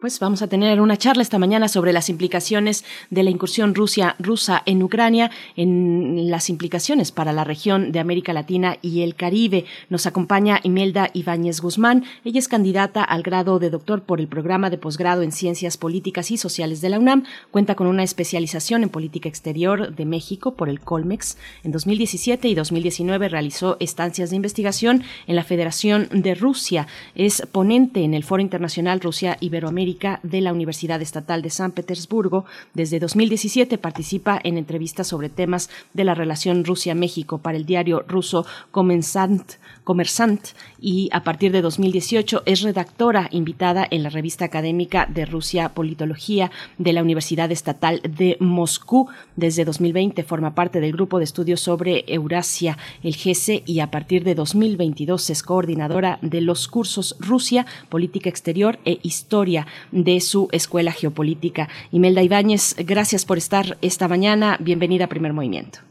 Pues 0.00 0.18
vamos 0.18 0.40
a 0.40 0.46
tener 0.46 0.80
una 0.80 0.96
charla 0.96 1.20
esta 1.20 1.38
mañana 1.38 1.68
sobre 1.68 1.92
las 1.92 2.08
implicaciones 2.08 2.86
de 3.10 3.22
la 3.22 3.28
incursión 3.28 3.74
Rusia, 3.74 4.16
rusa 4.18 4.62
en 4.64 4.82
Ucrania, 4.82 5.30
en 5.56 6.30
las 6.30 6.48
implicaciones 6.48 7.12
para 7.12 7.34
la 7.34 7.44
región 7.44 7.92
de 7.92 7.98
América 7.98 8.32
Latina 8.32 8.78
y 8.80 9.02
el 9.02 9.14
Caribe. 9.14 9.66
Nos 9.90 10.06
acompaña 10.06 10.58
Imelda 10.62 11.10
Ibáñez 11.12 11.60
Guzmán. 11.60 12.04
Ella 12.24 12.38
es 12.38 12.48
candidata 12.48 13.04
al 13.04 13.22
grado 13.22 13.58
de 13.58 13.68
doctor 13.68 14.00
por 14.00 14.20
el 14.20 14.26
programa 14.26 14.70
de 14.70 14.78
posgrado 14.78 15.20
en 15.20 15.32
Ciencias 15.32 15.76
Políticas 15.76 16.30
y 16.30 16.38
Sociales 16.38 16.80
de 16.80 16.88
la 16.88 16.98
UNAM. 16.98 17.24
Cuenta 17.50 17.74
con 17.74 17.86
una 17.86 18.02
especialización 18.02 18.82
en 18.82 18.88
política 18.88 19.28
exterior 19.28 19.94
de 19.94 20.06
México 20.06 20.54
por 20.54 20.70
el 20.70 20.80
Colmex. 20.80 21.36
En 21.62 21.72
2017 21.72 22.48
y 22.48 22.54
2019 22.54 23.28
realizó 23.28 23.76
estancias 23.80 24.30
de 24.30 24.36
investigación 24.36 25.02
en 25.26 25.36
la 25.36 25.44
Federación 25.44 26.08
de 26.10 26.34
Rusia. 26.34 26.86
Es 27.14 27.46
ponente 27.52 28.02
en 28.02 28.14
el 28.14 28.24
Foro 28.24 28.40
Internacional 28.40 29.00
Rusia 29.02 29.36
Iberoamérica 29.40 29.89
de 30.22 30.40
la 30.40 30.52
Universidad 30.52 31.02
Estatal 31.02 31.42
de 31.42 31.50
San 31.50 31.72
Petersburgo. 31.72 32.44
Desde 32.74 33.00
2017 33.00 33.78
participa 33.78 34.40
en 34.42 34.58
entrevistas 34.58 35.08
sobre 35.08 35.28
temas 35.28 35.70
de 35.94 36.04
la 36.04 36.14
relación 36.14 36.64
Rusia-México 36.64 37.38
para 37.38 37.56
el 37.56 37.66
diario 37.66 38.04
ruso 38.06 38.46
Comensant, 38.70 39.52
Comersant 39.90 40.50
y 40.80 41.08
a 41.10 41.24
partir 41.24 41.50
de 41.50 41.62
2018 41.62 42.44
es 42.46 42.60
redactora 42.60 43.26
invitada 43.32 43.84
en 43.90 44.04
la 44.04 44.08
revista 44.08 44.44
académica 44.44 45.08
de 45.12 45.24
Rusia 45.24 45.70
Politología 45.70 46.52
de 46.78 46.92
la 46.92 47.02
Universidad 47.02 47.50
Estatal 47.50 48.00
de 48.08 48.36
Moscú. 48.38 49.08
Desde 49.34 49.64
2020 49.64 50.22
forma 50.22 50.54
parte 50.54 50.78
del 50.78 50.92
grupo 50.92 51.18
de 51.18 51.24
estudios 51.24 51.60
sobre 51.60 52.04
Eurasia, 52.06 52.78
el 53.02 53.16
GESE, 53.16 53.64
y 53.66 53.80
a 53.80 53.90
partir 53.90 54.22
de 54.22 54.36
2022 54.36 55.28
es 55.28 55.42
coordinadora 55.42 56.20
de 56.22 56.40
los 56.40 56.68
cursos 56.68 57.16
Rusia, 57.18 57.66
Política 57.88 58.28
Exterior 58.28 58.78
e 58.84 59.00
Historia 59.02 59.66
de 59.90 60.20
su 60.20 60.46
Escuela 60.52 60.92
Geopolítica. 60.92 61.68
Imelda 61.90 62.22
Ibáñez, 62.22 62.76
gracias 62.78 63.24
por 63.24 63.38
estar 63.38 63.76
esta 63.82 64.06
mañana. 64.06 64.56
Bienvenida 64.60 65.06
a 65.06 65.08
Primer 65.08 65.32
Movimiento. 65.32 65.89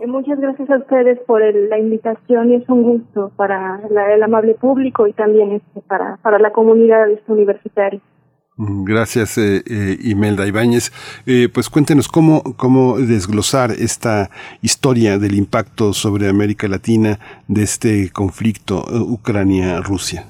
Eh, 0.00 0.06
muchas 0.06 0.40
gracias 0.40 0.70
a 0.70 0.78
ustedes 0.78 1.18
por 1.26 1.42
la 1.42 1.78
invitación 1.78 2.50
y 2.50 2.54
es 2.54 2.68
un 2.68 2.82
gusto 2.82 3.30
para 3.36 3.80
el 4.14 4.22
amable 4.22 4.54
público 4.54 5.06
y 5.06 5.12
también 5.12 5.52
este, 5.52 5.82
para, 5.82 6.16
para 6.22 6.38
la 6.38 6.52
comunidad 6.52 7.06
universitaria. 7.26 8.00
Gracias, 8.56 9.38
eh, 9.38 9.62
eh, 9.66 9.96
Imelda 10.02 10.46
Ibáñez. 10.46 10.90
pues 11.54 11.70
cuéntenos 11.70 12.08
cómo, 12.08 12.42
cómo 12.56 12.98
desglosar 12.98 13.70
esta 13.70 14.28
historia 14.60 15.18
del 15.18 15.34
impacto 15.34 15.92
sobre 15.92 16.28
América 16.28 16.68
Latina 16.68 17.18
de 17.48 17.62
este 17.62 18.10
conflicto 18.10 18.84
Ucrania-Rusia. 19.08 20.24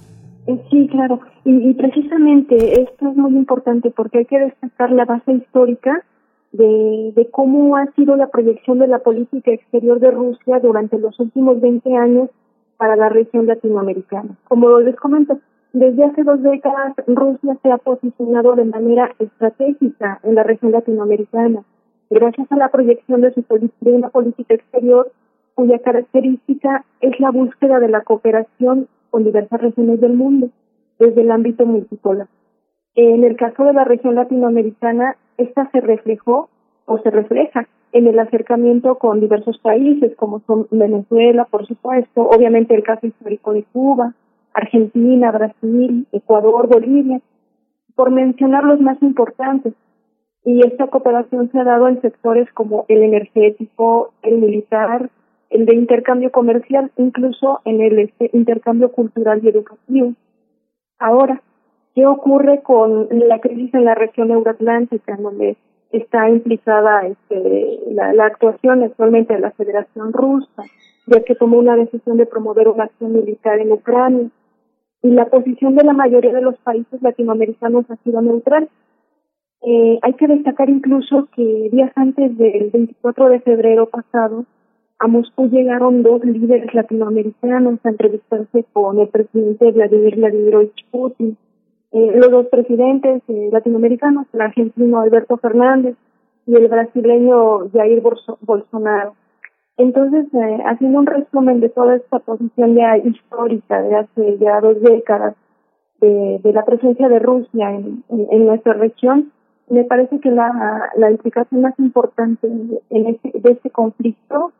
sí, 0.70 0.88
claro. 0.90 1.20
Y, 1.44 1.70
y, 1.70 1.74
precisamente 1.74 2.82
esto 2.82 3.10
es 3.10 3.16
muy 3.16 3.34
importante 3.34 3.90
porque 3.90 4.18
hay 4.18 4.26
que 4.26 4.38
destacar 4.38 4.92
la 4.92 5.06
base 5.06 5.32
histórica 5.32 6.04
de, 6.52 7.12
de 7.14 7.30
cómo 7.30 7.76
ha 7.76 7.86
sido 7.92 8.16
la 8.16 8.28
proyección 8.28 8.78
de 8.78 8.88
la 8.88 8.98
política 9.00 9.50
exterior 9.52 10.00
de 10.00 10.10
Rusia 10.10 10.58
durante 10.60 10.98
los 10.98 11.18
últimos 11.20 11.60
20 11.60 11.96
años 11.96 12.30
para 12.76 12.96
la 12.96 13.08
región 13.08 13.46
latinoamericana. 13.46 14.36
Como 14.48 14.80
les 14.80 14.96
comento, 14.96 15.38
desde 15.72 16.04
hace 16.04 16.24
dos 16.24 16.42
décadas 16.42 16.94
Rusia 17.06 17.56
se 17.62 17.70
ha 17.70 17.78
posicionado 17.78 18.56
de 18.56 18.64
manera 18.64 19.14
estratégica 19.18 20.18
en 20.24 20.34
la 20.34 20.42
región 20.42 20.72
latinoamericana, 20.72 21.62
gracias 22.08 22.50
a 22.50 22.56
la 22.56 22.70
proyección 22.70 23.20
de, 23.20 23.32
su 23.32 23.44
de 23.80 23.92
una 23.92 24.08
política 24.08 24.54
exterior 24.54 25.12
cuya 25.54 25.78
característica 25.78 26.84
es 27.00 27.20
la 27.20 27.30
búsqueda 27.30 27.78
de 27.78 27.88
la 27.88 28.00
cooperación 28.00 28.88
con 29.10 29.24
diversas 29.24 29.60
regiones 29.60 30.00
del 30.00 30.14
mundo 30.14 30.48
desde 30.98 31.20
el 31.20 31.30
ámbito 31.30 31.66
multipolar. 31.66 32.26
En 32.94 33.24
el 33.24 33.36
caso 33.36 33.64
de 33.64 33.72
la 33.72 33.84
región 33.84 34.16
latinoamericana, 34.16 35.16
esta 35.38 35.70
se 35.70 35.80
reflejó 35.80 36.48
o 36.86 36.98
se 36.98 37.10
refleja 37.10 37.68
en 37.92 38.06
el 38.06 38.18
acercamiento 38.18 38.96
con 38.96 39.20
diversos 39.20 39.58
países 39.58 40.14
como 40.16 40.40
son 40.46 40.66
Venezuela, 40.70 41.44
por 41.44 41.66
supuesto, 41.66 42.22
obviamente 42.22 42.74
el 42.74 42.82
caso 42.82 43.06
histórico 43.06 43.52
de 43.52 43.64
Cuba, 43.72 44.14
Argentina, 44.52 45.30
Brasil, 45.30 46.06
Ecuador, 46.12 46.68
Bolivia, 46.68 47.20
por 47.94 48.10
mencionar 48.10 48.64
los 48.64 48.80
más 48.80 49.00
importantes. 49.02 49.74
Y 50.44 50.66
esta 50.66 50.86
cooperación 50.86 51.50
se 51.50 51.58
ha 51.58 51.64
dado 51.64 51.88
en 51.88 52.00
sectores 52.00 52.50
como 52.52 52.86
el 52.88 53.02
energético, 53.02 54.12
el 54.22 54.38
militar, 54.38 55.10
el 55.50 55.66
de 55.66 55.74
intercambio 55.74 56.30
comercial, 56.30 56.90
incluso 56.96 57.60
en 57.64 57.80
el 57.80 57.98
este, 57.98 58.30
intercambio 58.32 58.90
cultural 58.90 59.40
y 59.42 59.48
educativo. 59.48 60.14
Ahora, 60.98 61.42
¿Qué 61.94 62.06
ocurre 62.06 62.62
con 62.62 63.08
la 63.10 63.40
crisis 63.40 63.74
en 63.74 63.84
la 63.84 63.94
región 63.94 64.30
euroatlántica, 64.30 65.16
donde 65.16 65.56
está 65.90 66.28
implicada 66.28 67.06
este, 67.06 67.80
la, 67.90 68.12
la 68.12 68.26
actuación 68.26 68.84
actualmente 68.84 69.34
de 69.34 69.40
la 69.40 69.50
Federación 69.50 70.12
Rusa, 70.12 70.62
ya 71.06 71.22
que 71.22 71.34
tomó 71.34 71.58
una 71.58 71.76
decisión 71.76 72.16
de 72.16 72.26
promover 72.26 72.68
una 72.68 72.84
acción 72.84 73.12
militar 73.12 73.58
en 73.58 73.72
Ucrania? 73.72 74.28
Y 75.02 75.10
la 75.10 75.26
posición 75.26 75.74
de 75.74 75.84
la 75.84 75.92
mayoría 75.92 76.32
de 76.32 76.42
los 76.42 76.56
países 76.58 77.02
latinoamericanos 77.02 77.90
ha 77.90 77.96
sido 77.96 78.20
neutral. 78.20 78.68
Eh, 79.62 79.98
hay 80.02 80.12
que 80.14 80.28
destacar 80.28 80.70
incluso 80.70 81.28
que 81.34 81.70
días 81.72 81.90
antes 81.96 82.36
del 82.38 82.70
24 82.70 83.30
de 83.30 83.40
febrero 83.40 83.86
pasado, 83.86 84.44
a 84.98 85.06
Moscú 85.06 85.48
llegaron 85.48 86.02
dos 86.02 86.22
líderes 86.24 86.72
latinoamericanos 86.74 87.80
a 87.82 87.88
entrevistarse 87.88 88.64
con 88.72 89.00
el 89.00 89.08
presidente 89.08 89.72
Vladimir 89.72 90.16
Vladimirovich 90.16 90.86
Putin 90.90 91.36
eh, 91.92 92.12
los 92.14 92.30
dos 92.30 92.46
presidentes 92.46 93.22
eh, 93.28 93.48
latinoamericanos, 93.52 94.26
el 94.32 94.40
argentino 94.40 95.00
Alberto 95.00 95.36
Fernández 95.38 95.96
y 96.46 96.54
el 96.54 96.68
brasileño 96.68 97.68
Jair 97.70 98.02
Bolsonaro. 98.40 99.14
Entonces, 99.76 100.26
eh, 100.34 100.58
haciendo 100.66 100.98
un 100.98 101.06
resumen 101.06 101.60
de 101.60 101.70
toda 101.70 101.96
esta 101.96 102.18
posición 102.18 102.74
ya 102.74 102.98
histórica 102.98 103.80
de 103.82 103.96
hace 103.96 104.38
ya 104.38 104.60
dos 104.60 104.80
décadas 104.82 105.34
de, 106.00 106.40
la 106.52 106.64
presencia 106.64 107.08
de 107.08 107.18
Rusia 107.18 107.70
en, 107.70 108.46
nuestra 108.46 108.74
región, 108.74 109.32
me 109.68 109.84
parece 109.84 110.18
que 110.20 110.30
la, 110.30 110.90
la 110.96 111.10
implicación 111.10 111.62
más 111.62 111.78
importante 111.78 112.46
en 112.46 113.06
este, 113.06 113.38
de 113.38 113.52
este 113.52 113.70
conflicto 113.70 114.52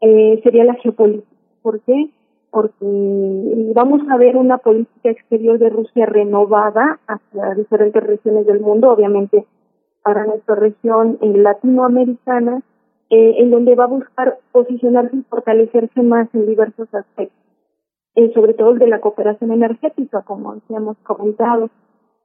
eh, 0.00 0.40
sería 0.42 0.64
la 0.64 0.74
geopolítica. 0.74 1.28
¿Por 1.62 1.80
qué? 1.80 2.10
Porque 2.52 3.72
vamos 3.74 4.02
a 4.08 4.16
ver 4.16 4.36
una 4.36 4.58
política 4.58 5.10
exterior 5.10 5.58
de 5.58 5.70
Rusia 5.70 6.06
renovada 6.06 7.00
hacia 7.08 7.54
diferentes 7.54 8.02
regiones 8.02 8.46
del 8.46 8.60
mundo, 8.60 8.92
obviamente 8.92 9.46
para 10.04 10.26
nuestra 10.26 10.54
región 10.56 11.18
latinoamericana, 11.20 12.62
eh, 13.10 13.34
en 13.38 13.50
donde 13.50 13.74
va 13.74 13.84
a 13.84 13.88
buscar 13.98 14.38
posicionarse 14.52 15.16
y 15.16 15.22
fortalecerse 15.22 16.02
más 16.02 16.28
en 16.34 16.46
diversos 16.46 16.92
aspectos, 16.94 17.38
eh, 18.16 18.30
sobre 18.34 18.54
todo 18.54 18.70
el 18.70 18.78
de 18.78 18.88
la 18.88 19.00
cooperación 19.00 19.50
energética, 19.52 20.22
como 20.22 20.56
hemos 20.68 20.96
comentado. 20.98 21.70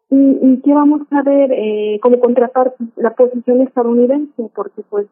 Y, 0.09 0.37
y 0.41 0.61
que 0.61 0.73
vamos 0.73 1.01
a 1.11 1.21
ver 1.21 1.51
eh, 1.51 1.99
como 2.01 2.19
contraparte 2.19 2.83
la 2.95 3.13
posición 3.15 3.61
estadounidense, 3.61 4.49
porque 4.55 4.81
pues 4.89 5.07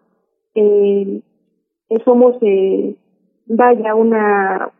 eh, 0.55 1.21
somos, 2.03 2.35
eh, 2.41 2.95
vaya, 3.45 3.93
una 3.93 4.71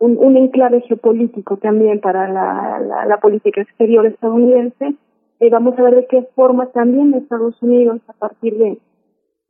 un, 0.00 0.36
enclave 0.36 0.80
geopolítico 0.82 1.58
también 1.58 2.00
para 2.00 2.26
la, 2.28 3.18
política 3.20 3.60
exterior 3.60 4.06
estadounidense. 4.06 4.94
Eh, 5.40 5.50
vamos 5.50 5.78
a 5.78 5.82
ver 5.82 5.94
de 5.94 6.06
qué 6.06 6.26
forma 6.34 6.66
también 6.66 7.14
Estados 7.14 7.60
Unidos, 7.62 8.00
a 8.08 8.12
partir 8.14 8.56
de 8.56 8.78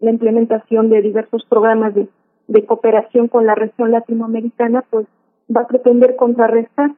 la 0.00 0.10
implementación 0.10 0.90
de 0.90 1.02
diversos 1.02 1.44
programas 1.48 1.94
de, 1.94 2.08
cooperación 2.66 3.28
con 3.28 3.46
la 3.46 3.54
región 3.54 3.92
latinoamericana, 3.92 4.84
pues 4.90 5.06
va 5.54 5.62
a 5.62 5.66
pretender 5.68 6.16
contrarrestar 6.16 6.90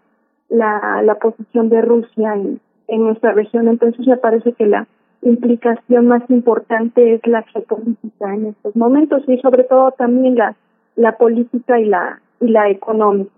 la, 0.49 1.03
la 1.03 1.17
posición 1.17 1.69
de 1.69 1.83
Rusia 1.83 2.35
en, 2.35 2.59
en 2.89 3.03
nuestra 3.03 3.33
región. 3.33 3.69
Entonces 3.69 4.07
me 4.07 4.17
parece 4.17 4.55
que 4.55 4.65
la 4.65 4.87
implicación 5.21 6.07
más 6.07 6.23
importante 6.31 7.15
es 7.15 7.27
la 7.27 7.43
geopolítica 7.43 8.35
en 8.35 8.47
estos 8.47 8.75
momentos 8.77 9.23
y 9.29 9.39
sobre 9.39 9.65
todo 9.65 9.93
también 9.93 10.37
la, 10.37 10.57
la 10.97 11.19
política 11.19 11.79
y 11.79 11.85
la, 11.85 12.21
y 12.41 12.49
la 12.49 12.71
económica. 12.71 13.31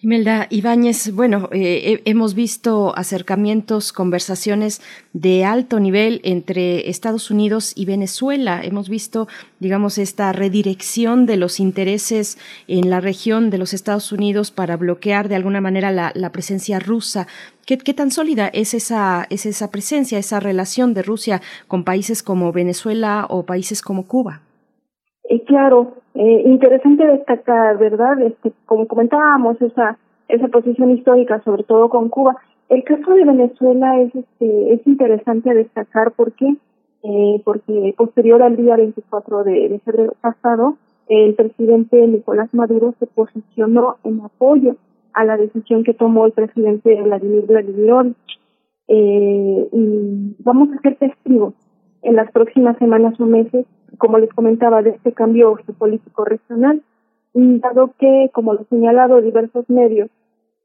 Imelda 0.00 0.46
Ibáñez, 0.48 1.12
bueno, 1.12 1.48
eh, 1.50 2.02
hemos 2.04 2.34
visto 2.34 2.96
acercamientos, 2.96 3.92
conversaciones 3.92 4.80
de 5.12 5.44
alto 5.44 5.80
nivel 5.80 6.20
entre 6.22 6.88
Estados 6.88 7.32
Unidos 7.32 7.72
y 7.74 7.84
Venezuela. 7.84 8.60
Hemos 8.62 8.88
visto, 8.88 9.26
digamos, 9.58 9.98
esta 9.98 10.32
redirección 10.32 11.26
de 11.26 11.36
los 11.36 11.58
intereses 11.58 12.38
en 12.68 12.90
la 12.90 13.00
región 13.00 13.50
de 13.50 13.58
los 13.58 13.74
Estados 13.74 14.12
Unidos 14.12 14.52
para 14.52 14.76
bloquear 14.76 15.28
de 15.28 15.34
alguna 15.34 15.60
manera 15.60 15.90
la, 15.90 16.32
presencia 16.32 16.78
rusa. 16.78 17.26
¿Qué, 17.66 17.76
¿Qué, 17.78 17.94
tan 17.94 18.12
sólida 18.12 18.46
es 18.46 18.72
esa, 18.72 19.26
es 19.30 19.46
esa 19.46 19.72
presencia, 19.72 20.18
esa 20.18 20.38
relación 20.38 20.94
de 20.94 21.02
Rusia 21.02 21.42
con 21.66 21.82
países 21.82 22.22
como 22.22 22.52
Venezuela 22.52 23.26
o 23.28 23.44
países 23.44 23.82
como 23.82 24.06
Cuba? 24.06 24.42
Eh, 25.28 25.42
claro, 25.44 25.96
eh, 26.18 26.42
interesante 26.46 27.06
destacar, 27.06 27.78
¿verdad? 27.78 28.20
Este, 28.20 28.52
como 28.66 28.88
comentábamos, 28.88 29.62
esa, 29.62 29.96
esa 30.26 30.48
posición 30.48 30.90
histórica, 30.90 31.40
sobre 31.44 31.62
todo 31.62 31.88
con 31.88 32.08
Cuba. 32.08 32.36
El 32.68 32.82
caso 32.82 33.14
de 33.14 33.24
Venezuela 33.24 34.00
es, 34.00 34.12
este, 34.12 34.72
es 34.72 34.84
interesante 34.84 35.54
destacar 35.54 36.10
porque, 36.16 36.56
eh, 37.04 37.42
porque 37.44 37.94
posterior 37.96 38.42
al 38.42 38.56
día 38.56 38.74
24 38.74 39.44
de, 39.44 39.80
febrero 39.84 40.14
pasado, 40.20 40.76
el 41.08 41.36
presidente 41.36 42.04
Nicolás 42.08 42.52
Maduro 42.52 42.96
se 42.98 43.06
posicionó 43.06 43.98
en 44.02 44.20
apoyo 44.20 44.74
a 45.14 45.24
la 45.24 45.36
decisión 45.36 45.84
que 45.84 45.94
tomó 45.94 46.26
el 46.26 46.32
presidente 46.32 47.00
Vladimir 47.00 47.46
Vladimirovich. 47.46 48.16
Eh, 48.88 49.68
y 49.70 50.36
vamos 50.40 50.70
a 50.72 50.80
ser 50.80 50.96
testigos 50.96 51.54
en 52.02 52.16
las 52.16 52.28
próximas 52.32 52.76
semanas 52.78 53.20
o 53.20 53.24
meses 53.24 53.66
como 53.96 54.18
les 54.18 54.30
comentaba, 54.30 54.82
de 54.82 54.90
este 54.90 55.12
cambio 55.12 55.54
geopolítico 55.56 56.24
regional, 56.24 56.82
dado 57.34 57.92
que, 57.98 58.30
como 58.32 58.52
lo 58.52 58.60
han 58.60 58.68
señalado 58.68 59.20
diversos 59.20 59.68
medios, 59.70 60.10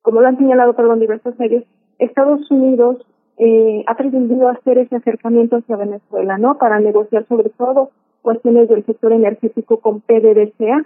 como 0.02 0.22
lo 0.22 0.28
han 0.28 0.38
señalado, 0.38 0.74
perdón, 0.74 1.00
diversos 1.00 1.38
medios, 1.40 1.64
Estados 2.00 2.50
Unidos 2.52 2.98
eh, 3.38 3.84
ha 3.88 3.96
pretendido 3.96 4.50
hacer 4.50 4.78
ese 4.78 4.96
acercamiento 4.96 5.58
hacia 5.58 5.76
Venezuela, 5.76 6.38
¿no? 6.38 6.58
Para 6.58 6.80
negociar 6.80 7.26
sobre 7.28 7.50
todo 7.50 7.92
cuestiones 8.22 8.70
del 8.70 8.86
sector 8.86 9.12
energético 9.14 9.78
con 9.78 10.02
PDVSA. 10.02 10.86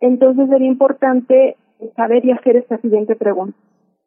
Entonces 0.00 0.48
sería 0.48 0.68
importante 0.68 1.56
saber 1.94 2.24
y 2.24 2.32
hacer 2.32 2.56
esta 2.56 2.78
siguiente 2.78 3.16
pregunta. 3.16 3.56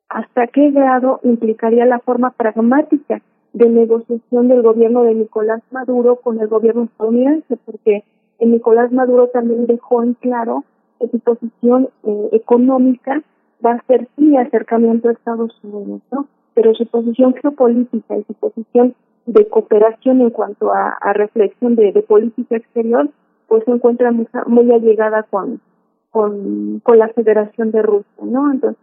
¿Hasta 0.10 0.48
qué 0.48 0.72
grado 0.72 1.20
implicaría 1.24 1.86
la 1.86 2.00
forma 2.00 2.32
pragmática 2.32 3.22
de 3.54 3.70
negociación 3.70 4.48
del 4.48 4.62
gobierno 4.62 5.04
de 5.04 5.16
Nicolás 5.16 5.62
Maduro 5.72 6.18
con 6.18 6.40
el 6.40 6.48
gobierno 6.48 6.84
estadounidense, 6.84 7.58
porque 7.66 8.04
el 8.40 8.52
Nicolás 8.52 8.92
Maduro 8.92 9.28
también 9.28 9.66
dejó 9.66 10.04
en 10.04 10.14
claro 10.16 10.64
que 11.00 11.08
su 11.10 11.20
posición 11.20 11.90
eh, 12.04 12.30
económica 12.34 13.22
va 13.66 13.74
a 13.74 13.86
ser 13.88 14.08
sí 14.16 14.38
acercamiento 14.38 15.10
a 15.10 15.14
Estados 15.14 15.58
Unidos, 15.64 16.02
¿no? 16.12 16.28
Pero 16.54 16.74
su 16.76 16.86
posición 16.88 17.34
geopolítica 17.36 18.18
y 18.18 18.24
su 18.24 18.34
posición 18.34 18.96
de 19.26 19.48
cooperación 19.48 20.22
en 20.22 20.30
cuanto 20.30 20.74
a, 20.74 20.98
a 21.02 21.14
reflexión 21.14 21.76
de, 21.76 21.92
política 22.08 22.58
exterior, 22.58 23.10
pues 23.48 23.64
se 23.66 23.72
encuentra 23.72 24.12
muy, 24.12 24.28
muy 24.48 24.72
allegada 24.72 25.24
con, 25.24 25.62
con, 26.12 26.80
con 26.84 26.98
la 26.98 27.10
Federación 27.10 27.72
de 27.72 27.82
Rusia, 27.82 28.24
¿no? 28.24 28.52
Entonces, 28.52 28.82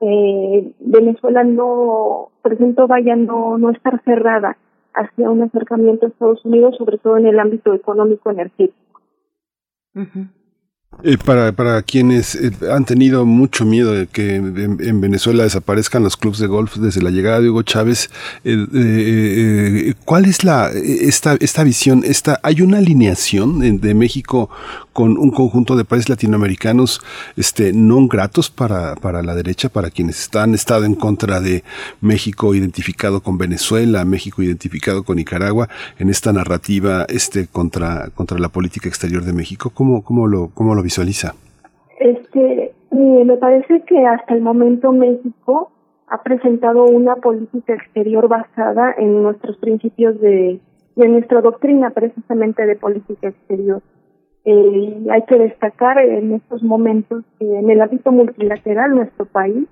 eh, 0.00 0.72
Venezuela 0.80 1.44
no 1.44 2.30
presentó 2.42 2.86
vaya 2.86 3.16
no 3.16 3.58
no 3.58 3.70
estar 3.70 4.02
cerrada 4.04 4.56
hacia 4.94 5.30
un 5.30 5.42
acercamiento 5.42 6.06
a 6.06 6.08
Estados 6.08 6.44
Unidos, 6.44 6.76
sobre 6.76 6.98
todo 6.98 7.18
en 7.18 7.26
el 7.26 7.38
ámbito 7.38 7.74
económico 7.74 8.30
energético. 8.30 8.74
Eh, 11.04 11.16
para, 11.16 11.52
para 11.52 11.82
quienes 11.82 12.34
eh, 12.34 12.50
han 12.72 12.84
tenido 12.84 13.26
mucho 13.26 13.64
miedo 13.64 13.92
de 13.92 14.06
que 14.06 14.34
en, 14.36 15.00
Venezuela 15.00 15.44
desaparezcan 15.44 16.02
los 16.02 16.16
clubes 16.16 16.38
de 16.38 16.46
golf 16.46 16.76
desde 16.76 17.02
la 17.02 17.10
llegada 17.10 17.40
de 17.40 17.50
Hugo 17.50 17.62
Chávez, 17.62 18.10
eh, 18.42 19.94
¿cuál 20.04 20.24
es 20.24 20.44
la 20.44 20.70
esta 20.70 21.36
esta 21.40 21.62
visión? 21.62 22.02
Esta 22.04 22.40
hay 22.42 22.62
una 22.62 22.78
alineación 22.78 23.80
de, 23.80 23.94
México 23.94 24.50
con 24.98 25.16
un 25.16 25.30
conjunto 25.30 25.76
de 25.76 25.84
países 25.84 26.08
latinoamericanos, 26.08 27.00
este, 27.36 27.72
no 27.72 28.08
gratos 28.08 28.50
para 28.50 28.96
para 28.96 29.22
la 29.22 29.36
derecha, 29.36 29.68
para 29.68 29.90
quienes 29.90 30.28
han 30.34 30.54
estado 30.54 30.86
en 30.86 30.96
contra 30.96 31.38
de 31.38 31.62
México 32.00 32.52
identificado 32.52 33.20
con 33.20 33.38
Venezuela, 33.38 34.04
México 34.04 34.42
identificado 34.42 35.04
con 35.04 35.14
Nicaragua, 35.14 35.68
en 36.00 36.08
esta 36.08 36.32
narrativa 36.32 37.06
este 37.08 37.46
contra 37.46 38.08
contra 38.12 38.40
la 38.40 38.48
política 38.48 38.88
exterior 38.88 39.22
de 39.22 39.32
México. 39.32 39.70
¿Cómo 39.72 40.02
cómo 40.02 40.26
lo 40.26 40.50
cómo 40.52 40.74
lo 40.74 40.82
visualiza? 40.82 41.32
Este, 42.00 42.72
me 42.90 43.36
parece 43.36 43.84
que 43.86 44.04
hasta 44.04 44.34
el 44.34 44.42
momento 44.42 44.90
México 44.90 45.70
ha 46.08 46.24
presentado 46.24 46.82
una 46.86 47.14
política 47.14 47.72
exterior 47.74 48.26
basada 48.26 48.96
en 48.98 49.22
nuestros 49.22 49.58
principios 49.58 50.20
de, 50.20 50.58
de 50.96 51.08
nuestra 51.08 51.40
doctrina 51.40 51.90
precisamente 51.90 52.66
de 52.66 52.74
política 52.74 53.28
exterior. 53.28 53.80
Eh, 54.44 55.06
hay 55.10 55.22
que 55.22 55.38
destacar 55.38 55.98
en 55.98 56.34
estos 56.34 56.62
momentos 56.62 57.24
que 57.38 57.58
en 57.58 57.70
el 57.70 57.80
ámbito 57.80 58.12
multilateral 58.12 58.94
nuestro 58.94 59.26
país 59.26 59.66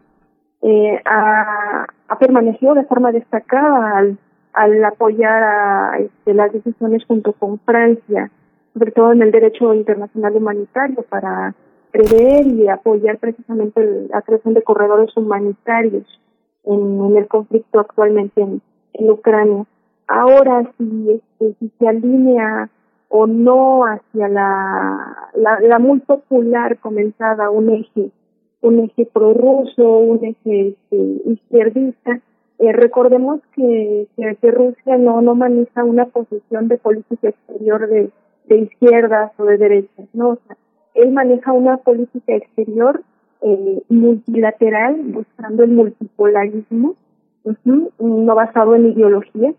eh, 0.62 1.00
ha, 1.04 1.86
permanecido 2.18 2.74
de 2.74 2.84
forma 2.84 3.12
destacada 3.12 3.98
al, 4.52 4.84
apoyar 4.84 5.42
a, 5.42 5.98
este, 5.98 6.34
las 6.34 6.52
decisiones 6.52 7.04
junto 7.06 7.32
con 7.32 7.58
Francia 7.60 8.30
sobre 8.76 8.92
todo 8.92 9.12
en 9.12 9.22
el 9.22 9.30
derecho 9.30 9.72
internacional 9.72 10.36
humanitario, 10.36 11.02
para 11.08 11.54
prever 11.92 12.46
y 12.46 12.68
apoyar 12.68 13.16
precisamente 13.16 13.80
la 14.10 14.20
creación 14.20 14.52
de 14.52 14.62
corredores 14.62 15.16
humanitarios 15.16 16.04
en, 16.64 17.16
el 17.16 17.26
conflicto 17.26 17.80
actualmente 17.80 18.42
en, 18.42 18.60
en 18.92 19.10
Ucrania. 19.10 19.64
Ahora, 20.06 20.70
si, 20.76 21.10
este, 21.10 21.56
si 21.58 21.72
se 21.78 21.88
alinea 21.88 22.68
o 23.08 23.26
no 23.26 23.84
hacia 23.84 24.28
la, 24.28 25.30
la, 25.34 25.60
la 25.60 25.78
muy 25.78 26.00
popular 26.00 26.78
comenzada 26.78 27.50
un 27.50 27.70
eje, 27.70 28.10
un 28.60 28.80
eje 28.80 29.06
prorruso, 29.06 29.98
un 29.98 30.24
eje 30.24 30.68
este, 30.68 31.30
izquierdista, 31.30 32.20
eh, 32.58 32.72
recordemos 32.72 33.40
que, 33.54 34.08
que, 34.16 34.50
Rusia 34.50 34.96
no, 34.96 35.20
no 35.20 35.34
maneja 35.34 35.84
una 35.84 36.06
posición 36.06 36.68
de 36.68 36.78
política 36.78 37.28
exterior 37.28 37.86
de 37.88 38.10
de 38.46 38.58
izquierdas 38.58 39.32
o 39.38 39.44
de 39.44 39.58
derechas, 39.58 40.08
¿no? 40.12 40.38
Él 40.94 41.12
maneja 41.12 41.52
una 41.52 41.76
política 41.78 42.34
exterior 42.34 43.02
eh, 43.42 43.82
multilateral, 43.88 44.96
buscando 45.04 45.64
el 45.64 45.70
multipolarismo, 45.70 46.94
no 47.64 48.34
basado 48.34 48.74
en 48.74 48.86
ideología. 48.92 49.52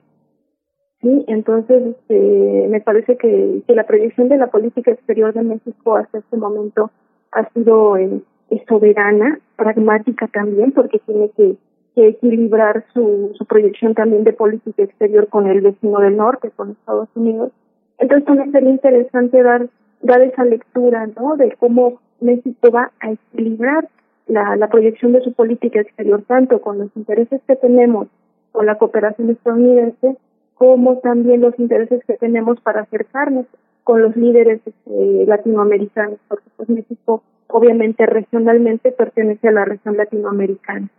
Sí, 1.02 1.26
entonces 1.28 1.96
este, 1.96 2.68
me 2.70 2.82
parece 2.82 3.18
que, 3.18 3.64
la 3.68 3.86
proyección 3.86 4.30
de 4.30 4.38
la 4.38 4.48
política 4.48 4.92
exterior 4.92 5.34
de 5.34 5.44
México 5.44 5.96
hasta 5.96 6.18
este 6.18 6.38
momento 6.38 6.90
ha 7.32 7.48
sido 7.50 7.98
eh, 7.98 8.22
soberana, 8.68 9.40
pragmática 9.56 10.28
también, 10.28 10.72
porque 10.72 11.00
tiene 11.06 11.30
que, 11.38 11.56
que 11.94 12.08
equilibrar 12.08 12.86
su, 12.94 13.32
su 13.38 13.46
proyección 13.46 13.94
también 13.94 14.24
de 14.24 14.34
política 14.34 14.84
exterior 14.84 15.28
con 15.28 15.46
el 15.48 15.62
vecino 15.62 16.00
del 16.00 16.18
norte, 16.18 16.52
con 16.56 16.72
Estados 16.72 17.10
Unidos. 17.16 17.52
Entonces 18.00 18.26
también 18.26 18.52
sería 18.52 18.70
interesante 18.70 19.44
dar, 19.44 19.68
dar 20.02 20.22
esa 20.22 20.46
lectura, 20.46 21.08
¿no? 21.16 21.36
De 21.36 21.56
cómo 21.60 22.00
México 22.22 22.72
va 22.72 22.92
a 23.00 23.12
equilibrar 23.12 23.88
la, 24.28 24.56
la 24.56 24.70
proyección 24.70 25.12
de 25.14 25.22
su 25.22 25.34
política 25.34 25.80
exterior, 25.82 26.24
tanto 26.28 26.60
con 26.60 26.80
los 26.80 26.90
intereses 26.96 27.40
que 27.48 27.56
tenemos 27.56 28.08
con 28.52 28.66
la 28.66 28.78
cooperación 28.78 29.30
estadounidense, 29.30 30.18
como 30.58 30.98
también 31.00 31.42
los 31.42 31.58
intereses 31.60 32.04
que 32.06 32.14
tenemos 32.16 32.60
para 32.62 32.82
acercarnos 32.82 33.46
con 33.84 34.02
los 34.02 34.16
líderes 34.16 34.60
este, 34.66 35.26
latinoamericanos, 35.26 36.20
porque 36.28 36.50
pues 36.58 36.70
México 36.70 37.24
obviamente 37.48 38.06
regionalmente 38.06 38.92
pertenece 38.92 39.48
a 39.48 39.52
la 39.52 39.66
región 39.66 39.96
latinoamericana. 39.96 40.90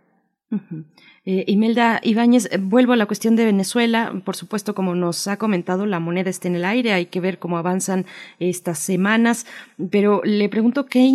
Eh, 1.31 1.43
Imelda 1.45 1.99
Ibáñez, 2.01 2.49
eh, 2.49 2.57
vuelvo 2.59 2.93
a 2.93 2.95
la 2.95 3.05
cuestión 3.05 3.35
de 3.35 3.45
Venezuela. 3.45 4.19
Por 4.25 4.35
supuesto, 4.35 4.73
como 4.73 4.95
nos 4.95 5.27
ha 5.27 5.37
comentado, 5.37 5.85
la 5.85 5.99
moneda 5.99 6.31
está 6.31 6.47
en 6.47 6.55
el 6.55 6.65
aire, 6.65 6.91
hay 6.91 7.05
que 7.05 7.19
ver 7.19 7.37
cómo 7.37 7.59
avanzan 7.59 8.07
estas 8.39 8.79
semanas, 8.79 9.45
pero 9.91 10.21
le 10.23 10.49
pregunto 10.49 10.87
qué, 10.87 11.13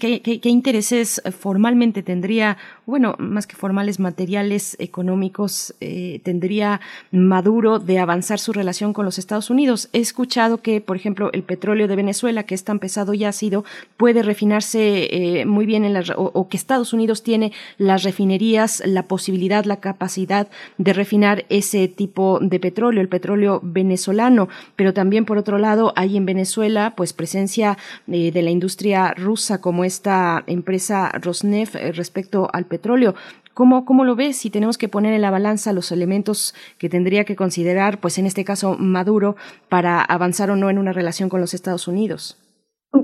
qué, 0.00 0.48
intereses 0.48 1.22
formalmente 1.38 2.02
tendría, 2.02 2.56
bueno, 2.86 3.14
más 3.20 3.46
que 3.46 3.54
formales, 3.54 4.00
materiales, 4.00 4.76
económicos, 4.80 5.76
eh, 5.80 6.20
tendría 6.24 6.80
Maduro 7.12 7.78
de 7.78 8.00
avanzar 8.00 8.40
su 8.40 8.52
relación 8.52 8.92
con 8.92 9.04
los 9.04 9.16
Estados 9.16 9.48
Unidos. 9.48 9.90
He 9.92 10.00
escuchado 10.00 10.56
que, 10.60 10.80
por 10.80 10.96
ejemplo, 10.96 11.30
el 11.32 11.44
petróleo 11.44 11.86
de 11.86 11.94
Venezuela, 11.94 12.42
que 12.42 12.56
es 12.56 12.64
tan 12.64 12.80
pesado 12.80 13.14
y 13.14 13.22
ácido, 13.22 13.64
puede 13.96 14.24
refinarse 14.24 15.44
muy 15.46 15.66
bien 15.66 15.84
en 15.84 15.92
la, 15.92 16.02
o 16.16 16.48
que 16.48 16.56
Estados 16.56 16.92
Unidos 16.92 17.22
tiene 17.22 17.52
las 17.78 18.02
refinerías, 18.02 18.82
la 18.84 19.04
posibilidad 19.04 19.35
la 19.36 19.76
capacidad 19.76 20.48
de 20.78 20.92
refinar 20.92 21.44
ese 21.48 21.88
tipo 21.88 22.38
de 22.40 22.58
petróleo, 22.58 23.00
el 23.00 23.08
petróleo 23.08 23.60
venezolano, 23.62 24.48
pero 24.76 24.92
también 24.92 25.24
por 25.24 25.38
otro 25.38 25.58
lado 25.58 25.92
hay 25.96 26.16
en 26.16 26.26
Venezuela 26.26 26.94
pues 26.96 27.12
presencia 27.12 27.76
eh, 28.08 28.32
de 28.32 28.42
la 28.42 28.50
industria 28.50 29.14
rusa 29.14 29.60
como 29.60 29.84
esta 29.84 30.42
empresa 30.46 31.10
Rosneft 31.22 31.76
eh, 31.76 31.92
respecto 31.92 32.48
al 32.52 32.64
petróleo. 32.64 33.14
¿Cómo, 33.54 33.86
¿Cómo 33.86 34.04
lo 34.04 34.16
ves 34.16 34.36
si 34.36 34.50
tenemos 34.50 34.76
que 34.76 34.88
poner 34.88 35.14
en 35.14 35.22
la 35.22 35.30
balanza 35.30 35.72
los 35.72 35.90
elementos 35.90 36.54
que 36.78 36.90
tendría 36.90 37.24
que 37.24 37.36
considerar, 37.36 37.98
pues 37.98 38.18
en 38.18 38.26
este 38.26 38.44
caso 38.44 38.76
Maduro, 38.78 39.36
para 39.70 40.02
avanzar 40.02 40.50
o 40.50 40.56
no 40.56 40.68
en 40.68 40.76
una 40.78 40.92
relación 40.92 41.30
con 41.30 41.40
los 41.40 41.54
Estados 41.54 41.88
Unidos? 41.88 42.36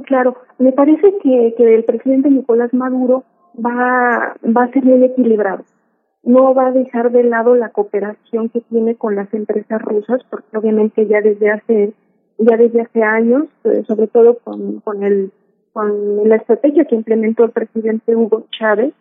Claro, 0.07 0.37
me 0.59 0.73
parece 0.73 1.15
que, 1.23 1.55
que 1.57 1.75
el 1.75 1.85
presidente 1.85 2.29
Nicolás 2.29 2.73
Maduro 2.75 3.25
va, 3.55 4.35
va 4.45 4.65
a 4.65 4.71
ser 4.73 4.85
muy 4.85 5.05
equilibrado 5.05 5.65
no 6.23 6.55
va 6.55 6.69
a 6.69 6.73
dejar 6.73 7.11
de 7.11 7.25
lado 7.25 7.55
la 7.55 7.71
cooperación 7.71 8.49
que 8.49 8.61
tiene 8.61 8.95
con 8.95 9.17
las 9.17 9.33
empresas 9.35 9.83
rusas, 9.83 10.23
porque 10.31 10.57
obviamente 10.57 11.07
ya 11.07 11.21
desde 11.21 11.51
hace 11.51 11.93
ya 12.39 12.57
desde 12.57 12.81
hace 12.81 13.03
años, 13.03 13.45
eh, 13.65 13.85
sobre 13.87 14.07
todo 14.09 14.39
con, 14.39 14.81
con 14.81 15.03
el 15.03 15.33
con 15.73 16.29
la 16.29 16.37
estrategia 16.37 16.85
que 16.85 16.95
implementó 16.95 17.45
el 17.45 17.51
presidente 17.51 18.15
Hugo 18.15 18.47
Chávez, 18.51 18.93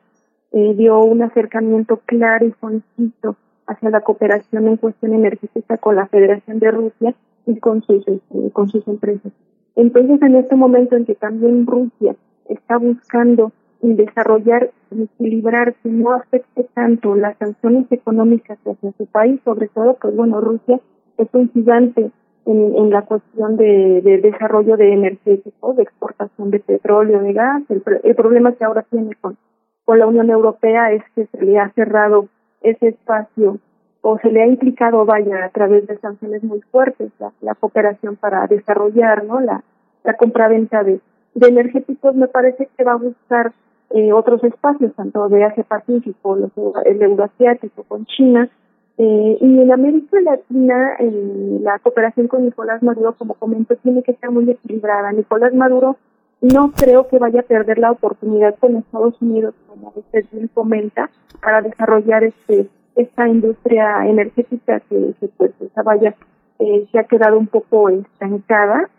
eh, 0.54 0.74
dio 0.76 1.00
un 1.04 1.22
acercamiento 1.22 2.02
claro 2.06 2.46
y 2.46 2.52
conciso 2.52 3.36
hacia 3.68 3.90
la 3.90 4.02
cooperación 4.02 4.68
en 4.68 4.78
cuestión 4.78 5.14
energética 5.14 5.78
con 5.78 5.96
la 5.96 6.08
Federación 6.08 6.60
de 6.60 6.72
Rusia 6.72 7.16
y 7.46 7.58
con 7.60 7.82
sus 7.84 8.08
este, 8.08 8.52
con 8.52 8.70
sus 8.70 8.88
empresas. 8.88 9.32
Entonces, 9.76 10.22
en 10.22 10.36
este 10.36 10.56
momento 10.56 10.96
en 10.96 11.06
que 11.06 11.16
también 11.16 11.66
Rusia 11.66 12.16
está 12.50 12.78
buscando 12.78 13.52
y 13.82 13.94
desarrollar 13.96 14.72
y 14.92 15.04
equilibrar 15.04 15.74
que 15.76 15.90
no 15.90 16.14
afecte 16.14 16.68
tanto 16.74 17.16
las 17.16 17.38
sanciones 17.38 17.92
económicas 17.92 18.60
hacia 18.66 18.92
su 18.98 19.06
país, 19.08 19.42
sobre 19.44 19.68
todo, 19.70 19.98
pues 20.00 20.16
bueno, 20.16 20.40
Rusia 20.40 20.80
es 21.18 21.28
un 21.34 21.50
gigante 21.52 22.12
en, 22.46 22.76
en 22.76 22.90
la 22.90 23.04
cuestión 23.04 23.58
de, 23.58 24.02
de 24.02 24.18
desarrollo 24.20 24.78
de 24.78 24.94
energéticos, 24.94 25.76
de 25.78 25.84
exportación 25.84 26.52
de 26.52 26.60
petróleo, 26.60 27.22
de 27.22 27.34
gas. 27.34 27.64
El, 27.70 27.84
el 28.04 28.16
problema 28.16 28.54
que 28.54 28.64
ahora 28.64 28.84
tiene 28.90 29.16
con, 29.20 29.38
con 29.86 30.00
la 30.00 30.08
Unión 30.08 30.30
Europea 30.30 30.92
es 30.92 31.04
que 31.16 31.26
se 31.26 31.46
le 31.46 31.60
ha 31.60 31.72
cerrado 31.72 32.28
ese 32.62 32.90
espacio 32.90 33.58
o 34.02 34.18
se 34.20 34.32
le 34.32 34.42
ha 34.42 34.48
implicado, 34.48 35.06
vaya, 35.06 35.46
a 35.46 35.50
través 35.50 35.86
de 35.88 35.98
sanciones 35.98 36.44
muy 36.44 36.62
fuertes, 36.72 37.12
la, 37.20 37.32
la 37.42 37.56
cooperación 37.56 38.16
para 38.16 38.48
desarrollar, 38.48 39.24
¿no? 39.26 39.40
La, 39.40 39.64
la 40.04 40.14
compraventa 40.16 40.84
de, 40.84 41.00
de 41.36 41.48
energéticos 41.48 42.16
me 42.16 42.28
parece 42.28 42.68
que 42.76 42.84
va 42.84 42.94
a 42.94 42.96
buscar 42.98 43.54
eh, 43.94 44.14
otros 44.14 44.44
espacios, 44.44 44.94
tanto 44.96 45.28
de 45.30 45.44
Asia 45.44 45.64
Pacífico, 45.64 46.36
los, 46.36 46.52
el 46.86 47.02
euroasiático 47.02 47.84
con 47.84 48.06
China, 48.06 48.50
eh, 48.98 49.38
y 49.40 49.60
en 49.62 49.72
América 49.72 50.20
Latina 50.22 50.96
eh, 51.00 51.60
la 51.62 51.80
cooperación 51.80 52.28
con 52.28 52.46
Nicolás 52.46 52.84
Maduro, 52.84 53.16
como 53.18 53.34
comento, 53.36 53.76
tiene 53.78 54.04
que 54.04 54.14
ser 54.16 54.30
muy 54.30 54.50
equilibrada. 54.50 55.12
Nicolás 55.12 55.54
Maduro 55.54 55.98
no 56.42 56.72
creo 56.72 57.08
que 57.08 57.20
vaya 57.20 57.42
a 57.42 57.44
perder 57.44 57.80
la 57.80 57.92
oportunidad 57.92 58.56
con 58.60 58.76
Estados 58.76 59.20
Unidos, 59.22 59.56
como 59.68 59.94
usted 59.96 60.26
bien 60.32 60.50
comenta, 60.54 61.10
para 61.42 61.62
desarrollar 61.62 62.24
este 62.24 62.70
esta 62.96 63.28
industria 63.28 64.06
energética 64.06 64.82
que, 64.82 65.14
pues 65.38 65.52
esa 65.62 65.82
vaya 65.84 66.16
eh, 66.60 66.88
se 66.92 67.00
ha 67.00 67.06
quedado 67.06 67.38
un 67.38 67.48
poco 67.48 67.90
estancada, 67.90 68.90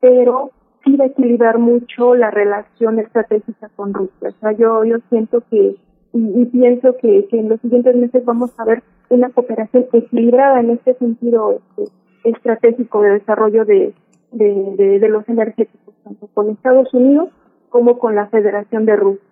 pero 0.00 0.50
sí 0.84 0.96
va 0.96 1.04
a 1.04 1.08
equilibrar 1.08 1.58
mucho 1.58 2.14
la 2.14 2.30
relación 2.30 2.98
estratégica 2.98 3.70
con 3.76 3.92
Rusia. 3.94 4.28
O 4.28 4.40
sea, 4.40 4.52
yo, 4.52 4.84
yo 4.84 4.96
siento 5.08 5.42
que 5.50 5.76
y, 6.12 6.44
pienso 6.46 6.96
que, 7.00 7.26
que, 7.30 7.38
en 7.38 7.48
los 7.48 7.60
siguientes 7.60 7.94
meses 7.94 8.24
vamos 8.24 8.50
a 8.58 8.64
ver 8.64 8.82
una 9.10 9.30
cooperación 9.30 9.86
equilibrada 9.92 10.60
en 10.60 10.70
este 10.70 10.94
sentido 10.94 11.60
este, 11.76 11.92
estratégico 12.24 13.02
de 13.02 13.10
desarrollo 13.10 13.64
de, 13.64 13.94
de, 14.32 14.98
de 14.98 15.08
los 15.08 15.28
energéticos, 15.28 15.94
tanto 16.02 16.28
con 16.34 16.50
Estados 16.50 16.92
Unidos 16.94 17.30
como 17.68 17.98
con 17.98 18.16
la 18.16 18.26
Federación 18.26 18.86
de 18.86 18.96
Rusia. 18.96 19.24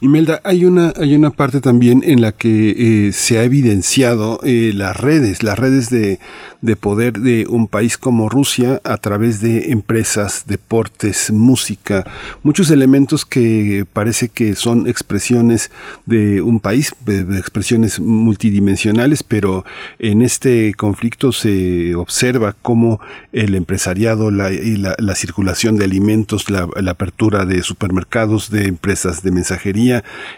Imelda, 0.00 0.40
hay 0.44 0.64
una, 0.64 0.92
hay 0.96 1.16
una 1.16 1.30
parte 1.30 1.60
también 1.60 2.04
en 2.06 2.20
la 2.20 2.30
que 2.30 3.08
eh, 3.08 3.12
se 3.12 3.38
ha 3.38 3.42
evidenciado 3.42 4.38
eh, 4.44 4.70
las 4.72 4.96
redes, 4.96 5.42
las 5.42 5.58
redes 5.58 5.90
de, 5.90 6.20
de, 6.60 6.76
poder 6.76 7.14
de 7.14 7.48
un 7.48 7.66
país 7.66 7.98
como 7.98 8.28
Rusia 8.28 8.80
a 8.84 8.98
través 8.98 9.40
de 9.40 9.72
empresas, 9.72 10.44
deportes, 10.46 11.32
música, 11.32 12.06
muchos 12.44 12.70
elementos 12.70 13.24
que 13.24 13.86
parece 13.92 14.28
que 14.28 14.54
son 14.54 14.86
expresiones 14.86 15.72
de 16.06 16.42
un 16.42 16.60
país, 16.60 16.94
expresiones 17.36 17.98
multidimensionales, 17.98 19.24
pero 19.24 19.64
en 19.98 20.22
este 20.22 20.74
conflicto 20.74 21.32
se 21.32 21.96
observa 21.96 22.54
cómo 22.62 23.00
el 23.32 23.56
empresariado 23.56 24.30
la, 24.30 24.52
y 24.52 24.76
la, 24.76 24.94
la 24.98 25.16
circulación 25.16 25.74
de 25.76 25.86
alimentos, 25.86 26.50
la 26.50 26.68
apertura 26.88 27.44
de 27.46 27.64
supermercados, 27.64 28.48
de 28.50 28.68
empresas, 28.68 29.24
de 29.24 29.32
mensajería 29.32 29.87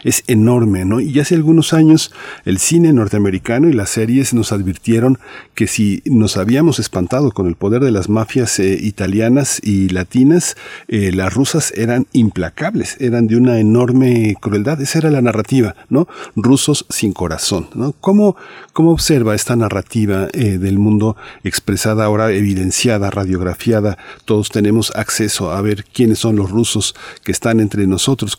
es 0.03 0.23
enorme, 0.27 0.85
¿no? 0.85 0.99
Y 0.99 1.19
hace 1.19 1.35
algunos 1.35 1.73
años 1.73 2.11
el 2.45 2.57
cine 2.59 2.93
norteamericano 2.93 3.69
y 3.69 3.73
las 3.73 3.89
series 3.89 4.33
nos 4.33 4.51
advirtieron 4.51 5.19
que 5.55 5.67
si 5.67 6.01
nos 6.05 6.37
habíamos 6.37 6.79
espantado 6.79 7.31
con 7.31 7.47
el 7.47 7.55
poder 7.55 7.83
de 7.83 7.91
las 7.91 8.09
mafias 8.09 8.59
eh, 8.59 8.77
italianas 8.81 9.59
y 9.63 9.89
latinas, 9.89 10.55
eh, 10.87 11.11
las 11.11 11.33
rusas 11.33 11.73
eran 11.75 12.07
implacables, 12.13 12.97
eran 12.99 13.27
de 13.27 13.35
una 13.35 13.59
enorme 13.59 14.35
crueldad. 14.39 14.81
Esa 14.81 14.99
era 14.99 15.11
la 15.11 15.21
narrativa, 15.21 15.75
¿no? 15.89 16.07
Rusos 16.35 16.85
sin 16.89 17.13
corazón, 17.13 17.67
¿no? 17.75 17.93
¿Cómo, 17.99 18.35
cómo 18.73 18.91
observa 18.91 19.35
esta 19.35 19.55
narrativa 19.55 20.27
eh, 20.33 20.57
del 20.57 20.79
mundo 20.79 21.15
expresada 21.43 22.05
ahora, 22.05 22.31
evidenciada, 22.31 23.09
radiografiada? 23.09 23.97
Todos 24.25 24.49
tenemos 24.49 24.91
acceso 24.95 25.51
a 25.51 25.61
ver 25.61 25.85
quiénes 25.85 26.19
son 26.19 26.35
los 26.35 26.51
rusos 26.51 26.95
que 27.23 27.31
están 27.31 27.59
entre 27.59 27.87
nosotros. 27.87 28.37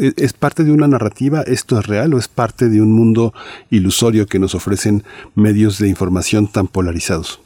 Eh, 0.00 0.12
es 0.16 0.32
parte 0.42 0.64
de 0.64 0.72
una 0.72 0.88
narrativa? 0.88 1.42
¿Esto 1.46 1.78
es 1.78 1.86
real 1.86 2.14
o 2.14 2.18
es 2.18 2.26
parte 2.26 2.68
de 2.68 2.82
un 2.82 2.90
mundo 2.90 3.32
ilusorio 3.70 4.26
que 4.26 4.40
nos 4.40 4.56
ofrecen 4.56 5.02
medios 5.36 5.78
de 5.78 5.88
información 5.88 6.48
tan 6.52 6.66
polarizados? 6.66 7.40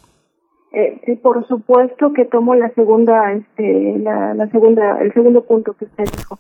Eh, 0.73 0.98
sí, 1.05 1.16
por 1.16 1.47
supuesto 1.47 2.14
que 2.14 2.24
tomo 2.24 2.55
la 2.55 2.70
segunda, 2.70 3.35
este, 3.35 3.98
la, 3.98 4.32
la 4.32 4.48
segunda, 4.48 4.98
el 5.02 5.12
segundo 5.12 5.44
punto 5.44 5.74
que 5.74 5.85
usted 5.85 6.05
dijo. 6.16 6.39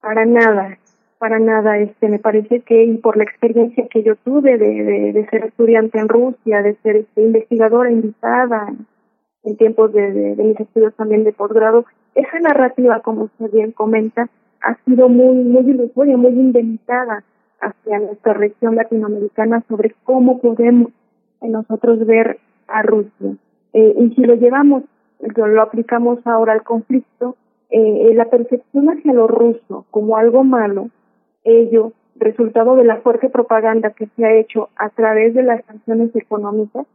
Para 0.00 0.26
nada, 0.26 0.78
para 1.18 1.38
nada. 1.38 1.78
Este, 1.78 2.08
me 2.08 2.18
parece 2.18 2.62
que 2.62 2.82
y 2.82 2.98
por 2.98 3.16
la 3.16 3.22
experiencia 3.22 3.86
que 3.88 4.02
yo 4.02 4.16
tuve 4.16 4.58
de, 4.58 5.12
de, 5.12 5.26
ser 5.30 5.44
estudiante 5.44 6.00
en 6.00 6.08
Rusia, 6.08 6.60
de 6.62 6.74
ser 6.82 6.96
este, 6.96 7.22
investigadora 7.22 7.92
invitada 7.92 8.74
en 9.44 9.56
tiempos 9.56 9.92
de, 9.92 10.12
de, 10.12 10.34
de 10.34 10.42
mis 10.42 10.58
estudios 10.58 10.92
también 10.96 11.22
de 11.22 11.32
posgrado, 11.32 11.84
esa 12.16 12.40
narrativa, 12.40 12.98
como 13.00 13.24
usted 13.24 13.50
bien 13.52 13.70
comenta, 13.70 14.28
ha 14.64 14.76
sido 14.84 15.08
muy, 15.08 15.36
muy 15.44 15.70
ilusoria, 15.70 16.16
muy 16.16 16.32
inventada 16.32 17.22
hacia 17.60 17.98
nuestra 18.00 18.34
región 18.34 18.76
latinoamericana 18.76 19.62
sobre 19.68 19.94
cómo 20.04 20.40
podemos 20.40 20.90
nosotros 21.40 22.04
ver 22.06 22.38
a 22.66 22.82
Rusia. 22.82 23.36
Eh, 23.72 23.94
y 23.98 24.14
si 24.14 24.22
lo 24.22 24.34
llevamos, 24.34 24.84
lo 25.20 25.62
aplicamos 25.62 26.18
ahora 26.26 26.52
al 26.52 26.62
conflicto, 26.62 27.36
eh, 27.70 28.12
la 28.14 28.26
percepción 28.26 28.88
hacia 28.88 29.12
lo 29.12 29.26
ruso 29.26 29.86
como 29.90 30.16
algo 30.16 30.44
malo, 30.44 30.90
ello, 31.44 31.92
resultado 32.16 32.76
de 32.76 32.84
la 32.84 32.96
fuerte 32.98 33.28
propaganda 33.28 33.90
que 33.90 34.06
se 34.16 34.24
ha 34.24 34.34
hecho 34.34 34.70
a 34.76 34.88
través 34.90 35.34
de 35.34 35.42
las 35.42 35.64
sanciones 35.64 36.14
económicas, 36.14 36.86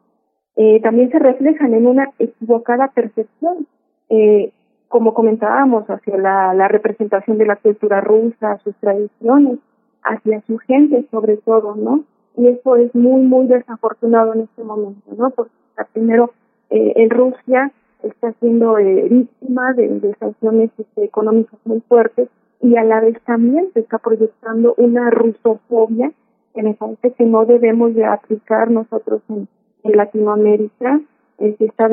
eh, 0.55 0.79
también 0.81 1.11
se 1.11 1.19
reflejan 1.19 1.73
en 1.73 1.87
una 1.87 2.11
equivocada 2.19 2.89
percepción, 2.89 3.67
eh, 4.09 4.51
como 4.89 5.13
comentábamos, 5.13 5.89
hacia 5.89 6.17
la, 6.17 6.67
representación 6.67 7.37
de 7.37 7.45
la 7.45 7.55
cultura 7.55 8.01
rusa, 8.01 8.57
sus 8.63 8.75
tradiciones, 8.77 9.59
hacia 10.03 10.41
su 10.41 10.57
gente 10.57 11.05
sobre 11.11 11.37
todo, 11.37 11.75
¿no? 11.75 12.03
Y 12.35 12.47
eso 12.47 12.75
es 12.75 12.93
muy, 12.93 13.21
muy 13.21 13.47
desafortunado 13.47 14.33
en 14.33 14.41
este 14.41 14.63
momento, 14.63 15.11
¿no? 15.17 15.29
Porque 15.29 15.51
primero 15.93 16.31
eh, 16.69 16.93
en 16.95 17.09
Rusia 17.09 17.71
está 18.03 18.31
siendo 18.33 18.77
eh, 18.77 19.07
víctima 19.09 19.73
de, 19.73 20.15
sanciones 20.19 20.71
este, 20.77 21.03
económicas 21.03 21.59
muy 21.65 21.81
fuertes 21.81 22.29
y 22.61 22.75
a 22.75 22.83
la 22.83 23.01
vez 23.01 23.21
también 23.25 23.69
se 23.73 23.81
está 23.81 23.97
proyectando 23.99 24.73
una 24.77 25.09
rusofobia 25.09 26.11
que 26.53 26.63
me 26.63 26.73
parece 26.73 27.11
que 27.11 27.23
no 27.25 27.45
debemos 27.45 27.93
de 27.95 28.05
aplicar 28.05 28.69
nosotros 28.71 29.21
en, 29.29 29.47
Latinoamérica, 29.81 30.99
que 31.39 31.65
está 31.65 31.87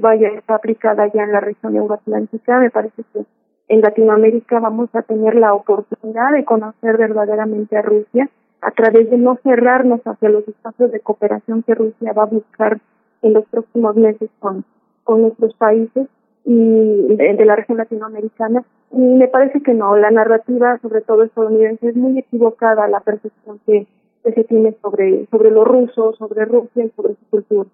vaya 0.00 0.28
está 0.28 0.56
aplicada 0.56 1.06
ya 1.12 1.22
en 1.22 1.32
la 1.32 1.40
región 1.40 1.76
euroatlántica, 1.76 2.58
me 2.58 2.70
parece 2.70 3.02
que 3.12 3.24
en 3.68 3.80
Latinoamérica 3.80 4.58
vamos 4.60 4.88
a 4.94 5.02
tener 5.02 5.36
la 5.36 5.54
oportunidad 5.54 6.32
de 6.32 6.44
conocer 6.44 6.96
verdaderamente 6.96 7.76
a 7.76 7.82
Rusia 7.82 8.28
a 8.60 8.70
través 8.72 9.08
de 9.10 9.18
no 9.18 9.38
cerrarnos 9.42 10.00
hacia 10.04 10.30
los 10.30 10.46
espacios 10.48 10.90
de 10.90 11.00
cooperación 11.00 11.62
que 11.62 11.74
Rusia 11.74 12.12
va 12.12 12.24
a 12.24 12.26
buscar 12.26 12.80
en 13.22 13.34
los 13.34 13.44
próximos 13.46 13.94
meses 13.94 14.30
con, 14.40 14.64
con 15.04 15.22
nuestros 15.22 15.54
países 15.54 16.08
y 16.44 17.14
de, 17.14 17.44
la 17.44 17.56
región 17.56 17.78
latinoamericana. 17.78 18.64
Y 18.90 18.98
me 18.98 19.28
parece 19.28 19.62
que 19.62 19.74
no, 19.74 19.96
la 19.96 20.10
narrativa, 20.10 20.78
sobre 20.78 21.02
todo 21.02 21.22
estadounidense, 21.22 21.88
es 21.88 21.96
muy 21.96 22.18
equivocada 22.18 22.88
la 22.88 23.00
percepción 23.00 23.60
que, 23.66 23.86
que 24.24 24.32
se 24.32 24.44
tiene 24.44 24.74
sobre, 24.82 25.26
sobre 25.26 25.50
los 25.50 25.68
rusos, 25.68 26.16
sobre 26.16 26.46
Rusia 26.46 26.84
y 26.84 26.90
sobre 26.96 27.14
su 27.14 27.30
cultura 27.30 27.68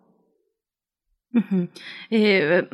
eh, 2.10 2.64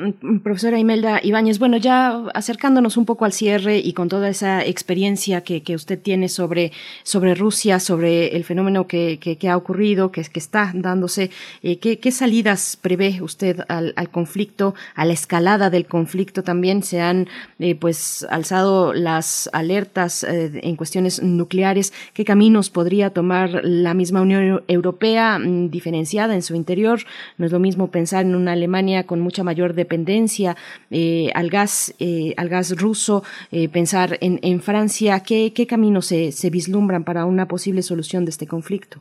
profesora 0.43 0.77
Imelda 0.77 1.19
Ibáñez, 1.23 1.57
bueno, 1.57 1.77
ya 1.77 2.23
acercándonos 2.33 2.97
un 2.97 3.05
poco 3.05 3.25
al 3.25 3.33
cierre 3.33 3.79
y 3.79 3.93
con 3.93 4.09
toda 4.09 4.29
esa 4.29 4.63
experiencia 4.63 5.41
que, 5.41 5.61
usted 5.75 5.99
tiene 5.99 6.27
sobre, 6.27 6.71
sobre 7.03 7.33
Rusia, 7.33 7.79
sobre 7.79 8.35
el 8.35 8.43
fenómeno 8.43 8.87
que, 8.87 9.17
que, 9.19 9.49
ha 9.49 9.57
ocurrido, 9.57 10.11
que, 10.11 10.21
que 10.23 10.39
está 10.39 10.71
dándose, 10.75 11.31
eh, 11.63 11.77
¿qué, 11.77 11.97
¿qué, 11.99 12.11
salidas 12.11 12.77
prevé 12.79 13.21
usted 13.21 13.61
al, 13.67 13.93
conflicto, 14.11 14.75
a 14.95 15.05
la 15.05 15.13
escalada 15.13 15.69
del 15.69 15.85
conflicto 15.85 16.43
también? 16.43 16.83
Se 16.83 17.01
han 17.01 17.27
eh, 17.59 17.75
pues 17.75 18.27
alzado 18.29 18.93
las 18.93 19.49
alertas 19.53 20.25
en 20.27 20.75
cuestiones 20.75 21.23
nucleares. 21.23 21.93
¿Qué 22.13 22.25
caminos 22.25 22.69
podría 22.69 23.11
tomar 23.11 23.61
la 23.63 23.93
misma 23.93 24.21
Unión 24.21 24.63
Europea 24.67 25.39
mm, 25.39 25.69
diferenciada 25.69 26.35
en 26.35 26.41
su 26.41 26.55
interior? 26.55 26.99
No 27.37 27.45
es 27.45 27.51
lo 27.51 27.59
mismo 27.59 27.89
pensar 27.89 28.25
en 28.25 28.35
una 28.35 28.50
Alemania 28.51 29.05
con 29.05 29.19
mucha 29.19 29.43
mayor 29.43 29.73
dependencia 29.73 30.55
eh, 30.89 31.29
al 31.35 31.49
gas 31.49 31.95
eh, 31.99 32.33
al 32.37 32.49
gas 32.49 32.79
ruso, 32.79 33.23
eh, 33.51 33.69
pensar 33.69 34.17
en, 34.21 34.39
en 34.41 34.59
Francia, 34.61 35.21
¿qué, 35.25 35.53
qué 35.53 35.67
caminos 35.67 36.05
se, 36.07 36.31
se 36.31 36.49
vislumbran 36.49 37.03
para 37.03 37.25
una 37.25 37.47
posible 37.47 37.81
solución 37.81 38.25
de 38.25 38.31
este 38.31 38.47
conflicto? 38.47 38.99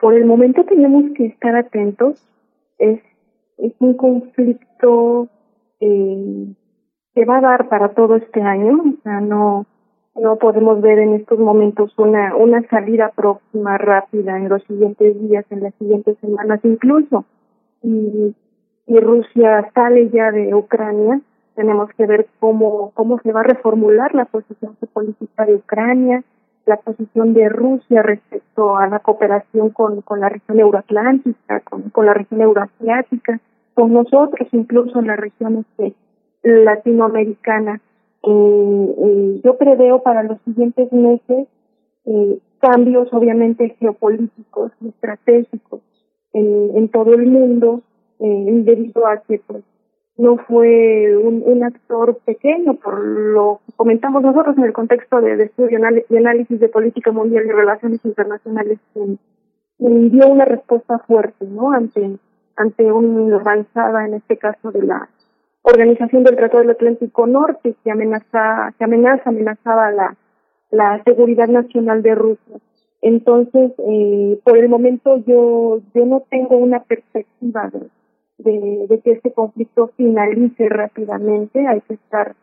por 0.00 0.14
el 0.14 0.26
momento 0.26 0.64
tenemos 0.64 1.04
que 1.16 1.26
estar 1.26 1.54
atentos. 1.56 2.22
Es, 2.78 3.00
es 3.58 3.72
un 3.78 3.94
conflicto 3.94 5.28
que 5.80 7.24
va 7.24 7.38
a 7.38 7.40
dar 7.40 7.68
para 7.68 7.94
todo 7.94 8.16
este 8.16 8.40
año, 8.40 8.74
o 8.74 9.02
sea, 9.02 9.20
no 9.20 9.66
no 10.16 10.36
podemos 10.36 10.80
ver 10.80 10.98
en 11.00 11.14
estos 11.14 11.38
momentos 11.38 11.92
una 11.98 12.36
una 12.36 12.62
salida 12.68 13.12
próxima 13.14 13.78
rápida 13.78 14.36
en 14.36 14.48
los 14.48 14.62
siguientes 14.64 15.20
días, 15.28 15.44
en 15.50 15.62
las 15.62 15.74
siguientes 15.74 16.16
semanas, 16.18 16.60
incluso 16.62 17.24
y, 17.84 18.34
y 18.86 19.00
Rusia 19.00 19.70
sale 19.74 20.10
ya 20.10 20.30
de 20.32 20.54
Ucrania, 20.54 21.20
tenemos 21.54 21.88
que 21.96 22.06
ver 22.06 22.26
cómo, 22.40 22.90
cómo 22.94 23.18
se 23.20 23.32
va 23.32 23.40
a 23.40 23.44
reformular 23.44 24.14
la 24.14 24.24
posición 24.24 24.76
política 24.92 25.46
de 25.46 25.54
Ucrania, 25.54 26.24
la 26.66 26.76
posición 26.78 27.34
de 27.34 27.48
Rusia 27.48 28.02
respecto 28.02 28.76
a 28.76 28.88
la 28.88 28.98
cooperación 28.98 29.70
con, 29.70 30.00
con 30.00 30.20
la 30.20 30.30
región 30.30 30.58
euroatlántica, 30.58 31.60
con, 31.60 31.90
con 31.90 32.06
la 32.06 32.14
región 32.14 32.40
euroasiática, 32.40 33.40
con 33.74 33.92
nosotros 33.92 34.48
incluso 34.52 34.98
en 34.98 35.06
la 35.06 35.16
región 35.16 35.64
este, 35.68 35.94
latinoamericana. 36.42 37.80
Eh, 38.22 38.94
eh, 38.98 39.40
yo 39.44 39.58
preveo 39.58 40.02
para 40.02 40.22
los 40.22 40.38
siguientes 40.44 40.90
meses 40.92 41.46
eh, 42.06 42.38
cambios 42.60 43.12
obviamente 43.12 43.76
geopolíticos 43.78 44.72
y 44.80 44.88
estratégicos 44.88 45.80
en, 46.34 46.76
en 46.76 46.88
todo 46.90 47.14
el 47.14 47.26
mundo 47.26 47.80
eh, 48.20 48.46
debido 48.64 49.06
a 49.06 49.22
que 49.22 49.40
pues 49.46 49.64
no 50.16 50.36
fue 50.36 51.16
un, 51.16 51.64
actor 51.64 52.18
pequeño, 52.24 52.74
por 52.74 53.04
lo 53.04 53.60
que 53.66 53.72
comentamos 53.72 54.22
nosotros 54.22 54.56
en 54.58 54.64
el 54.64 54.72
contexto 54.72 55.20
de, 55.20 55.36
de 55.36 55.44
estudio 55.44 55.80
y 56.08 56.16
análisis 56.16 56.60
de 56.60 56.68
política 56.68 57.10
mundial 57.10 57.46
y 57.46 57.50
relaciones 57.50 58.04
internacionales, 58.04 58.78
dio 59.78 60.28
una 60.28 60.44
respuesta 60.44 61.00
fuerte, 61.00 61.44
¿no? 61.46 61.72
Ante 61.72 62.18
ante 62.56 62.84
una 62.84 63.36
avanzada, 63.36 64.06
en 64.06 64.14
este 64.14 64.36
caso 64.36 64.70
de 64.70 64.82
la 64.82 65.08
Organización 65.62 66.24
del 66.24 66.36
Tratado 66.36 66.60
del 66.60 66.70
Atlántico 66.70 67.26
Norte, 67.26 67.74
que 67.82 67.90
amenaza, 67.90 68.74
que 68.78 68.84
amenaza, 68.84 69.30
amenazaba 69.30 69.90
la, 69.90 70.16
la 70.70 71.02
seguridad 71.04 71.48
nacional 71.48 72.02
de 72.02 72.14
Rusia. 72.14 72.56
Entonces, 73.04 73.72
eh, 73.86 74.40
por 74.44 74.56
el 74.56 74.70
momento 74.70 75.18
yo, 75.26 75.80
yo 75.94 76.06
no 76.06 76.22
tengo 76.30 76.56
una 76.56 76.82
perspectiva 76.84 77.70
de, 78.38 79.00
que 79.04 79.12
este 79.12 79.30
conflicto 79.30 79.90
finalice 79.94 80.70
rápidamente. 80.70 81.66
Hay 81.66 81.82
que 81.82 81.94
estar 81.94 82.34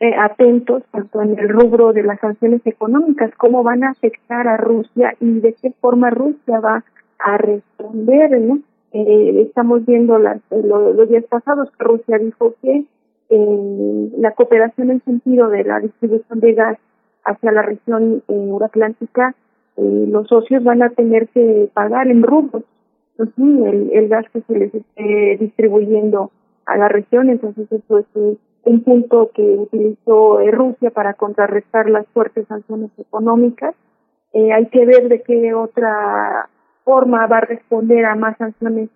eh, 0.00 0.14
atentos 0.18 0.84
tanto 0.90 1.20
en 1.20 1.38
el 1.38 1.50
rubro 1.50 1.92
de 1.92 2.02
las 2.02 2.18
sanciones 2.18 2.62
económicas, 2.64 3.30
cómo 3.36 3.62
van 3.62 3.84
a 3.84 3.90
afectar 3.90 4.48
a 4.48 4.56
Rusia 4.56 5.14
y 5.20 5.40
de 5.40 5.52
qué 5.52 5.72
forma 5.82 6.08
Rusia 6.08 6.60
va 6.60 6.82
a 7.18 7.36
responder. 7.36 8.40
¿no? 8.40 8.60
Eh, 8.92 9.42
estamos 9.42 9.84
viendo 9.84 10.18
las, 10.18 10.38
eh, 10.50 10.62
los 10.64 11.08
días 11.10 11.24
pasados 11.28 11.70
que 11.72 11.84
Rusia 11.84 12.16
dijo 12.16 12.54
que 12.62 12.86
eh, 13.28 14.10
la 14.16 14.30
cooperación 14.30 14.92
en 14.92 15.04
sentido 15.04 15.50
de 15.50 15.62
la 15.62 15.80
distribución 15.80 16.40
de 16.40 16.54
gas 16.54 16.78
hacia 17.22 17.52
la 17.52 17.60
región 17.60 18.22
eh, 18.28 18.32
euroatlántica 18.32 19.34
eh, 19.76 20.06
los 20.08 20.28
socios 20.28 20.64
van 20.64 20.82
a 20.82 20.90
tener 20.90 21.28
que 21.28 21.68
pagar 21.74 22.08
en 22.08 22.22
rubros 22.22 22.64
el, 23.18 23.90
el 23.92 24.08
gas 24.08 24.26
que 24.32 24.42
se 24.42 24.58
les 24.58 24.74
esté 24.74 25.36
distribuyendo 25.40 26.30
a 26.66 26.76
la 26.76 26.88
región. 26.88 27.30
Entonces, 27.30 27.70
eso 27.70 27.98
es 27.98 28.06
un 28.64 28.82
punto 28.82 29.30
que 29.34 29.42
utilizó 29.42 30.40
eh, 30.40 30.50
Rusia 30.50 30.90
para 30.90 31.14
contrarrestar 31.14 31.88
las 31.88 32.06
fuertes 32.08 32.46
sanciones 32.48 32.90
económicas. 32.98 33.74
Eh, 34.32 34.52
hay 34.52 34.66
que 34.66 34.84
ver 34.84 35.08
de 35.08 35.22
qué 35.22 35.54
otra 35.54 36.48
forma 36.84 37.26
va 37.26 37.38
a 37.38 37.42
responder 37.42 38.04
a 38.04 38.16
más 38.16 38.36
sanciones 38.38 38.90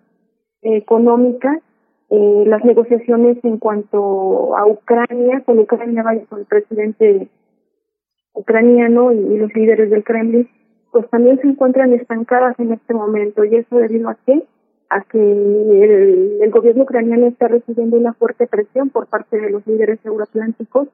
económicas. 0.61 1.57
Eh, 2.09 2.43
las 2.45 2.63
negociaciones 2.65 3.37
en 3.43 3.57
cuanto 3.57 4.57
a 4.57 4.67
Ucrania, 4.67 5.41
con 5.45 5.59
Ucrania, 5.59 6.03
vaya 6.03 6.25
con 6.25 6.39
el 6.39 6.45
presidente 6.45 7.29
ucraniano 8.33 9.13
y 9.13 9.37
los 9.37 9.53
líderes 9.55 9.89
del 9.89 10.03
Kremlin, 10.03 10.49
pues 10.91 11.09
también 11.09 11.39
se 11.39 11.47
encuentran 11.47 11.93
estancadas 11.93 12.59
en 12.59 12.73
este 12.73 12.93
momento 12.93 13.43
y 13.45 13.55
eso 13.55 13.77
debido 13.77 14.09
a 14.09 14.17
qué? 14.25 14.43
A 14.89 15.01
que 15.01 15.19
el, 15.19 16.51
gobierno 16.51 16.83
ucraniano 16.83 17.27
está 17.27 17.47
recibiendo 17.47 17.97
una 17.97 18.13
fuerte 18.13 18.45
presión 18.45 18.89
por 18.89 19.07
parte 19.07 19.39
de 19.39 19.49
los 19.49 19.65
líderes 19.65 19.99
euroatlánticos 20.03 20.89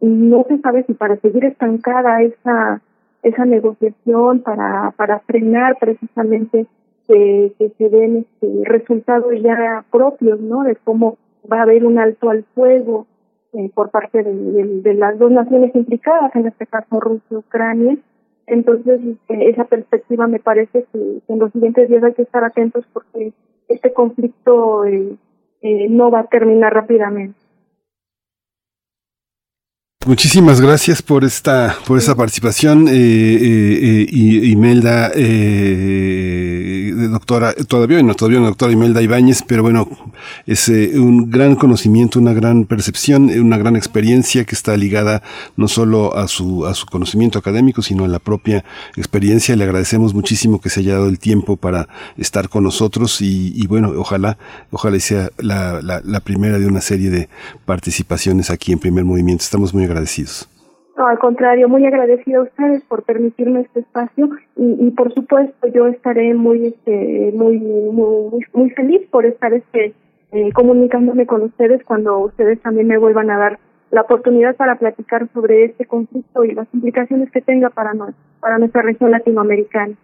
y 0.00 0.06
no 0.06 0.44
se 0.48 0.58
sabe 0.58 0.84
si 0.84 0.94
para 0.94 1.16
seguir 1.16 1.44
estancada 1.44 2.22
esa 2.22 2.80
esa 3.24 3.44
negociación 3.44 4.40
para 4.40 4.92
para 4.96 5.20
frenar 5.20 5.76
precisamente 5.78 6.66
que, 7.08 7.52
que 7.58 7.70
se 7.70 7.88
den 7.88 8.18
este, 8.18 8.64
resultados 8.64 9.32
ya 9.42 9.84
propios 9.90 10.40
no 10.40 10.62
de 10.62 10.76
cómo 10.76 11.18
va 11.50 11.58
a 11.58 11.62
haber 11.62 11.84
un 11.84 11.98
alto 11.98 12.30
al 12.30 12.44
fuego 12.54 13.06
eh, 13.54 13.70
por 13.74 13.90
parte 13.90 14.22
de, 14.22 14.32
de, 14.32 14.80
de, 14.82 14.94
las 14.94 15.18
dos 15.18 15.30
naciones 15.30 15.74
implicadas 15.74 16.34
en 16.36 16.46
este 16.46 16.66
caso 16.66 17.00
Rusia 17.00 17.26
y 17.30 17.34
Ucrania 17.36 17.96
entonces, 18.46 19.00
este, 19.04 19.50
esa 19.50 19.64
perspectiva 19.64 20.26
me 20.26 20.38
parece 20.38 20.84
que, 20.92 21.22
en 21.28 21.38
los 21.38 21.52
siguientes 21.52 21.88
días 21.88 22.02
hay 22.02 22.14
que 22.14 22.22
estar 22.22 22.44
atentos 22.44 22.84
porque 22.92 23.32
este 23.68 23.92
conflicto 23.92 24.84
eh, 24.84 25.16
eh, 25.62 25.86
no 25.88 26.10
va 26.10 26.20
a 26.20 26.26
terminar 26.26 26.74
rápidamente. 26.74 27.38
Muchísimas 30.04 30.60
gracias 30.60 31.00
por 31.00 31.22
esta 31.22 31.76
por 31.86 31.96
esta 31.96 32.16
participación, 32.16 32.88
eh, 32.88 32.92
eh, 32.92 34.02
eh 34.02 34.06
Imelda, 34.10 35.12
eh, 35.14 36.51
doctora, 37.08 37.54
todavía 37.54 38.02
no, 38.02 38.14
todavía 38.14 38.40
no, 38.40 38.46
doctora 38.46 38.72
Imelda 38.72 39.02
Ibáñez, 39.02 39.42
pero 39.46 39.62
bueno, 39.62 39.88
es 40.46 40.68
eh, 40.68 40.92
un 40.94 41.30
gran 41.30 41.56
conocimiento, 41.56 42.18
una 42.18 42.32
gran 42.32 42.64
percepción, 42.64 43.30
una 43.30 43.58
gran 43.58 43.76
experiencia 43.76 44.44
que 44.44 44.54
está 44.54 44.76
ligada 44.76 45.22
no 45.56 45.68
solo 45.68 46.16
a 46.16 46.28
su 46.28 46.66
a 46.66 46.74
su 46.74 46.86
conocimiento 46.86 47.38
académico, 47.38 47.82
sino 47.82 48.04
a 48.04 48.08
la 48.08 48.18
propia 48.18 48.64
experiencia. 48.96 49.56
Le 49.56 49.64
agradecemos 49.64 50.14
muchísimo 50.14 50.60
que 50.60 50.70
se 50.70 50.80
haya 50.80 50.94
dado 50.94 51.08
el 51.08 51.18
tiempo 51.18 51.56
para 51.56 51.88
estar 52.16 52.48
con 52.48 52.64
nosotros 52.64 53.20
y, 53.20 53.52
y 53.54 53.66
bueno, 53.66 53.92
ojalá, 53.96 54.38
ojalá 54.70 54.98
sea 55.00 55.30
la, 55.38 55.80
la, 55.82 56.00
la 56.04 56.20
primera 56.20 56.58
de 56.58 56.66
una 56.66 56.80
serie 56.80 57.10
de 57.10 57.28
participaciones 57.64 58.50
aquí 58.50 58.72
en 58.72 58.78
Primer 58.78 59.04
Movimiento. 59.04 59.42
Estamos 59.42 59.74
muy 59.74 59.84
agradecidos. 59.84 60.48
No, 61.02 61.08
al 61.08 61.18
contrario, 61.18 61.68
muy 61.68 61.84
agradecida 61.84 62.38
a 62.38 62.42
ustedes 62.42 62.84
por 62.84 63.02
permitirme 63.02 63.62
este 63.62 63.80
espacio 63.80 64.28
y, 64.54 64.88
por 64.92 65.12
supuesto 65.12 65.66
yo 65.66 65.88
estaré 65.88 66.32
muy 66.32 66.66
este 66.66 67.32
muy 67.34 67.58
muy 67.58 68.46
muy 68.52 68.70
feliz 68.70 69.02
por 69.10 69.26
estar 69.26 69.52
este 69.52 69.94
eh, 70.30 70.52
comunicándome 70.52 71.26
con 71.26 71.42
ustedes 71.42 71.82
cuando 71.82 72.20
ustedes 72.20 72.62
también 72.62 72.86
me 72.86 72.98
vuelvan 72.98 73.32
a 73.32 73.36
dar 73.36 73.58
la 73.90 74.02
oportunidad 74.02 74.54
para 74.54 74.76
platicar 74.76 75.26
sobre 75.32 75.64
este 75.64 75.86
conflicto 75.86 76.44
y 76.44 76.52
las 76.54 76.68
implicaciones 76.72 77.32
que 77.32 77.40
tenga 77.40 77.70
para 77.70 77.94
nos, 77.94 78.14
para 78.38 78.58
nuestra 78.58 78.82
región 78.82 79.10
latinoamericana. 79.10 79.96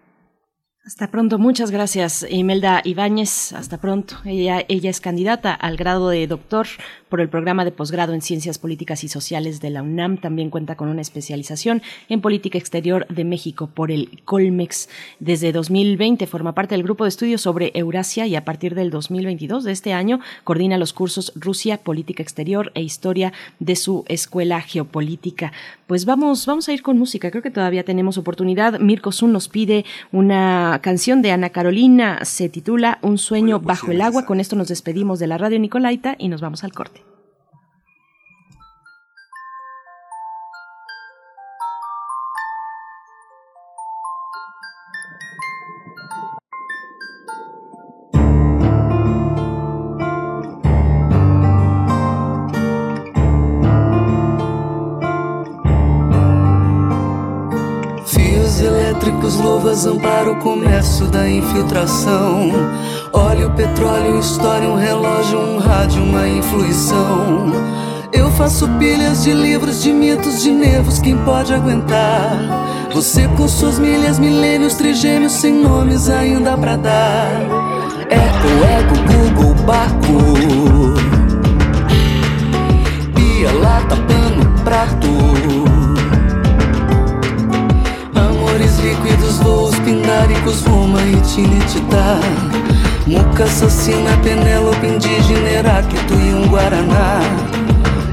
Hasta 0.88 1.10
pronto, 1.10 1.38
muchas 1.38 1.70
gracias 1.70 2.24
Imelda 2.30 2.80
Ibáñez, 2.82 3.52
hasta 3.52 3.76
pronto. 3.76 4.16
Ella, 4.24 4.64
ella 4.68 4.88
es 4.88 5.02
candidata 5.02 5.52
al 5.52 5.76
grado 5.76 6.08
de 6.08 6.26
doctor 6.26 6.66
por 7.10 7.20
el 7.20 7.28
programa 7.28 7.66
de 7.66 7.72
posgrado 7.72 8.14
en 8.14 8.22
Ciencias 8.22 8.58
Políticas 8.58 9.04
y 9.04 9.08
Sociales 9.08 9.60
de 9.60 9.68
la 9.68 9.82
UNAM. 9.82 10.16
También 10.16 10.48
cuenta 10.48 10.76
con 10.76 10.88
una 10.88 11.02
especialización 11.02 11.82
en 12.08 12.22
Política 12.22 12.56
Exterior 12.56 13.06
de 13.08 13.24
México 13.24 13.66
por 13.66 13.90
el 13.90 14.22
Colmex. 14.24 14.88
Desde 15.20 15.52
2020 15.52 16.26
forma 16.26 16.54
parte 16.54 16.74
del 16.74 16.84
grupo 16.84 17.04
de 17.04 17.10
estudios 17.10 17.42
sobre 17.42 17.70
Eurasia 17.74 18.26
y 18.26 18.34
a 18.34 18.46
partir 18.46 18.74
del 18.74 18.90
2022 18.90 19.64
de 19.64 19.72
este 19.72 19.92
año 19.92 20.20
coordina 20.44 20.78
los 20.78 20.94
cursos 20.94 21.32
Rusia, 21.36 21.76
Política 21.76 22.22
Exterior 22.22 22.72
e 22.74 22.80
Historia 22.80 23.34
de 23.58 23.76
su 23.76 24.04
Escuela 24.08 24.62
Geopolítica. 24.62 25.52
Pues 25.86 26.06
vamos, 26.06 26.46
vamos 26.46 26.68
a 26.68 26.72
ir 26.72 26.82
con 26.82 26.98
música. 26.98 27.30
Creo 27.30 27.42
que 27.42 27.50
todavía 27.50 27.84
tenemos 27.84 28.16
oportunidad. 28.18 28.78
Mirko 28.78 29.12
Sun 29.12 29.32
nos 29.32 29.48
pide 29.48 29.84
una 30.12 30.77
canción 30.80 31.22
de 31.22 31.32
Ana 31.32 31.50
Carolina 31.50 32.24
se 32.24 32.48
titula 32.48 32.98
Un 33.02 33.18
sueño 33.18 33.60
bajo 33.60 33.90
el 33.90 34.00
agua. 34.00 34.26
Con 34.26 34.40
esto 34.40 34.56
nos 34.56 34.68
despedimos 34.68 35.18
de 35.18 35.26
la 35.26 35.38
radio 35.38 35.58
Nicolaita 35.58 36.16
y 36.18 36.28
nos 36.28 36.40
vamos 36.40 36.64
al 36.64 36.72
corte. 36.72 37.02
Elétricos, 58.98 59.36
louvas, 59.36 59.86
amparo 59.86 60.32
o 60.32 60.36
comércio 60.36 61.06
da 61.06 61.28
infiltração. 61.28 62.50
Óleo, 63.12 63.50
petróleo, 63.52 64.18
história, 64.18 64.68
um 64.68 64.74
relógio, 64.74 65.38
um 65.38 65.58
rádio, 65.58 66.02
uma 66.02 66.28
influição. 66.28 67.52
Eu 68.12 68.30
faço 68.32 68.68
pilhas 68.78 69.22
de 69.22 69.32
livros, 69.32 69.82
de 69.82 69.92
mitos, 69.92 70.42
de 70.42 70.50
nervos, 70.50 70.98
quem 70.98 71.16
pode 71.18 71.54
aguentar? 71.54 72.88
Você 72.92 73.28
com 73.28 73.46
suas 73.46 73.78
milhas, 73.78 74.18
milênios, 74.18 74.74
trigêmeos, 74.74 75.32
sem 75.32 75.54
nomes 75.54 76.08
ainda 76.08 76.56
pra 76.56 76.76
dar. 76.76 77.30
Eco, 78.10 78.48
eco, 78.78 78.94
Google, 79.12 79.54
Baco. 79.64 80.18
Pia, 83.14 83.52
lata, 83.52 83.96
pano, 83.96 84.64
prato 84.64 85.77
voos 89.38 89.78
pindáricos, 89.80 90.62
Roma 90.62 91.00
e 91.02 91.20
Tinititá. 91.22 92.18
Muca 93.06 93.44
assassina, 93.44 94.16
Penélope 94.22 94.86
indígena, 94.86 95.48
Heráclito 95.48 96.14
e 96.14 96.34
um 96.34 96.48
Guaraná. 96.48 97.20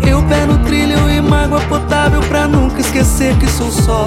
Eu 0.07 0.23
pé 0.23 0.45
no 0.45 0.57
trilho 0.59 1.09
e 1.09 1.21
mágoa 1.21 1.59
potável 1.61 2.21
pra 2.21 2.47
nunca 2.47 2.81
esquecer 2.81 3.35
que 3.37 3.47
sou 3.47 3.71
só. 3.71 4.05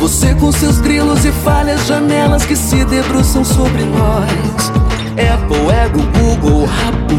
Você 0.00 0.34
com 0.34 0.52
seus 0.52 0.80
grilos 0.80 1.24
e 1.24 1.32
falhas, 1.32 1.86
janelas 1.86 2.44
que 2.44 2.56
se 2.56 2.84
debruçam 2.84 3.44
sobre 3.44 3.84
nós. 3.84 4.72
Apple, 5.14 5.70
ego, 5.84 6.02
Google, 6.18 6.66
rapo. 6.66 7.14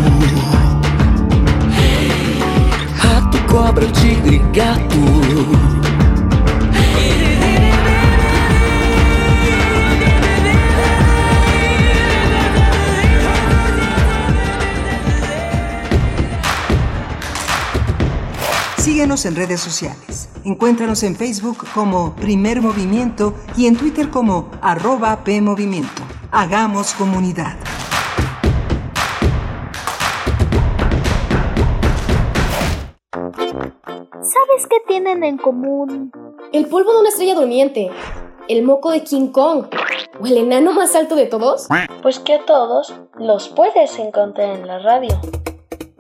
Rato, 2.95 3.38
cobra, 3.47 3.85
tigre, 3.88 4.39
gato. 4.53 5.85
Síguenos 19.06 19.26
en 19.27 19.36
redes 19.36 19.61
sociales. 19.61 20.30
Encuéntranos 20.45 21.03
en 21.03 21.15
Facebook 21.15 21.60
como 21.76 22.15
Primer 22.15 22.60
Movimiento 22.60 23.36
y 23.56 23.68
en 23.68 23.77
Twitter 23.77 24.10
como 24.10 24.49
arroba 24.64 25.23
PMovimiento. 25.23 26.02
Hagamos 26.32 26.95
comunidad. 26.95 27.56
¿Sabes 33.11 34.65
qué 34.68 34.77
tienen 34.88 35.23
en 35.23 35.38
común? 35.38 36.11
El 36.52 36.65
polvo 36.65 36.94
de 36.94 36.99
una 37.02 37.10
estrella 37.10 37.36
durmiente, 37.36 37.91
el 38.48 38.64
moco 38.64 38.90
de 38.90 39.03
King 39.03 39.27
Kong 39.27 39.68
o 40.19 40.26
el 40.26 40.36
enano 40.36 40.73
más 40.73 40.95
alto 40.95 41.15
de 41.15 41.27
todos. 41.27 41.68
Pues 42.02 42.18
que 42.18 42.34
a 42.34 42.45
todos 42.48 42.91
los 43.19 43.49
puedes 43.49 43.99
encontrar 43.99 44.56
en 44.56 44.65
la 44.65 44.80
radio. 44.80 45.22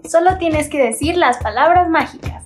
Solo 0.09 0.39
tienes 0.39 0.69
que 0.69 0.79
decir 0.79 1.17
las 1.17 1.37
palabras 1.37 1.87
mágicas. 1.87 2.44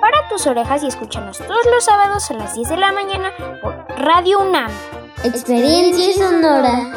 Para 0.00 0.28
tus 0.28 0.46
orejas 0.46 0.82
y 0.82 0.86
escúchanos 0.86 1.38
todos 1.38 1.66
los 1.72 1.84
sábados 1.84 2.30
a 2.30 2.34
las 2.34 2.54
10 2.54 2.68
de 2.68 2.76
la 2.76 2.92
mañana 2.92 3.30
por 3.60 3.74
Radio 3.98 4.40
UNAM. 4.40 4.70
Experiencia 5.24 6.12
sonora. 6.14 6.92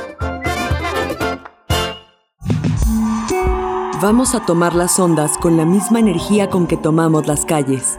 Vamos 4.01 4.35
a 4.35 4.45
tomar 4.45 4.76
las 4.76 4.99
ondas 4.99 5.38
con 5.38 5.57
la 5.57 5.65
misma 5.65 5.99
energía 5.99 6.49
con 6.49 6.67
que 6.67 6.77
tomamos 6.77 7.27
las 7.27 7.45
calles. 7.45 7.97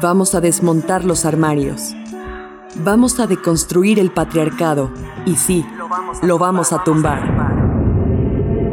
Vamos 0.00 0.34
a 0.34 0.40
desmontar 0.40 1.04
los 1.04 1.24
armarios. 1.24 1.94
Vamos 2.76 3.20
a 3.20 3.26
deconstruir 3.26 3.98
el 3.98 4.10
patriarcado. 4.10 4.90
Y 5.26 5.36
sí, 5.36 5.66
lo 6.22 6.38
vamos 6.38 6.72
a 6.72 6.82
tumbar. 6.82 7.22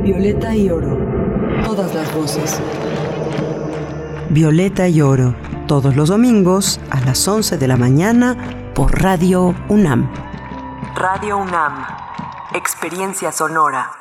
Violeta 0.03 0.56
y 0.56 0.69
oro 0.69 1.18
todas 1.63 1.93
las 1.93 2.13
voces. 2.13 2.59
Violeta 4.30 4.88
y 4.88 5.01
Oro, 5.01 5.35
todos 5.67 5.95
los 5.95 6.09
domingos 6.09 6.80
a 6.89 6.99
las 7.01 7.27
11 7.27 7.57
de 7.57 7.67
la 7.67 7.77
mañana 7.77 8.38
por 8.76 9.01
Radio 9.01 9.55
UNAM. 9.69 10.11
Radio 10.95 11.38
UNAM, 11.38 11.85
experiencia 12.53 13.31
sonora. 13.31 13.91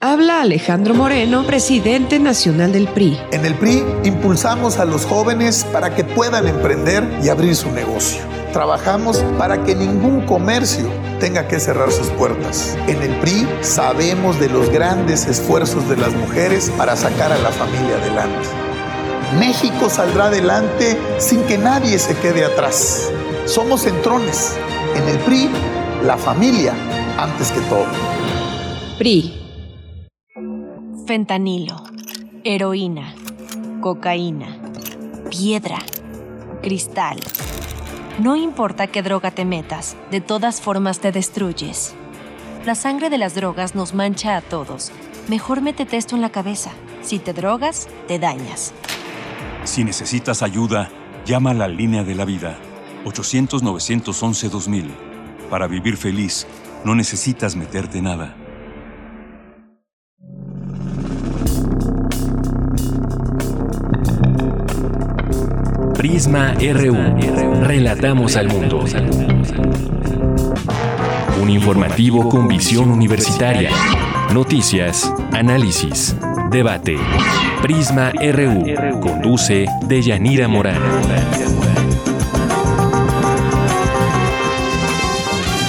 Habla 0.00 0.42
Alejandro 0.42 0.94
Moreno, 0.94 1.46
presidente 1.46 2.18
nacional 2.18 2.72
del 2.72 2.86
PRI. 2.88 3.18
En 3.32 3.46
el 3.46 3.54
PRI 3.54 3.82
impulsamos 4.04 4.78
a 4.78 4.84
los 4.84 5.06
jóvenes 5.06 5.64
para 5.72 5.94
que 5.94 6.04
puedan 6.04 6.46
emprender 6.46 7.02
y 7.22 7.30
abrir 7.30 7.56
su 7.56 7.70
negocio. 7.72 8.35
Trabajamos 8.52 9.18
para 9.38 9.62
que 9.64 9.74
ningún 9.74 10.26
comercio 10.26 10.86
tenga 11.20 11.48
que 11.48 11.60
cerrar 11.60 11.90
sus 11.90 12.08
puertas. 12.08 12.76
En 12.86 13.02
el 13.02 13.14
PRI 13.20 13.46
sabemos 13.60 14.38
de 14.40 14.48
los 14.48 14.70
grandes 14.70 15.26
esfuerzos 15.26 15.88
de 15.88 15.96
las 15.96 16.14
mujeres 16.14 16.70
para 16.76 16.96
sacar 16.96 17.32
a 17.32 17.38
la 17.38 17.50
familia 17.50 17.96
adelante. 17.96 18.48
México 19.38 19.90
saldrá 19.90 20.26
adelante 20.26 20.96
sin 21.18 21.42
que 21.42 21.58
nadie 21.58 21.98
se 21.98 22.16
quede 22.16 22.44
atrás. 22.44 23.10
Somos 23.44 23.82
centrones. 23.82 24.56
En 24.94 25.08
el 25.08 25.18
PRI, 25.20 25.50
la 26.04 26.16
familia 26.16 26.72
antes 27.18 27.50
que 27.50 27.60
todo. 27.62 27.86
PRI 28.98 29.46
fentanilo, 31.06 31.76
heroína, 32.42 33.14
cocaína, 33.80 34.58
piedra, 35.30 35.78
cristal. 36.62 37.18
No 38.18 38.36
importa 38.36 38.86
qué 38.86 39.02
droga 39.02 39.30
te 39.30 39.44
metas, 39.44 39.96
de 40.10 40.20
todas 40.20 40.60
formas 40.60 41.00
te 41.00 41.12
destruyes. 41.12 41.94
La 42.64 42.74
sangre 42.74 43.10
de 43.10 43.18
las 43.18 43.34
drogas 43.34 43.74
nos 43.74 43.94
mancha 43.94 44.36
a 44.36 44.40
todos, 44.40 44.92
Mejor 45.28 45.60
métete 45.60 45.96
esto 45.96 46.14
en 46.14 46.22
la 46.22 46.30
cabeza. 46.30 46.70
Si 47.02 47.18
te 47.18 47.32
drogas, 47.32 47.88
te 48.06 48.20
dañas. 48.20 48.72
Si 49.64 49.82
necesitas 49.82 50.40
ayuda, 50.42 50.88
llama 51.24 51.50
a 51.50 51.54
la 51.54 51.66
línea 51.66 52.04
de 52.04 52.14
la 52.14 52.24
vida. 52.24 52.58
800-911-2000. 53.04 54.90
Para 55.50 55.66
vivir 55.66 55.96
feliz, 55.96 56.46
no 56.84 56.94
necesitas 56.94 57.56
meterte 57.56 58.00
nada. 58.00 58.36
Prisma 65.96 66.54
RU. 66.60 67.64
Relatamos 67.64 68.36
al 68.36 68.48
mundo. 68.48 68.84
Un 71.40 71.50
informativo 71.50 72.28
con 72.28 72.46
visión 72.48 72.90
universitaria. 72.90 73.70
Noticias, 74.34 75.10
análisis, 75.32 76.14
debate. 76.50 76.98
Prisma 77.62 78.12
RU. 78.12 79.00
Conduce 79.00 79.66
Deyanira 79.88 80.48
Morán. 80.48 80.82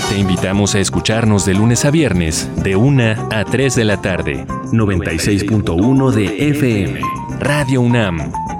Te 0.09 0.17
invitamos 0.19 0.75
a 0.75 0.79
escucharnos 0.79 1.45
de 1.45 1.53
lunes 1.53 1.85
a 1.85 1.91
viernes, 1.91 2.49
de 2.63 2.75
1 2.75 3.29
a 3.31 3.45
3 3.45 3.75
de 3.75 3.85
la 3.85 4.01
tarde. 4.01 4.45
96.1 4.73 6.11
de 6.11 6.49
FM. 6.49 6.99
Radio 7.39 7.81
UNAM. 7.81 8.31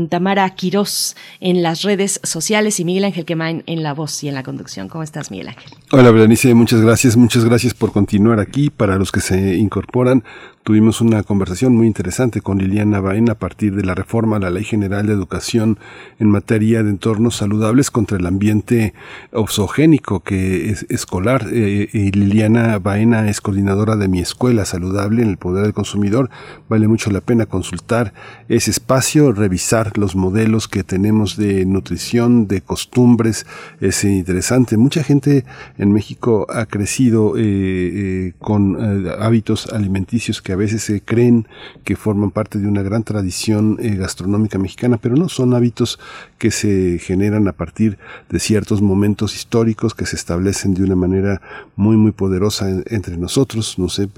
Tamara 0.09 0.49
Quirós 0.51 1.17
en 1.41 1.63
las 1.63 1.83
redes 1.83 2.21
sociales 2.23 2.54
y 2.55 2.85
Miguel 2.85 3.05
Ángel 3.05 3.25
Quemain 3.25 3.65
en 3.67 3.83
la 3.83 3.95
voz 3.95 4.23
y 4.23 4.29
en 4.29 4.35
la 4.35 4.45
conducción. 4.45 4.89
¿Cómo 4.89 5.03
estás, 5.03 5.33
Miguel 5.33 5.49
Ángel? 5.49 5.73
Hola, 5.91 6.13
Berenice, 6.13 6.55
muchas 6.55 6.81
gracias, 6.81 7.17
muchas 7.17 7.45
gracias 7.45 7.75
por 7.75 7.91
continuar 7.91 8.39
aquí. 8.39 8.71
Para 8.71 8.97
los 8.97 9.11
que 9.11 9.19
se 9.19 9.57
incorporan, 9.57 10.23
tuvimos 10.65 11.03
una 11.03 11.23
conversación 11.23 11.77
muy 11.77 11.87
interesante 11.87 12.41
con 12.41 12.57
Liliana 12.57 12.99
Baena 12.99 13.33
a 13.33 13.39
partir 13.39 13.77
de 13.77 13.85
la 13.85 13.95
reforma 13.95 14.39
a 14.39 14.41
la 14.41 14.49
Ley 14.49 14.65
General 14.65 15.07
de 15.07 15.13
Educación 15.13 15.79
en 16.19 16.31
materia 16.31 16.83
de 16.83 16.89
entornos 16.89 17.37
saludables 17.37 17.91
contra 17.91 18.17
el 18.17 18.27
ambiente 18.27 18.95
oxogénico 19.31 20.21
que 20.21 20.71
es 20.71 20.87
escolar. 20.89 21.49
Eh, 21.53 21.91
y 21.93 22.13
Liliana 22.13 22.79
Baena 22.79 23.29
es 23.29 23.43
coordinadora 23.43 23.97
de 23.97 24.09
mi 24.09 24.21
escuela 24.21 24.65
saludable 24.65 25.23
en 25.23 25.29
el 25.29 25.37
Poder 25.37 25.65
del 25.65 25.75
Consumidor. 25.75 26.31
Vale 26.71 26.89
mucho 26.89 27.11
la 27.11 27.21
pena 27.21 27.45
consultar 27.45 28.15
ese 28.49 28.71
espacio, 28.71 29.33
revisar 29.33 29.99
los 29.99 30.17
modelos 30.17 30.67
que 30.67 30.83
tenemos 30.83 31.37
de 31.37 31.67
nutrición, 31.67 32.49
de 32.49 32.63
costumbres. 32.63 33.45
Es 33.81 34.03
interesante. 34.05 34.79
Mucha 34.79 35.05
gente 35.05 35.45
en 35.77 35.93
México 35.93 36.47
ha 36.49 36.65
crecido 36.65 37.37
eh, 37.37 37.43
eh, 37.45 38.33
con 38.39 38.79
hábitos 39.21 39.67
alimenticios 39.67 40.41
que 40.41 40.54
a 40.55 40.57
veces 40.57 40.83
se 40.83 41.01
creen 41.01 41.47
que 41.85 41.97
forman 41.97 42.31
parte 42.31 42.59
de 42.59 42.67
una 42.67 42.83
gran 42.83 43.03
tradición 43.03 43.77
eh, 43.81 43.97
gastronómica 43.97 44.59
mexicana, 44.59 44.97
pero 44.97 45.17
no 45.17 45.29
son 45.29 45.53
hábitos 45.55 45.99
que 46.39 46.51
se 46.51 46.99
generan 46.99 47.49
a 47.49 47.53
partir 47.53 47.99
de 48.31 48.39
ciertos 48.39 48.81
momentos 48.81 49.35
históricos 49.35 49.95
que 49.95 50.07
se 50.07 50.17
establecen 50.17 50.75
de 50.75 50.85
una 50.85 50.97
manera 50.97 51.43
muy 51.77 51.97
muy 51.97 52.13
poderosa 52.13 52.69
entre 52.87 53.17
nosotros. 53.17 53.79
No 53.79 53.89
sé, 53.89 54.09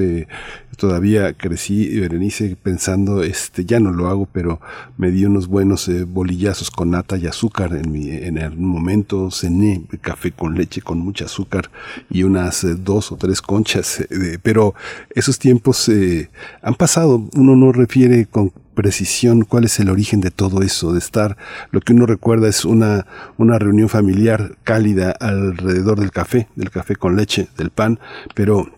todavía 0.77 1.33
crecí, 1.33 1.99
Berenice, 1.99 2.57
pensando, 2.63 3.23
este, 3.23 3.65
ya 3.65 3.81
no 3.81 3.93
lo 3.93 4.09
hago, 4.09 4.29
pero 4.31 4.61
me 4.99 5.11
di 5.11 5.25
unos 5.25 5.47
buenos 5.47 5.89
eh, 5.89 6.05
bolillazos 6.05 6.71
con 6.71 6.91
nata 6.91 7.17
y 7.17 7.27
azúcar 7.27 7.75
en 7.75 7.91
mi, 7.91 8.11
en 8.11 8.39
algún 8.39 8.69
momento 8.69 9.31
cené 9.31 9.83
café 10.01 10.33
con 10.33 10.55
leche 10.55 10.83
con 10.83 10.99
mucha 10.99 11.25
azúcar 11.25 11.71
y 12.11 12.23
unas 12.23 12.63
eh, 12.65 12.75
dos 12.75 13.11
o 13.13 13.17
tres 13.17 13.41
conchas, 13.41 14.07
pero 14.43 14.75
esos 15.15 15.39
tiempos 15.39 15.89
han 16.63 16.75
pasado, 16.75 17.29
uno 17.35 17.57
no 17.57 17.73
refiere 17.73 18.27
con 18.27 18.53
precisión 18.75 19.43
cuál 19.43 19.65
es 19.65 19.81
el 19.81 19.89
origen 19.89 20.21
de 20.21 20.31
todo 20.31 20.63
eso, 20.63 20.93
de 20.93 20.99
estar, 20.99 21.37
lo 21.71 21.81
que 21.81 21.93
uno 21.93 22.07
recuerda 22.07 22.49
es 22.49 22.65
una, 22.65 23.07
una 23.39 23.59
reunión 23.59 23.89
familiar 23.89 24.57
cálida 24.65 25.13
alrededor 25.19 25.99
del 25.99 26.11
café, 26.11 26.49
del 26.55 26.71
café 26.71 26.95
con 26.95 27.17
leche, 27.17 27.49
del 27.57 27.71
pan, 27.71 27.99
pero 28.35 28.71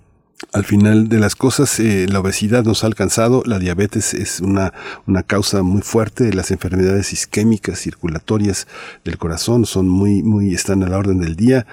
al 0.52 0.64
final 0.64 1.08
de 1.08 1.18
las 1.18 1.34
cosas, 1.34 1.80
eh, 1.80 2.06
la 2.08 2.20
obesidad 2.20 2.64
nos 2.64 2.84
ha 2.84 2.86
alcanzado, 2.86 3.42
la 3.44 3.58
diabetes 3.58 4.14
es 4.14 4.40
una, 4.40 4.72
una 5.06 5.24
causa 5.24 5.62
muy 5.62 5.82
fuerte, 5.82 6.32
las 6.32 6.52
enfermedades 6.52 7.12
isquémicas, 7.12 7.80
circulatorias 7.80 8.68
del 9.04 9.18
corazón 9.18 9.66
son 9.66 9.88
muy, 9.88 10.22
muy, 10.22 10.54
están 10.54 10.84
a 10.84 10.88
la 10.88 10.96
orden 10.96 11.18
del 11.18 11.34
día 11.34 11.66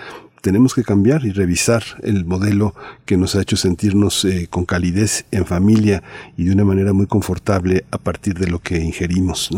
tenemos 0.45 0.75
que 0.75 0.83
cambiar 0.83 1.25
y 1.25 1.31
revisar 1.31 1.81
el 2.03 2.23
modelo 2.23 2.75
que 3.05 3.17
nos 3.17 3.35
ha 3.35 3.41
hecho 3.41 3.57
sentirnos 3.57 4.25
eh, 4.25 4.45
con 4.47 4.63
calidez 4.63 5.25
en 5.31 5.47
familia 5.47 6.03
y 6.37 6.43
de 6.43 6.51
una 6.51 6.63
manera 6.63 6.93
muy 6.93 7.07
confortable 7.07 7.83
a 7.89 7.97
partir 7.97 8.35
de 8.35 8.45
lo 8.45 8.59
que 8.59 8.77
ingerimos. 8.77 9.49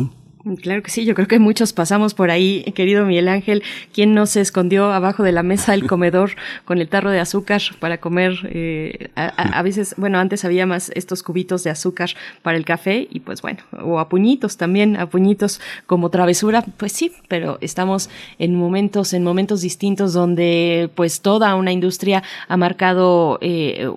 Claro 0.56 0.82
que 0.82 0.92
sí, 0.92 1.04
yo 1.04 1.14
creo 1.14 1.28
que 1.28 1.40
muchos 1.40 1.74
pasamos 1.74 2.14
por 2.14 2.32
ahí, 2.32 2.64
querido 2.76 3.06
Miguel 3.06 3.28
Ángel. 3.28 3.64
¿Quién 3.94 4.14
no 4.14 4.26
se 4.26 4.40
escondió 4.40 4.92
abajo 4.92 5.24
de 5.24 5.32
la 5.32 5.44
mesa 5.44 5.74
del 5.74 5.88
comedor 5.88 6.32
con 6.64 6.78
el 6.80 6.88
tarro 6.88 7.12
de 7.12 7.20
azúcar 7.20 7.62
para 7.80 7.98
comer? 7.98 8.38
Eh, 8.52 9.10
a, 9.16 9.62
veces, 9.62 9.96
bueno, 9.98 10.20
antes 10.20 10.46
había 10.46 10.66
más 10.66 10.92
estos 10.96 11.24
cubitos 11.24 11.64
de 11.64 11.72
azúcar 11.72 12.12
para 12.44 12.58
el 12.58 12.66
café 12.66 13.08
y 13.10 13.20
pues 13.20 13.42
bueno, 13.42 13.60
o 13.84 14.00
a 14.00 14.08
puñitos 14.08 14.58
también, 14.58 14.96
a 14.96 15.10
puñitos 15.10 15.60
como 15.86 16.10
travesura, 16.10 16.64
pues 16.78 16.94
sí, 16.94 17.12
pero 17.28 17.58
estamos 17.62 18.10
en 18.40 18.56
momentos, 18.56 19.14
en 19.14 19.24
momentos 19.24 19.62
distintos 19.62 20.14
donde 20.14 20.90
pues 20.96 21.22
toda 21.22 21.56
una 21.56 21.72
industria 21.72 22.24
ha 22.48 22.58
marcado 22.58 23.38
eh, 23.42 23.90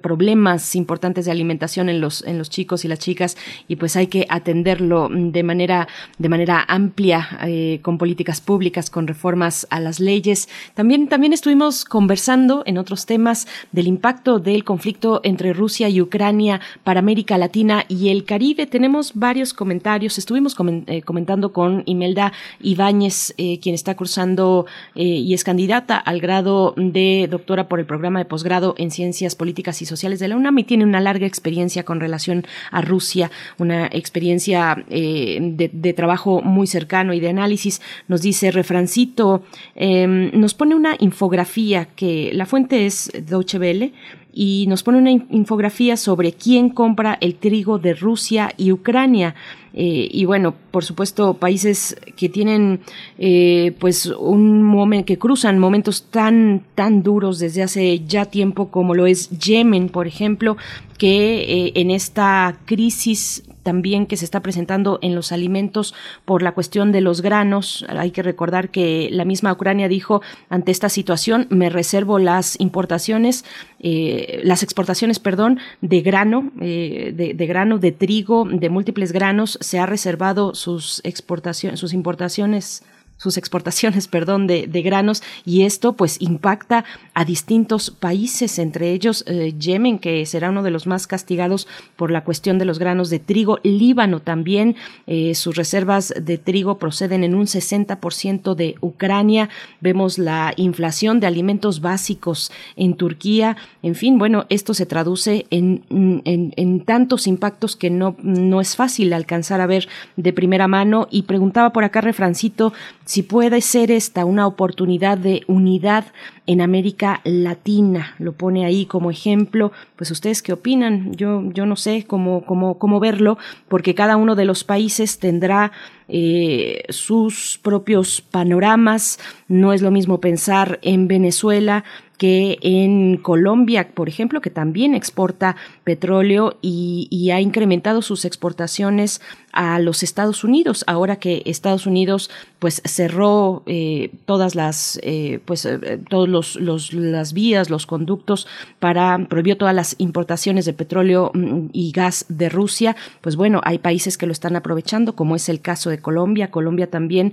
problemas 0.00 0.74
importantes 0.76 1.26
de 1.26 1.32
alimentación 1.32 1.88
en 1.88 2.00
los, 2.00 2.24
en 2.24 2.38
los 2.38 2.48
chicos 2.48 2.84
y 2.84 2.88
las 2.88 3.00
chicas 3.00 3.36
y 3.68 3.76
pues 3.76 3.96
hay 3.96 4.06
que 4.06 4.26
atenderlo 4.28 5.08
de 5.10 5.42
manera 5.42 5.88
de 6.18 6.28
manera 6.28 6.64
amplia 6.68 7.38
eh, 7.42 7.80
con 7.82 7.98
políticas 7.98 8.40
públicas, 8.40 8.90
con 8.90 9.06
reformas 9.06 9.66
a 9.70 9.80
las 9.80 10.00
leyes. 10.00 10.48
También, 10.74 11.08
también 11.08 11.32
estuvimos 11.32 11.84
conversando 11.84 12.62
en 12.66 12.78
otros 12.78 13.06
temas 13.06 13.46
del 13.72 13.86
impacto 13.86 14.38
del 14.38 14.64
conflicto 14.64 15.20
entre 15.24 15.52
Rusia 15.52 15.88
y 15.88 16.00
Ucrania 16.00 16.60
para 16.84 17.00
América 17.00 17.38
Latina 17.38 17.84
y 17.88 18.08
el 18.08 18.24
Caribe. 18.24 18.66
Tenemos 18.66 19.12
varios 19.14 19.54
comentarios. 19.54 20.18
Estuvimos 20.18 20.56
eh, 20.86 21.02
comentando 21.02 21.52
con 21.52 21.82
Imelda 21.86 22.32
Ibáñez, 22.60 23.34
eh, 23.38 23.58
quien 23.60 23.74
está 23.74 23.96
cursando 23.96 24.66
y 24.94 25.32
es 25.34 25.44
candidata 25.44 25.96
al 25.96 26.20
grado 26.20 26.74
de 26.76 27.28
doctora 27.30 27.68
por 27.68 27.80
el 27.80 27.86
programa 27.86 28.18
de 28.18 28.24
posgrado 28.24 28.74
en 28.78 28.90
Ciencias 28.90 29.34
Políticas 29.34 29.80
y 29.82 29.86
Sociales 29.86 30.18
de 30.18 30.28
la 30.28 30.36
UNAM 30.36 30.58
y 30.58 30.64
tiene 30.64 30.84
una 30.84 31.00
larga 31.00 31.26
experiencia 31.26 31.84
con 31.84 32.00
relación 32.00 32.46
a 32.70 32.82
Rusia, 32.82 33.30
una 33.58 33.86
experiencia 33.86 34.84
de 34.88 35.69
de, 35.72 35.92
trabajo 35.92 36.42
muy 36.42 36.66
cercano 36.66 37.12
y 37.12 37.20
de 37.20 37.28
análisis. 37.28 37.80
Nos 38.08 38.22
dice 38.22 38.50
Refrancito, 38.50 39.42
em, 39.74 40.30
nos 40.32 40.54
pone 40.54 40.74
una 40.74 40.96
infografía 40.98 41.86
que 41.96 42.30
la 42.32 42.46
fuente 42.46 42.86
es 42.86 43.10
Deutsche 43.26 43.58
Welle 43.58 43.92
y 44.32 44.66
nos 44.68 44.82
pone 44.82 44.98
una 44.98 45.10
infografía 45.10 45.96
sobre 45.96 46.32
quién 46.32 46.70
compra 46.70 47.18
el 47.20 47.34
trigo 47.34 47.78
de 47.78 47.94
Rusia 47.94 48.52
y 48.56 48.72
Ucrania. 48.72 49.34
Eh, 49.72 50.08
y 50.10 50.24
bueno, 50.24 50.54
por 50.70 50.84
supuesto, 50.84 51.34
países 51.34 51.96
que 52.16 52.28
tienen 52.28 52.80
eh, 53.18 53.74
pues 53.78 54.06
un 54.06 54.62
momento 54.62 55.06
que 55.06 55.18
cruzan 55.18 55.58
momentos 55.58 56.04
tan 56.10 56.64
tan 56.74 57.02
duros 57.02 57.38
desde 57.38 57.62
hace 57.62 58.00
ya 58.06 58.24
tiempo 58.24 58.70
como 58.70 58.94
lo 58.94 59.06
es 59.06 59.30
Yemen, 59.30 59.88
por 59.88 60.06
ejemplo, 60.06 60.56
que 60.98 61.66
eh, 61.66 61.72
en 61.76 61.90
esta 61.90 62.58
crisis 62.66 63.44
también 63.62 64.06
que 64.06 64.16
se 64.16 64.24
está 64.24 64.40
presentando 64.40 64.98
en 65.02 65.14
los 65.14 65.32
alimentos 65.32 65.94
por 66.24 66.42
la 66.42 66.52
cuestión 66.52 66.92
de 66.92 67.00
los 67.00 67.20
granos. 67.20 67.84
Hay 67.88 68.10
que 68.10 68.22
recordar 68.22 68.70
que 68.70 69.08
la 69.12 69.24
misma 69.24 69.52
Ucrania 69.52 69.88
dijo 69.88 70.22
ante 70.48 70.72
esta 70.72 70.88
situación 70.88 71.46
me 71.50 71.70
reservo 71.70 72.18
las 72.18 72.58
importaciones, 72.58 73.44
eh, 73.80 74.40
las 74.44 74.62
exportaciones, 74.62 75.18
perdón, 75.18 75.58
de 75.80 76.00
grano, 76.00 76.50
eh, 76.60 77.12
de, 77.14 77.46
grano, 77.46 77.78
de 77.78 77.92
trigo, 77.92 78.46
de 78.50 78.68
múltiples 78.70 79.12
granos. 79.12 79.58
Se 79.60 79.78
ha 79.78 79.86
reservado 79.86 80.54
sus 80.54 81.00
exportaciones, 81.04 81.78
sus 81.78 81.92
importaciones 81.92 82.82
sus 83.20 83.36
exportaciones, 83.36 84.08
perdón, 84.08 84.46
de, 84.46 84.66
de, 84.66 84.82
granos 84.82 85.22
y 85.44 85.62
esto 85.62 85.92
pues 85.92 86.20
impacta 86.20 86.84
a 87.12 87.24
distintos 87.24 87.90
países, 87.90 88.58
entre 88.58 88.92
ellos 88.92 89.24
eh, 89.26 89.52
Yemen, 89.58 89.98
que 89.98 90.24
será 90.24 90.48
uno 90.50 90.62
de 90.62 90.70
los 90.70 90.86
más 90.86 91.06
castigados 91.06 91.68
por 91.96 92.10
la 92.10 92.24
cuestión 92.24 92.58
de 92.58 92.64
los 92.64 92.78
granos 92.78 93.10
de 93.10 93.18
trigo, 93.18 93.58
Líbano 93.62 94.20
también, 94.20 94.76
eh, 95.06 95.34
sus 95.34 95.56
reservas 95.56 96.14
de 96.18 96.38
trigo 96.38 96.78
proceden 96.78 97.22
en 97.22 97.34
un 97.34 97.46
60% 97.46 98.54
de 98.54 98.76
Ucrania, 98.80 99.50
vemos 99.80 100.18
la 100.18 100.54
inflación 100.56 101.20
de 101.20 101.26
alimentos 101.26 101.82
básicos 101.82 102.50
en 102.76 102.94
Turquía, 102.94 103.56
en 103.82 103.94
fin, 103.94 104.18
bueno, 104.18 104.46
esto 104.48 104.72
se 104.72 104.86
traduce 104.86 105.46
en, 105.50 105.84
en, 105.90 106.54
en 106.56 106.80
tantos 106.80 107.26
impactos 107.26 107.76
que 107.76 107.90
no, 107.90 108.16
no 108.22 108.60
es 108.62 108.76
fácil 108.76 109.12
alcanzar 109.12 109.60
a 109.60 109.66
ver 109.66 109.88
de 110.16 110.32
primera 110.32 110.68
mano 110.68 111.06
y 111.10 111.22
preguntaba 111.22 111.72
por 111.72 111.84
acá 111.84 112.00
Refrancito 112.00 112.72
si 113.10 113.24
puede 113.24 113.60
ser 113.60 113.90
esta 113.90 114.24
una 114.24 114.46
oportunidad 114.46 115.18
de 115.18 115.42
unidad 115.48 116.04
en 116.46 116.60
América 116.60 117.20
Latina. 117.24 118.14
Lo 118.20 118.34
pone 118.34 118.64
ahí 118.64 118.86
como 118.86 119.10
ejemplo. 119.10 119.72
Pues 119.96 120.12
ustedes 120.12 120.42
qué 120.42 120.52
opinan? 120.52 121.12
Yo, 121.16 121.42
yo 121.52 121.66
no 121.66 121.74
sé 121.74 122.04
cómo, 122.06 122.44
cómo, 122.44 122.78
cómo 122.78 123.00
verlo, 123.00 123.36
porque 123.66 123.96
cada 123.96 124.16
uno 124.16 124.36
de 124.36 124.44
los 124.44 124.62
países 124.62 125.18
tendrá 125.18 125.72
eh, 126.06 126.84
sus 126.90 127.58
propios 127.60 128.20
panoramas. 128.20 129.18
No 129.48 129.72
es 129.72 129.82
lo 129.82 129.90
mismo 129.90 130.20
pensar 130.20 130.78
en 130.82 131.08
Venezuela 131.08 131.82
que 132.16 132.58
en 132.60 133.16
Colombia, 133.16 133.88
por 133.94 134.08
ejemplo, 134.08 134.42
que 134.42 134.50
también 134.50 134.94
exporta 134.94 135.56
petróleo 135.90 136.56
y, 136.62 137.30
ha 137.32 137.40
incrementado 137.40 138.00
sus 138.00 138.24
exportaciones 138.24 139.20
a 139.52 139.80
los 139.80 140.04
Estados 140.04 140.44
Unidos, 140.44 140.84
ahora 140.86 141.16
que 141.16 141.42
Estados 141.44 141.86
Unidos 141.86 142.30
pues 142.60 142.80
cerró 142.84 143.64
eh, 143.66 144.10
todas 144.24 144.54
las 144.54 145.00
eh, 145.02 145.40
pues 145.44 145.66
eh, 145.66 145.98
todos 146.08 146.28
los, 146.28 146.92
las 146.92 147.32
vías, 147.32 147.70
los 147.70 147.86
conductos 147.86 148.46
para 148.78 149.18
prohibió 149.28 149.56
todas 149.56 149.74
las 149.74 149.96
importaciones 149.98 150.64
de 150.64 150.72
petróleo 150.72 151.32
mm, 151.34 151.70
y 151.72 151.90
gas 151.90 152.26
de 152.28 152.48
Rusia, 152.48 152.94
pues 153.20 153.34
bueno, 153.34 153.60
hay 153.64 153.78
países 153.78 154.16
que 154.16 154.26
lo 154.26 154.32
están 154.32 154.54
aprovechando, 154.54 155.16
como 155.16 155.34
es 155.34 155.48
el 155.48 155.60
caso 155.60 155.90
de 155.90 155.98
Colombia. 155.98 156.52
Colombia 156.52 156.88
también 156.88 157.32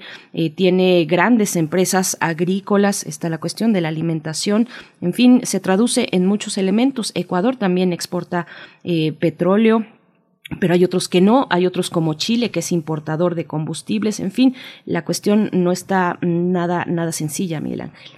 tiene 0.56 1.06
grandes 1.06 1.56
empresas 1.56 2.18
agrícolas, 2.20 3.06
está 3.06 3.30
la 3.30 3.38
cuestión 3.38 3.74
de 3.74 3.82
la 3.82 3.90
alimentación, 3.90 4.68
en 5.02 5.14
fin, 5.14 5.42
se 5.44 5.60
traduce 5.60 6.08
en 6.12 6.26
muchos 6.26 6.58
elementos. 6.58 7.12
Ecuador 7.14 7.56
también 7.56 7.94
exporta 7.94 8.47
petróleo, 9.19 9.86
pero 10.60 10.74
hay 10.74 10.84
otros 10.86 11.10
que 11.10 11.22
no, 11.22 11.48
hay 11.49 11.65
otros 11.65 11.90
como 11.90 12.14
Chile, 12.14 12.52
que 12.52 12.60
es 12.60 12.72
importador 12.72 13.36
de 13.36 13.45
combustibles, 13.45 14.19
en 14.19 14.32
fin, 14.32 14.56
la 14.86 15.03
cuestión 15.03 15.49
no 15.52 15.72
está 15.72 16.18
nada, 16.22 16.86
nada 16.86 17.11
sencilla, 17.11 17.60
Miguel 17.60 17.82
Ángel. 17.82 18.11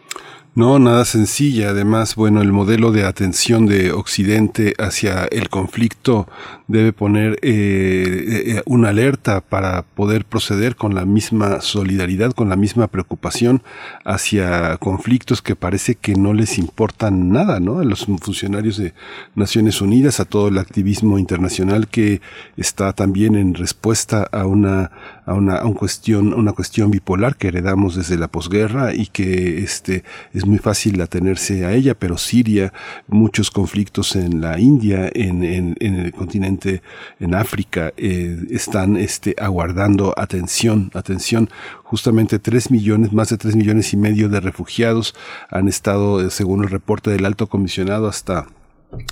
No, 0.55 0.79
nada 0.79 1.05
sencilla. 1.05 1.69
Además, 1.69 2.15
bueno, 2.15 2.41
el 2.41 2.51
modelo 2.51 2.91
de 2.91 3.05
atención 3.05 3.65
de 3.65 3.91
Occidente 3.91 4.73
hacia 4.77 5.25
el 5.25 5.49
conflicto 5.49 6.27
debe 6.69 6.93
poner 6.93 7.39
eh, 7.41 8.43
eh, 8.45 8.61
una 8.65 8.89
alerta 8.89 9.41
para 9.41 9.81
poder 9.81 10.23
proceder 10.23 10.75
con 10.75 10.93
la 10.93 11.03
misma 11.03 11.61
solidaridad, 11.61 12.31
con 12.31 12.47
la 12.47 12.55
misma 12.55 12.87
preocupación 12.87 13.63
hacia 14.05 14.77
conflictos 14.77 15.41
que 15.41 15.55
parece 15.55 15.95
que 15.95 16.13
no 16.15 16.33
les 16.33 16.59
importan 16.59 17.31
nada, 17.31 17.59
¿no? 17.59 17.79
A 17.79 17.83
los 17.83 18.05
funcionarios 18.05 18.77
de 18.77 18.93
Naciones 19.33 19.81
Unidas, 19.81 20.19
a 20.19 20.25
todo 20.25 20.47
el 20.47 20.59
activismo 20.59 21.17
internacional 21.17 21.87
que 21.87 22.21
está 22.55 22.93
también 22.93 23.35
en 23.35 23.55
respuesta 23.55 24.27
a 24.31 24.45
una 24.45 24.91
a 25.29 25.35
una, 25.35 25.61
cuestión, 25.75 26.33
una 26.33 26.53
cuestión 26.53 26.89
bipolar 26.89 27.35
que 27.35 27.49
heredamos 27.49 27.95
desde 27.95 28.17
la 28.17 28.27
posguerra 28.27 28.95
y 28.95 29.05
que 29.05 29.59
este, 29.59 30.03
es 30.33 30.47
muy 30.47 30.57
fácil 30.57 30.99
atenerse 31.01 31.65
a 31.65 31.73
ella, 31.73 31.93
pero 31.93 32.17
Siria, 32.17 32.73
muchos 33.07 33.51
conflictos 33.51 34.15
en 34.15 34.41
la 34.41 34.59
India, 34.59 35.07
en, 35.13 35.43
en, 35.43 35.75
el 35.79 36.11
continente, 36.13 36.58
en 36.65 37.35
África, 37.35 37.93
eh, 37.97 38.37
están 38.49 38.97
este, 38.97 39.35
aguardando 39.37 40.13
atención, 40.17 40.91
atención. 40.93 41.49
Justamente 41.83 42.39
tres 42.39 42.71
millones, 42.71 43.13
más 43.13 43.29
de 43.29 43.37
tres 43.37 43.55
millones 43.55 43.93
y 43.93 43.97
medio 43.97 44.29
de 44.29 44.39
refugiados 44.39 45.15
han 45.49 45.67
estado, 45.67 46.25
eh, 46.25 46.29
según 46.29 46.63
el 46.63 46.69
reporte 46.69 47.09
del 47.11 47.25
alto 47.25 47.47
comisionado, 47.47 48.07
hasta 48.07 48.47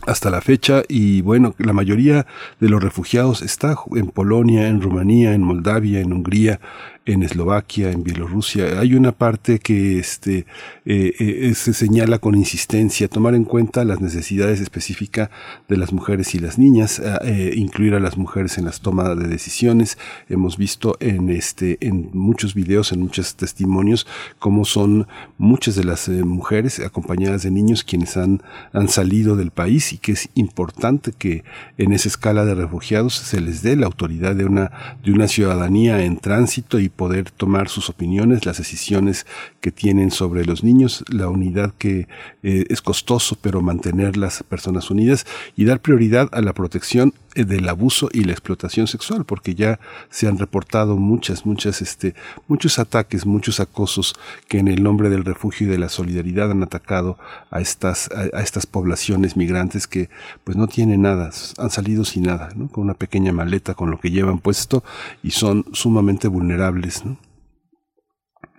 hasta 0.08 0.32
la 0.32 0.42
fecha 0.42 0.82
y 0.88 1.22
bueno, 1.22 1.54
la 1.60 1.74
mayoría 1.74 2.26
de 2.60 2.70
los 2.70 2.82
refugiados 2.82 3.44
está 3.44 3.76
en 3.96 4.08
Polonia, 4.08 4.68
en 4.68 4.82
Rumanía, 4.82 5.34
en 5.34 5.44
Moldavia, 5.44 6.00
en 6.00 6.14
Hungría, 6.14 6.60
en 7.08 7.24
Eslovaquia, 7.24 7.92
en 7.92 8.04
Bielorrusia. 8.04 8.80
Hay 8.80 8.94
una 8.94 9.14
parte 9.14 9.60
que 9.60 9.98
este, 9.98 10.46
eh, 10.86 11.14
eh, 11.18 11.54
se 11.56 11.74
señala 11.74 12.20
con 12.20 12.36
insistencia 12.36 13.08
tomar 13.08 13.34
en 13.34 13.46
cuenta 13.46 13.86
las 13.86 14.02
necesidades 14.02 14.60
específicas 14.60 15.30
de 15.70 15.78
las 15.78 15.94
mujeres 15.94 16.36
y 16.36 16.40
las 16.40 16.60
niñas, 16.60 17.02
eh, 17.24 17.54
incluir 17.56 17.96
a 17.96 18.02
las 18.02 18.18
mujeres 18.18 18.58
en 18.58 18.66
las 18.66 18.82
tomas 18.82 19.18
de 19.18 19.28
decisiones. 19.28 19.98
Hemos 20.28 20.58
visto 20.58 20.98
en 21.00 21.30
este, 21.30 21.78
en 21.80 22.10
muchos 22.14 22.54
videos, 22.54 22.92
en 22.92 23.00
muchos 23.00 23.36
testimonios, 23.36 24.06
cómo 24.38 24.66
son 24.66 25.08
muchas 25.38 25.76
de 25.76 25.86
las 25.86 26.10
mujeres 26.10 26.80
acompañadas 26.82 27.44
de 27.44 27.52
niños 27.52 27.86
quienes 27.86 28.18
han, 28.18 28.44
han 28.74 28.90
salido 28.90 29.38
del 29.38 29.52
país 29.52 29.94
y 29.94 29.98
que 29.98 30.12
es 30.12 30.30
importante 30.36 31.14
que 31.18 31.46
en 31.78 31.94
esa 31.94 32.10
escala 32.10 32.44
de 32.44 32.54
refugiados 32.54 33.14
se 33.14 33.40
les 33.40 33.62
dé 33.62 33.78
la 33.78 33.86
autoridad 33.86 34.36
de 34.36 34.44
una, 34.44 34.98
de 35.04 35.12
una 35.14 35.30
ciudadanía 35.30 36.04
en 36.04 36.18
tránsito 36.18 36.80
y 36.80 36.90
poder 36.98 37.32
tomar 37.32 37.70
sus 37.70 37.90
opiniones, 37.90 38.46
las 38.46 38.58
decisiones 38.58 39.26
que 39.62 39.72
tienen 39.72 40.12
sobre 40.12 40.44
los 40.44 40.64
niños, 40.64 41.06
la 41.08 41.30
unidad 41.30 41.74
que 41.78 42.08
eh, 42.44 42.66
es 42.68 42.82
costoso, 42.82 43.38
pero 43.42 43.62
mantener 43.62 44.18
las 44.18 44.44
personas 44.44 44.92
unidas 44.92 45.26
y 45.56 45.64
dar 45.64 45.80
prioridad 45.80 46.28
a 46.34 46.42
la 46.42 46.54
protección 46.54 47.14
del 47.46 47.68
abuso 47.70 48.10
y 48.12 48.24
la 48.24 48.32
explotación 48.32 48.88
sexual, 48.88 49.26
porque 49.26 49.56
ya 49.56 49.80
se 50.10 50.28
han 50.28 50.38
reportado 50.38 50.98
muchas, 50.98 51.46
muchas, 51.46 51.82
este, 51.82 52.16
muchos 52.48 52.80
ataques, 52.80 53.26
muchos 53.26 53.60
acosos 53.60 54.16
que 54.48 54.60
en 54.60 54.68
el 54.68 54.84
nombre 54.84 55.10
del 55.10 55.26
refugio 55.26 55.68
y 55.68 55.70
de 55.70 55.78
la 55.78 55.90
solidaridad 55.90 56.52
han 56.52 56.64
atacado 56.64 57.18
a 57.52 57.62
estas, 57.62 58.10
a, 58.12 58.42
estas 58.42 58.66
poblaciones 58.66 59.38
migrantes 59.38 59.88
que 59.88 60.10
pues 60.44 60.58
no 60.58 60.68
tienen 60.68 61.02
nada, 61.02 61.32
han 61.58 61.70
salido 61.70 62.06
sin 62.06 62.24
nada, 62.24 62.50
¿no? 62.56 62.70
con 62.70 62.84
una 62.84 62.94
pequeña 62.94 63.32
maleta 63.32 63.74
con 63.74 63.92
lo 63.92 64.00
que 64.00 64.12
llevan 64.12 64.40
puesto 64.40 64.84
y 65.24 65.32
son 65.32 65.66
sumamente 65.74 66.28
vulnerables. 66.28 67.06
¿no? 67.06 67.18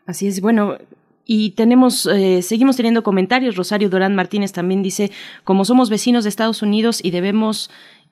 Así 0.07 0.27
es, 0.27 0.41
bueno, 0.41 0.79
y 1.31 1.51
tenemos, 1.51 2.07
eh, 2.07 2.41
seguimos 2.41 2.77
teniendo 2.77 3.03
comentarios. 3.03 3.55
Rosario 3.55 3.91
Durán 3.91 4.15
Martínez 4.15 4.53
también 4.53 4.83
dice, 4.83 5.11
como 5.45 5.67
somos 5.67 5.91
vecinos 5.91 6.25
de 6.25 6.31
Estados 6.31 6.63
Unidos 6.63 7.01
y 7.05 7.11
debemos 7.11 7.71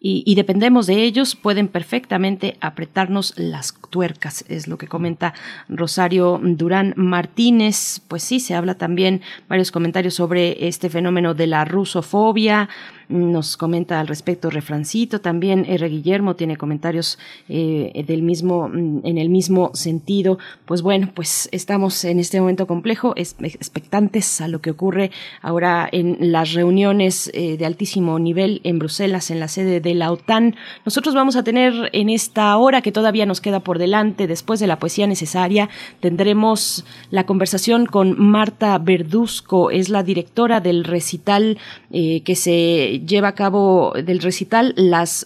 y, 0.08 0.36
dependemos 0.36 0.86
de 0.86 1.02
ellos, 1.02 1.34
pueden 1.34 1.66
perfectamente 1.66 2.56
apretarnos 2.60 3.34
las 3.36 3.74
tuercas, 3.90 4.44
es 4.48 4.68
lo 4.68 4.78
que 4.78 4.86
comenta 4.86 5.34
Rosario 5.68 6.40
Durán 6.40 6.94
Martínez. 6.96 8.02
Pues 8.06 8.22
sí, 8.22 8.38
se 8.38 8.54
habla 8.54 8.76
también 8.76 9.20
varios 9.48 9.72
comentarios 9.72 10.14
sobre 10.14 10.68
este 10.68 10.90
fenómeno 10.90 11.34
de 11.34 11.48
la 11.48 11.64
rusofobia. 11.64 12.68
Nos 13.08 13.56
comenta 13.56 14.00
al 14.00 14.08
respecto 14.08 14.50
Refrancito, 14.50 15.20
también 15.20 15.64
R. 15.68 15.88
Guillermo 15.88 16.36
tiene 16.36 16.56
comentarios 16.56 17.18
eh, 17.48 18.04
del 18.06 18.22
mismo, 18.22 18.68
mm, 18.68 19.00
en 19.04 19.18
el 19.18 19.28
mismo 19.28 19.70
sentido. 19.74 20.38
Pues 20.64 20.82
bueno, 20.82 21.10
pues 21.14 21.48
estamos 21.52 22.04
en 22.04 22.18
este 22.18 22.40
momento 22.40 22.66
complejo, 22.66 23.14
expectantes 23.16 24.40
a 24.40 24.48
lo 24.48 24.60
que 24.60 24.70
ocurre 24.70 25.10
ahora 25.42 25.88
en 25.90 26.32
las 26.32 26.52
reuniones 26.52 27.30
eh, 27.34 27.56
de 27.56 27.66
altísimo 27.66 28.18
nivel 28.18 28.60
en 28.64 28.78
Bruselas, 28.78 29.30
en 29.30 29.40
la 29.40 29.48
sede 29.48 29.80
de 29.80 29.94
la 29.94 30.10
OTAN. 30.12 30.56
Nosotros 30.84 31.14
vamos 31.14 31.36
a 31.36 31.44
tener 31.44 31.90
en 31.92 32.08
esta 32.10 32.56
hora 32.56 32.82
que 32.82 32.92
todavía 32.92 33.26
nos 33.26 33.40
queda 33.40 33.60
por 33.60 33.78
delante, 33.78 34.26
después 34.26 34.60
de 34.60 34.66
la 34.66 34.78
poesía 34.78 35.06
necesaria, 35.06 35.68
tendremos 36.00 36.84
la 37.10 37.24
conversación 37.26 37.86
con 37.86 38.18
Marta 38.18 38.78
Verduzco, 38.78 39.70
es 39.70 39.88
la 39.88 40.02
directora 40.02 40.60
del 40.60 40.84
recital 40.84 41.58
eh, 41.90 42.22
que 42.22 42.34
se 42.34 42.95
lleva 43.04 43.28
a 43.28 43.34
cabo 43.34 43.92
del 44.04 44.20
recital 44.20 44.74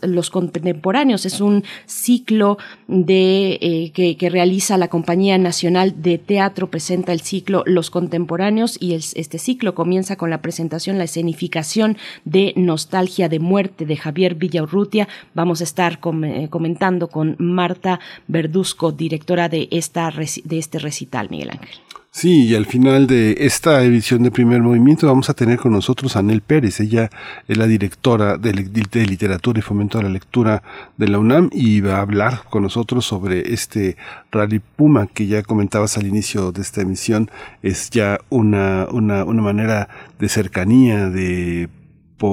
Los 0.02 0.30
Contemporáneos. 0.30 1.26
Es 1.26 1.40
un 1.40 1.64
ciclo 1.86 2.59
de, 2.88 3.59
eh, 3.60 3.90
que, 3.92 4.30
realiza 4.30 4.76
la 4.76 4.88
Compañía 4.88 5.38
Nacional 5.38 6.02
de 6.02 6.18
Teatro, 6.18 6.70
presenta 6.70 7.12
el 7.12 7.20
ciclo 7.20 7.62
Los 7.66 7.90
Contemporáneos 7.90 8.76
y 8.80 8.94
este 8.94 9.38
ciclo 9.38 9.74
comienza 9.74 10.16
con 10.16 10.30
la 10.30 10.40
presentación, 10.40 10.98
la 10.98 11.05
escenificación 11.05 11.97
de 12.24 12.52
Nostalgia 12.56 13.28
de 13.28 13.40
Muerte 13.40 13.86
de 13.86 13.97
Javier 13.97 14.34
Villaurrutia. 14.34 15.09
Vamos 15.34 15.60
a 15.60 15.64
estar 15.64 15.98
eh, 16.24 16.48
comentando 16.48 17.09
con 17.09 17.36
Marta 17.38 18.01
Verduzco, 18.28 18.92
directora 18.92 19.48
de, 19.48 19.68
esta, 19.70 20.10
de 20.10 20.59
este 20.59 20.78
recital, 20.78 21.28
Miguel 21.30 21.51
Ángel. 21.51 21.80
Sí, 22.12 22.48
y 22.48 22.56
al 22.56 22.66
final 22.66 23.06
de 23.06 23.36
esta 23.38 23.84
edición 23.84 24.24
de 24.24 24.32
primer 24.32 24.60
movimiento 24.62 25.06
vamos 25.06 25.30
a 25.30 25.34
tener 25.34 25.60
con 25.60 25.72
nosotros 25.72 26.16
a 26.16 26.18
Anel 26.18 26.40
Pérez. 26.40 26.80
Ella 26.80 27.08
es 27.46 27.56
la 27.56 27.68
directora 27.68 28.36
de, 28.36 28.52
literatura 28.52 29.60
y 29.60 29.62
fomento 29.62 29.96
a 29.98 30.02
la 30.02 30.08
lectura 30.08 30.62
de 30.96 31.06
la 31.06 31.20
UNAM 31.20 31.50
y 31.52 31.80
va 31.80 31.98
a 31.98 32.00
hablar 32.00 32.42
con 32.50 32.64
nosotros 32.64 33.06
sobre 33.06 33.52
este 33.52 33.96
Rally 34.32 34.58
Puma 34.58 35.06
que 35.06 35.28
ya 35.28 35.44
comentabas 35.44 35.96
al 35.98 36.06
inicio 36.06 36.50
de 36.50 36.62
esta 36.62 36.80
emisión. 36.80 37.30
Es 37.62 37.90
ya 37.90 38.18
una, 38.28 38.88
una, 38.90 39.24
una 39.24 39.42
manera 39.42 39.88
de 40.18 40.28
cercanía, 40.28 41.08
de 41.08 41.68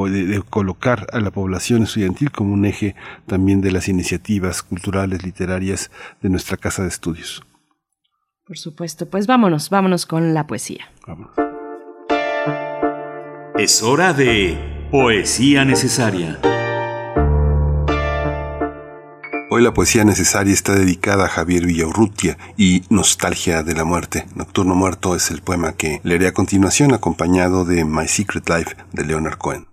de, 0.10 0.44
colocar 0.50 1.08
a 1.14 1.22
la 1.22 1.32
población 1.32 1.84
estudiantil 1.84 2.32
como 2.32 2.54
un 2.54 2.66
eje 2.66 2.94
también 3.26 3.62
de 3.62 3.72
las 3.72 3.88
iniciativas 3.88 4.62
culturales, 4.62 5.24
literarias 5.24 5.92
de 6.22 6.30
nuestra 6.30 6.58
casa 6.58 6.82
de 6.82 6.90
estudios. 6.90 7.46
Por 8.48 8.58
supuesto, 8.58 9.10
pues 9.10 9.28
vámonos, 9.28 9.70
vámonos 9.70 10.06
con 10.06 10.34
la 10.34 10.48
poesía. 10.48 10.90
Es 13.60 13.84
hora 13.84 14.14
de 14.14 14.88
Poesía 14.90 15.66
Necesaria. 15.66 16.40
Hoy 19.50 19.62
la 19.62 19.74
poesía 19.74 20.06
necesaria 20.06 20.54
está 20.54 20.76
dedicada 20.76 21.26
a 21.26 21.30
Javier 21.30 21.66
Villaurrutia 21.66 22.38
y 22.56 22.84
Nostalgia 22.90 23.64
de 23.64 23.74
la 23.74 23.84
Muerte. 23.84 24.28
Nocturno 24.36 24.76
Muerto 24.76 25.16
es 25.16 25.30
el 25.30 25.42
poema 25.42 25.74
que 25.74 26.00
leeré 26.04 26.28
a 26.28 26.34
continuación 26.34 26.94
acompañado 26.94 27.66
de 27.66 27.84
My 27.84 28.08
Secret 28.08 28.48
Life 28.48 28.78
de 28.94 29.06
Leonard 29.06 29.38
Cohen. 29.38 29.68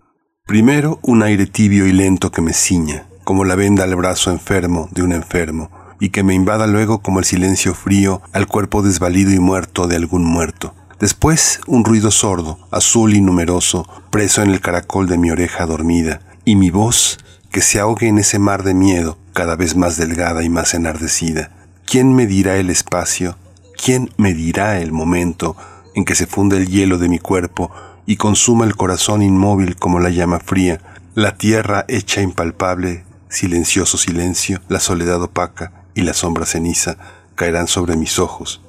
Primero 0.47 0.99
un 1.03 1.23
aire 1.23 1.47
tibio 1.47 1.87
y 1.87 1.93
lento 1.93 2.33
que 2.33 2.43
me 2.43 2.53
ciña, 2.53 3.07
como 3.23 3.45
la 3.45 3.55
venda 3.55 3.85
al 3.85 3.95
brazo 3.95 4.33
enfermo 4.33 4.89
de 4.91 5.03
un 5.03 5.13
enfermo 5.13 5.84
y 6.05 6.11
que 6.11 6.23
me 6.23 6.35
invada 6.35 6.67
luego 6.67 6.99
como 6.99 7.19
el 7.19 7.25
silencio 7.25 7.75
frío 7.75 8.21
al 8.35 8.47
cuerpo 8.47 8.83
desvalido 8.83 9.31
y 9.33 9.39
muerto 9.39 9.87
de 9.87 9.97
algún 9.97 10.23
muerto. 10.23 10.75
Después 11.01 11.61
un 11.67 11.83
ruido 11.83 12.11
sordo, 12.11 12.59
azul 12.71 13.15
y 13.15 13.23
numeroso, 13.23 13.89
preso 14.11 14.43
en 14.43 14.51
el 14.51 14.61
caracol 14.61 15.09
de 15.09 15.17
mi 15.17 15.31
oreja 15.31 15.65
dormida, 15.65 16.21
y 16.45 16.57
mi 16.57 16.69
voz 16.69 17.21
que 17.51 17.63
se 17.63 17.81
ahogue 17.81 18.07
en 18.07 18.19
ese 18.19 18.39
mar 18.39 18.65
de 18.65 18.75
miedo, 18.75 19.17
cada 19.33 19.57
vez 19.57 19.77
más 19.77 19.97
delgada 19.97 20.45
y 20.45 20.51
más 20.51 20.75
enardecida. 20.75 21.53
¿Quién 21.87 22.15
me 22.15 22.27
dirá 22.27 22.57
el 22.57 22.69
espacio? 22.69 23.39
¿Quién 23.83 24.11
me 24.19 24.35
dirá 24.35 24.81
el 24.81 24.93
momento 24.93 25.57
en 25.95 26.05
que 26.05 26.15
se 26.15 26.27
funde 26.27 26.59
el 26.59 26.69
hielo 26.69 26.99
de 26.99 27.09
mi 27.09 27.19
cuerpo 27.19 27.71
y 28.05 28.17
consuma 28.17 28.67
el 28.67 28.77
corazón 28.77 29.23
inmóvil 29.23 29.77
como 29.77 30.01
la 30.01 30.11
llama 30.11 30.39
fría, 30.39 30.83
la 31.15 31.39
tierra 31.39 31.87
hecha 31.89 32.21
impalpable, 32.21 33.07
silencioso 33.31 33.97
silencio, 33.97 34.61
la 34.69 34.81
soledad 34.81 35.23
opaca, 35.23 35.84
y 35.95 36.03
la 36.03 36.15
sombra 36.15 36.47
ceniza 36.47 36.97
caerán 37.35 37.67
sobre 37.67 37.97
mis 37.97 38.19
ojos 38.19 38.61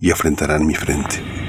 y 0.00 0.10
afrentarán 0.10 0.66
mi 0.66 0.74
frente. 0.74 1.41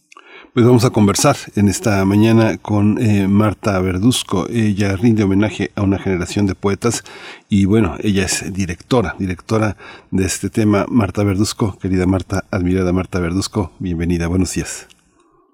Pues 0.54 0.66
vamos 0.66 0.84
a 0.84 0.90
conversar 0.90 1.38
en 1.56 1.70
esta 1.70 2.04
mañana 2.04 2.58
con 2.62 2.98
eh, 3.00 3.26
Marta 3.30 3.80
Verduzco. 3.80 4.48
Ella 4.50 4.98
rinde 4.98 5.24
homenaje 5.24 5.72
a 5.76 5.82
una 5.82 5.98
generación 5.98 6.46
de 6.46 6.56
poetas 6.56 7.06
y 7.48 7.64
bueno, 7.66 7.96
ella 8.04 8.26
es 8.26 8.54
directora, 8.54 9.16
directora 9.18 9.78
de 10.12 10.26
este 10.26 10.50
tema. 10.50 10.86
Marta 10.90 11.24
Verduzco, 11.24 11.78
querida 11.82 12.06
Marta, 12.06 12.44
admirada 12.52 12.92
Marta 12.92 13.22
Verduzco, 13.22 13.72
bienvenida, 13.80 14.28
buenos 14.28 14.54
días. 14.54 14.90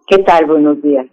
¿Qué 0.08 0.18
tal? 0.20 0.48
Buenos 0.48 0.82
días. 0.82 1.06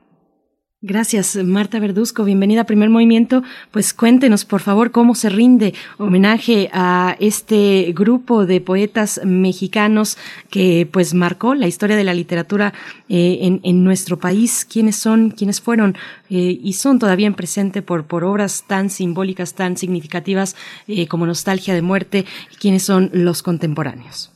Gracias, 0.87 1.43
Marta 1.43 1.81
Verduzco. 1.81 2.25
Bienvenida 2.25 2.61
a 2.61 2.65
Primer 2.65 2.91
Movimiento. 2.91 3.43
Pues 3.71 3.95
cuéntenos, 3.95 4.45
por 4.45 4.61
favor, 4.61 4.91
cómo 4.91 5.15
se 5.15 5.31
rinde 5.31 5.73
homenaje 5.97 6.69
a 6.75 7.17
este 7.21 7.91
grupo 7.97 8.45
de 8.45 8.61
poetas 8.61 9.19
mexicanos 9.25 10.19
que 10.51 10.87
pues 10.93 11.15
marcó 11.15 11.55
la 11.55 11.69
historia 11.69 11.97
de 11.97 12.05
la 12.05 12.13
literatura 12.13 12.75
eh, 13.09 13.39
en, 13.41 13.61
en, 13.63 13.83
nuestro 13.83 14.19
país. 14.19 14.67
¿Quiénes 14.71 14.97
son? 14.97 15.31
¿Quiénes 15.31 15.63
fueron? 15.63 15.95
Eh, 16.29 16.59
y 16.63 16.75
son 16.75 16.99
todavía 16.99 17.29
en 17.29 17.35
presente 17.35 17.81
por, 17.81 18.05
por 18.05 18.23
obras 18.23 18.65
tan 18.69 18.91
simbólicas, 18.91 19.55
tan 19.55 19.79
significativas 19.79 20.55
eh, 20.87 21.09
como 21.09 21.25
Nostalgia 21.25 21.73
de 21.73 21.81
Muerte. 21.81 22.27
¿Quiénes 22.61 22.83
son 22.83 23.09
los 23.15 23.43
contemporáneos? 23.43 24.35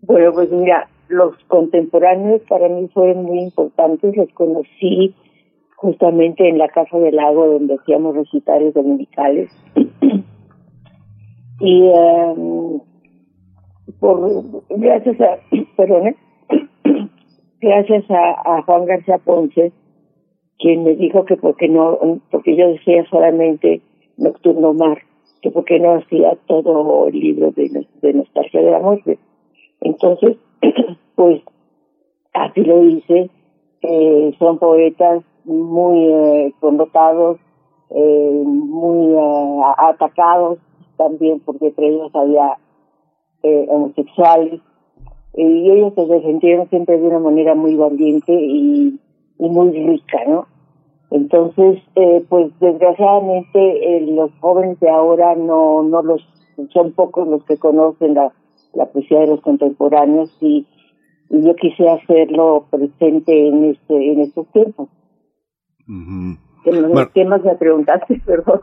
Bueno, 0.00 0.32
pues 0.32 0.50
mira, 0.50 0.88
los 1.14 1.36
contemporáneos 1.46 2.42
para 2.48 2.68
mí 2.68 2.88
fueron 2.92 3.24
muy 3.24 3.40
importantes, 3.40 4.16
los 4.16 4.28
conocí 4.32 5.14
justamente 5.76 6.48
en 6.48 6.58
la 6.58 6.68
Casa 6.68 6.98
del 6.98 7.16
Lago 7.16 7.46
donde 7.46 7.74
hacíamos 7.74 8.16
recitales 8.16 8.74
dominicales. 8.74 9.50
y 11.60 11.82
um, 11.82 12.80
por 14.00 14.42
gracias 14.70 15.20
a 15.20 15.38
perdón, 15.76 16.16
gracias 17.60 18.04
a, 18.10 18.62
Juan 18.62 18.86
García 18.86 19.18
Ponce 19.18 19.72
quien 20.58 20.84
me 20.84 20.94
dijo 20.96 21.24
que 21.24 21.36
porque 21.36 21.68
no 21.68 21.98
porque 22.30 22.56
yo 22.56 22.68
decía 22.68 23.04
solamente 23.10 23.82
Nocturno 24.16 24.72
Mar 24.72 24.98
que 25.42 25.50
porque 25.50 25.78
no 25.78 25.94
hacía 25.94 26.36
todo 26.46 27.06
el 27.08 27.20
libro 27.20 27.52
de 27.52 28.14
nostalgia 28.14 28.62
de 28.62 28.70
la 28.70 28.80
muerte 28.80 29.18
entonces 29.80 30.38
pues 31.14 31.42
así 32.32 32.62
lo 32.62 32.82
hice. 32.84 33.30
Eh, 33.82 34.34
son 34.38 34.58
poetas 34.58 35.22
muy 35.44 36.04
eh, 36.06 36.54
connotados, 36.60 37.38
eh, 37.90 38.42
muy 38.44 39.14
eh, 39.14 39.60
atacados 39.76 40.58
también 40.96 41.40
porque 41.40 41.66
entre 41.66 41.88
ellos 41.88 42.10
había 42.14 42.56
eh, 43.42 43.66
homosexuales 43.68 44.60
y 45.36 45.70
ellos 45.70 45.92
se 45.94 46.06
defendieron 46.06 46.68
siempre 46.70 46.98
de 46.98 47.06
una 47.08 47.18
manera 47.18 47.54
muy 47.54 47.74
valiente 47.74 48.32
y, 48.32 49.00
muy 49.38 49.72
rica, 49.72 50.18
¿no? 50.26 50.46
Entonces, 51.10 51.78
eh, 51.96 52.24
pues 52.28 52.50
desgraciadamente 52.60 53.96
eh, 53.96 54.06
los 54.06 54.30
jóvenes 54.40 54.80
de 54.80 54.88
ahora 54.88 55.34
no 55.34 55.82
no 55.82 56.02
los 56.02 56.26
son 56.72 56.92
pocos 56.92 57.28
los 57.28 57.44
que 57.44 57.58
conocen 57.58 58.14
la 58.14 58.32
la 58.72 58.86
poesía 58.86 59.20
de 59.20 59.26
los 59.26 59.40
contemporáneos 59.42 60.34
y, 60.40 60.66
y 61.30 61.42
yo 61.42 61.54
quise 61.56 61.88
hacerlo 61.88 62.66
presente 62.70 63.48
en 63.48 63.64
este 63.64 64.12
en 64.12 64.20
estos 64.20 64.46
tiempos. 64.52 64.88
Uh 65.88 65.92
-huh. 65.92 66.38
¿Qué, 66.64 66.72
más, 66.72 67.08
¿Qué 67.14 67.24
más 67.24 67.44
me 67.44 67.54
preguntaste, 67.56 68.20
perdón? 68.26 68.62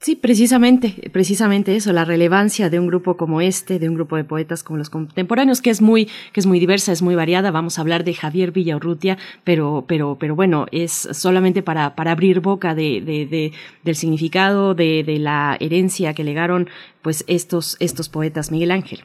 Sí, 0.00 0.14
precisamente, 0.14 1.10
precisamente 1.12 1.74
eso, 1.74 1.92
la 1.92 2.04
relevancia 2.04 2.70
de 2.70 2.78
un 2.78 2.86
grupo 2.86 3.16
como 3.16 3.40
este, 3.40 3.80
de 3.80 3.88
un 3.88 3.96
grupo 3.96 4.14
de 4.14 4.22
poetas 4.22 4.62
como 4.62 4.78
los 4.78 4.90
contemporáneos, 4.90 5.60
que 5.60 5.70
es 5.70 5.82
muy, 5.82 6.06
que 6.32 6.38
es 6.38 6.46
muy 6.46 6.60
diversa, 6.60 6.92
es 6.92 7.02
muy 7.02 7.16
variada. 7.16 7.50
Vamos 7.50 7.78
a 7.78 7.80
hablar 7.80 8.04
de 8.04 8.14
Javier 8.14 8.52
Villaurrutia, 8.52 9.18
pero, 9.42 9.86
pero, 9.88 10.16
pero 10.20 10.36
bueno, 10.36 10.66
es 10.70 10.92
solamente 10.92 11.64
para, 11.64 11.96
para 11.96 12.12
abrir 12.12 12.38
boca 12.38 12.76
de, 12.76 13.00
de, 13.00 13.26
de 13.26 13.52
del 13.82 13.96
significado, 13.96 14.74
de, 14.74 15.02
de 15.02 15.18
la 15.18 15.56
herencia 15.58 16.14
que 16.14 16.22
legaron, 16.22 16.68
pues 17.02 17.24
estos, 17.26 17.76
estos 17.80 18.08
poetas, 18.08 18.52
Miguel 18.52 18.70
Ángel. 18.70 19.00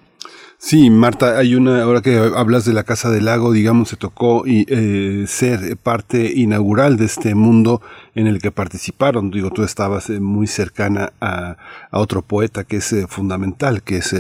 Sí, 0.66 0.90
Marta, 0.90 1.38
hay 1.38 1.56
una, 1.56 1.84
ahora 1.84 2.02
que 2.02 2.16
hablas 2.16 2.64
de 2.64 2.72
la 2.72 2.86
Casa 2.86 3.12
del 3.12 3.26
Lago, 3.26 3.52
digamos, 3.52 3.90
se 3.90 3.98
tocó 3.98 4.48
y, 4.48 4.66
eh, 4.70 5.26
ser 5.28 5.76
parte 5.76 6.32
inaugural 6.34 6.96
de 6.96 7.04
este 7.04 7.36
mundo 7.36 7.82
en 8.16 8.28
el 8.28 8.42
que 8.42 8.50
participaron. 8.50 9.30
Digo, 9.30 9.52
tú 9.52 9.64
estabas 9.64 10.10
eh, 10.10 10.22
muy 10.22 10.48
cercana 10.48 11.12
a, 11.20 11.58
a, 11.92 12.00
otro 12.00 12.22
poeta 12.22 12.64
que 12.64 12.78
es 12.78 12.94
eh, 12.94 13.08
fundamental, 13.10 13.84
que 13.84 13.98
es 13.98 14.12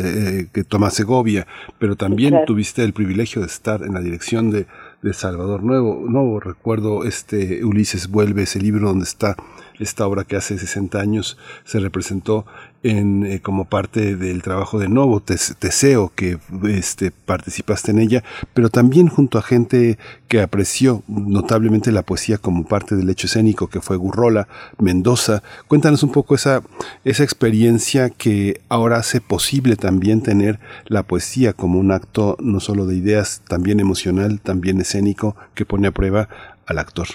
que 0.51 0.63
Tomás 0.65 0.95
Segovia, 0.95 1.47
pero 1.79 1.95
también 1.95 2.31
claro. 2.31 2.45
tuviste 2.45 2.83
el 2.83 2.91
privilegio 2.91 3.39
de 3.39 3.47
estar 3.47 3.81
en 3.81 3.93
la 3.93 4.01
dirección 4.01 4.51
de, 4.51 4.67
de 5.01 5.13
Salvador 5.13 5.63
Nuevo. 5.63 6.03
No 6.09 6.41
recuerdo 6.41 7.05
este 7.05 7.63
Ulises 7.63 8.09
vuelve, 8.09 8.43
ese 8.43 8.59
libro 8.59 8.89
donde 8.89 9.05
está 9.05 9.37
esta 9.79 10.07
obra 10.07 10.23
que 10.23 10.35
hace 10.35 10.57
60 10.57 10.99
años 10.99 11.37
se 11.63 11.79
representó 11.79 12.45
en, 12.83 13.25
eh, 13.25 13.39
como 13.39 13.65
parte 13.65 14.15
del 14.15 14.41
trabajo 14.43 14.77
de 14.77 14.89
Novo, 14.89 15.21
Teseo, 15.21 16.11
que 16.13 16.37
este, 16.67 17.11
participaste 17.11 17.91
en 17.91 17.99
ella, 17.99 18.23
pero 18.53 18.69
también 18.69 19.07
junto 19.07 19.37
a 19.37 19.41
gente 19.41 19.97
que 20.27 20.41
apreció 20.41 21.01
notablemente 21.07 21.91
la 21.91 22.03
poesía 22.03 22.37
como 22.37 22.65
parte 22.65 22.95
del 22.95 23.09
hecho 23.09 23.27
escénico, 23.27 23.67
que 23.67 23.79
fue 23.79 23.95
Gurrola, 23.95 24.47
Mendoza. 24.79 25.43
Cuéntanos 25.67 26.03
un 26.03 26.11
poco 26.11 26.35
esa, 26.35 26.61
esa 27.05 27.23
experiencia 27.23 28.09
que 28.09 28.59
ahora 28.67 28.97
hace 28.97 29.21
posible 29.21 29.77
también 29.77 30.21
tener 30.21 30.59
la 30.85 31.03
poesía 31.03 31.53
como 31.53 31.79
un 31.79 31.91
acto 31.91 32.35
no 32.39 32.59
solo 32.59 32.85
de 32.85 32.97
ideas, 32.97 33.41
también 33.47 33.79
emocional, 33.79 34.41
también 34.41 34.81
escénico, 34.81 35.37
que 35.55 35.65
pone 35.65 35.87
a 35.87 35.91
prueba 35.91 36.27
al 36.65 36.79
actor. 36.79 37.07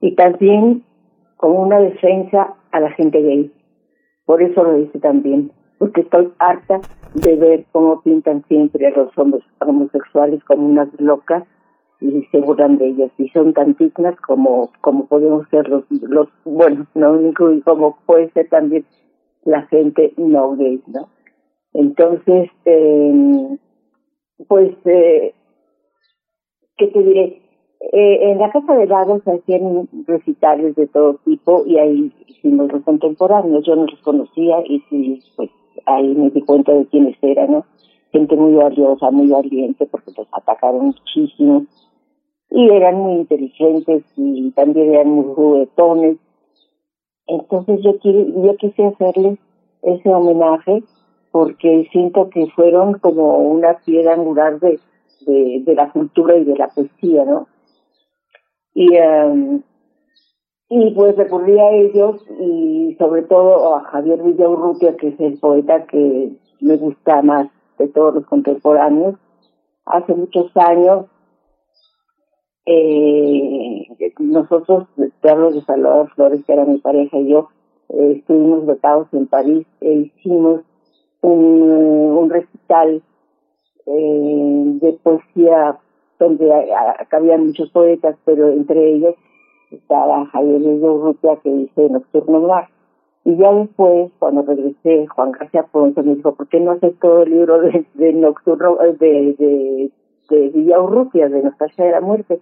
Y 0.00 0.14
también 0.14 0.84
como 1.36 1.62
una 1.62 1.80
defensa 1.80 2.54
a 2.72 2.80
la 2.80 2.90
gente 2.92 3.20
gay. 3.20 3.52
Por 4.24 4.42
eso 4.42 4.62
lo 4.62 4.74
dice 4.74 4.98
también, 4.98 5.52
porque 5.78 6.00
estoy 6.02 6.32
harta 6.38 6.80
de 7.14 7.36
ver 7.36 7.64
cómo 7.72 8.02
pintan 8.02 8.44
siempre 8.48 8.86
a 8.86 8.90
los 8.90 9.16
hombres 9.16 9.42
homosexuales 9.60 10.42
como 10.44 10.66
unas 10.66 10.88
locas 11.00 11.44
y 12.00 12.22
se 12.30 12.38
burlan 12.38 12.76
de 12.76 12.88
ellos 12.88 13.10
y 13.16 13.28
son 13.30 13.54
tan 13.54 13.74
dignas 13.74 14.20
como 14.20 14.70
como 14.82 15.06
podemos 15.06 15.48
ser 15.48 15.66
los 15.68 15.84
los 15.90 16.28
bueno 16.44 16.86
no 16.94 17.18
y 17.30 17.62
como 17.62 17.96
puede 18.04 18.30
ser 18.32 18.48
también 18.50 18.84
la 19.44 19.62
gente 19.68 20.12
no 20.18 20.56
gay 20.56 20.82
no 20.88 21.08
entonces 21.72 22.50
eh, 22.66 23.58
pues 24.46 24.76
eh, 24.84 25.34
qué 26.76 26.86
te 26.88 27.02
diré 27.02 27.42
eh, 27.92 28.30
en 28.32 28.38
la 28.38 28.50
Casa 28.50 28.74
de 28.74 28.86
Lagos 28.86 29.22
hacían 29.26 29.88
recitales 30.06 30.74
de 30.74 30.86
todo 30.88 31.14
tipo 31.24 31.62
y 31.66 31.78
ahí 31.78 32.12
hicimos 32.26 32.72
los 32.72 32.82
contemporáneos. 32.82 33.64
Yo 33.64 33.76
no 33.76 33.86
los 33.86 34.00
conocía 34.00 34.60
y 34.66 34.80
sí, 34.90 35.22
pues 35.36 35.50
ahí 35.86 36.14
me 36.14 36.30
di 36.30 36.42
cuenta 36.42 36.72
de 36.72 36.86
quiénes 36.86 37.16
eran, 37.22 37.52
¿no? 37.52 37.66
Gente 38.12 38.34
muy 38.36 38.54
valiosa, 38.54 39.10
muy 39.10 39.28
valiente 39.28 39.86
porque 39.86 40.12
los 40.16 40.26
atacaron 40.32 40.86
muchísimo 40.86 41.66
y 42.50 42.68
eran 42.70 42.96
muy 42.96 43.14
inteligentes 43.14 44.04
y 44.16 44.50
también 44.52 44.94
eran 44.94 45.10
muy 45.10 45.34
juguetones. 45.34 46.16
Entonces 47.26 47.80
yo, 47.82 47.94
yo 48.02 48.56
quise 48.56 48.84
hacerles 48.84 49.38
ese 49.82 50.08
homenaje 50.08 50.82
porque 51.30 51.88
siento 51.92 52.30
que 52.30 52.46
fueron 52.48 52.98
como 52.98 53.38
una 53.38 53.78
piedra 53.84 54.14
angular 54.14 54.58
de, 54.58 54.80
de 55.26 55.74
la 55.74 55.92
cultura 55.92 56.36
y 56.36 56.44
de 56.44 56.56
la 56.56 56.68
poesía, 56.68 57.24
¿no? 57.24 57.46
Y 58.76 58.98
um, 58.98 59.62
y 60.68 60.90
pues 60.90 61.16
recurrí 61.16 61.58
a 61.58 61.70
ellos 61.70 62.22
y 62.40 62.94
sobre 62.98 63.22
todo 63.22 63.74
a 63.74 63.84
Javier 63.84 64.22
Villaurrutia 64.22 64.96
que 64.96 65.08
es 65.08 65.20
el 65.20 65.38
poeta 65.38 65.86
que 65.86 66.32
me 66.60 66.76
gusta 66.76 67.22
más 67.22 67.48
de 67.78 67.88
todos 67.88 68.16
los 68.16 68.26
contemporáneos. 68.26 69.14
Hace 69.86 70.14
muchos 70.14 70.54
años 70.56 71.06
eh, 72.66 74.12
nosotros 74.18 74.86
te 74.96 75.34
de 75.34 75.62
Salvador 75.62 76.10
Flores 76.14 76.44
que 76.44 76.52
era 76.52 76.66
mi 76.66 76.78
pareja 76.78 77.16
y 77.16 77.30
yo 77.30 77.48
eh, 77.88 78.16
estuvimos 78.18 78.66
becados 78.66 79.08
en 79.12 79.26
París 79.26 79.66
e 79.80 79.92
hicimos 79.92 80.60
un, 81.22 81.32
un 81.32 82.28
recital 82.28 83.02
eh, 83.86 84.62
de 84.82 84.92
poesía 85.02 85.78
donde 86.18 86.50
cabían 87.08 87.46
muchos 87.46 87.70
poetas, 87.70 88.16
pero 88.24 88.48
entre 88.48 88.94
ellos 88.94 89.14
estaba 89.70 90.26
Javier 90.26 90.62
Urrutia 90.62 91.36
que 91.42 91.50
dice 91.50 91.88
Nocturno 91.88 92.40
Mar. 92.40 92.68
Y 93.24 93.36
ya 93.36 93.52
después, 93.52 94.12
cuando 94.20 94.42
regresé, 94.42 95.06
Juan 95.08 95.32
García 95.32 95.64
Ponce 95.64 96.02
me 96.02 96.14
dijo, 96.14 96.34
¿por 96.34 96.46
qué 96.48 96.60
no 96.60 96.72
haces 96.72 96.96
todo 97.00 97.22
el 97.22 97.30
libro 97.30 97.60
de, 97.60 98.12
Nocturno, 98.12 98.76
de, 98.76 99.34
de, 99.38 99.90
de 100.30 100.48
Villa 100.50 100.80
Urrutia, 100.80 101.28
de 101.28 101.42
Nostalgia 101.42 101.86
de 101.86 101.90
la 101.90 102.00
Muerte? 102.00 102.40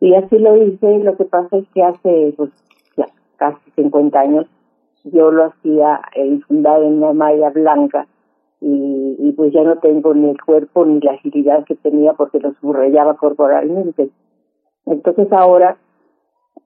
Y 0.00 0.14
así 0.14 0.38
lo 0.38 0.56
hice, 0.56 0.98
lo 1.00 1.16
que 1.16 1.24
pasa 1.24 1.56
es 1.56 1.68
que 1.74 1.82
hace 1.82 2.34
pues, 2.36 2.50
ya 2.96 3.06
casi 3.36 3.70
50 3.76 4.18
años 4.18 4.46
yo 5.04 5.30
lo 5.30 5.46
hacía 5.46 6.00
infundado 6.14 6.84
en 6.84 7.02
una 7.02 7.12
malla 7.12 7.50
blanca 7.50 8.06
y, 8.62 9.16
y 9.18 9.32
pues 9.32 9.52
ya 9.52 9.62
no 9.64 9.78
tengo 9.78 10.14
ni 10.14 10.30
el 10.30 10.40
cuerpo 10.40 10.84
ni 10.84 11.00
la 11.00 11.12
agilidad 11.12 11.64
que 11.64 11.74
tenía 11.74 12.12
porque 12.14 12.38
lo 12.38 12.54
subrayaba 12.60 13.16
corporalmente. 13.16 14.10
Entonces 14.86 15.32
ahora 15.32 15.78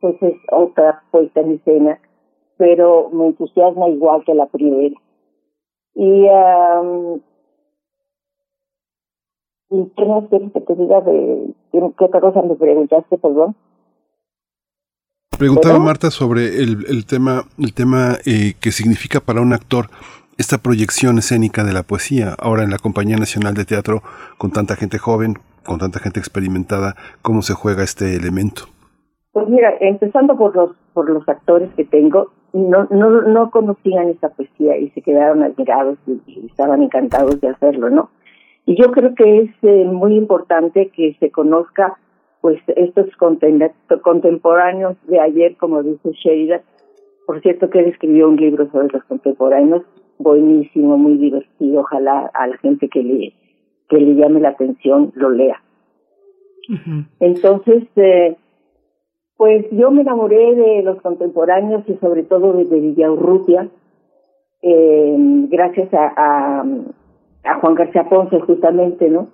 pues 0.00 0.16
es 0.22 0.34
otra 0.52 1.02
puesta 1.10 1.40
en 1.40 1.52
escena, 1.52 1.98
pero 2.58 3.10
me 3.10 3.28
entusiasma 3.28 3.88
igual 3.88 4.24
que 4.24 4.34
la 4.34 4.46
primera. 4.46 4.94
Y, 5.94 6.26
um, 6.28 7.20
¿y 9.70 9.90
qué 9.96 10.04
más 10.04 10.28
quieres 10.28 10.52
que 10.52 10.60
te 10.60 10.74
diga 10.74 11.00
de 11.00 11.54
qué 11.72 12.04
otra 12.04 12.20
cosa 12.20 12.42
me 12.42 12.54
preguntaste, 12.56 13.16
perdón? 13.16 13.56
Preguntaba 15.38 15.78
Marta 15.78 16.10
sobre 16.10 16.62
el, 16.62 16.84
el 16.88 17.06
tema, 17.06 17.44
el 17.58 17.74
tema 17.74 18.16
eh, 18.24 18.54
que 18.60 18.70
significa 18.70 19.20
para 19.20 19.42
un 19.42 19.52
actor 19.52 19.86
esta 20.38 20.58
proyección 20.58 21.18
escénica 21.18 21.64
de 21.64 21.72
la 21.72 21.82
poesía, 21.82 22.34
ahora 22.38 22.62
en 22.62 22.70
la 22.70 22.78
Compañía 22.78 23.16
Nacional 23.16 23.54
de 23.54 23.64
Teatro, 23.64 24.02
con 24.36 24.50
tanta 24.50 24.76
gente 24.76 24.98
joven, 24.98 25.34
con 25.64 25.78
tanta 25.78 25.98
gente 25.98 26.20
experimentada, 26.20 26.94
¿cómo 27.22 27.42
se 27.42 27.54
juega 27.54 27.82
este 27.82 28.16
elemento? 28.16 28.64
Pues 29.32 29.48
mira, 29.48 29.74
empezando 29.80 30.36
por 30.36 30.54
los 30.54 30.70
por 30.92 31.10
los 31.10 31.28
actores 31.28 31.70
que 31.74 31.84
tengo, 31.84 32.32
no 32.52 32.86
no 32.90 33.22
no 33.22 33.50
conocían 33.50 34.08
esta 34.08 34.28
poesía 34.30 34.76
y 34.78 34.90
se 34.90 35.02
quedaron 35.02 35.42
admirados 35.42 35.98
y, 36.06 36.46
estaban 36.46 36.82
encantados 36.82 37.40
de 37.40 37.48
hacerlo, 37.48 37.90
¿no? 37.90 38.10
Y 38.66 38.80
yo 38.80 38.90
creo 38.92 39.14
que 39.14 39.42
es 39.42 39.50
eh, 39.62 39.84
muy 39.84 40.16
importante 40.16 40.88
que 40.88 41.16
se 41.20 41.30
conozca 41.30 41.98
pues 42.40 42.60
estos 42.68 43.06
contemporáneos 44.02 44.96
de 45.06 45.18
ayer, 45.20 45.56
como 45.56 45.82
dice 45.82 46.10
Sheida. 46.12 46.62
Por 47.26 47.42
cierto 47.42 47.70
que 47.70 47.80
él 47.80 47.86
escribió 47.86 48.28
un 48.28 48.36
libro 48.36 48.70
sobre 48.70 48.88
los 48.88 49.02
contemporáneos 49.04 49.82
buenísimo, 50.18 50.96
muy 50.96 51.16
divertido. 51.16 51.80
Ojalá 51.80 52.30
a 52.34 52.46
la 52.46 52.56
gente 52.58 52.88
que 52.88 53.02
le, 53.02 53.34
que 53.88 53.98
le 53.98 54.14
llame 54.14 54.40
la 54.40 54.50
atención 54.50 55.12
lo 55.14 55.30
lea. 55.30 55.62
Entonces, 57.20 57.84
eh, 57.96 58.36
pues 59.36 59.66
yo 59.70 59.90
me 59.90 60.02
enamoré 60.02 60.54
de 60.54 60.82
los 60.82 61.00
contemporáneos 61.00 61.84
y 61.88 61.94
sobre 61.96 62.24
todo 62.24 62.54
de, 62.54 62.64
de 62.64 62.80
Villaurrutia, 62.80 63.68
eh, 64.62 65.16
gracias 65.48 65.94
a, 65.94 66.12
a, 66.16 66.64
a 67.44 67.60
Juan 67.60 67.74
García 67.74 68.08
Ponce 68.08 68.40
justamente, 68.40 69.08
¿no? 69.08 69.28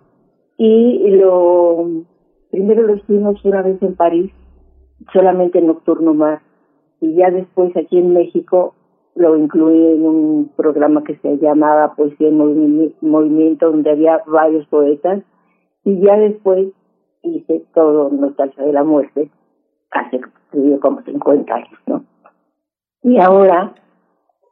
Y 0.58 1.08
lo 1.12 2.04
primero 2.50 2.82
lo 2.82 2.96
hicimos 2.96 3.42
una 3.44 3.62
vez 3.62 3.82
en 3.82 3.94
París, 3.94 4.30
solamente 5.12 5.58
en 5.58 5.68
Nocturno 5.68 6.12
Más, 6.12 6.42
y 7.00 7.14
ya 7.14 7.30
después 7.30 7.74
aquí 7.76 7.98
en 7.98 8.12
México 8.12 8.74
lo 9.14 9.36
incluí 9.36 9.94
en 9.94 10.06
un 10.06 10.52
programa 10.56 11.04
que 11.04 11.16
se 11.16 11.38
llamaba 11.38 11.94
Poesía 11.94 12.28
en 12.28 12.92
Movimiento, 13.00 13.70
donde 13.70 13.90
había 13.90 14.22
varios 14.26 14.66
poetas, 14.68 15.22
y 15.84 16.00
ya 16.00 16.16
después 16.16 16.68
hice 17.22 17.64
todo 17.74 18.10
Nostalgia 18.10 18.64
de 18.64 18.72
la 18.72 18.84
Muerte, 18.84 19.30
hace 19.90 20.20
como 20.80 21.02
50 21.02 21.54
años, 21.54 21.78
¿no? 21.86 22.04
Y 23.02 23.18
ahora 23.18 23.74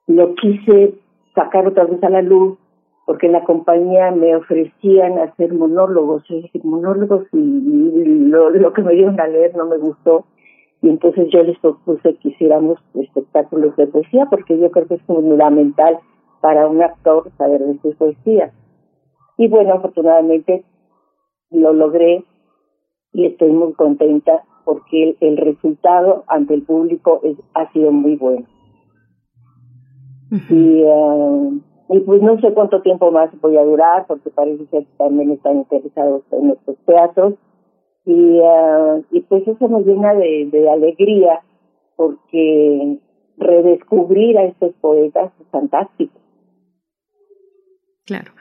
lo 0.07 0.35
quise 0.35 0.95
sacar 1.35 1.67
otra 1.67 1.85
vez 1.85 2.03
a 2.03 2.11
la 2.11 2.23
luz, 2.23 2.59
porque 3.07 3.27
en 3.27 3.33
la 3.33 3.45
compañía 3.45 4.11
me 4.11 4.37
ofrecían 4.37 5.19
hacer 5.19 5.53
monólogos, 5.53 6.25
monólogos 6.63 7.27
y, 7.33 8.05
lo, 8.29 8.51
lo 8.51 8.73
que 8.73 8.83
me 8.83 8.95
dieron 8.95 9.19
a 9.21 9.27
leer 9.27 9.57
no 9.57 9.67
me 9.67 9.79
gustó, 9.79 10.27
y 10.83 10.89
entonces 10.89 11.29
yo 11.31 11.43
les 11.43 11.59
propuse 11.59 12.15
que 12.17 12.29
hiciéramos 12.31 12.79
espectáculos 12.95 13.77
de 13.77 13.87
poesía 13.87 14.27
porque 14.31 14.59
yo 14.59 14.71
creo 14.71 14.87
que 14.87 14.95
es 14.95 15.03
fundamental 15.03 15.99
para 16.41 16.67
un 16.69 16.83
actor 16.83 17.31
saber 17.37 17.61
de 17.61 17.79
su 17.81 17.95
poesía. 17.97 18.53
Y 19.37 19.49
bueno, 19.49 19.75
afortunadamente 19.75 20.65
lo 21.51 21.73
logré 21.73 22.25
y 23.13 23.27
estoy 23.27 23.53
muy 23.53 23.73
contenta 23.75 24.45
porque 24.65 25.11
el, 25.11 25.17
el 25.21 25.37
resultado 25.37 26.25
ante 26.29 26.55
el 26.55 26.63
público 26.63 27.21
es, 27.25 27.37
ha 27.55 27.71
sido 27.73 27.93
muy 27.93 28.17
bueno. 28.17 28.47
Y 30.49 30.83
uh, 30.85 31.61
y 31.93 31.99
pues 32.01 32.23
no 32.23 32.41
sé 32.41 32.55
cuánto 32.55 32.83
tiempo 32.83 33.11
más 33.11 33.31
voy 33.41 33.57
a 33.57 33.65
durar, 33.65 34.07
porque 34.07 34.31
parece 34.31 34.65
que 34.67 34.87
también 34.97 35.33
están 35.33 35.57
interesados 35.57 36.23
en 36.31 36.51
estos 36.51 36.77
teatros. 36.87 37.35
Y, 38.07 38.41
uh, 38.41 39.05
y 39.11 39.21
pues 39.21 39.47
eso 39.47 39.69
nos 39.69 39.85
llena 39.85 40.15
de, 40.15 40.49
de 40.51 40.71
alegría, 40.71 41.41
porque 41.97 42.99
redescubrir 43.37 44.39
a 44.39 44.45
estos 44.45 44.73
poetas 44.81 45.33
es 45.41 45.47
fantástico. 45.49 46.19
Claro. 48.07 48.33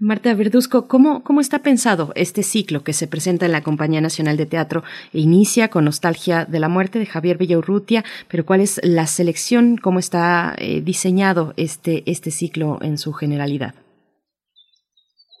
Marta 0.00 0.34
Verduzco, 0.34 0.88
¿cómo, 0.88 1.22
¿cómo 1.22 1.40
está 1.40 1.60
pensado 1.60 2.10
este 2.16 2.42
ciclo 2.42 2.82
que 2.82 2.92
se 2.92 3.06
presenta 3.06 3.46
en 3.46 3.52
la 3.52 3.62
Compañía 3.62 4.00
Nacional 4.00 4.36
de 4.36 4.44
Teatro? 4.44 4.82
E 5.12 5.20
inicia 5.20 5.68
con 5.68 5.84
Nostalgia 5.84 6.44
de 6.44 6.58
la 6.58 6.68
Muerte 6.68 6.98
de 6.98 7.06
Javier 7.06 7.38
Villaurrutia, 7.38 8.02
pero 8.28 8.44
¿cuál 8.44 8.60
es 8.60 8.80
la 8.82 9.06
selección? 9.06 9.76
¿Cómo 9.76 10.00
está 10.00 10.56
eh, 10.58 10.80
diseñado 10.80 11.54
este, 11.56 12.02
este 12.06 12.32
ciclo 12.32 12.78
en 12.82 12.98
su 12.98 13.12
generalidad? 13.12 13.74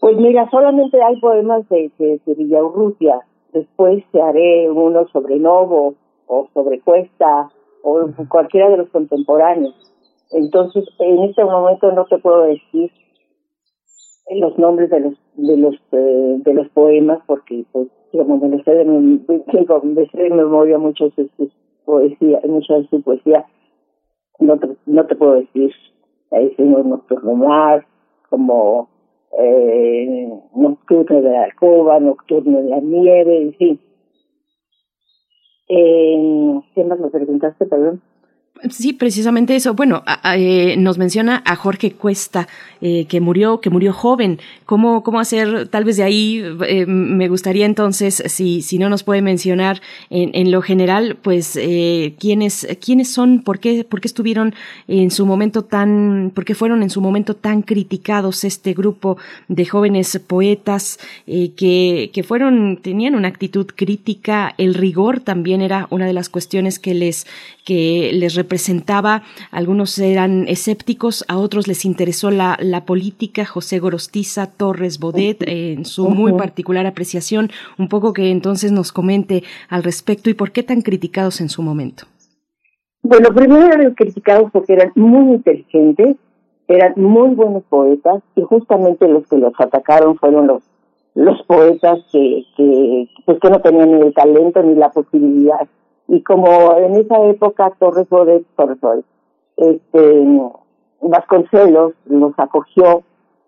Pues 0.00 0.16
mira, 0.18 0.48
solamente 0.50 1.02
hay 1.02 1.18
poemas 1.20 1.68
de, 1.68 1.90
de, 1.98 2.20
de 2.24 2.34
Villaurrutia. 2.34 3.20
Después 3.54 4.04
te 4.10 4.20
haré 4.20 4.68
uno 4.68 5.06
sobre 5.12 5.36
Novo 5.36 5.94
o 6.26 6.48
sobre 6.52 6.80
Cuesta 6.80 7.48
o 7.84 8.10
cualquiera 8.28 8.68
de 8.68 8.78
los 8.78 8.88
contemporáneos. 8.90 9.74
Entonces, 10.32 10.84
en 10.98 11.22
este 11.22 11.44
momento 11.44 11.92
no 11.92 12.04
te 12.06 12.18
puedo 12.18 12.42
decir 12.42 12.90
los 14.30 14.58
nombres 14.58 14.90
de 14.90 15.00
los 15.00 15.14
de 15.36 15.56
los 15.56 15.74
eh, 15.92 16.36
de 16.38 16.54
los 16.54 16.68
poemas 16.70 17.20
porque 17.26 17.64
pues 17.72 17.88
digamos 18.12 18.40
me 18.42 18.62
sé 18.62 18.70
de, 18.74 18.84
de 18.84 20.30
memoria 20.30 20.78
mucho 20.78 21.10
de 21.10 21.28
su 21.36 21.50
poesía 21.84 22.40
mucha 22.44 22.74
de 22.74 22.88
su 22.88 23.02
poesía 23.02 23.44
no 24.38 24.58
te, 24.58 24.68
no 24.86 25.06
te 25.06 25.14
puedo 25.14 25.34
decir 25.34 25.72
hay 26.30 26.54
señor 26.54 26.86
nocturno 26.86 27.34
mar 27.34 27.86
como 28.30 28.88
eh, 29.38 30.28
nocturno 30.54 31.22
de 31.22 31.30
la 31.30 31.44
alcoba 31.44 32.00
nocturno 32.00 32.62
de 32.62 32.68
la 32.70 32.80
nieve 32.80 33.42
en 33.42 33.54
fin. 33.54 33.80
Eh, 35.68 36.60
¿qué 36.74 36.84
más 36.84 36.98
me 37.00 37.08
preguntaste 37.08 37.66
perdón 37.66 38.02
Sí, 38.70 38.92
precisamente 38.92 39.56
eso. 39.56 39.74
Bueno, 39.74 40.04
eh, 40.34 40.76
nos 40.78 40.96
menciona 40.96 41.42
a 41.44 41.54
Jorge 41.56 41.92
Cuesta, 41.92 42.48
eh, 42.80 43.04
que 43.06 43.20
murió, 43.20 43.60
que 43.60 43.68
murió 43.68 43.92
joven. 43.92 44.38
¿Cómo, 44.64 45.02
cómo 45.02 45.20
hacer? 45.20 45.68
Tal 45.68 45.84
vez 45.84 45.96
de 45.96 46.04
ahí 46.04 46.42
eh, 46.66 46.86
me 46.86 47.28
gustaría 47.28 47.66
entonces, 47.66 48.22
si, 48.26 48.62
si 48.62 48.78
no 48.78 48.88
nos 48.88 49.02
puede 49.02 49.22
mencionar 49.22 49.82
en, 50.08 50.30
en 50.34 50.50
lo 50.50 50.62
general, 50.62 51.18
pues 51.20 51.58
quiénes, 52.18 52.66
quiénes 52.82 53.12
son, 53.12 53.42
por 53.42 53.58
qué, 53.58 53.84
por 53.84 54.00
qué 54.00 54.08
estuvieron 54.08 54.54
en 54.88 55.10
su 55.10 55.26
momento 55.26 55.64
tan, 55.64 56.30
por 56.34 56.44
qué 56.44 56.54
fueron 56.54 56.82
en 56.82 56.90
su 56.90 57.00
momento 57.00 57.34
tan 57.34 57.62
criticados 57.62 58.44
este 58.44 58.72
grupo 58.72 59.18
de 59.48 59.66
jóvenes 59.66 60.18
poetas 60.26 60.98
que, 61.26 62.10
que 62.12 62.22
fueron, 62.22 62.78
tenían 62.80 63.14
una 63.14 63.28
actitud 63.28 63.66
crítica. 63.74 64.54
El 64.58 64.74
rigor 64.74 65.20
también 65.20 65.60
era 65.60 65.86
una 65.90 66.06
de 66.06 66.12
las 66.12 66.28
cuestiones 66.28 66.78
que 66.78 66.94
les, 66.94 67.26
que 67.64 68.10
les 68.14 68.34
representaba, 68.44 69.22
algunos 69.50 69.98
eran 69.98 70.46
escépticos, 70.48 71.24
a 71.28 71.38
otros 71.38 71.66
les 71.66 71.84
interesó 71.84 72.30
la, 72.30 72.56
la 72.60 72.84
política, 72.84 73.44
José 73.44 73.78
Gorostiza, 73.78 74.46
Torres 74.46 74.98
Bodet, 75.00 75.42
eh, 75.42 75.72
en 75.72 75.84
su 75.84 76.08
muy 76.08 76.32
particular 76.34 76.86
apreciación, 76.86 77.50
un 77.78 77.88
poco 77.88 78.12
que 78.12 78.30
entonces 78.30 78.70
nos 78.70 78.92
comente 78.92 79.42
al 79.68 79.82
respecto 79.82 80.28
y 80.28 80.34
por 80.34 80.52
qué 80.52 80.62
tan 80.62 80.82
criticados 80.82 81.40
en 81.40 81.48
su 81.48 81.62
momento. 81.62 82.04
Bueno, 83.02 83.28
primero 83.34 83.66
eran 83.66 83.94
criticados 83.94 84.50
porque 84.52 84.74
eran 84.74 84.92
muy 84.94 85.34
inteligentes, 85.34 86.16
eran 86.68 86.94
muy 86.96 87.34
buenos 87.34 87.62
poetas 87.68 88.22
y 88.36 88.42
justamente 88.42 89.08
los 89.08 89.26
que 89.26 89.36
los 89.36 89.52
atacaron 89.58 90.16
fueron 90.16 90.46
los 90.46 90.62
los 91.14 91.40
poetas 91.46 92.00
que 92.10 92.44
que 92.56 93.08
pues 93.24 93.38
que 93.40 93.50
no 93.50 93.60
tenían 93.60 93.92
ni 93.92 94.00
el 94.00 94.12
talento 94.12 94.62
ni 94.62 94.74
la 94.74 94.90
posibilidad 94.90 95.68
y 96.08 96.22
como 96.22 96.76
en 96.76 96.96
esa 96.96 97.24
época 97.26 97.72
Torres 97.78 98.08
Bodet, 98.08 98.44
Torres 98.56 98.80
Bodet, 98.80 99.04
este, 99.56 100.40
Vasconcelos 101.00 101.92
los 102.06 102.32
acogió, 102.38 103.02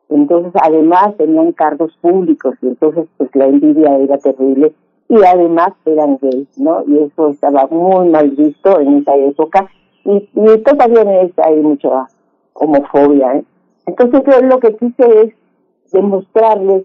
entonces 0.09 0.52
además 0.62 1.17
tenían 1.17 1.52
cargos 1.52 1.97
públicos 2.01 2.55
y 2.62 2.68
entonces 2.68 3.07
pues 3.17 3.31
la 3.35 3.47
envidia 3.47 3.97
era 3.99 4.18
terrible 4.18 4.73
y 5.09 5.23
además 5.25 5.73
eran 5.85 6.18
gays, 6.20 6.59
¿no? 6.59 6.83
Y 6.86 6.99
eso 6.99 7.28
estaba 7.28 7.67
muy 7.68 8.09
mal 8.09 8.31
visto 8.31 8.78
en 8.81 8.99
esa 8.99 9.17
época 9.17 9.68
y, 10.05 10.28
y 10.35 10.59
todavía 10.59 11.05
hay 11.36 11.57
mucha 11.57 12.07
homofobia, 12.55 13.36
¿eh? 13.36 13.44
Entonces 13.86 14.23
yo 14.26 14.47
lo 14.47 14.59
que 14.59 14.76
quise 14.76 15.23
es 15.23 15.35
demostrarles 15.93 16.85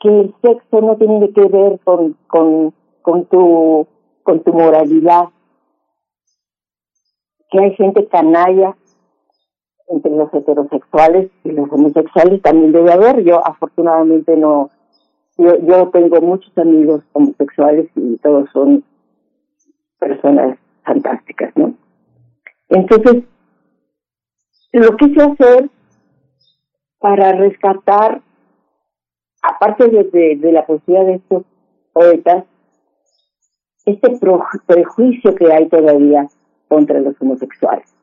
que 0.00 0.08
el 0.08 0.34
sexo 0.42 0.80
no 0.80 0.96
tiene 0.96 1.30
que 1.30 1.48
ver 1.48 1.78
con, 1.84 2.16
con, 2.26 2.74
con 3.02 3.24
tu 3.26 3.86
con 4.24 4.42
tu 4.42 4.52
moralidad, 4.52 5.28
que 7.50 7.60
hay 7.60 7.74
gente 7.76 8.08
canalla 8.08 8.76
entre 9.88 10.10
los 10.10 10.32
heterosexuales 10.34 11.30
y 11.44 11.52
los 11.52 11.70
homosexuales 11.70 12.42
también 12.42 12.72
debe 12.72 12.92
haber. 12.92 13.22
Yo 13.22 13.46
afortunadamente 13.46 14.36
no, 14.36 14.70
yo, 15.36 15.58
yo 15.58 15.88
tengo 15.90 16.20
muchos 16.20 16.56
amigos 16.58 17.04
homosexuales 17.12 17.88
y 17.94 18.16
todos 18.16 18.48
son 18.52 18.82
personas 19.98 20.58
fantásticas, 20.84 21.52
¿no? 21.56 21.74
Entonces, 22.70 23.24
lo 24.72 24.96
quise 24.96 25.22
hacer 25.22 25.70
para 26.98 27.32
rescatar, 27.32 28.22
aparte 29.42 29.88
de, 29.88 30.36
de 30.36 30.52
la 30.52 30.66
poesía 30.66 31.04
de 31.04 31.14
estos 31.16 31.44
poetas, 31.92 32.44
este 33.86 34.18
prejuicio 34.66 35.34
que 35.34 35.52
hay 35.52 35.68
todavía 35.68 36.28
contra 36.68 37.00
los 37.00 37.14
homosexuales. 37.20 37.94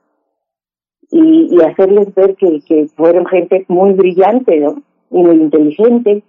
Y, 1.11 1.49
y 1.51 1.61
hacerles 1.61 2.13
ver 2.15 2.35
que, 2.35 2.61
que 2.61 2.87
fueron 2.95 3.25
gente 3.25 3.65
muy 3.67 3.93
brillante, 3.93 4.57
¿no? 4.59 4.81
Y 5.09 5.23
muy 5.23 5.35
inteligente, 5.35 6.23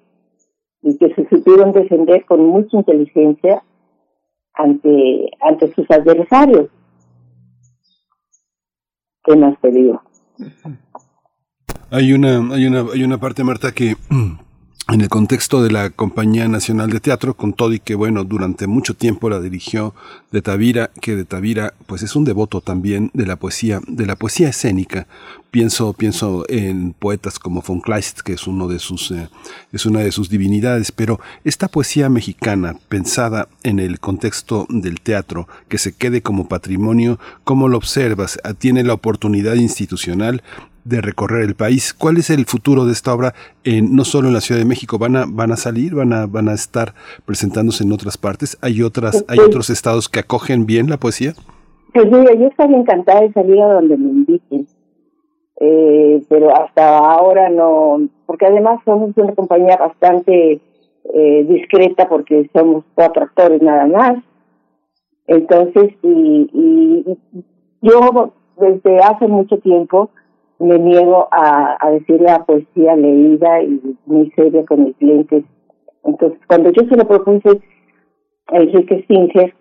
y 0.83 0.99
que 0.99 1.15
se 1.15 1.29
supieron 1.29 1.73
defender 1.73 2.25
con 2.25 2.45
mucha 2.45 2.79
inteligencia 2.79 3.63
ante, 4.55 5.31
ante 5.41 5.73
sus 5.75 5.89
adversarios. 5.91 6.69
¿Qué 9.25 9.37
más 9.37 9.59
te 9.61 9.71
digo? 9.71 10.03
Hay 11.91 12.13
una, 12.13 12.55
hay 12.55 12.67
una, 12.67 12.81
hay 12.93 13.05
una 13.05 13.19
parte, 13.19 13.45
Marta, 13.45 13.73
que 13.73 13.95
en 14.93 15.01
el 15.01 15.09
contexto 15.09 15.63
de 15.63 15.71
la 15.71 15.91
Compañía 15.91 16.49
Nacional 16.49 16.91
de 16.91 17.01
Teatro, 17.01 17.35
con 17.35 17.55
todo 17.55 17.73
y 17.73 17.81
que, 17.81 17.95
bueno, 17.95 18.25
durante 18.25 18.67
mucho 18.67 18.95
tiempo 18.95 19.31
la 19.31 19.41
dirigió 19.41 19.95
de 20.31 20.43
Tavira, 20.43 20.91
que 21.01 21.17
de 21.17 21.25
Tavira, 21.25 21.73
pues 21.87 22.03
es 22.03 22.15
un 22.15 22.25
devoto 22.25 22.61
también 22.61 23.11
de 23.15 23.27
la 23.27 23.37
poesía, 23.37 23.81
de 23.87 24.07
la 24.07 24.17
poesía 24.17 24.51
escénica. 24.51 25.07
Pienso, 25.51 25.93
pienso 25.93 26.45
en 26.49 26.93
poetas 26.93 27.39
como 27.39 27.63
von 27.63 27.81
Kleist, 27.81 28.21
que 28.21 28.35
es 28.35 28.47
uno 28.47 28.69
de 28.69 28.79
sus, 28.79 29.11
eh, 29.11 29.29
es 29.73 29.87
una 29.87 30.01
de 30.01 30.13
sus 30.13 30.29
divinidades, 30.29 30.93
pero 30.93 31.21
esta 31.45 31.69
poesía 31.69 32.09
mexicana, 32.09 32.77
pensada 32.89 33.49
en 33.63 33.79
el 33.79 34.01
contexto 34.01 34.67
del 34.69 35.01
teatro, 35.01 35.49
que 35.69 35.79
se 35.79 35.93
quede 35.93 36.23
como 36.23 36.49
patrimonio, 36.49 37.19
¿cómo 37.45 37.69
lo 37.69 37.77
observas? 37.77 38.39
¿Tiene 38.59 38.83
la 38.83 38.95
oportunidad 38.95 39.55
institucional 39.55 40.43
de 40.85 41.01
recorrer 41.01 41.43
el 41.43 41.55
país. 41.55 41.95
¿Cuál 41.95 42.17
es 42.17 42.31
el 42.31 42.45
futuro 42.47 42.85
de 42.85 42.93
esta 42.93 43.15
obra? 43.15 43.35
En, 43.65 43.95
no 43.95 44.05
solo 44.05 44.29
en 44.29 44.35
la 44.35 44.41
Ciudad 44.41 44.61
de 44.61 44.67
México, 44.67 44.99
van 44.99 45.17
a, 45.17 45.25
van 45.29 45.53
a 45.53 45.57
salir, 45.57 45.95
van 45.95 46.13
a, 46.13 46.27
van 46.27 46.49
a 46.49 46.55
estar 46.55 46.95
presentándose 47.25 47.85
en 47.85 47.93
otras 47.93 48.19
partes. 48.19 48.59
¿Hay 48.61 48.83
otras, 48.83 49.25
hay 49.29 49.39
otros 49.39 49.71
estados 49.71 50.09
que 50.09 50.21
acogen 50.21 50.67
bien 50.67 50.91
la 50.91 50.97
poesía? 50.97 51.35
Pues 51.93 52.07
mira, 52.11 52.35
yo 52.35 52.47
estaría 52.47 52.77
encantada 52.77 53.21
de 53.21 53.33
salir 53.33 53.61
a 53.61 53.75
donde 53.75 53.97
me 53.97 54.11
inviten. 54.11 54.67
Eh, 55.61 56.25
pero 56.29 56.57
hasta 56.57 56.99
ahora 56.99 57.49
no, 57.49 58.09
porque 58.27 58.47
además 58.47 58.81
somos 58.85 59.17
una 59.17 59.33
compañía 59.33 59.77
bastante 59.77 60.61
eh, 61.15 61.45
discreta 61.49 62.09
porque 62.09 62.51
somos 62.53 62.85
cuatro 62.95 63.23
actores 63.23 63.63
nada 63.63 63.87
más. 63.87 64.17
Entonces, 65.29 65.93
y, 66.03 66.51
y 66.53 67.19
yo 67.81 68.33
desde 68.59 68.99
hace 68.99 69.29
mucho 69.29 69.59
tiempo 69.59 70.11
me 70.63 70.79
niego 70.79 71.29
a, 71.31 71.77
a 71.81 71.91
decir 71.91 72.21
la 72.21 72.45
poesía 72.45 72.97
leída 72.97 73.63
y 73.63 73.81
muy 74.07 74.31
seria 74.31 74.65
con 74.65 74.85
mis 74.85 74.97
clientes. 74.97 75.45
Entonces, 76.05 76.39
cuando 76.47 76.71
yo 76.71 76.83
se 76.89 76.97
lo 76.97 77.07
propuse 77.07 77.61
a 78.49 78.57
Enrique 78.57 79.05
Singer, 79.09 79.55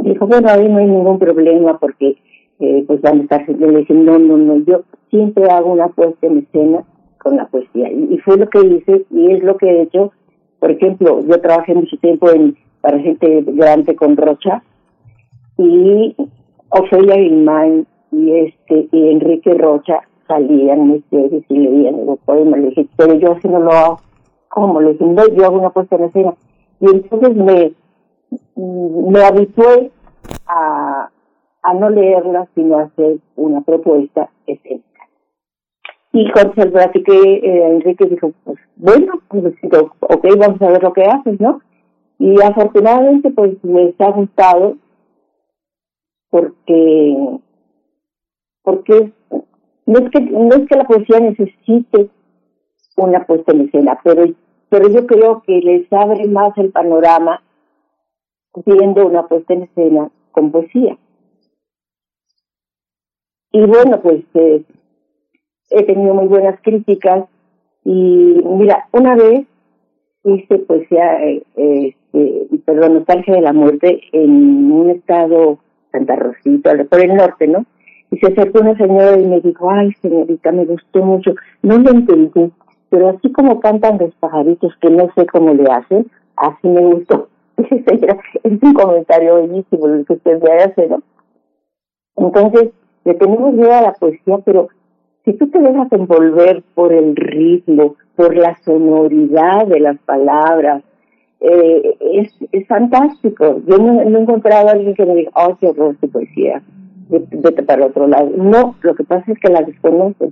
dijo, 0.00 0.26
bueno, 0.26 0.48
ahí 0.48 0.68
no 0.68 0.78
hay 0.78 0.86
ningún 0.86 1.18
problema 1.18 1.78
porque 1.78 2.16
eh, 2.60 2.84
pues 2.86 3.00
van 3.00 3.20
a 3.20 3.22
estar, 3.22 3.48
le 3.48 3.78
dije, 3.78 3.94
no, 3.94 4.18
no, 4.18 4.36
no, 4.36 4.56
yo 4.64 4.82
siempre 5.10 5.44
hago 5.50 5.72
una 5.72 5.88
puesta 5.88 6.26
en 6.26 6.38
escena 6.38 6.84
con 7.18 7.36
la 7.36 7.46
poesía. 7.46 7.90
Y, 7.90 8.14
y, 8.14 8.18
fue 8.18 8.36
lo 8.36 8.48
que 8.48 8.60
hice 8.60 9.06
y 9.10 9.32
es 9.32 9.42
lo 9.42 9.56
que 9.56 9.66
he 9.68 9.82
hecho. 9.82 10.12
Por 10.58 10.70
ejemplo, 10.70 11.20
yo 11.20 11.40
trabajé 11.40 11.74
mucho 11.74 11.96
tiempo 11.98 12.30
en 12.30 12.56
para 12.80 12.98
gente 13.00 13.42
grande 13.46 13.96
con 13.96 14.16
Rocha 14.16 14.62
y 15.56 16.14
Ofelia 16.70 17.16
Guilmán 17.16 17.86
y 18.10 18.32
este 18.38 18.88
y 18.90 19.10
Enrique 19.10 19.54
Rocha 19.54 20.02
salían 20.26 20.86
muy 20.86 21.04
serios 21.10 21.44
y 21.48 21.58
leían 21.58 22.06
los 22.06 22.18
poemas. 22.20 22.60
Le 22.60 22.68
dije, 22.68 22.86
pero 22.96 23.14
yo 23.14 23.32
así 23.32 23.48
no 23.48 23.60
lo 23.60 23.72
hago. 23.72 24.00
¿Cómo? 24.48 24.80
Le 24.80 24.92
dije, 24.92 25.04
no, 25.04 25.26
yo 25.28 25.44
hago 25.44 25.58
una 25.58 25.70
puesta 25.70 25.96
en 25.96 26.04
escena. 26.04 26.34
Y 26.80 26.86
entonces 26.86 27.34
me, 27.34 27.72
me 28.56 29.24
habitué 29.24 29.90
a, 30.46 31.10
a 31.62 31.74
no 31.74 31.90
leerla, 31.90 32.46
sino 32.54 32.78
a 32.78 32.82
hacer 32.82 33.18
una 33.36 33.62
propuesta 33.62 34.30
escénica. 34.46 34.84
Y 36.12 36.30
cuando 36.32 36.54
se 36.54 36.66
platiqué, 36.70 37.12
eh, 37.12 37.68
Enrique 37.68 38.06
dijo, 38.06 38.32
pues 38.44 38.58
bueno, 38.76 39.20
pues 39.28 39.44
ok, 40.00 40.26
vamos 40.38 40.62
a 40.62 40.70
ver 40.70 40.82
lo 40.82 40.92
que 40.92 41.02
haces, 41.02 41.38
¿no? 41.40 41.60
Y 42.18 42.40
afortunadamente, 42.42 43.30
pues 43.30 43.62
me 43.62 43.94
ha 43.98 44.10
gustado 44.10 44.76
porque 46.30 47.38
porque 48.68 49.12
no 49.86 49.98
es 49.98 50.10
que 50.10 50.20
no 50.20 50.54
es 50.54 50.68
que 50.68 50.76
la 50.76 50.84
poesía 50.84 51.20
necesite 51.20 52.10
una 52.98 53.24
puesta 53.24 53.52
en 53.52 53.62
escena, 53.62 53.98
pero 54.04 54.26
pero 54.68 54.90
yo 54.90 55.06
creo 55.06 55.42
que 55.46 55.58
les 55.62 55.90
abre 55.90 56.28
más 56.28 56.52
el 56.58 56.70
panorama 56.70 57.42
viendo 58.66 59.06
una 59.06 59.26
puesta 59.26 59.54
en 59.54 59.62
escena 59.62 60.10
con 60.32 60.50
poesía. 60.50 60.98
Y 63.52 63.64
bueno, 63.64 64.02
pues 64.02 64.22
eh, 64.34 64.62
he 65.70 65.82
tenido 65.84 66.12
muy 66.12 66.26
buenas 66.26 66.60
críticas 66.60 67.24
y 67.84 68.42
mira, 68.44 68.86
una 68.92 69.16
vez 69.16 69.46
hice 70.24 70.58
poesía, 70.58 71.24
eh, 71.24 71.42
este, 71.56 72.48
perdón, 72.66 72.94
nostalgia 72.96 73.34
de 73.34 73.40
la 73.40 73.54
muerte 73.54 74.02
en 74.12 74.70
un 74.70 74.90
estado 74.90 75.58
Santa 75.90 76.16
Rosita, 76.16 76.84
por 76.84 77.00
el 77.00 77.14
norte, 77.14 77.46
¿no? 77.46 77.64
Y 78.10 78.18
se 78.18 78.26
acercó 78.26 78.60
una 78.60 78.76
señora 78.76 79.18
y 79.18 79.26
me 79.26 79.40
dijo, 79.40 79.70
ay 79.70 79.92
señorita, 80.00 80.52
me 80.52 80.64
gustó 80.64 81.04
mucho, 81.04 81.34
no 81.62 81.78
lo 81.78 81.90
entendí, 81.90 82.52
pero 82.88 83.10
así 83.10 83.30
como 83.32 83.60
cantan 83.60 83.98
los 83.98 84.14
pajaritos 84.14 84.72
que 84.80 84.90
no 84.90 85.10
sé 85.14 85.26
cómo 85.26 85.52
le 85.54 85.70
hacen, 85.70 86.06
así 86.36 86.68
me 86.68 86.80
gustó. 86.80 87.28
es 87.58 88.62
un 88.62 88.74
comentario 88.74 89.36
bellísimo 89.36 89.86
el 89.86 90.06
que 90.06 90.14
usted 90.14 90.42
me 90.42 90.52
hace, 90.62 90.88
¿no? 90.88 91.02
Entonces, 92.16 92.70
le 93.04 93.14
tenemos 93.14 93.52
miedo 93.52 93.72
a 93.72 93.82
la 93.82 93.92
poesía, 93.92 94.38
pero 94.44 94.68
si 95.24 95.32
tú 95.34 95.48
te 95.50 95.58
dejas 95.58 95.90
envolver 95.92 96.62
por 96.74 96.92
el 96.92 97.14
ritmo, 97.14 97.96
por 98.16 98.36
la 98.36 98.56
sonoridad 98.64 99.66
de 99.66 99.80
las 99.80 99.98
palabras, 99.98 100.82
eh, 101.40 101.96
es, 102.00 102.34
es 102.50 102.66
fantástico. 102.66 103.60
Yo 103.66 103.78
no, 103.78 104.00
he 104.00 104.20
encontrado 104.20 104.68
a 104.68 104.72
alguien 104.72 104.94
que 104.94 105.06
me 105.06 105.14
diga, 105.14 105.30
oh, 105.34 105.56
qué 105.60 105.68
horror 105.68 105.96
tu 106.00 106.08
poesía, 106.08 106.62
vete 107.08 107.62
para 107.62 107.86
otro 107.86 108.06
lado. 108.06 108.30
No, 108.36 108.76
lo 108.82 108.94
que 108.94 109.04
pasa 109.04 109.32
es 109.32 109.38
que 109.38 109.50
la 109.50 109.62
desconoce. 109.62 110.30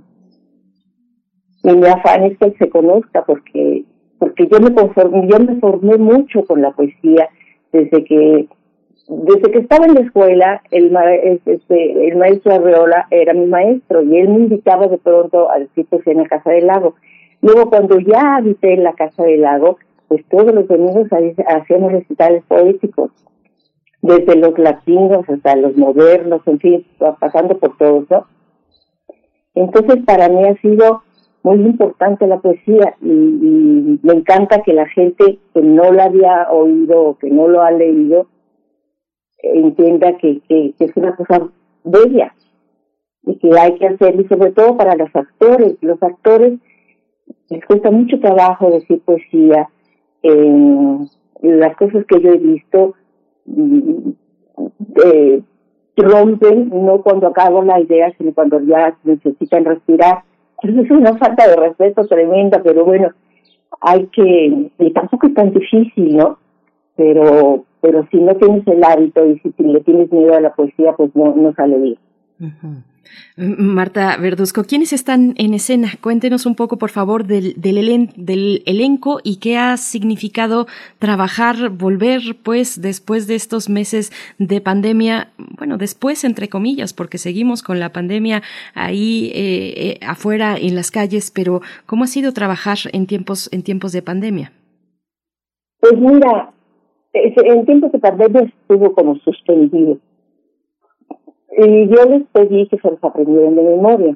Y 1.63 1.75
mi 1.75 1.87
afán 1.87 2.23
es 2.23 2.37
que 2.37 2.51
se 2.51 2.69
conozca 2.69 3.23
porque 3.25 3.83
porque 4.19 4.47
yo 4.47 4.59
me 4.59 4.73
conformé, 4.73 5.27
yo 5.27 5.39
me 5.39 5.59
formé 5.59 5.97
mucho 5.97 6.43
con 6.45 6.61
la 6.61 6.71
poesía 6.71 7.29
desde 7.71 8.03
que 8.03 8.47
desde 9.07 9.51
que 9.51 9.59
estaba 9.59 9.85
en 9.85 9.93
la 9.93 10.01
escuela, 10.01 10.61
el, 10.69 10.93
este, 11.45 12.07
el 12.07 12.17
maestro 12.17 12.55
Arreola 12.55 13.07
era 13.09 13.33
mi 13.33 13.45
maestro 13.45 14.01
y 14.01 14.17
él 14.17 14.27
me 14.29 14.39
invitaba 14.39 14.87
de 14.87 14.97
pronto 14.97 15.49
a 15.49 15.59
decir 15.59 15.85
poesía 15.85 16.11
en 16.11 16.23
la 16.23 16.27
Casa 16.27 16.51
del 16.51 16.67
Lago. 16.67 16.95
Luego, 17.41 17.69
cuando 17.69 17.99
ya 17.99 18.35
habité 18.35 18.73
en 18.73 18.83
la 18.83 18.93
Casa 18.93 19.23
del 19.23 19.41
Lago, 19.41 19.77
pues 20.09 20.25
todos 20.29 20.53
los 20.53 20.67
domingos 20.67 21.07
hacíamos 21.47 21.91
recitales 21.93 22.43
poéticos, 22.47 23.11
desde 24.01 24.35
los 24.35 24.57
latinos 24.57 25.27
hasta 25.27 25.55
los 25.55 25.75
modernos, 25.75 26.41
en 26.45 26.59
fin, 26.59 26.85
pasando 27.19 27.57
por 27.57 27.77
todo 27.77 28.03
eso. 28.03 28.27
Entonces, 29.55 30.03
para 30.05 30.29
mí 30.29 30.47
ha 30.47 30.55
sido 30.61 31.01
muy 31.43 31.65
importante 31.65 32.27
la 32.27 32.39
poesía 32.39 32.95
y, 33.01 33.99
me 34.03 34.13
encanta 34.13 34.61
que 34.63 34.73
la 34.73 34.87
gente 34.87 35.39
que 35.53 35.61
no 35.61 35.91
la 35.91 36.05
había 36.05 36.51
oído 36.51 37.01
o 37.01 37.17
que 37.17 37.29
no 37.29 37.47
lo 37.47 37.61
ha 37.61 37.71
leído 37.71 38.27
entienda 39.41 40.17
que, 40.17 40.41
es 40.49 40.91
una 40.95 41.15
cosa 41.15 41.49
bella 41.83 42.33
y 43.23 43.37
que 43.37 43.57
hay 43.57 43.75
que 43.75 43.87
hacer, 43.87 44.19
y 44.19 44.27
sobre 44.27 44.51
todo 44.51 44.77
para 44.77 44.95
los 44.95 45.09
actores. 45.15 45.77
Los 45.81 46.01
actores 46.01 46.59
les 47.49 47.65
cuesta 47.65 47.91
mucho 47.91 48.19
trabajo 48.19 48.69
decir 48.69 49.01
poesía. 49.03 49.69
las 51.41 51.77
cosas 51.77 52.05
que 52.05 52.21
yo 52.21 52.31
he 52.31 52.37
visto 52.37 52.95
eh, 55.05 55.41
rompen, 55.95 56.69
no 56.69 57.01
cuando 57.01 57.27
acabo 57.27 57.63
la 57.63 57.79
idea, 57.79 58.13
sino 58.17 58.33
cuando 58.33 58.59
ya 58.61 58.95
necesitan 59.03 59.65
respirar. 59.65 60.23
Es 60.61 60.91
una 60.91 61.15
falta 61.17 61.47
de 61.47 61.55
respeto 61.55 62.05
tremenda, 62.07 62.61
pero 62.63 62.85
bueno, 62.85 63.09
hay 63.81 64.07
que, 64.07 64.71
tampoco 64.93 65.27
es 65.27 65.33
tan 65.33 65.51
difícil, 65.51 66.17
¿no? 66.17 66.39
Pero, 66.95 67.65
pero 67.81 68.07
si 68.09 68.17
no 68.17 68.35
tienes 68.35 68.65
el 68.67 68.83
hábito 68.83 69.25
y 69.25 69.39
si 69.39 69.53
le 69.63 69.81
tienes 69.81 70.11
miedo 70.11 70.33
a 70.33 70.41
la 70.41 70.53
poesía, 70.53 70.93
pues 70.93 71.15
no, 71.15 71.35
no 71.35 71.53
sale 71.53 71.77
bien. 71.77 71.97
Marta 73.37 74.17
Verduzco, 74.17 74.63
¿quiénes 74.63 74.93
están 74.93 75.33
en 75.37 75.53
escena? 75.53 75.89
Cuéntenos 76.01 76.45
un 76.45 76.55
poco, 76.55 76.77
por 76.77 76.89
favor, 76.89 77.25
del, 77.25 77.53
del, 77.55 78.11
del, 78.15 78.63
elenco 78.65 79.19
y 79.23 79.37
qué 79.37 79.57
ha 79.57 79.77
significado 79.77 80.67
trabajar, 80.99 81.69
volver, 81.69 82.21
pues, 82.43 82.81
después 82.81 83.27
de 83.27 83.35
estos 83.35 83.69
meses 83.69 84.11
de 84.37 84.59
pandemia, 84.61 85.29
bueno, 85.57 85.77
después, 85.77 86.23
entre 86.23 86.49
comillas, 86.49 86.93
porque 86.93 87.17
seguimos 87.17 87.63
con 87.63 87.79
la 87.79 87.89
pandemia 87.89 88.43
ahí 88.75 89.31
eh, 89.33 89.73
eh, 89.75 89.99
afuera 90.05 90.57
en 90.57 90.75
las 90.75 90.91
calles, 90.91 91.31
pero 91.31 91.61
¿cómo 91.85 92.03
ha 92.03 92.07
sido 92.07 92.33
trabajar 92.33 92.77
en 92.91 93.07
tiempos, 93.07 93.49
en 93.51 93.63
tiempos 93.63 93.93
de 93.93 94.01
pandemia? 94.01 94.51
Pues 95.79 95.93
mira, 95.97 96.51
en 97.13 97.65
tiempos 97.65 97.91
de 97.91 97.99
pandemia 97.99 98.41
estuvo 98.41 98.93
como 98.93 99.15
suspendido 99.19 99.99
y 101.57 101.87
yo 101.87 102.05
les 102.05 102.23
pedí 102.31 102.67
que 102.67 102.77
se 102.77 102.91
los 102.91 103.03
aprendieran 103.03 103.55
de 103.55 103.63
memoria. 103.63 104.15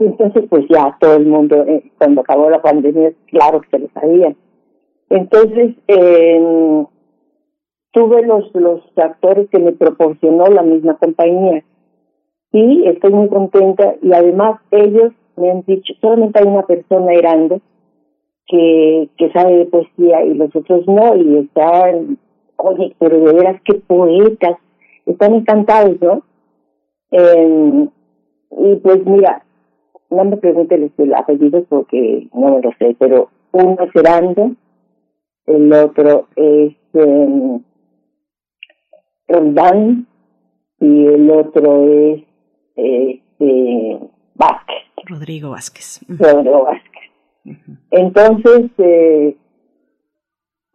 Entonces, 0.00 0.44
pues 0.50 0.64
ya 0.68 0.96
todo 0.98 1.14
el 1.14 1.26
mundo, 1.26 1.62
eh, 1.62 1.92
cuando 1.96 2.22
acabó 2.22 2.50
la 2.50 2.60
pandemia, 2.60 3.12
claro 3.26 3.60
que 3.60 3.68
se 3.68 3.78
lo 3.78 3.88
sabían. 3.94 4.36
Entonces, 5.10 5.76
eh, 5.86 6.84
tuve 7.92 8.26
los, 8.26 8.52
los 8.54 8.80
actores 8.96 9.48
que 9.50 9.60
me 9.60 9.72
proporcionó 9.72 10.46
la 10.46 10.62
misma 10.62 10.94
compañía. 10.94 11.62
Y 12.52 12.84
estoy 12.88 13.12
muy 13.12 13.28
contenta. 13.28 13.94
Y 14.02 14.12
además, 14.12 14.60
ellos 14.72 15.12
me 15.36 15.52
han 15.52 15.62
dicho, 15.66 15.92
solamente 16.00 16.40
hay 16.40 16.46
una 16.46 16.66
persona 16.66 17.12
grande 17.12 17.60
que, 18.46 19.08
que 19.18 19.30
sabe 19.32 19.56
de 19.58 19.66
poesía 19.66 20.24
y 20.24 20.34
los 20.34 20.54
otros 20.56 20.84
no. 20.88 21.14
Y 21.14 21.36
están, 21.36 22.18
oye, 22.56 22.96
pero 22.98 23.20
de 23.20 23.34
veras, 23.34 23.60
qué 23.64 23.74
poetas. 23.74 24.56
Están 25.06 25.34
encantados, 25.34 26.00
¿no? 26.00 26.22
Eh, 27.10 27.88
y 28.50 28.76
pues 28.76 29.04
mira, 29.04 29.44
no 30.10 30.24
me 30.24 30.36
pregunten 30.36 30.92
el 30.96 31.14
apellido 31.14 31.64
porque 31.64 32.28
no 32.34 32.56
me 32.56 32.62
lo 32.62 32.70
sé, 32.78 32.96
pero 32.98 33.30
uno 33.52 33.76
es 33.80 33.94
Herando, 33.94 34.52
el 35.46 35.72
otro 35.72 36.26
es 36.36 36.74
eh, 36.94 37.60
y 40.80 41.06
el 41.06 41.30
otro 41.30 41.88
es 41.88 42.22
este 42.74 43.98
Vázquez. 44.34 44.76
Rodrigo 45.06 45.50
Vázquez. 45.50 46.00
Rodrigo 46.08 46.64
Vázquez. 46.64 47.60
Entonces, 47.90 48.70
eh, 48.78 49.36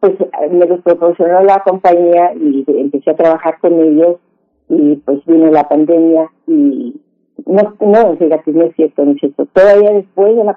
pues 0.00 0.14
me 0.50 0.66
los 0.66 0.80
proporcionó 0.82 1.42
la 1.42 1.60
compañía 1.60 2.32
y 2.34 2.64
empecé 2.68 3.10
a 3.10 3.16
trabajar 3.16 3.58
con 3.60 3.80
ellos 3.80 4.16
y 4.68 4.96
pues 4.96 5.24
vino 5.26 5.50
la 5.50 5.68
pandemia 5.68 6.30
y 6.46 7.00
no, 7.44 7.74
no, 7.80 8.16
fíjate, 8.16 8.52
no 8.52 8.64
es 8.64 8.74
cierto, 8.76 9.04
no 9.04 9.14
cierto. 9.14 9.46
Todavía 9.46 9.92
después 9.92 10.34
de 10.34 10.44
la 10.44 10.56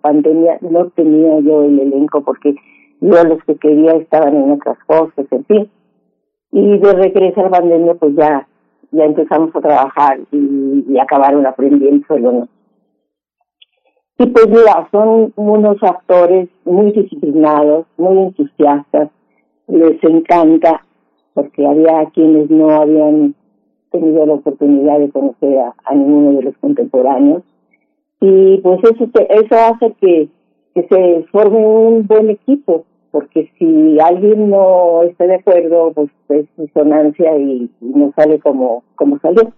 pandemia 0.00 0.58
no 0.60 0.86
tenía 0.90 1.40
yo 1.40 1.64
el 1.64 1.80
elenco 1.80 2.22
porque 2.22 2.54
yo 3.00 3.24
los 3.24 3.42
que 3.44 3.56
quería 3.56 3.92
estaban 3.92 4.36
en 4.36 4.52
otras 4.52 4.78
cosas, 4.86 5.26
en 5.30 5.44
fin. 5.46 5.70
Y 6.52 6.78
de 6.78 6.92
regreso 6.92 7.40
a 7.40 7.44
la 7.44 7.50
pandemia 7.50 7.94
pues 7.94 8.14
ya, 8.16 8.46
ya 8.92 9.04
empezamos 9.04 9.54
a 9.54 9.60
trabajar 9.60 10.20
y, 10.30 10.84
y 10.88 10.98
acabaron 10.98 11.46
aprendiendo 11.46 12.06
solo, 12.06 12.32
¿no? 12.32 12.48
Y 14.18 14.26
pues 14.26 14.48
mira, 14.48 14.86
son 14.92 15.32
unos 15.36 15.82
actores 15.82 16.50
muy 16.66 16.92
disciplinados, 16.92 17.86
muy 17.96 18.18
entusiastas, 18.18 19.08
les 19.66 20.04
encanta, 20.04 20.84
porque 21.32 21.66
había 21.66 22.04
quienes 22.12 22.50
no 22.50 22.68
habían 22.68 23.34
tenido 23.90 24.26
la 24.26 24.34
oportunidad 24.34 24.98
de 24.98 25.10
conocer 25.10 25.58
a, 25.58 25.94
ninguno 25.94 26.38
de 26.38 26.42
los 26.44 26.56
contemporáneos. 26.58 27.42
Y 28.20 28.58
pues 28.58 28.80
eso, 28.84 29.08
eso 29.14 29.54
hace 29.56 29.92
que, 30.00 30.28
que 30.74 30.86
se 30.88 31.24
forme 31.30 31.58
un 31.58 32.06
buen 32.06 32.30
equipo, 32.30 32.84
porque 33.10 33.50
si 33.58 33.98
alguien 34.00 34.50
no 34.50 35.02
está 35.02 35.26
de 35.26 35.36
acuerdo, 35.36 35.92
pues 35.92 36.10
es 36.28 36.46
disonancia 36.56 37.36
y, 37.38 37.70
no 37.80 38.12
sale 38.14 38.38
como, 38.38 38.84
como 38.94 39.18
salió. 39.20 39.52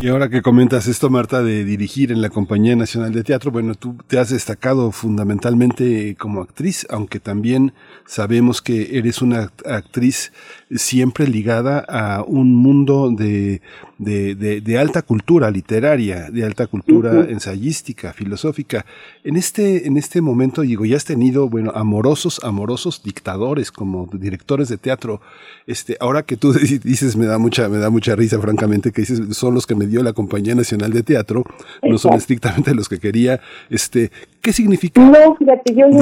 Y 0.00 0.08
ahora 0.08 0.28
que 0.28 0.42
comentas 0.42 0.86
esto, 0.86 1.10
Marta, 1.10 1.42
de 1.42 1.64
dirigir 1.64 2.12
en 2.12 2.22
la 2.22 2.30
Compañía 2.30 2.76
Nacional 2.76 3.12
de 3.12 3.24
Teatro, 3.24 3.50
bueno, 3.50 3.74
tú 3.74 3.96
te 4.06 4.18
has 4.18 4.30
destacado 4.30 4.92
fundamentalmente 4.92 6.14
como 6.16 6.42
actriz, 6.42 6.86
aunque 6.88 7.18
también 7.18 7.72
sabemos 8.06 8.62
que 8.62 8.96
eres 8.98 9.22
una 9.22 9.50
actriz 9.64 10.32
siempre 10.70 11.26
ligada 11.26 11.84
a 11.88 12.22
un 12.22 12.54
mundo 12.54 13.10
de, 13.10 13.60
de, 13.98 14.78
alta 14.78 15.02
cultura 15.02 15.50
literaria, 15.50 16.30
de 16.30 16.44
alta 16.44 16.66
cultura 16.66 17.26
ensayística, 17.28 18.12
filosófica. 18.12 18.84
En 19.24 19.36
este, 19.36 19.86
en 19.86 19.96
este 19.96 20.20
momento, 20.20 20.62
digo, 20.62 20.84
ya 20.84 20.96
has 20.96 21.04
tenido, 21.04 21.48
bueno, 21.48 21.72
amorosos, 21.74 22.40
amorosos 22.44 23.02
dictadores 23.02 23.72
como 23.72 24.06
directores 24.12 24.68
de 24.68 24.76
teatro. 24.76 25.20
Este, 25.66 25.96
ahora 26.00 26.22
que 26.22 26.36
tú 26.36 26.52
dices, 26.84 27.16
me 27.16 27.26
da 27.26 27.38
mucha, 27.38 27.68
me 27.68 27.78
da 27.78 27.90
mucha 27.90 28.14
risa, 28.14 28.40
francamente, 28.40 28.92
que 28.92 29.02
dices, 29.02 29.36
son 29.36 29.54
los 29.54 29.66
que 29.66 29.74
me 29.74 29.86
dio 29.86 30.02
la 30.02 30.12
Compañía 30.12 30.54
Nacional 30.54 30.92
de 30.92 31.02
Teatro, 31.02 31.44
no 31.82 31.98
son 31.98 32.14
estrictamente 32.14 32.74
los 32.74 32.88
que 32.88 32.98
quería. 32.98 33.40
Este, 33.70 34.10
¿Qué 34.40 34.52
significa 34.52 35.00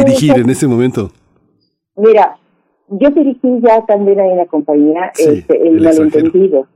dirigir 0.05 0.33
en 0.33 0.51
ese 0.51 0.67
momento? 0.67 1.13
Mira, 1.97 2.37
yo 2.89 3.11
dirigí 3.11 3.61
ya 3.63 3.85
también 3.87 4.21
ahí 4.21 4.31
en 4.31 4.39
la 4.39 4.47
compañía 4.47 5.13
este, 5.17 5.69
el, 5.69 5.81
malentendido, 5.81 6.67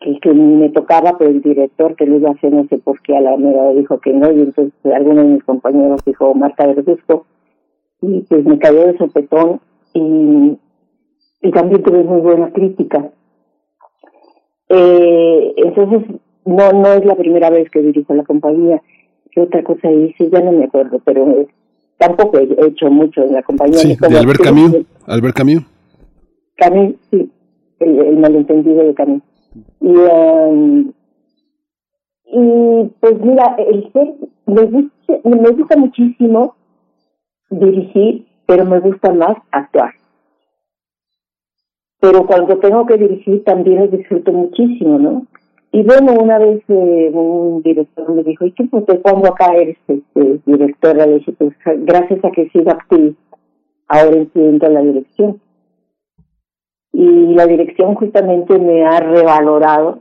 que, 0.00 0.18
que 0.20 0.32
me 0.32 0.68
tocaba 0.70 1.18
por 1.18 1.26
el 1.26 1.42
director 1.42 1.96
que 1.96 2.06
lo 2.06 2.16
iba 2.16 2.30
a 2.30 2.32
hacer 2.32 2.52
no 2.52 2.66
sé 2.68 2.78
por 2.78 3.00
qué 3.02 3.16
a 3.16 3.20
la 3.20 3.36
mera 3.36 3.72
dijo 3.72 3.98
que 3.98 4.12
no 4.12 4.30
y 4.30 4.40
entonces 4.40 4.72
alguno 4.94 5.22
de 5.22 5.28
mis 5.28 5.44
compañeros 5.44 6.04
dijo 6.04 6.34
Marta 6.34 6.66
Verduzco 6.66 7.26
y 8.00 8.20
pues 8.22 8.44
me 8.44 8.58
cayó 8.58 8.86
de 8.86 8.98
sopetón 8.98 9.60
y, 9.94 10.56
y 11.42 11.50
también 11.50 11.82
tuve 11.82 12.04
muy 12.04 12.20
buena 12.20 12.52
crítica 12.52 13.10
eh, 14.68 15.54
entonces, 15.56 16.20
no 16.44 16.72
no 16.72 16.92
es 16.94 17.04
la 17.04 17.14
primera 17.14 17.50
vez 17.50 17.70
que 17.70 17.80
dirijo 17.80 18.14
la 18.14 18.24
compañía. 18.24 18.82
¿Qué 19.30 19.40
otra 19.40 19.62
cosa 19.62 19.90
hice? 19.90 20.30
Ya 20.30 20.40
no 20.40 20.52
me 20.52 20.64
acuerdo, 20.64 21.00
pero 21.04 21.28
eh, 21.30 21.48
tampoco 21.96 22.38
he 22.38 22.66
hecho 22.66 22.90
mucho 22.90 23.22
en 23.22 23.32
la 23.32 23.42
compañía. 23.42 23.78
Sí, 23.78 23.96
de 23.96 24.18
Albert 24.18 24.42
Camus. 24.42 24.76
Albert 25.06 25.36
Camus. 25.36 25.62
Camus, 26.56 26.94
sí, 27.10 27.30
el, 27.80 28.16
malentendido 28.18 28.84
de 28.84 28.94
Camus. 28.94 29.22
Y, 29.80 29.88
um, 29.88 30.92
y 32.26 32.90
pues 33.00 33.20
mira, 33.20 33.56
el 33.58 33.92
ser, 33.92 34.14
me 34.46 34.62
gusta, 34.64 35.18
me 35.24 35.50
gusta 35.50 35.76
muchísimo 35.76 36.54
dirigir, 37.50 38.26
pero 38.46 38.64
me 38.64 38.80
gusta 38.80 39.12
más 39.12 39.36
actuar 39.50 39.92
pero 42.00 42.26
cuando 42.26 42.58
tengo 42.58 42.86
que 42.86 42.96
dirigir 42.96 43.44
también 43.44 43.80
lo 43.80 43.88
disfruto 43.88 44.32
muchísimo, 44.32 44.98
¿no? 44.98 45.26
Y 45.72 45.82
bueno, 45.82 46.14
una 46.14 46.38
vez 46.38 46.62
eh, 46.68 47.10
un 47.12 47.62
director 47.62 48.10
me 48.10 48.22
dijo, 48.22 48.46
¿y 48.46 48.52
qué 48.52 48.64
te 48.64 48.94
pongo 48.96 49.26
acá 49.26 49.52
eres 49.54 49.76
este, 49.86 50.40
directora? 50.46 51.06
Le 51.06 51.18
dije, 51.18 51.32
pues 51.32 51.52
gracias 51.80 52.24
a 52.24 52.30
que 52.30 52.42
he 52.42 52.50
sido 52.50 52.70
actriz, 52.70 53.14
ahora 53.88 54.16
entiendo 54.16 54.68
la 54.68 54.80
dirección. 54.80 55.40
Y 56.92 57.34
la 57.34 57.46
dirección 57.46 57.94
justamente 57.94 58.58
me 58.58 58.84
ha 58.84 59.00
revalorado 59.00 60.00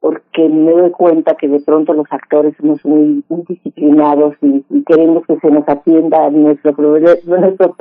porque 0.00 0.48
me 0.48 0.72
doy 0.72 0.90
cuenta 0.90 1.34
que 1.34 1.48
de 1.48 1.60
pronto 1.60 1.92
los 1.92 2.06
actores 2.10 2.54
somos 2.56 2.84
muy, 2.84 3.24
disciplinados 3.48 4.34
y, 4.42 4.64
queremos 4.84 5.26
que 5.26 5.38
se 5.40 5.50
nos 5.50 5.68
atienda 5.68 6.30
nuestro, 6.30 6.72
nuestro 6.72 7.76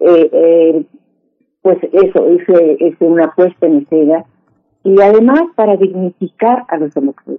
eh, 0.00 0.30
eh, 0.32 0.84
pues 1.64 1.78
eso, 1.92 2.26
es 2.26 2.94
una 3.00 3.24
apuesta 3.24 3.66
en 3.66 3.78
escena 3.78 4.26
y 4.82 5.00
además 5.00 5.44
para 5.54 5.78
dignificar 5.78 6.64
a 6.68 6.76
los, 6.76 6.92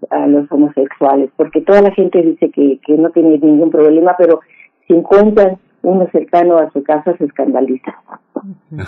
a 0.10 0.26
los 0.26 0.52
homosexuales, 0.52 1.30
porque 1.38 1.62
toda 1.62 1.84
la 1.84 1.92
gente 1.92 2.24
dice 2.24 2.50
que, 2.50 2.80
que 2.84 2.98
no 2.98 3.12
tiene 3.12 3.38
ningún 3.38 3.70
problema, 3.70 4.16
pero 4.18 4.40
si 4.88 4.96
encuentran 4.96 5.60
uno 5.84 6.10
cercano 6.12 6.58
a 6.58 6.72
su 6.72 6.82
casa 6.82 7.16
se 7.18 7.26
escandaliza. 7.26 8.02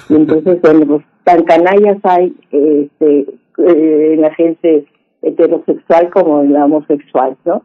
Y 0.10 0.16
entonces, 0.16 0.60
bueno, 0.60 0.88
pues 0.88 1.06
tan 1.24 1.44
canallas 1.44 2.00
hay 2.02 2.36
este, 2.50 3.20
eh, 3.60 4.14
en 4.14 4.22
la 4.22 4.34
gente 4.34 4.86
heterosexual 5.22 6.10
como 6.10 6.42
en 6.42 6.54
la 6.54 6.66
homosexual, 6.66 7.38
¿no? 7.46 7.62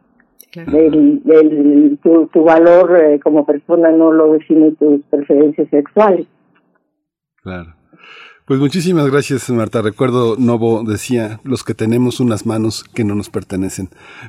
tu, 2.03 2.27
tu 2.27 2.43
valor 2.43 2.95
eh, 3.03 3.19
como 3.19 3.47
persona 3.47 3.89
no 3.89 4.11
lo 4.11 4.33
define 4.33 4.73
tus 4.73 5.01
preferencias 5.09 5.67
sexuales. 5.69 6.27
Claro. 7.43 7.73
Pues 8.45 8.59
muchísimas 8.59 9.09
gracias, 9.09 9.49
Marta. 9.49 9.81
Recuerdo, 9.81 10.35
Novo 10.37 10.83
decía, 10.83 11.39
los 11.45 11.63
que 11.63 11.73
tenemos 11.73 12.19
unas 12.19 12.45
manos 12.45 12.83
que 12.83 13.05
no 13.05 13.15
nos 13.15 13.29
pertenecen. 13.29 13.87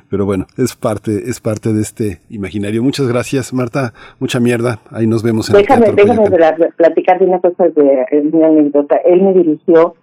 Pero 0.09 0.25
bueno, 0.25 0.45
es 0.57 0.73
parte, 0.77 1.29
es 1.29 1.41
parte 1.41 1.73
de 1.73 1.81
este 1.81 2.19
imaginario. 2.29 2.81
Muchas 2.81 3.09
gracias, 3.09 3.53
Marta. 3.53 3.93
Mucha 4.21 4.39
mierda. 4.39 4.79
Ahí 4.89 5.05
nos 5.05 5.21
vemos 5.21 5.49
en 5.49 5.57
déjame, 5.57 5.87
el. 5.87 5.95
Déjame 5.95 6.29
platicar 6.77 7.19
de 7.19 7.25
una 7.25 7.39
cosa, 7.39 7.67
de, 7.67 8.05
una 8.31 8.47
anécdota. 8.47 8.95
Él 9.03 9.21
me 9.21 9.33
dirigió 9.33 9.95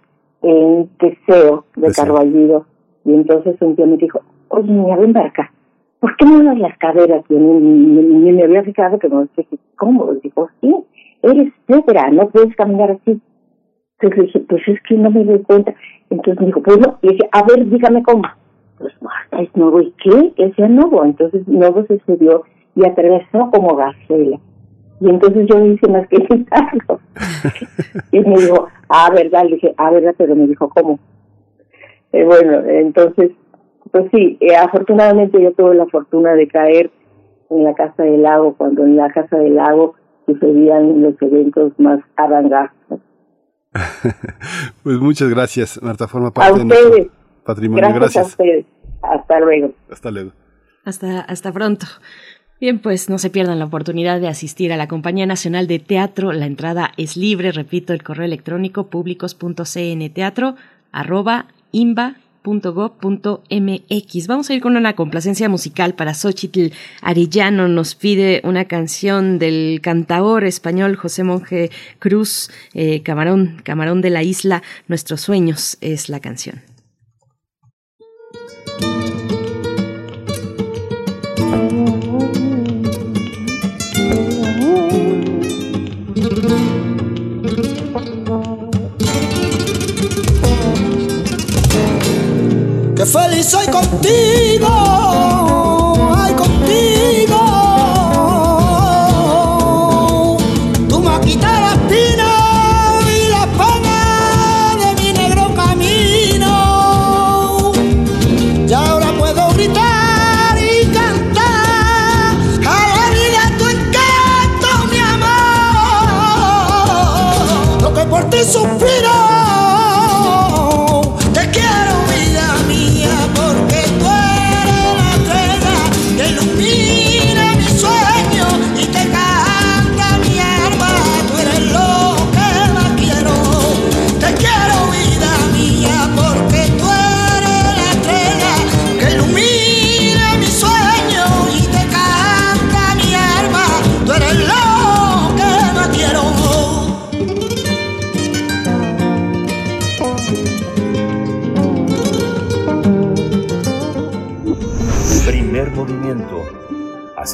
en 0.43 0.89
Teseo 0.99 1.65
de 1.75 1.91
Carballido. 1.91 2.67
Y 3.05 3.13
entonces 3.15 3.55
un 3.61 3.75
día 3.75 3.87
me 3.87 3.97
dijo, 3.97 4.21
oye, 4.49 4.71
niña, 4.71 4.95
ven 4.95 5.13
para 5.13 5.29
acá. 5.29 5.51
¿Por 5.99 6.15
qué 6.17 6.25
no 6.25 6.43
das 6.43 6.59
las 6.59 6.77
caderas? 6.77 7.25
Y 7.29 7.33
me 7.33 8.43
había 8.43 8.61
fijado 8.61 8.99
que 8.99 9.09
no 9.09 9.27
sé 9.35 9.47
cómo. 9.75 10.13
Dijo, 10.21 10.49
sí 10.61 10.71
eres 11.23 11.53
negra, 11.67 12.09
no 12.11 12.29
puedes 12.29 12.55
caminar 12.55 12.91
así. 12.91 13.19
Entonces 13.99 14.17
le 14.17 14.23
dije, 14.25 14.39
pues 14.49 14.67
es 14.67 14.81
que 14.83 14.95
no 14.95 15.09
me 15.09 15.23
doy 15.23 15.39
cuenta. 15.39 15.73
Entonces 16.09 16.39
me 16.39 16.47
dijo, 16.47 16.61
pues 16.61 16.77
no, 16.79 16.99
le 17.01 17.11
dije, 17.13 17.29
a 17.31 17.43
ver, 17.43 17.69
dígame 17.69 18.03
cómo. 18.03 18.23
Pues 18.77 18.93
Marta 19.01 19.41
es 19.41 19.55
nuevo, 19.55 19.81
¿y 19.81 19.93
qué? 20.03 20.33
Que 20.35 20.53
sea 20.53 20.67
nuevo. 20.67 21.03
Entonces 21.05 21.47
nuevo 21.47 21.85
se 21.85 21.99
subió 22.05 22.43
y 22.75 22.85
atravesó 22.85 23.49
como 23.51 23.75
gacela. 23.75 24.39
Y 24.99 25.09
entonces 25.09 25.47
yo 25.47 25.65
hice 25.65 25.87
más 25.87 26.07
que 26.07 26.17
gritarlo. 26.29 26.99
y 28.11 28.19
me 28.19 28.35
dijo, 28.35 28.67
ah, 28.89 29.09
verdad, 29.13 29.43
le 29.45 29.55
dije, 29.55 29.73
ah, 29.77 29.91
verdad, 29.91 30.15
pero 30.17 30.35
me 30.35 30.47
dijo, 30.47 30.69
¿cómo? 30.69 30.99
Eh, 32.11 32.23
bueno, 32.23 32.59
entonces, 32.67 33.31
pues 33.91 34.05
sí, 34.13 34.37
eh, 34.39 34.55
afortunadamente 34.55 35.41
yo 35.41 35.51
tuve 35.53 35.75
la 35.75 35.87
fortuna 35.87 36.33
de 36.33 36.47
caer 36.47 36.91
en 37.49 37.63
la 37.63 37.73
Casa 37.73 38.03
del 38.03 38.21
Lago, 38.21 38.55
cuando 38.55 38.83
en 38.83 38.95
la 38.95 39.09
Casa 39.09 39.37
del 39.37 39.55
Lago 39.55 39.95
serían 40.25 41.01
los 41.01 41.21
eventos 41.21 41.73
más 41.77 41.99
avant 42.15 42.51
pues 44.83 44.99
muchas 44.99 45.29
gracias, 45.29 45.81
Marta. 45.81 46.07
Forma 46.07 46.31
parte 46.31 46.61
a 46.61 46.63
ustedes. 46.63 46.91
de 46.91 47.11
patrimonio. 47.43 47.93
Gracias, 47.93 48.23
A 48.23 48.27
ustedes. 48.27 48.65
Hasta 49.01 49.39
luego. 49.39 49.73
Hasta 49.91 50.11
luego. 50.11 50.31
Hasta, 50.85 51.21
hasta 51.21 51.51
pronto. 51.51 51.87
Bien, 52.61 52.79
pues 52.79 53.09
no 53.09 53.17
se 53.17 53.29
pierdan 53.29 53.59
la 53.59 53.65
oportunidad 53.65 54.21
de 54.21 54.27
asistir 54.27 54.71
a 54.71 54.77
la 54.77 54.87
Compañía 54.87 55.25
Nacional 55.25 55.67
de 55.67 55.79
Teatro. 55.79 56.31
La 56.31 56.45
entrada 56.45 56.91
es 56.97 57.17
libre, 57.17 57.51
repito, 57.51 57.93
el 57.93 58.03
correo 58.03 58.25
electrónico 58.25 58.87
públicos.cnteatro 58.87 60.55
arroba 60.91 61.47
imba.gov.mx. 62.45 64.27
Vamos 64.27 64.49
a 64.49 64.53
ir 64.53 64.61
con 64.61 64.75
una 64.75 64.95
complacencia 64.95 65.49
musical 65.49 65.95
para 65.95 66.13
Xochitl 66.13 66.67
Arellano. 67.01 67.67
Nos 67.67 67.95
pide 67.95 68.41
una 68.43 68.65
canción 68.65 69.39
del 69.39 69.79
cantador 69.81 70.43
español 70.43 70.95
José 70.95 71.23
Monje 71.23 71.71
Cruz, 71.99 72.51
eh, 72.73 73.01
Camarón, 73.03 73.61
Camarón 73.63 74.01
de 74.01 74.09
la 74.09 74.23
Isla. 74.23 74.63
Nuestros 74.87 75.21
sueños 75.21 75.77
es 75.81 76.09
la 76.09 76.19
canción. 76.19 76.72
Que 93.03 93.05
feliz 93.05 93.45
soy 93.47 93.65
contigo, 93.67 94.67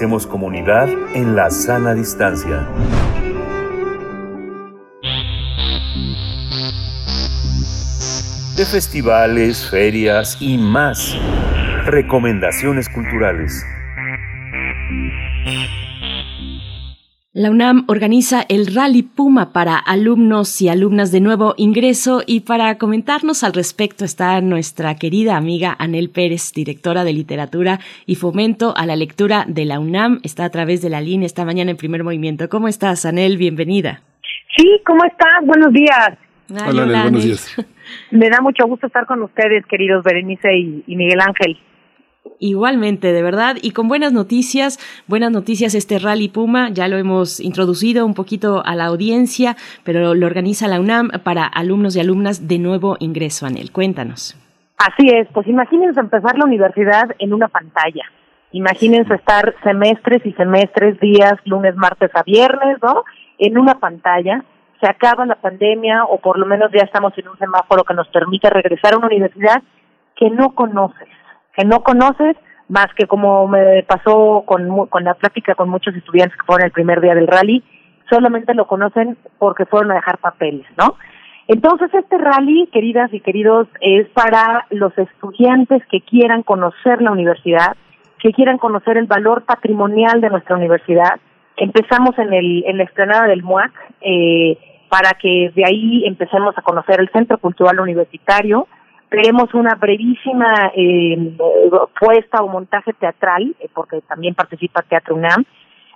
Comunidad 0.09 0.89
en 1.13 1.35
la 1.35 1.51
sana 1.51 1.93
distancia. 1.93 2.67
De 8.57 8.65
festivales, 8.65 9.69
ferias 9.69 10.37
y 10.39 10.57
más. 10.57 11.15
Recomendaciones 11.85 12.89
culturales. 12.89 13.63
La 17.39 17.51
UNAM 17.51 17.85
organiza 17.87 18.43
el 18.49 18.67
Rally 18.75 19.01
Puma 19.01 19.53
para 19.53 19.77
alumnos 19.77 20.61
y 20.61 20.67
alumnas 20.67 21.13
de 21.13 21.21
nuevo 21.21 21.53
ingreso 21.55 22.21
y 22.27 22.41
para 22.41 22.77
comentarnos 22.77 23.45
al 23.45 23.53
respecto 23.53 24.03
está 24.03 24.41
nuestra 24.41 24.95
querida 24.95 25.37
amiga 25.37 25.73
Anel 25.79 26.09
Pérez, 26.09 26.51
directora 26.53 27.05
de 27.05 27.13
literatura 27.13 27.79
y 28.05 28.15
fomento 28.15 28.73
a 28.75 28.85
la 28.85 28.97
lectura 28.97 29.45
de 29.47 29.63
la 29.63 29.79
UNAM. 29.79 30.19
Está 30.23 30.43
a 30.43 30.49
través 30.49 30.81
de 30.81 30.89
la 30.89 30.99
línea 30.99 31.27
esta 31.27 31.45
mañana 31.45 31.71
en 31.71 31.77
primer 31.77 32.03
movimiento. 32.03 32.49
¿Cómo 32.49 32.67
estás, 32.67 33.05
Anel? 33.05 33.37
Bienvenida. 33.37 34.01
Sí, 34.57 34.81
¿cómo 34.85 35.05
estás? 35.05 35.45
Buenos 35.45 35.71
días. 35.71 36.17
Ay, 36.49 36.71
Hola, 36.71 36.83
Anel, 36.83 37.01
buenos 37.03 37.23
días. 37.23 37.55
Me 38.11 38.29
da 38.29 38.41
mucho 38.41 38.67
gusto 38.67 38.87
estar 38.87 39.05
con 39.05 39.23
ustedes, 39.23 39.65
queridos 39.67 40.03
Berenice 40.03 40.57
y, 40.57 40.83
y 40.87 40.95
Miguel 40.97 41.21
Ángel. 41.21 41.57
Igualmente, 42.41 43.11
de 43.11 43.21
verdad, 43.21 43.57
y 43.61 43.71
con 43.71 43.89
buenas 43.89 44.13
noticias, 44.13 44.79
buenas 45.07 45.29
noticias 45.29 45.75
este 45.75 45.99
Rally 45.99 46.29
Puma, 46.29 46.69
ya 46.69 46.87
lo 46.87 46.95
hemos 46.95 47.41
introducido 47.41 48.05
un 48.05 48.13
poquito 48.13 48.63
a 48.65 48.75
la 48.75 48.85
audiencia, 48.85 49.57
pero 49.83 50.15
lo 50.15 50.25
organiza 50.25 50.69
la 50.69 50.79
UNAM 50.79 51.09
para 51.21 51.45
alumnos 51.45 51.97
y 51.97 51.99
alumnas 51.99 52.47
de 52.47 52.57
nuevo 52.57 52.95
ingreso, 53.01 53.45
Anel. 53.45 53.73
Cuéntanos. 53.73 54.37
Así 54.77 55.09
es, 55.09 55.27
pues 55.33 55.47
imagínense 55.47 55.99
empezar 55.99 56.37
la 56.37 56.45
universidad 56.45 57.09
en 57.19 57.33
una 57.33 57.49
pantalla. 57.49 58.05
Imagínense 58.53 59.15
estar 59.15 59.53
semestres 59.61 60.25
y 60.25 60.31
semestres, 60.31 60.97
días, 61.01 61.33
lunes, 61.43 61.75
martes 61.75 62.09
a 62.13 62.23
viernes, 62.23 62.77
¿no? 62.81 63.03
En 63.37 63.57
una 63.57 63.75
pantalla. 63.79 64.45
Se 64.79 64.87
acaba 64.87 65.25
la 65.25 65.35
pandemia 65.35 66.05
o 66.05 66.19
por 66.19 66.39
lo 66.39 66.45
menos 66.45 66.71
ya 66.71 66.83
estamos 66.83 67.11
en 67.17 67.27
un 67.27 67.37
semáforo 67.37 67.83
que 67.83 67.93
nos 67.93 68.07
permite 68.07 68.49
regresar 68.49 68.93
a 68.93 68.97
una 68.97 69.07
universidad 69.07 69.61
que 70.15 70.29
no 70.29 70.55
conoces 70.55 71.18
que 71.59 71.65
no 71.65 71.83
conoces, 71.83 72.37
más 72.69 72.87
que 72.95 73.05
como 73.05 73.45
me 73.47 73.83
pasó 73.83 74.43
con, 74.45 74.87
con 74.87 75.03
la 75.03 75.15
plática 75.15 75.55
con 75.55 75.69
muchos 75.69 75.93
estudiantes 75.93 76.37
que 76.37 76.45
fueron 76.45 76.65
el 76.65 76.71
primer 76.71 77.01
día 77.01 77.15
del 77.15 77.27
rally, 77.27 77.61
solamente 78.09 78.53
lo 78.53 78.65
conocen 78.65 79.17
porque 79.37 79.65
fueron 79.65 79.91
a 79.91 79.95
dejar 79.95 80.19
papeles, 80.19 80.65
¿no? 80.77 80.95
Entonces, 81.49 81.93
este 81.93 82.17
rally, 82.17 82.69
queridas 82.71 83.13
y 83.13 83.19
queridos, 83.19 83.67
es 83.81 84.07
para 84.09 84.67
los 84.69 84.97
estudiantes 84.97 85.83
que 85.87 85.99
quieran 85.99 86.43
conocer 86.43 87.01
la 87.01 87.11
universidad, 87.11 87.75
que 88.19 88.31
quieran 88.31 88.57
conocer 88.57 88.95
el 88.95 89.07
valor 89.07 89.43
patrimonial 89.43 90.21
de 90.21 90.29
nuestra 90.29 90.55
universidad. 90.55 91.19
Empezamos 91.57 92.17
en, 92.19 92.33
el, 92.33 92.63
en 92.67 92.77
la 92.77 92.83
explanada 92.83 93.27
del 93.27 93.43
MUAC, 93.43 93.71
eh, 93.99 94.57
para 94.89 95.11
que 95.19 95.51
de 95.53 95.65
ahí 95.65 96.05
empecemos 96.05 96.57
a 96.57 96.61
conocer 96.61 97.01
el 97.01 97.09
Centro 97.09 97.37
Cultural 97.37 97.79
Universitario, 97.79 98.67
veremos 99.09 99.53
una 99.53 99.75
brevísima 99.75 100.71
eh, 100.75 101.37
puesta 101.99 102.43
o 102.43 102.47
montaje 102.47 102.93
teatral, 102.93 103.55
eh, 103.59 103.69
porque 103.73 104.01
también 104.01 104.35
participa 104.35 104.83
Teatro 104.83 105.15
UNAM. 105.15 105.45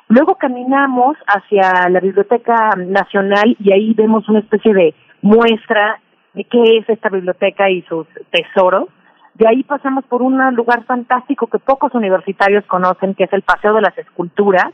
Luego 0.09 0.35
caminamos 0.35 1.17
hacia 1.27 1.89
la 1.89 1.99
Biblioteca 1.99 2.71
Nacional 2.77 3.55
y 3.59 3.71
ahí 3.71 3.93
vemos 3.93 4.27
una 4.29 4.39
especie 4.39 4.73
de 4.73 4.93
muestra 5.21 5.99
de 6.33 6.43
qué 6.43 6.77
es 6.77 6.89
esta 6.89 7.09
biblioteca 7.09 7.69
y 7.69 7.81
sus 7.83 8.07
tesoros. 8.31 8.89
De 9.35 9.47
ahí 9.47 9.63
pasamos 9.63 10.03
por 10.05 10.21
un 10.21 10.37
lugar 10.55 10.83
fantástico 10.85 11.47
que 11.47 11.57
pocos 11.57 11.93
universitarios 11.95 12.65
conocen, 12.65 13.15
que 13.15 13.23
es 13.23 13.33
el 13.33 13.41
Paseo 13.41 13.73
de 13.73 13.81
las 13.81 13.97
Esculturas. 13.97 14.71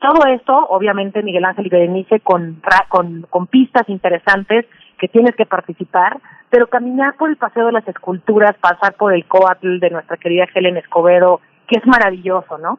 Todo 0.00 0.26
esto, 0.26 0.66
obviamente, 0.68 1.22
Miguel 1.22 1.44
Ángel 1.44 1.66
y 1.66 1.70
Berenice, 1.70 2.20
con, 2.20 2.60
con, 2.88 3.22
con 3.30 3.46
pistas 3.46 3.88
interesantes 3.88 4.66
que 4.98 5.08
tienes 5.08 5.34
que 5.36 5.46
participar, 5.46 6.20
pero 6.52 6.66
caminar 6.66 7.16
por 7.16 7.30
el 7.30 7.38
Paseo 7.38 7.64
de 7.64 7.72
las 7.72 7.88
Esculturas, 7.88 8.54
pasar 8.60 8.92
por 8.96 9.14
el 9.14 9.24
Coatl 9.24 9.78
de 9.78 9.88
nuestra 9.88 10.18
querida 10.18 10.44
Helen 10.54 10.76
Escobedo, 10.76 11.40
que 11.66 11.78
es 11.78 11.86
maravilloso, 11.86 12.58
¿no? 12.58 12.78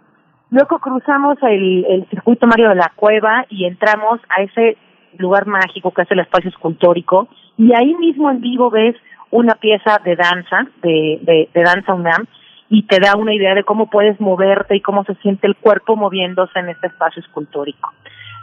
Luego 0.52 0.78
cruzamos 0.78 1.40
el, 1.42 1.84
el 1.90 2.08
circuito 2.12 2.46
Mario 2.46 2.70
de 2.70 2.76
la 2.76 2.92
Cueva 2.96 3.48
y 3.50 3.66
entramos 3.66 4.20
a 4.30 4.44
ese 4.44 4.78
lugar 5.18 5.48
mágico 5.48 5.92
que 5.92 6.04
es 6.04 6.12
el 6.12 6.20
espacio 6.20 6.52
escultórico 6.52 7.28
y 7.58 7.74
ahí 7.74 7.96
mismo 7.96 8.30
en 8.30 8.42
vivo 8.42 8.70
ves 8.70 8.96
una 9.32 9.56
pieza 9.56 10.00
de 10.06 10.18
danza, 10.18 10.68
de, 10.84 11.20
de, 11.24 11.50
de 11.52 11.64
danza 11.64 11.96
UNAM, 11.96 12.28
y 12.70 12.84
te 12.84 13.00
da 13.00 13.16
una 13.18 13.34
idea 13.34 13.56
de 13.56 13.64
cómo 13.64 13.90
puedes 13.90 14.22
moverte 14.22 14.76
y 14.76 14.82
cómo 14.82 15.04
se 15.06 15.16
siente 15.16 15.48
el 15.48 15.56
cuerpo 15.56 15.96
moviéndose 15.96 16.60
en 16.60 16.70
este 16.70 16.88
espacio 16.88 17.24
escultórico. 17.24 17.90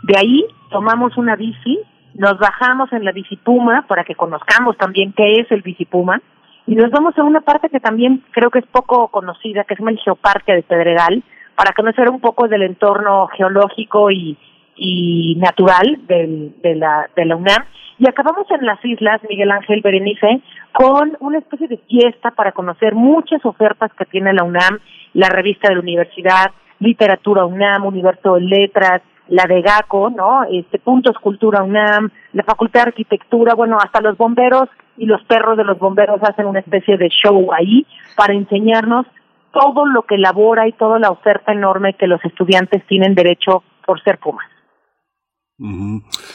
De 0.02 0.18
ahí 0.18 0.44
tomamos 0.70 1.16
una 1.16 1.36
bici, 1.36 1.78
nos 2.14 2.38
bajamos 2.38 2.92
en 2.92 3.04
la 3.04 3.12
bicipuma 3.12 3.86
para 3.86 4.04
que 4.04 4.14
conozcamos 4.14 4.76
también 4.76 5.12
qué 5.12 5.40
es 5.40 5.50
el 5.50 5.62
bicipuma 5.62 6.20
y 6.66 6.74
nos 6.76 6.90
vamos 6.90 7.18
a 7.18 7.24
una 7.24 7.40
parte 7.40 7.68
que 7.68 7.80
también 7.80 8.22
creo 8.30 8.50
que 8.50 8.60
es 8.60 8.66
poco 8.66 9.08
conocida, 9.08 9.64
que 9.64 9.74
es 9.74 9.80
el 9.80 9.98
Geoparque 9.98 10.52
de 10.52 10.62
Pedregal, 10.62 11.22
para 11.56 11.72
conocer 11.72 12.08
un 12.08 12.20
poco 12.20 12.46
del 12.48 12.62
entorno 12.62 13.26
geológico 13.36 14.10
y, 14.10 14.38
y 14.76 15.34
natural 15.38 15.98
del, 16.06 16.54
de, 16.62 16.76
la, 16.76 17.10
de 17.16 17.24
la 17.24 17.36
UNAM. 17.36 17.64
Y 17.98 18.08
acabamos 18.08 18.46
en 18.50 18.64
las 18.64 18.82
islas, 18.84 19.20
Miguel 19.28 19.50
Ángel 19.50 19.80
Berenice, 19.82 20.40
con 20.72 21.16
una 21.20 21.38
especie 21.38 21.66
de 21.66 21.78
fiesta 21.88 22.30
para 22.30 22.52
conocer 22.52 22.94
muchas 22.94 23.44
ofertas 23.44 23.90
que 23.98 24.06
tiene 24.06 24.32
la 24.32 24.44
UNAM, 24.44 24.78
la 25.12 25.28
revista 25.28 25.68
de 25.68 25.74
la 25.74 25.80
universidad, 25.80 26.52
literatura 26.78 27.44
UNAM, 27.44 27.84
universo 27.84 28.36
de 28.36 28.42
letras, 28.42 29.02
la 29.30 29.44
de 29.44 29.62
GACO, 29.62 30.10
¿no? 30.10 30.42
Este, 30.50 30.78
Puntos 30.78 31.16
Cultura 31.18 31.62
UNAM, 31.62 32.10
la 32.32 32.42
Facultad 32.42 32.80
de 32.80 32.88
Arquitectura, 32.90 33.54
bueno, 33.54 33.78
hasta 33.82 34.00
los 34.00 34.18
bomberos 34.18 34.68
y 34.98 35.06
los 35.06 35.22
perros 35.24 35.56
de 35.56 35.64
los 35.64 35.78
bomberos 35.78 36.20
hacen 36.22 36.46
una 36.46 36.60
especie 36.60 36.98
de 36.98 37.08
show 37.08 37.52
ahí 37.52 37.86
para 38.16 38.34
enseñarnos 38.34 39.06
todo 39.52 39.86
lo 39.86 40.02
que 40.02 40.16
elabora 40.16 40.68
y 40.68 40.72
toda 40.72 40.98
la 40.98 41.10
oferta 41.10 41.52
enorme 41.52 41.94
que 41.94 42.06
los 42.06 42.24
estudiantes 42.24 42.84
tienen 42.86 43.14
derecho 43.14 43.62
por 43.86 44.02
ser 44.02 44.18
Pumas. 44.18 44.46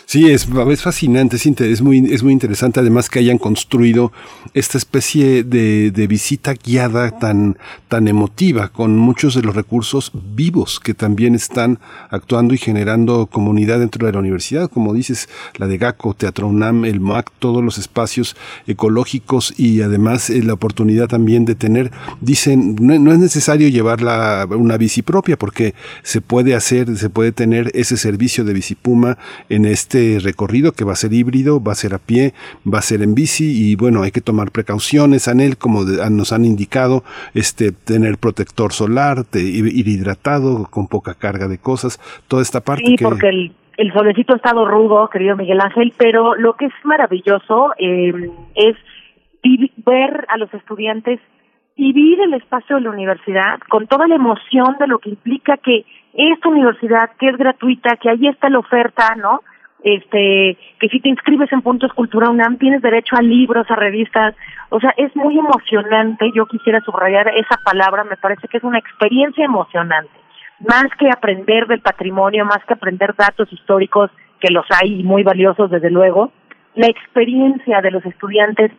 Sí, 0.06 0.30
es, 0.30 0.48
es 0.70 0.82
fascinante, 0.84 1.38
es, 1.38 1.82
muy, 1.82 2.14
es 2.14 2.22
muy 2.22 2.32
interesante 2.32 2.80
además 2.80 3.10
que 3.10 3.18
hayan 3.18 3.40
construido 3.40 4.12
esta 4.54 4.78
especie 4.78 5.44
de, 5.44 5.90
de, 5.90 6.06
visita 6.06 6.54
guiada 6.54 7.10
tan, 7.18 7.58
tan 7.88 8.08
emotiva, 8.08 8.68
con 8.68 9.00
muchos 9.00 9.34
de 9.34 9.42
los 9.42 9.56
recursos 9.56 10.12
vivos 10.14 10.80
que 10.80 10.94
también 10.94 11.34
están 11.34 11.80
actuando 12.12 12.54
y 12.54 12.60
generando 12.60 13.26
comunidad 13.26 13.80
dentro 13.80 14.06
de 14.06 14.14
la 14.14 14.20
universidad, 14.20 14.70
como 14.70 14.94
dices, 14.94 15.28
la 15.56 15.66
de 15.66 15.80
GACO, 15.80 16.14
Teatro 16.14 16.48
UNAM, 16.48 16.86
el 16.86 17.00
MAC, 17.00 17.32
todos 17.40 17.64
los 17.64 17.80
espacios 17.80 18.36
ecológicos 18.68 19.56
y 19.58 19.82
además 19.82 20.30
eh, 20.30 20.44
la 20.44 20.54
oportunidad 20.54 21.08
también 21.08 21.46
de 21.46 21.56
tener, 21.56 21.92
dicen, 22.22 22.76
no, 22.80 23.00
no 23.00 23.12
es 23.12 23.18
necesario 23.18 23.70
llevar 23.70 24.04
una 24.56 24.78
bici 24.78 25.02
propia 25.02 25.36
porque 25.36 25.74
se 26.04 26.22
puede 26.22 26.54
hacer, 26.54 26.96
se 26.96 27.10
puede 27.10 27.32
tener 27.32 27.72
ese 27.74 27.98
servicio 27.98 28.44
de 28.44 28.54
bicipuma 28.54 29.15
en 29.50 29.66
este 29.66 30.20
recorrido 30.22 30.72
que 30.72 30.86
va 30.86 30.94
a 30.94 30.96
ser 30.96 31.14
híbrido, 31.14 31.62
va 31.64 31.72
a 31.74 31.76
ser 31.76 31.94
a 31.94 32.00
pie, 32.00 32.34
va 32.66 32.80
a 32.80 32.82
ser 32.82 33.02
en 33.02 33.16
bici 33.16 33.72
y 33.72 33.76
bueno, 33.76 34.04
hay 34.04 34.12
que 34.12 34.22
tomar 34.22 34.52
precauciones, 34.52 35.28
Anel, 35.28 35.58
como 35.58 35.84
nos 35.84 36.32
han 36.32 36.46
indicado, 36.46 37.04
este, 37.34 37.72
tener 37.72 38.18
protector 38.18 38.74
solar, 38.74 39.26
ir 39.34 39.88
hidratado, 39.88 40.68
con 40.70 40.88
poca 40.88 41.14
carga 41.14 41.48
de 41.48 41.58
cosas, 41.58 42.00
toda 42.28 42.42
esta 42.42 42.62
parte. 42.62 42.86
Sí, 42.86 42.96
porque 43.02 43.30
el, 43.30 43.56
el 43.78 43.94
solecito 43.94 44.34
ha 44.34 44.38
estado 44.38 44.66
rudo, 44.66 45.10
querido 45.10 45.36
Miguel 45.36 45.62
Ángel, 45.62 45.94
pero 45.98 46.36
lo 46.36 46.54
que 46.54 46.66
es 46.66 46.74
maravilloso 46.84 47.72
em, 47.78 48.32
es 48.56 48.76
ver 49.86 50.26
a 50.30 50.38
los 50.38 50.54
estudiantes 50.54 51.20
vivir 51.78 52.20
el 52.22 52.34
espacio 52.34 52.78
de 52.78 52.84
la 52.84 52.90
universidad 52.90 53.60
con 53.70 53.86
toda 53.88 54.08
la 54.08 54.16
emoción 54.16 54.78
de 54.80 54.88
lo 54.88 55.00
que 55.00 55.10
implica 55.10 55.58
que 55.58 55.86
esta 56.16 56.50
universidad, 56.50 57.12
que 57.20 57.30
es 57.30 57.38
gratuita, 57.38 57.98
que 57.98 58.10
ahí 58.10 58.28
está 58.28 58.50
la 58.50 58.60
oferta, 58.60 59.16
¿no? 59.16 59.42
Este, 59.84 60.58
que 60.80 60.90
si 60.90 61.00
te 61.00 61.10
inscribes 61.10 61.52
en 61.52 61.62
Puntos 61.62 61.94
Cultura 61.94 62.30
UNAM 62.30 62.58
tienes 62.58 62.82
derecho 62.82 63.16
a 63.16 63.22
libros, 63.22 63.70
a 63.70 63.76
revistas, 63.76 64.34
o 64.70 64.80
sea, 64.80 64.94
es 64.98 65.16
muy 65.16 65.38
emocionante, 65.38 66.32
yo 66.34 66.48
quisiera 66.48 66.82
subrayar 66.82 67.28
esa 67.36 67.58
palabra, 67.64 68.04
me 68.04 68.18
parece 68.18 68.48
que 68.48 68.58
es 68.58 68.64
una 68.64 68.80
experiencia 68.80 69.46
emocionante, 69.46 70.10
más 70.68 70.86
que 70.98 71.08
aprender 71.10 71.68
del 71.68 71.82
patrimonio, 71.82 72.46
más 72.46 72.66
que 72.66 72.74
aprender 72.74 73.14
datos 73.16 73.52
históricos, 73.54 74.10
que 74.40 74.52
los 74.52 74.66
hay 74.72 75.04
muy 75.04 75.22
valiosos 75.22 75.70
desde 75.70 75.92
luego, 75.92 76.32
la 76.74 76.88
experiencia 76.88 77.82
de 77.82 77.92
los 77.92 78.04
estudiantes 78.06 78.72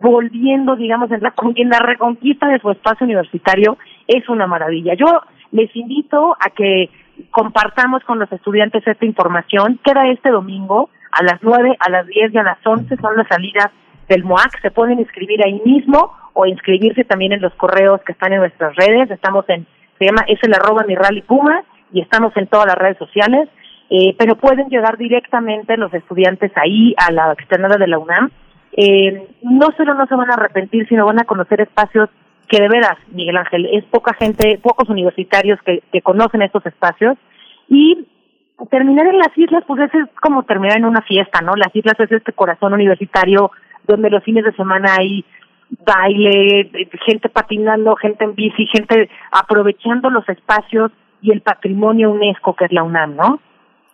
volviendo, 0.00 0.76
digamos, 0.76 1.10
en 1.10 1.22
la, 1.22 1.34
en 1.56 1.68
la 1.68 1.78
reconquista 1.80 2.48
de 2.48 2.60
su 2.60 2.70
espacio 2.70 3.04
universitario 3.04 3.76
es 4.06 4.28
una 4.28 4.46
maravilla. 4.46 4.94
Yo 4.94 5.06
les 5.52 5.74
invito 5.74 6.36
a 6.38 6.50
que 6.50 6.90
compartamos 7.30 8.02
con 8.04 8.18
los 8.18 8.30
estudiantes 8.32 8.86
esta 8.86 9.04
información. 9.04 9.78
Queda 9.82 10.08
este 10.08 10.30
domingo 10.30 10.90
a 11.12 11.22
las 11.22 11.42
9, 11.42 11.76
a 11.78 11.90
las 11.90 12.06
10 12.06 12.34
y 12.34 12.38
a 12.38 12.42
las 12.42 12.58
11 12.64 12.96
son 12.96 13.16
las 13.16 13.26
salidas 13.28 13.70
del 14.08 14.24
MOAC. 14.24 14.60
Se 14.62 14.70
pueden 14.70 14.98
inscribir 14.98 15.44
ahí 15.44 15.60
mismo 15.64 16.12
o 16.34 16.46
inscribirse 16.46 17.04
también 17.04 17.32
en 17.32 17.40
los 17.40 17.54
correos 17.54 18.00
que 18.02 18.12
están 18.12 18.32
en 18.32 18.40
nuestras 18.40 18.74
redes. 18.76 19.10
Estamos 19.10 19.44
en, 19.48 19.66
se 19.98 20.04
llama, 20.04 20.24
es 20.28 20.38
el 20.42 20.54
arroba 20.54 20.84
mi 20.86 20.94
rally 20.94 21.22
Puma 21.22 21.64
y 21.92 22.00
estamos 22.00 22.36
en 22.36 22.46
todas 22.46 22.66
las 22.66 22.76
redes 22.76 22.98
sociales. 22.98 23.48
Eh, 23.90 24.14
pero 24.18 24.36
pueden 24.36 24.68
llegar 24.68 24.98
directamente 24.98 25.76
los 25.78 25.92
estudiantes 25.94 26.52
ahí 26.56 26.94
a 26.98 27.10
la 27.10 27.32
externada 27.32 27.78
de 27.78 27.86
la 27.86 27.98
UNAM. 27.98 28.30
Eh, 28.72 29.26
no 29.42 29.68
solo 29.76 29.94
no 29.94 30.06
se 30.06 30.14
van 30.14 30.30
a 30.30 30.34
arrepentir, 30.34 30.86
sino 30.88 31.06
van 31.06 31.20
a 31.20 31.24
conocer 31.24 31.62
espacios 31.62 32.10
que 32.48 32.60
de 32.60 32.68
veras, 32.68 32.96
Miguel 33.12 33.36
Ángel, 33.36 33.66
es 33.72 33.84
poca 33.84 34.14
gente, 34.14 34.58
pocos 34.62 34.88
universitarios 34.88 35.60
que, 35.62 35.82
que 35.92 36.02
conocen 36.02 36.42
estos 36.42 36.64
espacios 36.66 37.16
y 37.68 38.06
terminar 38.70 39.06
en 39.06 39.18
las 39.18 39.36
islas, 39.36 39.62
pues 39.66 39.80
es 39.82 39.92
como 40.20 40.42
terminar 40.42 40.78
en 40.78 40.84
una 40.84 41.02
fiesta, 41.02 41.40
¿no? 41.40 41.54
Las 41.54 41.74
islas 41.74 41.98
es 42.00 42.10
este 42.10 42.32
corazón 42.32 42.72
universitario 42.72 43.50
donde 43.86 44.10
los 44.10 44.24
fines 44.24 44.44
de 44.44 44.52
semana 44.52 44.96
hay 44.98 45.24
baile, 45.84 46.88
gente 47.06 47.28
patinando, 47.28 47.94
gente 47.96 48.24
en 48.24 48.34
bici, 48.34 48.66
gente 48.66 49.08
aprovechando 49.30 50.10
los 50.10 50.28
espacios 50.28 50.90
y 51.20 51.30
el 51.30 51.42
patrimonio 51.42 52.10
UNESCO 52.10 52.54
que 52.54 52.64
es 52.64 52.72
la 52.72 52.82
UNAM, 52.82 53.16
¿no? 53.16 53.40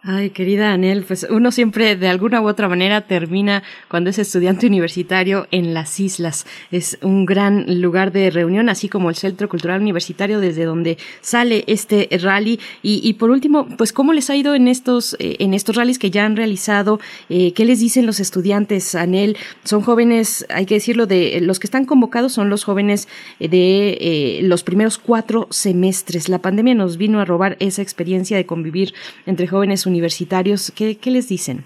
Ay, 0.07 0.29
querida 0.29 0.75
Anel, 0.75 1.03
pues 1.03 1.27
uno 1.31 1.51
siempre 1.51 1.97
de 1.97 2.09
alguna 2.09 2.43
u 2.43 2.47
otra 2.47 2.69
manera 2.69 3.01
termina 3.01 3.63
cuando 3.89 4.11
es 4.11 4.19
estudiante 4.19 4.67
universitario 4.67 5.47
en 5.51 5.73
las 5.73 5.99
islas. 5.99 6.45
Es 6.71 6.99
un 7.01 7.25
gran 7.25 7.81
lugar 7.81 8.13
de 8.13 8.29
reunión, 8.29 8.69
así 8.69 8.91
como 8.91 9.09
el 9.09 9.17
Centro 9.17 9.49
Cultural 9.49 9.81
Universitario 9.81 10.41
desde 10.41 10.67
donde 10.67 10.99
sale 11.23 11.65
este 11.69 12.07
rally. 12.21 12.61
Y, 12.83 13.15
por 13.15 13.31
último, 13.31 13.67
pues 13.79 13.95
cómo 13.95 14.13
les 14.13 14.29
ha 14.29 14.37
ido 14.37 14.55
en 14.55 14.69
estos 14.69 15.17
eh, 15.21 15.37
en 15.39 15.55
estos 15.55 15.75
rallies 15.75 15.99
que 15.99 16.11
ya 16.11 16.27
han 16.27 16.37
realizado. 16.37 17.01
Eh, 17.31 17.55
¿Qué 17.55 17.65
les 17.65 17.81
dicen 17.81 18.05
los 18.05 18.21
estudiantes, 18.21 18.95
Anel? 18.95 19.39
Son 19.65 19.81
jóvenes, 19.81 20.45
hay 20.51 20.67
que 20.67 20.75
decirlo, 20.75 21.07
de 21.07 21.41
los 21.41 21.59
que 21.59 21.67
están 21.67 21.87
convocados 21.87 22.35
son 22.35 22.51
los 22.51 22.65
jóvenes 22.65 23.09
eh, 23.41 23.49
de 23.49 24.41
los 24.43 24.65
primeros 24.65 24.99
cuatro 24.99 25.49
semestres. 25.49 26.29
La 26.29 26.41
pandemia 26.41 26.75
nos 26.75 26.99
vino 26.99 27.21
a 27.21 27.25
robar 27.25 27.57
esa 27.59 27.81
experiencia 27.81 28.37
de 28.37 28.45
convivir 28.45 28.93
entre 29.25 29.47
jóvenes 29.47 29.87
universitarios 29.87 29.94
universitarios, 29.95 30.73
¿qué, 30.77 31.11
les 31.11 31.29
dicen? 31.29 31.65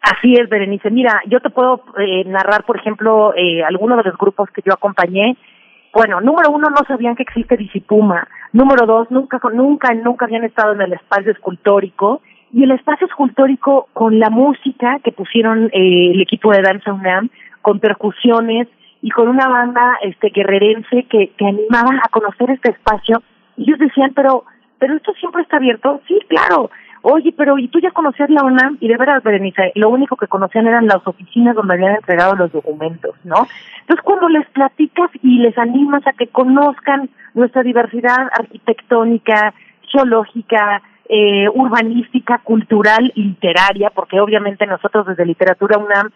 Así 0.00 0.32
es, 0.34 0.48
Berenice. 0.48 0.90
Mira, 0.90 1.20
yo 1.26 1.40
te 1.40 1.50
puedo 1.50 1.82
eh, 1.98 2.24
narrar, 2.24 2.64
por 2.64 2.78
ejemplo, 2.78 3.34
eh, 3.36 3.62
algunos 3.62 3.98
de 3.98 4.04
los 4.04 4.16
grupos 4.16 4.48
que 4.50 4.62
yo 4.64 4.72
acompañé. 4.72 5.36
Bueno, 5.92 6.20
número 6.20 6.50
uno, 6.50 6.70
no 6.70 6.82
sabían 6.86 7.14
que 7.14 7.24
existe 7.24 7.58
Disipuma. 7.58 8.26
Número 8.52 8.86
dos, 8.86 9.10
nunca, 9.10 9.38
nunca, 9.52 9.92
nunca 9.92 10.24
habían 10.24 10.44
estado 10.44 10.72
en 10.72 10.80
el 10.80 10.94
espacio 10.94 11.30
escultórico. 11.32 12.22
Y 12.52 12.64
el 12.64 12.70
espacio 12.70 13.06
escultórico 13.06 13.88
con 13.92 14.18
la 14.18 14.30
música 14.30 14.98
que 15.04 15.12
pusieron 15.12 15.66
eh, 15.66 16.12
el 16.14 16.22
equipo 16.22 16.52
de 16.52 16.62
Danza 16.62 16.92
UNAM, 16.94 17.28
con 17.60 17.78
percusiones 17.78 18.68
y 19.02 19.10
con 19.10 19.28
una 19.28 19.46
banda 19.48 19.98
este 20.02 20.30
guerrerense 20.30 21.04
que, 21.04 21.32
que 21.36 21.46
animaba 21.46 22.00
a 22.02 22.08
conocer 22.08 22.50
este 22.50 22.70
espacio. 22.70 23.22
Y 23.58 23.64
ellos 23.64 23.78
decían, 23.78 24.12
pero, 24.14 24.44
pero 24.78 24.96
esto 24.96 25.12
siempre 25.20 25.42
está 25.42 25.58
abierto. 25.58 26.00
Sí, 26.08 26.18
claro 26.28 26.70
oye, 27.02 27.32
pero 27.36 27.58
¿y 27.58 27.68
tú 27.68 27.80
ya 27.80 27.90
conocías 27.90 28.30
la 28.30 28.44
UNAM? 28.44 28.78
Y 28.80 28.88
de 28.88 28.96
verdad, 28.96 29.22
Berenice, 29.22 29.72
lo 29.74 29.88
único 29.88 30.16
que 30.16 30.26
conocían 30.26 30.66
eran 30.66 30.86
las 30.86 31.06
oficinas 31.06 31.54
donde 31.54 31.74
habían 31.74 31.96
entregado 31.96 32.34
los 32.36 32.52
documentos, 32.52 33.14
¿no? 33.24 33.46
Entonces, 33.80 34.04
cuando 34.04 34.28
les 34.28 34.46
platicas 34.50 35.10
y 35.22 35.38
les 35.38 35.56
animas 35.58 36.06
a 36.06 36.12
que 36.12 36.28
conozcan 36.28 37.10
nuestra 37.34 37.62
diversidad 37.62 38.28
arquitectónica, 38.38 39.54
geológica, 39.82 40.82
eh, 41.08 41.48
urbanística, 41.54 42.38
cultural 42.44 43.12
literaria, 43.14 43.90
porque 43.90 44.20
obviamente 44.20 44.66
nosotros 44.66 45.06
desde 45.06 45.24
Literatura 45.24 45.78
UNAM, 45.78 46.10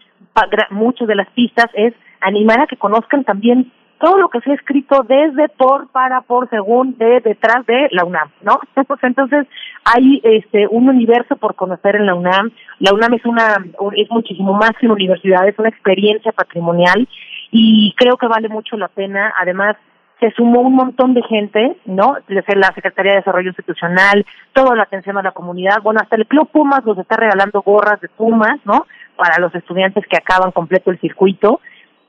muchas 0.71 1.09
de 1.09 1.15
las 1.15 1.29
pistas 1.31 1.67
es 1.75 1.95
animar 2.21 2.61
a 2.61 2.67
que 2.67 2.77
conozcan 2.77 3.25
también 3.25 3.73
todo 4.03 4.19
lo 4.19 4.29
que 4.31 4.41
se 4.41 4.51
ha 4.51 4.55
escrito 4.55 5.05
desde, 5.09 5.49
por, 5.51 5.89
para, 5.93 6.23
por, 6.23 6.51
según, 6.51 6.99
de, 6.99 7.21
detrás 7.21 7.65
de 7.67 7.87
la 7.93 8.05
UNAM, 8.05 8.33
¿no? 8.43 8.59
Entonces, 9.03 9.47
hay 9.85 10.21
este 10.25 10.67
un 10.67 10.89
universo 10.89 11.37
por 11.37 11.55
conocer 11.55 11.95
en 11.95 12.07
la 12.07 12.17
UNAM. 12.17 12.51
La 12.81 12.93
UNAM 12.93 13.15
es 13.15 13.25
una, 13.25 13.65
es 13.97 14.11
muchísimo 14.11 14.55
más 14.55 14.73
que 14.81 14.87
una 14.87 14.97
universidad, 14.97 15.47
es 15.47 15.57
una 15.57 15.69
experiencia 15.69 16.33
patrimonial 16.33 17.09
y 17.53 17.95
creo 17.97 18.17
que 18.17 18.27
vale 18.27 18.49
mucho 18.49 18.77
la 18.77 18.89
pena. 18.89 19.33
Además, 19.41 19.77
se 20.19 20.33
sumó 20.33 20.63
un 20.63 20.75
montón 20.75 21.15
de 21.15 21.23
gente, 21.23 21.77
¿no? 21.85 22.17
Desde 22.27 22.57
la 22.57 22.73
Secretaría 22.75 23.13
de 23.13 23.19
Desarrollo 23.19 23.51
Institucional, 23.51 24.27
toda 24.53 24.75
la 24.75 24.83
atención 24.83 25.17
a 25.17 25.23
la 25.23 25.31
comunidad. 25.31 25.81
Bueno, 25.81 26.01
hasta 26.03 26.17
el 26.17 26.27
Club 26.27 26.49
Pumas 26.51 26.85
nos 26.85 26.99
está 26.99 27.17
regalando 27.17 27.63
gorras 27.63 28.01
de 28.01 28.09
Pumas, 28.09 28.59
¿no? 28.65 28.85
Para 29.15 29.39
los 29.39 29.55
estudiantes 29.55 30.05
que 30.09 30.17
acaban 30.17 30.51
completo 30.51 30.91
el 30.91 30.99
circuito 30.99 31.61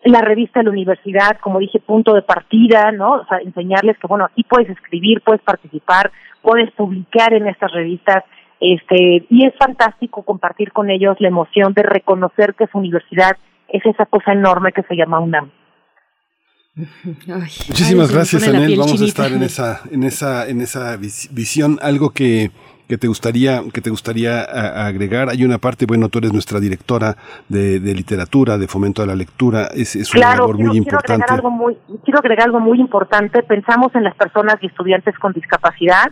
la 0.05 0.21
revista 0.21 0.59
de 0.59 0.65
la 0.65 0.71
universidad, 0.71 1.39
como 1.39 1.59
dije, 1.59 1.79
punto 1.79 2.13
de 2.13 2.21
partida, 2.21 2.91
¿no? 2.91 3.13
O 3.13 3.25
sea, 3.25 3.39
enseñarles 3.39 3.97
que, 3.97 4.07
bueno, 4.07 4.25
aquí 4.25 4.43
puedes 4.43 4.69
escribir, 4.69 5.21
puedes 5.21 5.41
participar, 5.41 6.11
puedes 6.41 6.71
publicar 6.71 7.33
en 7.33 7.47
estas 7.47 7.71
revistas, 7.71 8.23
este, 8.59 9.25
y 9.29 9.45
es 9.45 9.53
fantástico 9.57 10.23
compartir 10.23 10.71
con 10.71 10.89
ellos 10.89 11.17
la 11.19 11.27
emoción 11.27 11.73
de 11.73 11.83
reconocer 11.83 12.53
que 12.55 12.67
su 12.67 12.77
universidad 12.77 13.37
es 13.67 13.85
esa 13.85 14.05
cosa 14.05 14.33
enorme 14.33 14.71
que 14.71 14.83
se 14.83 14.95
llama 14.95 15.19
UNAM. 15.19 15.51
Muchísimas 16.75 18.11
gracias, 18.11 18.47
Anel. 18.47 18.77
Vamos 18.77 19.01
a 19.01 19.05
estar 19.05 19.31
en 19.31 19.43
esa, 19.43 19.81
en 19.91 20.03
esa, 20.03 20.47
en 20.47 20.61
esa 20.61 20.97
visión, 20.97 21.77
algo 21.81 22.11
que 22.11 22.51
que 22.93 22.99
te 22.99 23.07
gustaría, 23.07 23.63
que 23.73 23.81
te 23.81 23.89
gustaría 23.89 24.43
agregar? 24.85 25.27
Hay 25.29 25.43
una 25.43 25.57
parte, 25.57 25.87
bueno, 25.87 26.09
tú 26.09 26.19
eres 26.19 26.31
nuestra 26.31 26.59
directora 26.59 27.15
de, 27.49 27.79
literatura, 27.79 28.59
de 28.59 28.67
fomento 28.67 29.01
a 29.01 29.07
la 29.07 29.15
lectura, 29.15 29.69
es, 29.73 29.95
es 29.95 30.13
una 30.13 30.35
labor 30.35 30.59
muy 30.59 30.77
importante. 30.77 31.25
Quiero 31.25 31.33
agregar, 31.33 31.39
algo 31.39 31.49
muy, 31.49 31.77
quiero 32.03 32.19
agregar 32.19 32.45
algo 32.45 32.59
muy 32.59 32.79
importante, 32.79 33.41
pensamos 33.41 33.95
en 33.95 34.03
las 34.03 34.13
personas 34.13 34.57
y 34.61 34.67
estudiantes 34.67 35.17
con 35.17 35.33
discapacidad, 35.33 36.11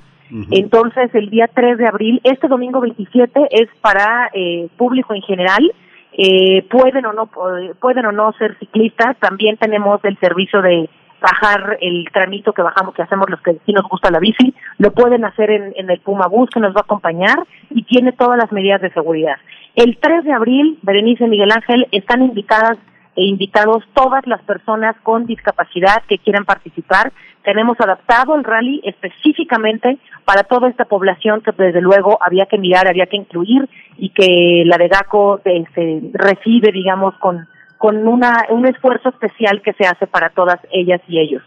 entonces 0.50 1.14
el 1.14 1.30
día 1.30 1.50
3 1.53 1.77
de 1.77 1.88
abril, 1.88 2.19
este 2.24 2.48
domingo 2.48 2.80
27 2.80 3.48
es 3.51 3.69
para 3.82 4.32
eh, 4.34 4.69
público 4.77 5.14
en 5.14 5.22
general, 5.22 5.72
eh, 6.14 6.66
pueden 6.72 7.06
o 7.06 7.14
no 7.14 7.27
pueden 7.27 8.06
o 8.08 8.11
no 8.11 8.34
ser 8.40 8.58
ciclistas, 8.58 9.18
también 9.19 9.58
tenemos 9.58 10.03
el 10.03 10.18
servicio 10.18 10.64
de 10.64 10.90
bajar 11.22 11.77
el 11.80 12.06
tramito 12.11 12.51
que 12.51 12.64
bajamos, 12.64 12.95
que 12.95 13.03
hacemos 13.03 13.30
los 13.30 13.41
que 13.41 13.58
sí 13.66 13.72
nos 13.72 13.88
gusta 13.88 14.11
la 14.11 14.19
bici, 14.19 14.53
lo 14.80 14.91
pueden 14.91 15.24
hacer 15.24 15.51
en, 15.51 15.74
en 15.75 15.90
el 15.90 16.00
Puma 16.00 16.27
Bus 16.27 16.50
que 16.50 16.59
nos 16.59 16.75
va 16.75 16.82
a 16.82 16.83
acompañar 16.83 17.38
y 17.69 17.83
tiene 17.83 18.11
todas 18.14 18.38
las 18.38 18.51
medidas 18.51 18.82
de 18.82 18.91
seguridad. 18.91 19.35
El 19.75 19.98
3 19.98 20.25
de 20.25 20.33
abril, 20.33 20.80
Berenice 20.82 21.25
y 21.25 21.30
Miguel 21.30 21.51
Ángel 21.51 21.88
están 21.91 22.22
invitadas 22.24 22.77
e 23.16 23.25
invitados 23.25 23.83
todas 23.93 24.25
las 24.25 24.41
personas 24.43 24.95
con 25.03 25.25
discapacidad 25.25 26.03
que 26.08 26.17
quieran 26.17 26.45
participar. 26.45 27.11
Tenemos 27.43 27.80
adaptado 27.80 28.35
el 28.35 28.43
rally 28.43 28.82
específicamente 28.83 29.98
para 30.25 30.43
toda 30.43 30.69
esta 30.69 30.85
población 30.85 31.41
que 31.41 31.51
desde 31.51 31.82
luego 31.82 32.17
había 32.22 32.45
que 32.45 32.58
mirar, 32.58 32.88
había 32.88 33.08
que 33.08 33.17
incluir 33.17 33.67
y 33.98 34.09
que 34.09 34.64
la 34.66 34.77
de 34.77 34.88
GACO 34.88 35.41
se 35.43 36.01
recibe, 36.14 36.72
digamos, 36.72 37.14
con, 37.16 37.48
con 37.82 38.08
una, 38.08 38.45
un 38.50 38.68
esfuerzo 38.68 39.10
especial 39.10 39.64
que 39.64 39.74
se 39.74 39.88
hace 39.88 40.06
para 40.06 40.30
todas 40.30 40.60
ellas 40.72 41.01
y 41.08 41.19
ellos. 41.19 41.42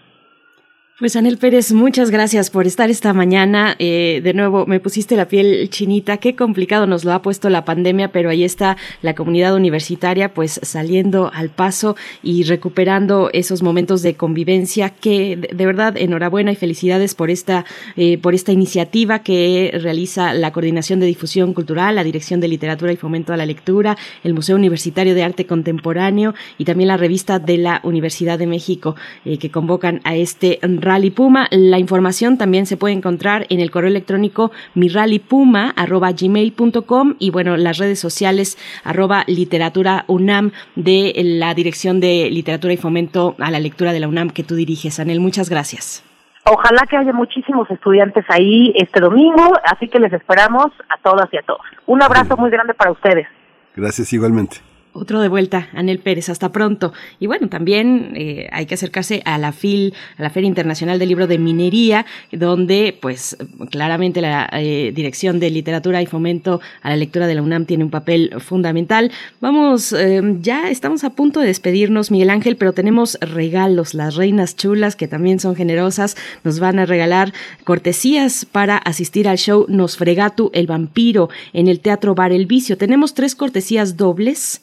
Pues 0.97 1.17
Anel 1.17 1.39
Pérez, 1.39 1.73
muchas 1.73 2.13
gracias 2.13 2.51
por 2.51 2.69
estar 2.69 2.89
esta 2.89 3.13
mañana. 3.13 3.75
Eh, 3.81 4.21
de 4.23 4.33
nuevo, 4.33 4.65
me 4.65 4.79
pusiste 4.79 5.17
la 5.17 5.27
piel 5.27 5.69
chinita. 5.69 6.19
Qué 6.19 6.37
complicado 6.37 6.87
nos 6.87 7.05
lo 7.05 7.13
ha 7.13 7.21
puesto 7.21 7.51
la 7.51 7.65
pandemia, 7.65 8.13
pero 8.13 8.31
ahí 8.31 8.45
está 8.45 8.77
la 9.03 9.17
comunidad 9.17 9.57
universitaria, 9.57 10.33
pues 10.33 10.61
saliendo 10.63 11.33
al 11.35 11.49
paso 11.49 11.97
y 12.23 12.45
recuperando 12.45 13.29
esos 13.33 13.61
momentos 13.61 14.03
de 14.03 14.15
convivencia. 14.15 14.91
Que 14.91 15.37
de, 15.37 15.67
verdad, 15.67 15.97
enhorabuena 15.97 16.53
y 16.53 16.55
felicidades 16.55 17.17
por 17.17 17.29
esta, 17.29 17.65
eh, 17.97 18.17
por 18.19 18.37
esta 18.37 18.53
iniciativa 18.53 19.19
que 19.19 19.77
realiza 19.83 20.33
la 20.33 20.53
Coordinación 20.53 21.01
de 21.01 21.07
Difusión 21.07 21.55
Cultural, 21.55 21.97
la 21.97 22.05
Dirección 22.05 22.39
de 22.39 22.47
Literatura 22.47 22.93
y 22.93 22.97
Fomento 22.97 23.33
a 23.33 23.37
la 23.37 23.47
Lectura, 23.47 23.97
el 24.23 24.33
Museo 24.33 24.55
Universitario 24.55 25.17
de 25.17 25.25
Arte 25.25 25.45
Contemporáneo 25.45 26.35
y 26.57 26.67
también 26.67 26.87
la 26.87 26.97
revista 26.97 27.41
de 27.41 27.59
la 27.59 27.81
Universidad 27.83 28.39
de 28.39 28.47
México, 28.47 28.95
eh, 29.25 29.39
que 29.39 29.51
convocan 29.51 30.01
a 30.05 30.15
este 30.15 30.61
Rally 30.85 31.11
Puma. 31.11 31.49
La 31.51 31.79
información 31.79 32.37
también 32.39 32.67
se 32.67 32.77
puede 32.77 32.95
encontrar 32.95 33.47
en 33.49 33.61
el 33.61 33.71
correo 33.71 33.89
electrónico 33.89 34.53
mirallypuma.gmail.com 34.75 37.15
y 37.19 37.31
bueno, 37.31 37.57
las 37.57 37.79
redes 37.79 37.99
sociales 37.99 38.59
arroba 38.85 39.25
literatura 39.27 40.05
UNAM 40.07 40.53
de 40.77 41.15
la 41.17 41.55
Dirección 41.55 41.99
de 42.01 42.29
Literatura 42.31 42.75
y 42.75 42.77
Fomento 42.77 43.35
a 43.39 43.51
la 43.51 43.61
Lectura 43.61 43.93
de 43.93 44.01
la 44.01 44.09
UNAM 44.09 44.29
que 44.31 44.45
tú 44.45 44.55
diriges. 44.55 45.01
Anel, 45.01 45.21
muchas 45.21 45.49
gracias. 45.49 46.05
Ojalá 46.47 46.87
que 46.89 46.99
haya 46.99 47.15
muchísimos 47.15 47.71
estudiantes 47.71 48.27
ahí 48.29 48.75
este 48.77 49.01
domingo, 49.01 49.55
así 49.65 49.89
que 49.89 49.99
les 49.99 50.13
esperamos 50.13 50.67
a 50.91 50.99
todas 51.03 51.33
y 51.33 51.39
a 51.39 51.43
todos. 51.43 51.63
Un 51.87 52.03
abrazo 52.03 52.37
muy 52.37 52.51
grande 52.51 52.75
para 52.75 52.93
ustedes. 52.93 53.27
Gracias 53.75 54.13
igualmente. 54.13 54.59
Otro 54.97 55.21
de 55.21 55.27
vuelta, 55.27 55.69
Anel 55.73 55.99
Pérez, 55.99 56.29
hasta 56.29 56.53
pronto. 56.53 56.93
Y 57.19 57.27
bueno, 57.27 57.49
también 57.49 58.13
eh, 58.15 58.49
hay 58.53 58.67
que 58.67 58.75
acercarse 58.75 59.23
a 59.25 59.39
la 59.39 59.51
FIL, 59.51 59.93
a 60.17 60.23
la 60.23 60.31
Feria 60.31 60.47
Internacional 60.47 61.01
del 61.01 61.09
Libro 61.09 61.27
de 61.27 61.37
Minería, 61.37 62.07
donde 62.31 62.97
pues 63.01 63.37
claramente 63.73 64.21
la 64.21 64.49
eh, 64.53 64.93
Dirección 64.95 65.41
de 65.41 65.51
Literatura 65.51 66.01
y 66.01 66.07
Fomento 66.07 66.61
a 66.81 66.91
la 66.91 66.97
Lectura 66.97 67.27
de 67.27 67.35
la 67.35 67.43
UNAM 67.43 67.67
tiene 67.67 67.83
un 67.83 67.91
papel 67.91 68.35
fundamental. 68.39 69.11
Vamos, 69.41 69.93
eh, 69.93 70.23
ya 70.41 70.71
estamos 70.71 71.03
a 71.03 71.11
punto 71.11 71.41
de 71.41 71.49
despedirnos, 71.49 72.13
Miguel 72.13 72.31
Ángel, 72.31 72.55
pero 72.55 72.73
tenemos 72.73 73.19
regalos, 73.21 73.95
las 73.95 74.15
reinas 74.15 74.55
chulas, 74.55 74.95
que 74.95 75.09
también 75.09 75.41
son 75.41 75.57
generosas, 75.57 76.17
nos 76.45 76.61
van 76.61 76.79
a 76.79 76.87
regalar 76.87 77.33
cortesías 77.65 78.45
para 78.45 78.77
asistir 78.77 79.27
al 79.27 79.39
show 79.39 79.67
Nosfregatu, 79.69 80.53
el 80.55 80.69
vampiro, 80.69 81.31
en 81.53 81.67
el 81.67 81.81
Teatro 81.81 82.15
Bar 82.15 82.31
El 82.31 82.47
Vicio. 82.47 82.79
Tenemos 82.79 83.15
tres 83.15 83.35
cortesías 83.35 83.97
dobles 83.97 84.63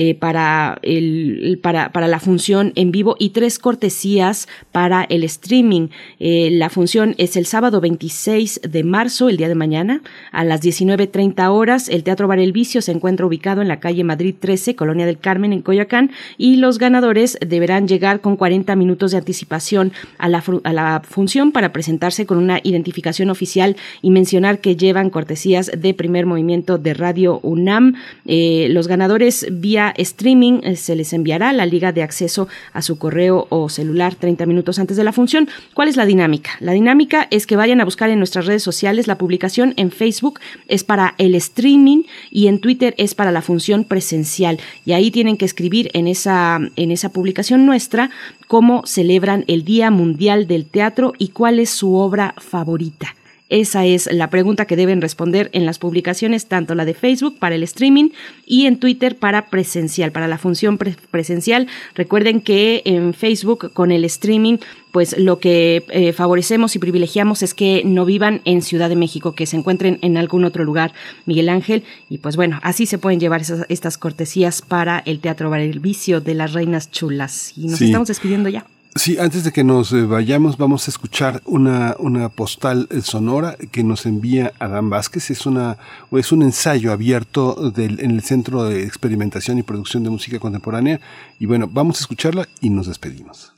eh, 0.00 0.14
para, 0.14 0.78
el, 0.82 1.58
para, 1.60 1.90
para, 1.90 2.06
la 2.06 2.20
función 2.20 2.72
en 2.76 2.92
vivo 2.92 3.16
y 3.18 3.30
tres 3.30 3.58
cortesías 3.58 4.46
para 4.70 5.02
el 5.02 5.24
streaming. 5.24 5.88
Eh, 6.20 6.50
la 6.52 6.70
función 6.70 7.16
es 7.18 7.36
el 7.36 7.46
sábado 7.46 7.80
26 7.80 8.60
de 8.62 8.84
marzo, 8.84 9.28
el 9.28 9.38
día 9.38 9.48
de 9.48 9.56
mañana, 9.56 10.02
a 10.30 10.44
las 10.44 10.62
19.30 10.62 11.50
horas. 11.50 11.88
El 11.88 12.04
Teatro 12.04 12.28
Bar 12.28 12.38
El 12.38 12.52
Vicio 12.52 12.80
se 12.80 12.92
encuentra 12.92 13.26
ubicado 13.26 13.60
en 13.60 13.66
la 13.66 13.80
calle 13.80 14.04
Madrid 14.04 14.36
13, 14.38 14.76
Colonia 14.76 15.04
del 15.04 15.18
Carmen, 15.18 15.52
en 15.52 15.62
Coyoacán, 15.62 16.12
y 16.36 16.58
los 16.58 16.78
ganadores 16.78 17.36
deberán 17.44 17.88
llegar 17.88 18.20
con 18.20 18.36
40 18.36 18.76
minutos 18.76 19.10
de 19.10 19.18
anticipación 19.18 19.90
a 20.18 20.28
la, 20.28 20.44
a 20.62 20.72
la 20.72 21.02
función 21.04 21.50
para 21.50 21.72
presentarse 21.72 22.24
con 22.24 22.38
una 22.38 22.60
identificación 22.62 23.30
oficial 23.30 23.74
y 24.00 24.12
mencionar 24.12 24.60
que 24.60 24.76
llevan 24.76 25.10
cortesías 25.10 25.72
de 25.76 25.92
primer 25.92 26.24
movimiento 26.24 26.78
de 26.78 26.94
Radio 26.94 27.40
UNAM. 27.42 27.96
Eh, 28.26 28.68
los 28.70 28.86
ganadores 28.86 29.44
vía 29.50 29.87
streaming 29.96 30.60
eh, 30.62 30.76
se 30.76 30.94
les 30.94 31.12
enviará 31.12 31.52
la 31.52 31.66
liga 31.66 31.92
de 31.92 32.02
acceso 32.02 32.48
a 32.72 32.82
su 32.82 32.98
correo 32.98 33.46
o 33.50 33.68
celular 33.68 34.14
30 34.14 34.46
minutos 34.46 34.78
antes 34.78 34.96
de 34.96 35.04
la 35.04 35.12
función. 35.12 35.48
¿Cuál 35.74 35.88
es 35.88 35.96
la 35.96 36.06
dinámica? 36.06 36.50
La 36.60 36.72
dinámica 36.72 37.28
es 37.30 37.46
que 37.46 37.56
vayan 37.56 37.80
a 37.80 37.84
buscar 37.84 38.10
en 38.10 38.18
nuestras 38.18 38.46
redes 38.46 38.62
sociales 38.62 39.06
la 39.06 39.18
publicación 39.18 39.74
en 39.76 39.90
Facebook 39.90 40.40
es 40.66 40.84
para 40.84 41.14
el 41.18 41.34
streaming 41.34 42.02
y 42.30 42.48
en 42.48 42.60
Twitter 42.60 42.94
es 42.98 43.14
para 43.14 43.32
la 43.32 43.42
función 43.42 43.84
presencial 43.84 44.58
y 44.84 44.92
ahí 44.92 45.10
tienen 45.10 45.36
que 45.36 45.44
escribir 45.44 45.90
en 45.94 46.08
esa 46.08 46.60
en 46.76 46.90
esa 46.90 47.10
publicación 47.10 47.66
nuestra 47.66 48.10
cómo 48.46 48.86
celebran 48.86 49.44
el 49.46 49.64
Día 49.64 49.90
Mundial 49.90 50.46
del 50.46 50.66
Teatro 50.66 51.12
y 51.18 51.28
cuál 51.28 51.58
es 51.58 51.70
su 51.70 51.94
obra 51.94 52.34
favorita. 52.38 53.14
Esa 53.50 53.86
es 53.86 54.08
la 54.12 54.28
pregunta 54.28 54.66
que 54.66 54.76
deben 54.76 55.00
responder 55.00 55.48
en 55.52 55.64
las 55.64 55.78
publicaciones, 55.78 56.46
tanto 56.46 56.74
la 56.74 56.84
de 56.84 56.92
Facebook 56.94 57.38
para 57.38 57.54
el 57.54 57.62
streaming 57.62 58.10
y 58.44 58.66
en 58.66 58.78
Twitter 58.78 59.16
para 59.16 59.48
presencial, 59.48 60.12
para 60.12 60.28
la 60.28 60.36
función 60.36 60.78
presencial. 60.78 61.66
Recuerden 61.94 62.40
que 62.42 62.82
en 62.84 63.14
Facebook 63.14 63.72
con 63.72 63.90
el 63.90 64.04
streaming 64.04 64.58
pues 64.92 65.18
lo 65.18 65.38
que 65.38 65.84
eh, 65.90 66.12
favorecemos 66.12 66.74
y 66.74 66.78
privilegiamos 66.78 67.42
es 67.42 67.54
que 67.54 67.82
no 67.84 68.04
vivan 68.04 68.40
en 68.44 68.62
Ciudad 68.62 68.88
de 68.88 68.96
México, 68.96 69.34
que 69.34 69.46
se 69.46 69.56
encuentren 69.56 69.98
en 70.02 70.16
algún 70.16 70.44
otro 70.44 70.64
lugar, 70.64 70.92
Miguel 71.26 71.50
Ángel, 71.50 71.84
y 72.08 72.18
pues 72.18 72.36
bueno, 72.36 72.58
así 72.62 72.86
se 72.86 72.98
pueden 72.98 73.20
llevar 73.20 73.42
esas, 73.42 73.66
estas 73.68 73.98
cortesías 73.98 74.62
para 74.62 74.98
el 75.04 75.20
Teatro 75.20 75.50
Bar 75.50 75.60
El 75.60 75.80
Vicio 75.80 76.20
de 76.20 76.34
las 76.34 76.52
Reinas 76.54 76.90
Chulas. 76.90 77.52
Y 77.56 77.66
nos 77.68 77.78
Sí. 77.78 77.86
estamos 77.86 78.08
despidiendo 78.08 78.48
ya. 78.48 78.66
Sí, 78.94 79.16
antes 79.18 79.44
de 79.44 79.52
que 79.52 79.62
nos 79.62 79.92
eh, 79.92 80.02
vayamos, 80.02 80.56
vamos 80.56 80.88
a 80.88 80.90
escuchar 80.90 81.40
una, 81.44 81.94
una 81.98 82.28
postal 82.30 82.88
eh, 82.90 83.00
sonora 83.00 83.56
que 83.70 83.84
nos 83.84 84.06
envía 84.06 84.52
Adán 84.58 84.90
Vázquez. 84.90 85.30
Es, 85.30 85.46
una, 85.46 85.78
es 86.10 86.32
un 86.32 86.42
ensayo 86.42 86.92
abierto 86.92 87.70
del, 87.70 88.00
en 88.00 88.10
el 88.10 88.22
Centro 88.22 88.64
de 88.64 88.82
Experimentación 88.82 89.58
y 89.58 89.62
Producción 89.62 90.02
de 90.02 90.10
Música 90.10 90.40
Contemporánea. 90.40 91.00
Y 91.38 91.46
bueno, 91.46 91.68
vamos 91.70 91.98
a 91.98 92.00
escucharla 92.00 92.48
y 92.60 92.70
nos 92.70 92.88
despedimos. 92.88 93.52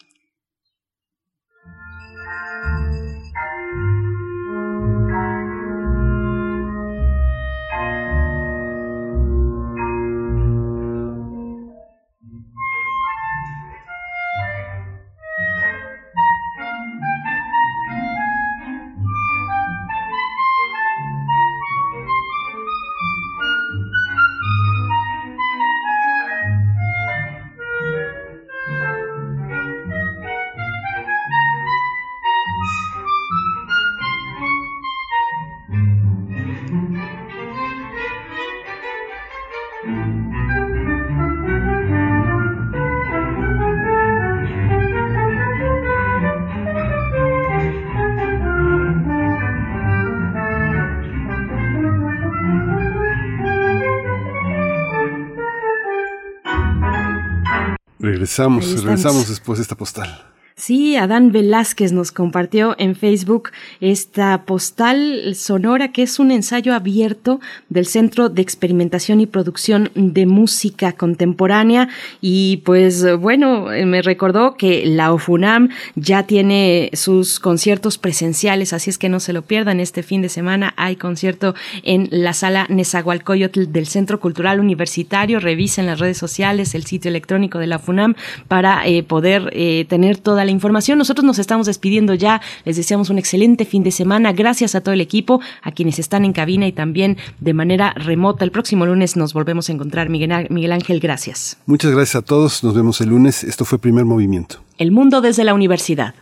Regresamos, 58.20 58.84
regresamos 58.84 59.28
después 59.31 59.58
de 59.58 59.62
esta 59.62 59.74
postal. 59.74 60.30
Sí, 60.60 60.94
Adán 60.94 61.32
Velázquez 61.32 61.90
nos 61.92 62.12
compartió 62.12 62.76
en 62.78 62.94
Facebook 62.94 63.48
esta 63.80 64.44
postal 64.44 65.34
sonora 65.34 65.90
que 65.90 66.02
es 66.02 66.18
un 66.18 66.30
ensayo 66.30 66.74
abierto 66.74 67.40
del 67.70 67.86
Centro 67.86 68.28
de 68.28 68.42
Experimentación 68.42 69.22
y 69.22 69.26
Producción 69.26 69.90
de 69.94 70.26
Música 70.26 70.92
Contemporánea 70.92 71.89
y 72.20 72.58
pues 72.58 73.10
bueno, 73.16 73.68
me 73.86 74.02
recordó 74.02 74.58
que 74.58 74.84
la 74.84 75.14
OFUNAM 75.14 75.70
ya 75.94 76.24
tiene 76.24 76.90
sus 76.92 77.40
conciertos 77.40 77.97
presenciales, 77.97 78.74
así 78.74 78.90
es 78.90 78.98
que 78.98 79.08
no 79.08 79.18
se 79.18 79.32
lo 79.32 79.40
pierdan 79.40 79.80
este 79.80 80.02
fin 80.02 80.20
de 80.20 80.28
semana. 80.28 80.74
Hay 80.76 80.97
concierto 80.97 81.55
en 81.84 82.06
la 82.10 82.34
sala 82.34 82.66
Nezahualcóyotl 82.68 83.72
del 83.72 83.86
Centro 83.86 84.20
Cultural 84.20 84.60
Universitario. 84.60 85.40
Revisen 85.40 85.86
las 85.86 86.00
redes 86.00 86.18
sociales, 86.18 86.74
el 86.74 86.84
sitio 86.84 87.08
electrónico 87.08 87.58
de 87.58 87.66
la 87.66 87.78
FUNAM 87.78 88.14
para 88.47 88.86
eh, 88.86 89.02
poder 89.02 89.48
eh, 89.55 89.86
tener 89.89 90.18
toda 90.18 90.44
la 90.44 90.50
la 90.51 90.55
información. 90.55 90.99
Nosotros 90.99 91.25
nos 91.25 91.39
estamos 91.39 91.67
despidiendo 91.67 92.15
ya. 92.15 92.41
Les 92.65 92.77
deseamos 92.77 93.09
un 93.09 93.19
excelente 93.19 93.65
fin 93.65 93.83
de 93.83 93.93
semana. 93.93 94.33
Gracias 94.33 94.75
a 94.75 94.81
todo 94.81 94.93
el 94.93 95.01
equipo, 95.01 95.41
a 95.62 95.70
quienes 95.70 95.99
están 95.99 96.25
en 96.25 96.33
cabina 96.33 96.67
y 96.67 96.73
también 96.73 97.17
de 97.39 97.55
manera 97.55 97.95
remota. 97.95 98.45
El 98.45 98.51
próximo 98.51 98.85
lunes 98.85 99.17
nos 99.17 99.33
volvemos 99.33 99.69
a 99.69 99.73
encontrar. 99.73 100.09
Miguel, 100.09 100.49
Miguel 100.51 100.73
Ángel, 100.73 101.01
gracias. 101.01 101.57
Muchas 101.67 101.93
gracias 101.93 102.17
a 102.17 102.23
todos. 102.23 102.65
Nos 102.65 102.75
vemos 102.75 103.01
el 103.01 103.11
lunes. 103.11 103.45
Esto 103.45 103.65
fue 103.65 103.79
Primer 103.79 104.05
Movimiento. 104.05 104.57
El 104.77 104.91
mundo 104.91 105.20
desde 105.20 105.45
la 105.45 105.55
universidad. 105.55 106.15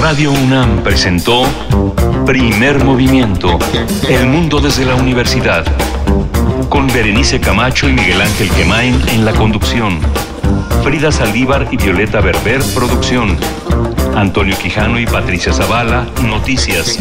Radio 0.00 0.32
UNAM 0.32 0.82
presentó 0.82 1.44
Primer 2.26 2.82
Movimiento. 2.84 3.58
El 4.08 4.26
mundo 4.28 4.60
desde 4.60 4.86
la 4.86 4.94
universidad. 4.94 5.64
Con 6.68 6.86
Berenice 6.88 7.38
Camacho 7.40 7.88
y 7.88 7.92
Miguel 7.92 8.20
Ángel 8.20 8.50
Quemain 8.50 8.96
en 9.08 9.24
la 9.24 9.32
conducción. 9.32 10.00
Frida 10.84 11.10
Saldívar 11.10 11.68
y 11.70 11.78
Violeta 11.78 12.20
Berber, 12.20 12.60
producción. 12.74 13.38
Antonio 14.14 14.54
Quijano 14.58 15.00
y 15.00 15.06
Patricia 15.06 15.50
Zavala, 15.50 16.06
noticias. 16.22 16.98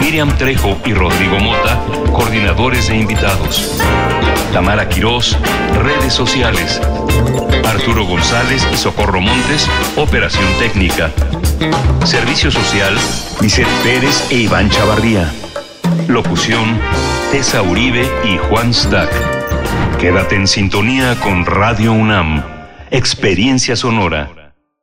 Miriam 0.00 0.36
Trejo 0.36 0.76
y 0.84 0.92
Rodrigo 0.92 1.38
Mota, 1.38 1.80
coordinadores 2.12 2.88
de 2.88 2.96
invitados. 2.96 3.80
Tamara 4.52 4.88
Quirós, 4.88 5.38
redes 5.84 6.12
sociales. 6.12 6.80
Arturo 7.64 8.04
González 8.04 8.66
y 8.72 8.76
Socorro 8.76 9.20
Montes, 9.20 9.68
operación 9.94 10.48
técnica. 10.58 11.12
Servicio 12.04 12.50
social, 12.50 12.96
Vicente 13.40 13.70
Pérez 13.84 14.26
e 14.30 14.38
Iván 14.38 14.68
Chavarría. 14.68 15.32
Locución, 16.08 16.80
Tessa 17.30 17.62
Uribe 17.62 18.10
y 18.24 18.36
Juan 18.48 18.74
Stack. 18.74 19.10
Quédate 20.00 20.34
en 20.34 20.48
sintonía 20.48 21.14
con 21.20 21.46
Radio 21.46 21.92
UNAM. 21.92 22.55
Experiencia 22.90 23.74
sonora. 23.74 24.45